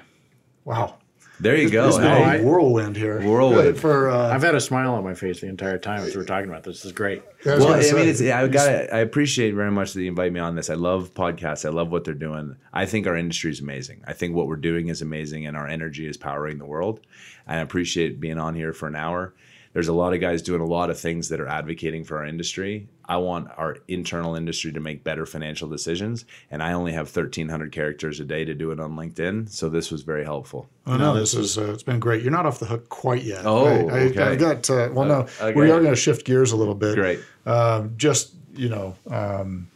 Wow. 0.64 0.98
There 1.42 1.56
you 1.56 1.70
go. 1.70 1.88
It's 1.88 1.98
been 1.98 2.06
Hey, 2.06 2.38
a 2.38 2.42
whirlwind 2.44 2.96
here. 2.96 3.20
Whirlwind. 3.20 3.76
For 3.76 4.08
uh, 4.08 4.32
I've 4.32 4.42
had 4.42 4.54
a 4.54 4.60
smile 4.60 4.94
on 4.94 5.02
my 5.02 5.14
face 5.14 5.40
the 5.40 5.48
entire 5.48 5.76
time 5.76 6.02
as 6.02 6.14
we're 6.14 6.24
talking 6.24 6.48
about 6.48 6.62
this. 6.62 6.76
This 6.76 6.84
is 6.84 6.92
great. 6.92 7.20
I 7.44 7.56
well, 7.56 7.72
I 7.72 7.80
mean, 7.80 7.82
say, 7.82 8.08
it's, 8.08 8.20
I 8.22 8.46
got 8.46 8.68
I 8.68 8.98
appreciate 8.98 9.52
very 9.52 9.72
much 9.72 9.92
that 9.92 10.02
you 10.02 10.08
invite 10.08 10.32
me 10.32 10.38
on 10.38 10.54
this. 10.54 10.70
I 10.70 10.74
love 10.74 11.14
podcasts. 11.14 11.64
I 11.64 11.70
love 11.70 11.90
what 11.90 12.04
they're 12.04 12.14
doing. 12.14 12.54
I 12.72 12.86
think 12.86 13.08
our 13.08 13.16
industry 13.16 13.50
is 13.50 13.58
amazing. 13.60 14.04
I 14.06 14.12
think 14.12 14.36
what 14.36 14.46
we're 14.46 14.54
doing 14.54 14.86
is 14.86 15.02
amazing, 15.02 15.44
and 15.46 15.56
our 15.56 15.66
energy 15.66 16.06
is 16.06 16.16
powering 16.16 16.58
the 16.58 16.64
world. 16.64 17.00
And 17.48 17.58
I 17.58 17.62
appreciate 17.62 18.20
being 18.20 18.38
on 18.38 18.54
here 18.54 18.72
for 18.72 18.86
an 18.86 18.94
hour. 18.94 19.34
There's 19.72 19.88
a 19.88 19.92
lot 19.92 20.12
of 20.12 20.20
guys 20.20 20.42
doing 20.42 20.60
a 20.60 20.66
lot 20.66 20.90
of 20.90 21.00
things 21.00 21.30
that 21.30 21.40
are 21.40 21.48
advocating 21.48 22.04
for 22.04 22.18
our 22.18 22.26
industry. 22.26 22.88
I 23.06 23.16
want 23.16 23.48
our 23.56 23.78
internal 23.88 24.34
industry 24.34 24.72
to 24.72 24.80
make 24.80 25.02
better 25.02 25.24
financial 25.24 25.68
decisions, 25.68 26.24
and 26.50 26.62
I 26.62 26.72
only 26.72 26.92
have 26.92 27.14
1,300 27.14 27.72
characters 27.72 28.20
a 28.20 28.24
day 28.24 28.44
to 28.44 28.54
do 28.54 28.70
it 28.70 28.80
on 28.80 28.96
LinkedIn. 28.96 29.48
So 29.48 29.68
this 29.68 29.90
was 29.90 30.02
very 30.02 30.24
helpful. 30.24 30.68
Oh 30.86 30.96
no, 30.96 31.14
this 31.14 31.34
is 31.34 31.56
uh, 31.56 31.72
it's 31.72 31.82
been 31.82 32.00
great. 32.00 32.22
You're 32.22 32.32
not 32.32 32.44
off 32.44 32.58
the 32.58 32.66
hook 32.66 32.88
quite 32.88 33.22
yet. 33.22 33.46
Oh, 33.46 33.66
I, 33.66 33.70
I, 33.70 34.00
okay. 34.00 34.22
I've 34.22 34.38
got 34.38 34.68
uh, 34.68 34.90
well, 34.92 35.06
no, 35.06 35.20
okay. 35.40 35.52
we 35.52 35.70
are 35.70 35.80
going 35.80 35.94
to 35.94 35.96
shift 35.96 36.26
gears 36.26 36.52
a 36.52 36.56
little 36.56 36.74
bit. 36.74 36.94
Great. 36.94 37.20
Um, 37.46 37.94
just 37.96 38.34
you 38.54 38.68
know, 38.68 38.94
um, 39.10 39.68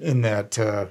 in 0.00 0.20
that 0.22 0.58
uh, 0.58 0.86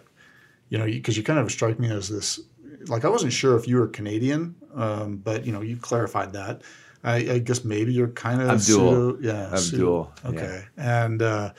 you 0.70 0.78
know, 0.78 0.86
because 0.86 1.18
you 1.18 1.24
kind 1.24 1.38
of 1.40 1.52
strike 1.52 1.80
me 1.80 1.92
as 1.92 2.10
this. 2.10 2.40
Like 2.88 3.06
I 3.06 3.10
wasn't 3.10 3.34
sure 3.34 3.56
if 3.56 3.68
you 3.68 3.78
were 3.78 3.88
Canadian, 3.88 4.56
um, 4.74 5.18
but 5.18 5.46
you 5.46 5.52
know, 5.52 5.62
you 5.62 5.78
clarified 5.78 6.34
that. 6.34 6.62
I, 7.04 7.16
I 7.16 7.40
guess 7.40 7.64
maybe 7.64 7.94
you're 7.94 8.10
kind 8.10 8.42
of 8.42 8.50
I'm 8.50 8.58
dual. 8.58 8.92
pseudo- 8.92 9.18
yeah, 9.22 9.50
I'm 9.52 9.58
pseudo- 9.58 9.78
dual, 9.84 10.14
yeah. 10.24 10.30
Okay, 10.30 10.64
and 10.78 11.22
uh, 11.22 11.54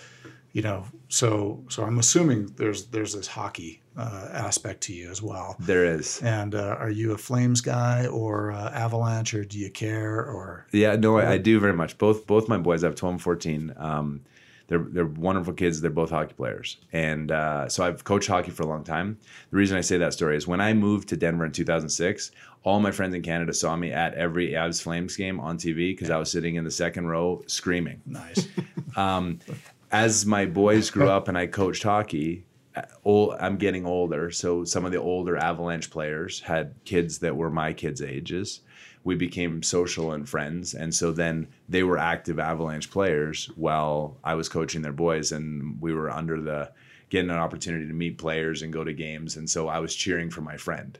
you 0.52 0.62
know, 0.62 0.84
so 1.08 1.64
so 1.68 1.84
I'm 1.84 1.98
assuming 1.98 2.52
there's 2.56 2.86
there's 2.86 3.14
this 3.14 3.26
hockey 3.26 3.82
uh, 3.96 4.28
aspect 4.32 4.82
to 4.82 4.92
you 4.94 5.10
as 5.10 5.20
well. 5.22 5.56
There 5.58 5.84
is. 5.84 6.20
And 6.22 6.54
uh, 6.54 6.76
are 6.78 6.90
you 6.90 7.12
a 7.12 7.18
Flames 7.18 7.60
guy 7.60 8.06
or 8.06 8.52
uh, 8.52 8.70
Avalanche, 8.70 9.34
or 9.34 9.44
do 9.44 9.58
you 9.58 9.70
care? 9.70 10.16
Or 10.20 10.66
Yeah, 10.72 10.96
no, 10.96 11.18
I, 11.18 11.32
I 11.32 11.38
do 11.38 11.58
very 11.60 11.74
much. 11.74 11.98
Both 11.98 12.26
both 12.26 12.48
my 12.48 12.58
boys, 12.58 12.84
I 12.84 12.86
have 12.88 12.96
12 12.96 13.14
and 13.14 13.22
14. 13.22 13.74
Um, 13.76 14.20
they're 14.68 14.86
they're 14.90 15.06
wonderful 15.06 15.52
kids. 15.52 15.80
They're 15.80 15.90
both 15.90 16.10
hockey 16.10 16.34
players, 16.34 16.78
and 16.92 17.30
uh, 17.30 17.68
so 17.68 17.84
I've 17.84 18.04
coached 18.04 18.28
hockey 18.28 18.50
for 18.50 18.62
a 18.62 18.66
long 18.66 18.84
time. 18.84 19.18
The 19.50 19.56
reason 19.56 19.76
I 19.76 19.80
say 19.80 19.98
that 19.98 20.12
story 20.12 20.36
is 20.36 20.46
when 20.46 20.60
I 20.60 20.72
moved 20.72 21.08
to 21.10 21.16
Denver 21.16 21.44
in 21.44 21.52
2006, 21.52 22.30
all 22.64 22.80
my 22.80 22.90
friends 22.90 23.14
in 23.14 23.22
Canada 23.22 23.52
saw 23.52 23.76
me 23.76 23.92
at 23.92 24.14
every 24.14 24.50
Avs 24.50 24.82
Flames 24.82 25.16
game 25.16 25.40
on 25.40 25.58
TV 25.58 25.92
because 25.92 26.10
I 26.10 26.16
was 26.16 26.30
sitting 26.30 26.54
in 26.54 26.64
the 26.64 26.70
second 26.70 27.06
row 27.08 27.42
screaming. 27.46 28.00
nice? 28.06 28.48
As 29.90 30.24
my 30.24 30.46
boys 30.46 30.90
grew 30.90 31.10
up 31.10 31.28
and 31.28 31.36
I 31.36 31.46
coached 31.46 31.82
hockey, 31.82 32.44
uh, 32.74 32.82
old, 33.04 33.34
I'm 33.38 33.56
getting 33.56 33.84
older, 33.84 34.30
so 34.30 34.64
some 34.64 34.86
of 34.86 34.92
the 34.92 34.98
older 34.98 35.36
Avalanche 35.36 35.90
players 35.90 36.40
had 36.40 36.74
kids 36.84 37.18
that 37.18 37.36
were 37.36 37.50
my 37.50 37.72
kids' 37.72 38.00
ages. 38.00 38.60
We 39.04 39.14
became 39.14 39.62
social 39.62 40.12
and 40.12 40.28
friends, 40.28 40.74
and 40.74 40.94
so 40.94 41.12
then 41.12 41.48
they 41.68 41.82
were 41.82 41.98
active 41.98 42.38
Avalanche 42.38 42.90
players 42.90 43.46
while 43.56 44.16
I 44.22 44.34
was 44.34 44.48
coaching 44.48 44.82
their 44.82 44.92
boys, 44.92 45.32
and 45.32 45.80
we 45.80 45.92
were 45.92 46.10
under 46.10 46.40
the 46.40 46.72
getting 47.10 47.30
an 47.30 47.36
opportunity 47.36 47.86
to 47.86 47.92
meet 47.92 48.16
players 48.16 48.62
and 48.62 48.72
go 48.72 48.84
to 48.84 48.92
games, 48.92 49.36
and 49.36 49.50
so 49.50 49.68
I 49.68 49.80
was 49.80 49.94
cheering 49.94 50.30
for 50.30 50.40
my 50.40 50.56
friend. 50.56 50.98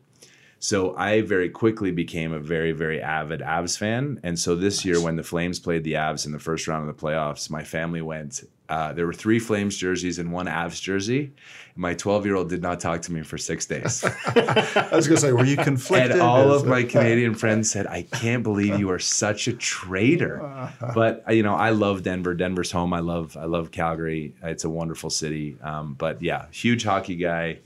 So 0.63 0.95
I 0.95 1.23
very 1.23 1.51
quickly 1.51 1.91
became 1.91 2.33
a 2.33 2.39
very, 2.39 2.71
very 2.71 3.03
avid 3.03 3.41
Avs 3.41 3.77
fan. 3.77 4.21
And 4.23 4.39
so 4.39 4.55
this 4.55 4.85
year, 4.85 5.01
when 5.01 5.17
the 5.17 5.25
Flames 5.25 5.59
played 5.59 5.83
the 5.83 5.95
Avs 5.95 6.25
in 6.25 6.31
the 6.31 6.39
first 6.39 6.69
round 6.69 6.89
of 6.89 6.97
the 6.97 7.03
playoffs, 7.03 7.51
my 7.51 7.65
family 7.65 8.01
went. 8.01 8.45
Uh, 8.69 8.93
there 8.93 9.05
were 9.05 9.13
three 9.13 9.41
Flames 9.41 9.77
jerseys 9.77 10.21
and 10.21 10.31
one 10.31 10.47
Avs 10.47 10.81
jersey. 10.81 11.33
My 11.75 11.95
12 11.95 12.27
year 12.27 12.37
old 12.37 12.49
did 12.49 12.63
not 12.63 12.79
talk 12.79 13.03
to 13.03 13.13
me 13.13 13.23
for 13.23 13.39
six 13.39 13.67
days. 13.67 14.05
I 14.27 14.91
was 14.93 15.09
going 15.09 15.17
to 15.17 15.21
say, 15.21 15.33
were 15.33 15.45
you 15.45 15.57
conflicted? 15.57 16.13
and 16.13 16.21
all 16.21 16.53
of 16.53 16.65
my 16.65 16.83
Canadian 16.95 17.35
friends 17.35 17.69
said, 17.69 17.89
I 17.89 18.03
can't 18.03 18.45
believe 18.45 18.79
you 18.79 18.89
are 18.91 19.01
such 19.01 19.49
a 19.49 19.55
traitor. 19.55 20.71
But 20.95 21.25
uh, 21.29 21.33
you 21.33 21.43
know, 21.43 21.55
I 21.57 21.71
love 21.71 22.05
Denver. 22.05 22.35
Denver's 22.35 22.71
home. 22.71 22.93
I 22.93 23.01
love 23.01 23.37
I 23.37 23.47
love 23.47 23.73
Calgary. 23.73 24.37
It's 24.45 24.63
a 24.63 24.71
wonderful 24.71 25.11
city. 25.11 25.57
Um, 25.61 25.95
but 25.95 26.23
yeah, 26.23 26.47
huge 26.53 26.85
hockey 26.85 27.17
guy. 27.17 27.59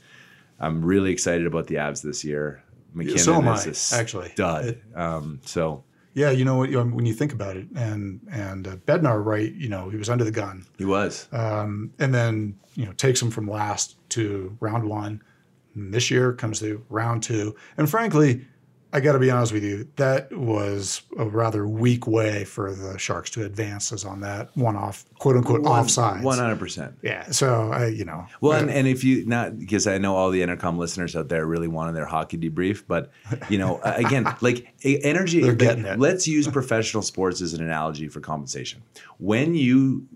I'm 0.59 0.83
really 0.83 1.13
excited 1.13 1.47
about 1.47 1.67
the 1.67 1.75
Avs 1.75 2.03
this 2.03 2.25
year. 2.25 2.63
MacKinnon 2.97 3.19
so 3.19 3.35
am 3.35 3.49
is 3.55 3.65
I, 3.67 3.69
a 3.69 3.71
s- 3.71 3.93
actually. 3.93 4.31
stud. 4.31 4.81
Um, 4.95 5.41
so 5.45 5.85
Yeah, 6.15 6.31
you 6.31 6.45
know 6.45 6.63
you 6.65 6.73
know, 6.73 6.85
When 6.85 7.07
you 7.07 7.15
think 7.15 7.33
about 7.33 7.57
it, 7.57 7.67
and 7.77 8.21
and 8.31 8.67
uh, 8.67 8.77
Bednar, 8.87 9.23
right? 9.25 9.53
You 9.53 9.69
know, 9.69 9.91
he 9.91 9.97
was 9.99 10.09
under 10.09 10.25
the 10.25 10.31
gun, 10.43 10.65
he 10.79 10.85
was. 10.85 11.29
um, 11.33 11.93
and 11.99 12.13
then 12.15 12.57
you 12.75 12.85
know 12.87 12.93
takes 12.93 13.21
him 13.23 13.31
from 13.31 13.47
last 13.49 13.97
to 14.11 14.57
round 14.61 14.85
one. 14.89 15.23
And 15.75 15.93
this 15.93 16.11
year 16.11 16.33
comes 16.33 16.59
to 16.61 16.83
round 16.89 17.23
two, 17.23 17.55
and 17.77 17.89
frankly, 17.91 18.47
I 18.97 19.01
got 19.01 19.13
to 19.13 19.19
be 19.19 19.31
honest 19.31 19.53
with 19.53 19.63
you, 19.63 19.87
that 19.97 20.33
was 20.33 21.03
a 21.19 21.27
rather 21.27 21.69
weak 21.69 22.07
way 22.07 22.45
for 22.45 22.75
the 22.75 22.99
Sharks 22.99 23.29
to 23.33 23.45
advance 23.45 23.93
us 23.93 24.07
on 24.07 24.21
that 24.21 24.57
one-off, 24.57 25.05
quote 25.19 25.37
unquote, 25.37 25.65
offsides. 25.65 26.23
One 26.23 26.39
hundred 26.39 26.59
percent. 26.59 26.97
Yeah, 27.03 27.31
so 27.31 27.71
I, 27.73 27.89
you 27.89 28.07
know, 28.07 28.25
Well, 28.41 28.59
and, 28.59 28.71
and 28.71 28.89
if 28.89 29.05
you 29.05 29.27
not 29.27 29.59
because 29.59 29.87
I 29.87 29.99
know 29.99 30.17
all 30.17 30.31
the 30.31 30.41
EnerCom 30.41 30.79
listeners 30.79 31.15
out 31.15 31.29
there 31.29 31.45
really 31.45 31.69
wanted 31.69 31.95
their 31.95 32.07
hockey 32.07 32.39
debrief, 32.39 32.85
but 32.89 33.11
you 33.51 33.59
know, 33.59 33.83
again, 33.85 34.35
like 34.41 34.67
energy. 34.83 35.43
They're 35.43 35.55
getting 35.55 35.85
it. 35.85 35.99
Let's 35.99 36.27
use 36.27 36.49
professional 36.49 37.03
sports 37.03 37.43
as 37.43 37.53
an 37.53 37.63
analogy 37.63 38.09
for 38.09 38.21
compensation. 38.21 38.81
When 39.19 39.55
you 39.55 40.09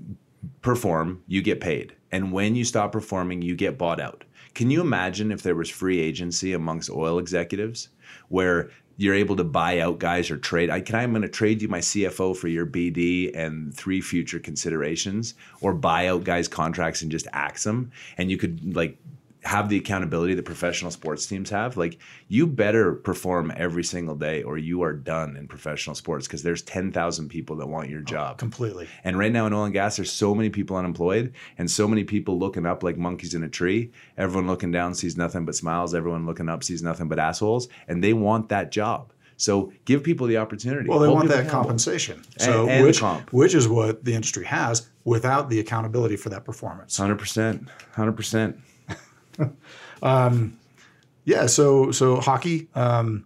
perform, 0.62 1.22
you 1.26 1.42
get 1.42 1.60
paid, 1.60 1.92
and 2.10 2.32
when 2.32 2.54
you 2.54 2.64
stop 2.64 2.92
performing, 2.92 3.42
you 3.42 3.56
get 3.56 3.76
bought 3.76 4.00
out. 4.00 4.24
Can 4.54 4.70
you 4.70 4.80
imagine 4.80 5.30
if 5.30 5.42
there 5.42 5.54
was 5.54 5.68
free 5.68 6.00
agency 6.00 6.54
amongst 6.54 6.90
oil 6.90 7.18
executives 7.18 7.88
where 8.30 8.70
you're 8.96 9.14
able 9.14 9.36
to 9.36 9.44
buy 9.44 9.78
out 9.78 9.98
guys 9.98 10.30
or 10.30 10.36
trade. 10.36 10.68
I 10.68 10.80
can 10.80 10.94
I'm 10.94 11.12
going 11.12 11.22
to 11.22 11.28
trade 11.28 11.62
you 11.62 11.68
my 11.68 11.78
CFO 11.78 12.36
for 12.36 12.48
your 12.48 12.66
BD 12.66 13.34
and 13.34 13.74
three 13.74 14.00
future 14.00 14.38
considerations, 14.38 15.34
or 15.60 15.72
buy 15.72 16.08
out 16.08 16.24
guys' 16.24 16.48
contracts 16.48 17.00
and 17.00 17.10
just 17.10 17.26
axe 17.32 17.64
them, 17.64 17.90
and 18.18 18.30
you 18.30 18.36
could 18.36 18.76
like 18.76 18.98
have 19.42 19.68
the 19.68 19.76
accountability 19.76 20.34
that 20.34 20.44
professional 20.44 20.90
sports 20.90 21.26
teams 21.26 21.50
have. 21.50 21.76
Like 21.76 21.98
you 22.28 22.46
better 22.46 22.94
perform 22.94 23.52
every 23.56 23.84
single 23.84 24.14
day, 24.14 24.42
or 24.42 24.58
you 24.58 24.82
are 24.82 24.92
done 24.92 25.36
in 25.36 25.48
professional 25.48 25.94
sports 25.94 26.26
because 26.26 26.42
there's 26.42 26.62
ten 26.62 26.92
thousand 26.92 27.28
people 27.28 27.56
that 27.56 27.68
want 27.68 27.88
your 27.88 28.00
oh, 28.00 28.04
job. 28.04 28.38
completely. 28.38 28.88
And 29.04 29.18
right 29.18 29.32
now 29.32 29.46
in 29.46 29.52
oil 29.52 29.64
and 29.64 29.72
gas, 29.72 29.96
there's 29.96 30.12
so 30.12 30.34
many 30.34 30.50
people 30.50 30.76
unemployed 30.76 31.32
and 31.58 31.70
so 31.70 31.88
many 31.88 32.04
people 32.04 32.38
looking 32.38 32.66
up 32.66 32.82
like 32.82 32.96
monkeys 32.96 33.34
in 33.34 33.42
a 33.42 33.48
tree. 33.48 33.90
Everyone 34.16 34.46
looking 34.46 34.70
down 34.70 34.94
sees 34.94 35.16
nothing 35.16 35.44
but 35.44 35.54
smiles. 35.54 35.94
Everyone 35.94 36.26
looking 36.26 36.48
up 36.48 36.62
sees 36.62 36.82
nothing 36.82 37.08
but 37.08 37.18
assholes. 37.18 37.68
And 37.88 38.04
they 38.04 38.12
want 38.12 38.48
that 38.50 38.70
job. 38.70 39.12
So 39.40 39.72
give 39.86 40.02
people 40.02 40.26
the 40.26 40.36
opportunity. 40.36 40.86
Well, 40.86 40.98
they 40.98 41.06
Hold 41.06 41.20
want 41.20 41.28
that 41.30 41.48
compensation. 41.48 42.22
So 42.36 42.68
and 42.68 42.82
the 42.82 42.86
which 42.86 43.00
comp. 43.00 43.32
which 43.32 43.54
is 43.54 43.66
what 43.66 44.04
the 44.04 44.12
industry 44.12 44.44
has 44.44 44.90
without 45.04 45.48
the 45.48 45.60
accountability 45.60 46.16
for 46.16 46.28
that 46.28 46.44
performance. 46.44 46.98
100%. 46.98 47.66
100%. 47.94 48.58
Yeah. 51.24 51.46
So 51.46 51.92
so 51.92 52.20
hockey. 52.20 52.68
Um, 52.74 53.24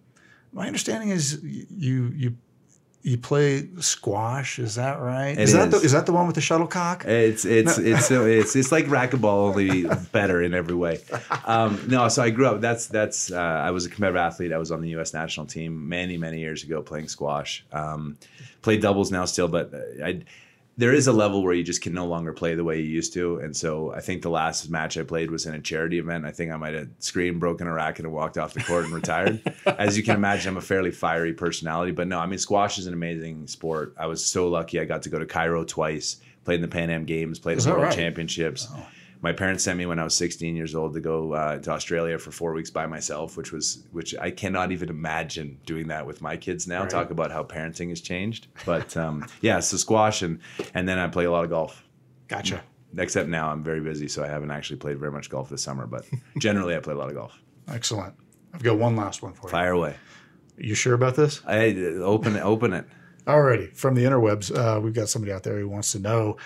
my 0.52 0.66
understanding 0.66 1.10
is 1.10 1.42
you 1.42 2.12
you 2.14 2.36
you 3.04 3.18
play 3.18 3.68
squash. 3.80 4.58
Is 4.58 4.76
that 4.76 4.98
right? 4.98 5.32
It 5.32 5.38
is 5.38 5.52
that 5.52 5.70
the 5.70 5.76
is. 5.76 5.84
is 5.84 5.92
that 5.92 6.06
the 6.06 6.12
one 6.12 6.26
with 6.26 6.36
the 6.36 6.40
shuttlecock? 6.40 7.04
It's 7.04 7.44
it's 7.44 7.76
it's 7.76 8.06
so 8.06 8.24
it's 8.24 8.56
it's 8.56 8.72
like 8.72 8.86
racquetball 8.98 9.50
only 9.50 9.86
better 10.10 10.42
in 10.42 10.54
every 10.54 10.74
way. 10.74 11.00
Um, 11.44 11.84
no, 11.86 12.08
so 12.08 12.22
I 12.22 12.30
grew 12.30 12.46
up. 12.46 12.62
That's 12.62 12.86
that's 12.86 13.30
uh, 13.30 13.36
I 13.36 13.70
was 13.72 13.84
a 13.84 13.90
competitive 13.90 14.16
athlete. 14.16 14.52
I 14.52 14.58
was 14.58 14.72
on 14.72 14.80
the 14.80 14.88
U.S. 14.90 15.12
national 15.12 15.46
team 15.46 15.86
many 15.88 16.16
many 16.16 16.40
years 16.40 16.64
ago 16.64 16.80
playing 16.80 17.08
squash. 17.08 17.64
Um, 17.72 18.16
play 18.62 18.78
doubles 18.78 19.12
now 19.12 19.26
still, 19.26 19.48
but 19.48 19.72
uh, 19.74 20.04
I 20.04 20.22
there 20.76 20.92
is 20.92 21.06
a 21.06 21.12
level 21.12 21.42
where 21.44 21.54
you 21.54 21.62
just 21.62 21.82
can 21.82 21.92
no 21.92 22.06
longer 22.06 22.32
play 22.32 22.54
the 22.54 22.64
way 22.64 22.80
you 22.80 22.86
used 22.86 23.12
to. 23.14 23.36
And 23.38 23.56
so 23.56 23.92
I 23.92 24.00
think 24.00 24.22
the 24.22 24.30
last 24.30 24.68
match 24.70 24.98
I 24.98 25.04
played 25.04 25.30
was 25.30 25.46
in 25.46 25.54
a 25.54 25.60
charity 25.60 25.98
event. 25.98 26.24
I 26.24 26.32
think 26.32 26.50
I 26.50 26.56
might 26.56 26.74
have 26.74 26.88
screamed, 26.98 27.38
broken 27.38 27.68
a 27.68 27.72
racket, 27.72 28.04
and 28.04 28.12
walked 28.12 28.38
off 28.38 28.54
the 28.54 28.62
court 28.62 28.84
and 28.84 28.92
retired. 28.92 29.40
As 29.66 29.96
you 29.96 30.02
can 30.02 30.16
imagine, 30.16 30.50
I'm 30.50 30.56
a 30.56 30.60
fairly 30.60 30.90
fiery 30.90 31.32
personality. 31.32 31.92
But 31.92 32.08
no, 32.08 32.18
I 32.18 32.26
mean, 32.26 32.38
squash 32.38 32.78
is 32.78 32.88
an 32.88 32.92
amazing 32.92 33.46
sport. 33.46 33.94
I 33.96 34.06
was 34.06 34.24
so 34.24 34.48
lucky. 34.48 34.80
I 34.80 34.84
got 34.84 35.02
to 35.02 35.10
go 35.10 35.18
to 35.18 35.26
Cairo 35.26 35.64
twice, 35.64 36.16
played 36.44 36.56
in 36.56 36.62
the 36.62 36.68
Pan 36.68 36.90
Am 36.90 37.04
Games, 37.04 37.38
played 37.38 37.58
in 37.58 37.64
the 37.64 37.70
World 37.70 37.84
right? 37.84 37.94
Championships. 37.94 38.66
Oh. 38.70 38.86
My 39.24 39.32
parents 39.32 39.64
sent 39.64 39.78
me 39.78 39.86
when 39.86 39.98
I 39.98 40.04
was 40.04 40.14
16 40.16 40.54
years 40.54 40.74
old 40.74 40.92
to 40.92 41.00
go 41.00 41.32
uh, 41.32 41.58
to 41.60 41.70
Australia 41.70 42.18
for 42.18 42.30
four 42.30 42.52
weeks 42.52 42.68
by 42.68 42.86
myself, 42.86 43.38
which 43.38 43.52
was 43.52 43.84
which 43.90 44.14
I 44.20 44.30
cannot 44.30 44.70
even 44.70 44.90
imagine 44.90 45.58
doing 45.64 45.88
that 45.88 46.06
with 46.06 46.20
my 46.20 46.36
kids 46.36 46.68
now. 46.68 46.82
Right. 46.82 46.90
Talk 46.90 47.10
about 47.10 47.32
how 47.32 47.42
parenting 47.42 47.88
has 47.88 48.02
changed. 48.02 48.48
But 48.66 48.94
um, 48.98 49.26
yeah, 49.40 49.60
so 49.60 49.78
squash 49.78 50.20
and 50.20 50.40
and 50.74 50.86
then 50.86 50.98
I 50.98 51.08
play 51.08 51.24
a 51.24 51.30
lot 51.30 51.42
of 51.42 51.48
golf. 51.48 51.82
Gotcha. 52.28 52.62
Except 52.98 53.30
now 53.30 53.48
I'm 53.48 53.64
very 53.64 53.80
busy, 53.80 54.08
so 54.08 54.22
I 54.22 54.26
haven't 54.26 54.50
actually 54.50 54.76
played 54.76 54.98
very 54.98 55.10
much 55.10 55.30
golf 55.30 55.48
this 55.48 55.62
summer. 55.62 55.86
But 55.86 56.04
generally, 56.36 56.76
I 56.76 56.80
play 56.80 56.92
a 56.92 56.98
lot 56.98 57.08
of 57.08 57.14
golf. 57.14 57.32
Excellent. 57.66 58.14
I've 58.52 58.62
got 58.62 58.76
one 58.76 58.94
last 58.94 59.22
one 59.22 59.32
for 59.32 59.46
you. 59.46 59.52
Fire 59.52 59.72
away. 59.72 59.96
You 60.58 60.74
sure 60.74 60.92
about 60.92 61.16
this? 61.16 61.40
I 61.46 61.74
open 62.02 62.36
it. 62.36 62.42
Open 62.42 62.74
it. 62.74 62.84
Alrighty. 63.26 63.74
From 63.74 63.94
the 63.94 64.04
interwebs, 64.04 64.54
uh, 64.54 64.78
we've 64.82 64.92
got 64.92 65.08
somebody 65.08 65.32
out 65.32 65.44
there 65.44 65.58
who 65.58 65.66
wants 65.66 65.92
to 65.92 65.98
know 65.98 66.36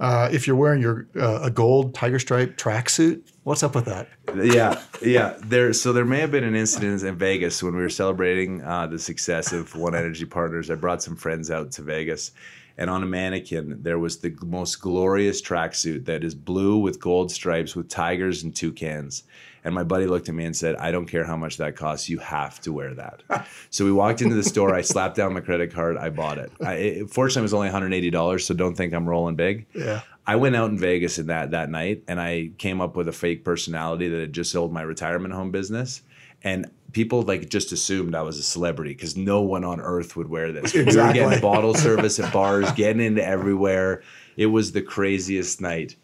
uh, 0.00 0.28
if 0.32 0.46
you're 0.46 0.56
wearing 0.56 0.80
your 0.80 1.08
uh, 1.16 1.40
a 1.42 1.50
gold 1.50 1.94
tiger 1.94 2.18
stripe 2.18 2.56
tracksuit, 2.56 3.22
what's 3.42 3.62
up 3.62 3.74
with 3.74 3.84
that? 3.86 4.08
yeah, 4.36 4.80
yeah. 5.02 5.36
There, 5.40 5.72
so 5.72 5.92
there 5.92 6.04
may 6.04 6.20
have 6.20 6.30
been 6.30 6.44
an 6.44 6.54
incident 6.54 7.02
in 7.02 7.16
Vegas 7.16 7.62
when 7.62 7.74
we 7.74 7.82
were 7.82 7.88
celebrating 7.88 8.62
uh, 8.62 8.86
the 8.86 8.98
success 8.98 9.52
of 9.52 9.74
One 9.74 9.94
Energy 9.94 10.24
Partners. 10.24 10.70
I 10.70 10.76
brought 10.76 11.02
some 11.02 11.16
friends 11.16 11.50
out 11.50 11.72
to 11.72 11.82
Vegas, 11.82 12.30
and 12.76 12.88
on 12.88 13.02
a 13.02 13.06
mannequin 13.06 13.82
there 13.82 13.98
was 13.98 14.18
the 14.18 14.36
most 14.44 14.76
glorious 14.76 15.42
tracksuit 15.42 16.04
that 16.04 16.22
is 16.22 16.34
blue 16.34 16.78
with 16.78 17.00
gold 17.00 17.32
stripes 17.32 17.74
with 17.74 17.88
tigers 17.88 18.44
and 18.44 18.54
toucans. 18.54 19.24
And 19.64 19.74
my 19.74 19.82
buddy 19.82 20.06
looked 20.06 20.28
at 20.28 20.34
me 20.34 20.44
and 20.44 20.56
said, 20.56 20.76
"I 20.76 20.90
don't 20.90 21.06
care 21.06 21.24
how 21.24 21.36
much 21.36 21.56
that 21.58 21.76
costs. 21.76 22.08
You 22.08 22.18
have 22.18 22.60
to 22.60 22.72
wear 22.72 22.94
that." 22.94 23.22
so 23.70 23.84
we 23.84 23.92
walked 23.92 24.22
into 24.22 24.34
the 24.34 24.42
store. 24.42 24.74
I 24.74 24.82
slapped 24.82 25.16
down 25.16 25.34
my 25.34 25.40
credit 25.40 25.72
card. 25.72 25.96
I 25.96 26.10
bought 26.10 26.38
it. 26.38 26.52
I, 26.60 26.74
it 26.74 27.10
fortunately, 27.10 27.40
it 27.40 27.42
was 27.42 27.54
only 27.54 27.68
180 27.68 28.10
dollars. 28.10 28.46
So 28.46 28.54
don't 28.54 28.76
think 28.76 28.92
I'm 28.92 29.08
rolling 29.08 29.36
big. 29.36 29.66
Yeah. 29.74 30.02
I 30.26 30.36
went 30.36 30.56
out 30.56 30.68
in 30.70 30.78
Vegas 30.78 31.18
in 31.18 31.28
that 31.28 31.52
that 31.52 31.70
night, 31.70 32.04
and 32.06 32.20
I 32.20 32.50
came 32.58 32.80
up 32.80 32.96
with 32.96 33.08
a 33.08 33.12
fake 33.12 33.44
personality 33.44 34.08
that 34.08 34.20
had 34.20 34.32
just 34.32 34.52
sold 34.52 34.72
my 34.72 34.82
retirement 34.82 35.32
home 35.32 35.50
business, 35.50 36.02
and 36.42 36.70
people 36.92 37.22
like 37.22 37.48
just 37.48 37.72
assumed 37.72 38.14
I 38.14 38.22
was 38.22 38.38
a 38.38 38.42
celebrity 38.42 38.92
because 38.92 39.16
no 39.16 39.40
one 39.42 39.64
on 39.64 39.80
earth 39.80 40.16
would 40.16 40.28
wear 40.28 40.52
this. 40.52 40.74
Exactly. 40.74 41.20
We 41.20 41.24
were 41.24 41.30
getting 41.30 41.40
bottle 41.40 41.74
service 41.74 42.18
at 42.18 42.32
bars, 42.32 42.70
getting 42.72 43.02
into 43.02 43.26
everywhere. 43.26 44.02
It 44.36 44.46
was 44.46 44.72
the 44.72 44.82
craziest 44.82 45.60
night. 45.60 45.96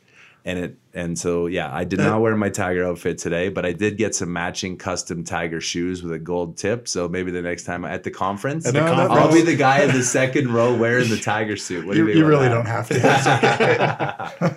And 0.46 0.58
it 0.58 0.76
and 0.92 1.18
so 1.18 1.46
yeah, 1.46 1.74
I 1.74 1.84
did 1.84 1.98
not 1.98 2.20
wear 2.20 2.36
my 2.36 2.50
tiger 2.50 2.84
outfit 2.86 3.16
today, 3.18 3.48
but 3.48 3.64
I 3.66 3.72
did 3.72 3.96
get 3.96 4.14
some 4.14 4.32
matching 4.32 4.76
custom 4.76 5.24
tiger 5.24 5.60
shoes 5.60 6.02
with 6.02 6.12
a 6.12 6.18
gold 6.18 6.56
tip. 6.58 6.86
So 6.86 7.08
maybe 7.08 7.30
the 7.32 7.40
next 7.42 7.64
time 7.64 7.84
at 7.84 8.04
the 8.04 8.10
conference, 8.10 8.66
At 8.66 8.74
the 8.74 8.80
No, 8.80 8.86
no, 8.86 8.94
conference. 8.94 9.20
I'll 9.20 9.32
be 9.32 9.40
the 9.42 9.56
guy 9.56 9.82
in 9.82 9.90
the 9.92 10.02
second 10.02 10.52
row 10.52 10.74
wearing 10.76 11.08
the 11.08 11.16
tiger 11.16 11.56
suit. 11.56 11.86
What 11.86 11.94
do 11.94 12.00
You, 12.00 12.08
you, 12.08 12.14
think 12.14 12.26
really 12.26 12.48
that? 12.48 12.54
don't 12.54 12.66
have 12.66 12.88
to. 12.88 12.94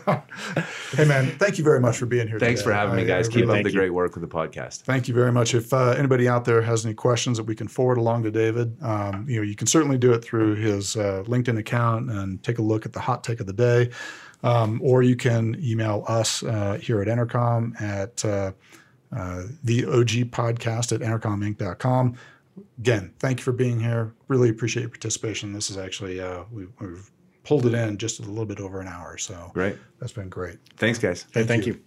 Okay. 0.07 0.21
hey 0.97 1.05
man, 1.05 1.27
thank 1.39 1.57
you 1.57 1.63
very 1.63 1.79
much 1.79 1.97
for 1.97 2.05
being 2.05 2.27
here. 2.27 2.37
Thanks 2.39 2.61
today. 2.61 2.71
for 2.71 2.75
having 2.75 2.95
me, 2.95 3.05
guys. 3.05 3.27
I 3.27 3.31
Keep 3.31 3.41
really- 3.41 3.47
up 3.49 3.55
Thank 3.55 3.63
the 3.67 3.71
you. 3.73 3.79
great 3.79 3.93
work 3.93 4.15
with 4.15 4.21
the 4.29 4.35
podcast. 4.35 4.81
Thank 4.81 5.07
you 5.07 5.13
very 5.13 5.31
much. 5.31 5.53
If 5.55 5.73
uh, 5.73 5.91
anybody 5.97 6.27
out 6.27 6.45
there 6.45 6.61
has 6.61 6.85
any 6.85 6.93
questions 6.93 7.37
that 7.37 7.45
we 7.45 7.55
can 7.55 7.67
forward 7.67 7.97
along 7.97 8.23
to 8.23 8.31
David, 8.31 8.77
um, 8.83 9.25
you 9.27 9.37
know, 9.37 9.41
you 9.43 9.55
can 9.55 9.67
certainly 9.67 9.97
do 9.97 10.13
it 10.13 10.23
through 10.23 10.55
his 10.55 10.95
uh, 10.95 11.23
LinkedIn 11.27 11.57
account 11.57 12.11
and 12.11 12.43
take 12.43 12.59
a 12.59 12.61
look 12.61 12.85
at 12.85 12.93
the 12.93 12.99
hot 12.99 13.23
take 13.23 13.39
of 13.39 13.47
the 13.47 13.53
day, 13.53 13.89
um, 14.43 14.79
or 14.83 15.03
you 15.03 15.15
can 15.15 15.57
email 15.63 16.03
us 16.07 16.43
uh, 16.43 16.77
here 16.81 17.01
at 17.01 17.07
EnerCom 17.07 17.79
at 17.81 18.23
uh, 18.25 18.51
uh, 19.15 19.43
the 19.63 19.85
OG 19.85 20.31
podcast 20.31 20.93
at 20.93 21.01
enercominc.com. 21.01 22.15
Again, 22.79 23.13
thank 23.19 23.39
you 23.39 23.43
for 23.43 23.51
being 23.51 23.79
here. 23.79 24.13
Really 24.27 24.49
appreciate 24.49 24.81
your 24.81 24.89
participation. 24.89 25.53
This 25.53 25.69
is 25.69 25.77
actually 25.77 26.19
uh, 26.19 26.43
we, 26.51 26.67
we've 26.79 27.09
pulled 27.43 27.65
it 27.65 27.73
in 27.73 27.97
just 27.97 28.19
a 28.19 28.23
little 28.23 28.45
bit 28.45 28.59
over 28.59 28.81
an 28.81 28.87
hour, 28.87 29.17
so 29.17 29.51
Great. 29.53 29.77
that's 29.99 30.11
been 30.11 30.29
great. 30.29 30.57
Thanks, 30.75 30.99
guys. 30.99 31.25
Hey, 31.33 31.43
thank 31.43 31.65
you. 31.65 31.79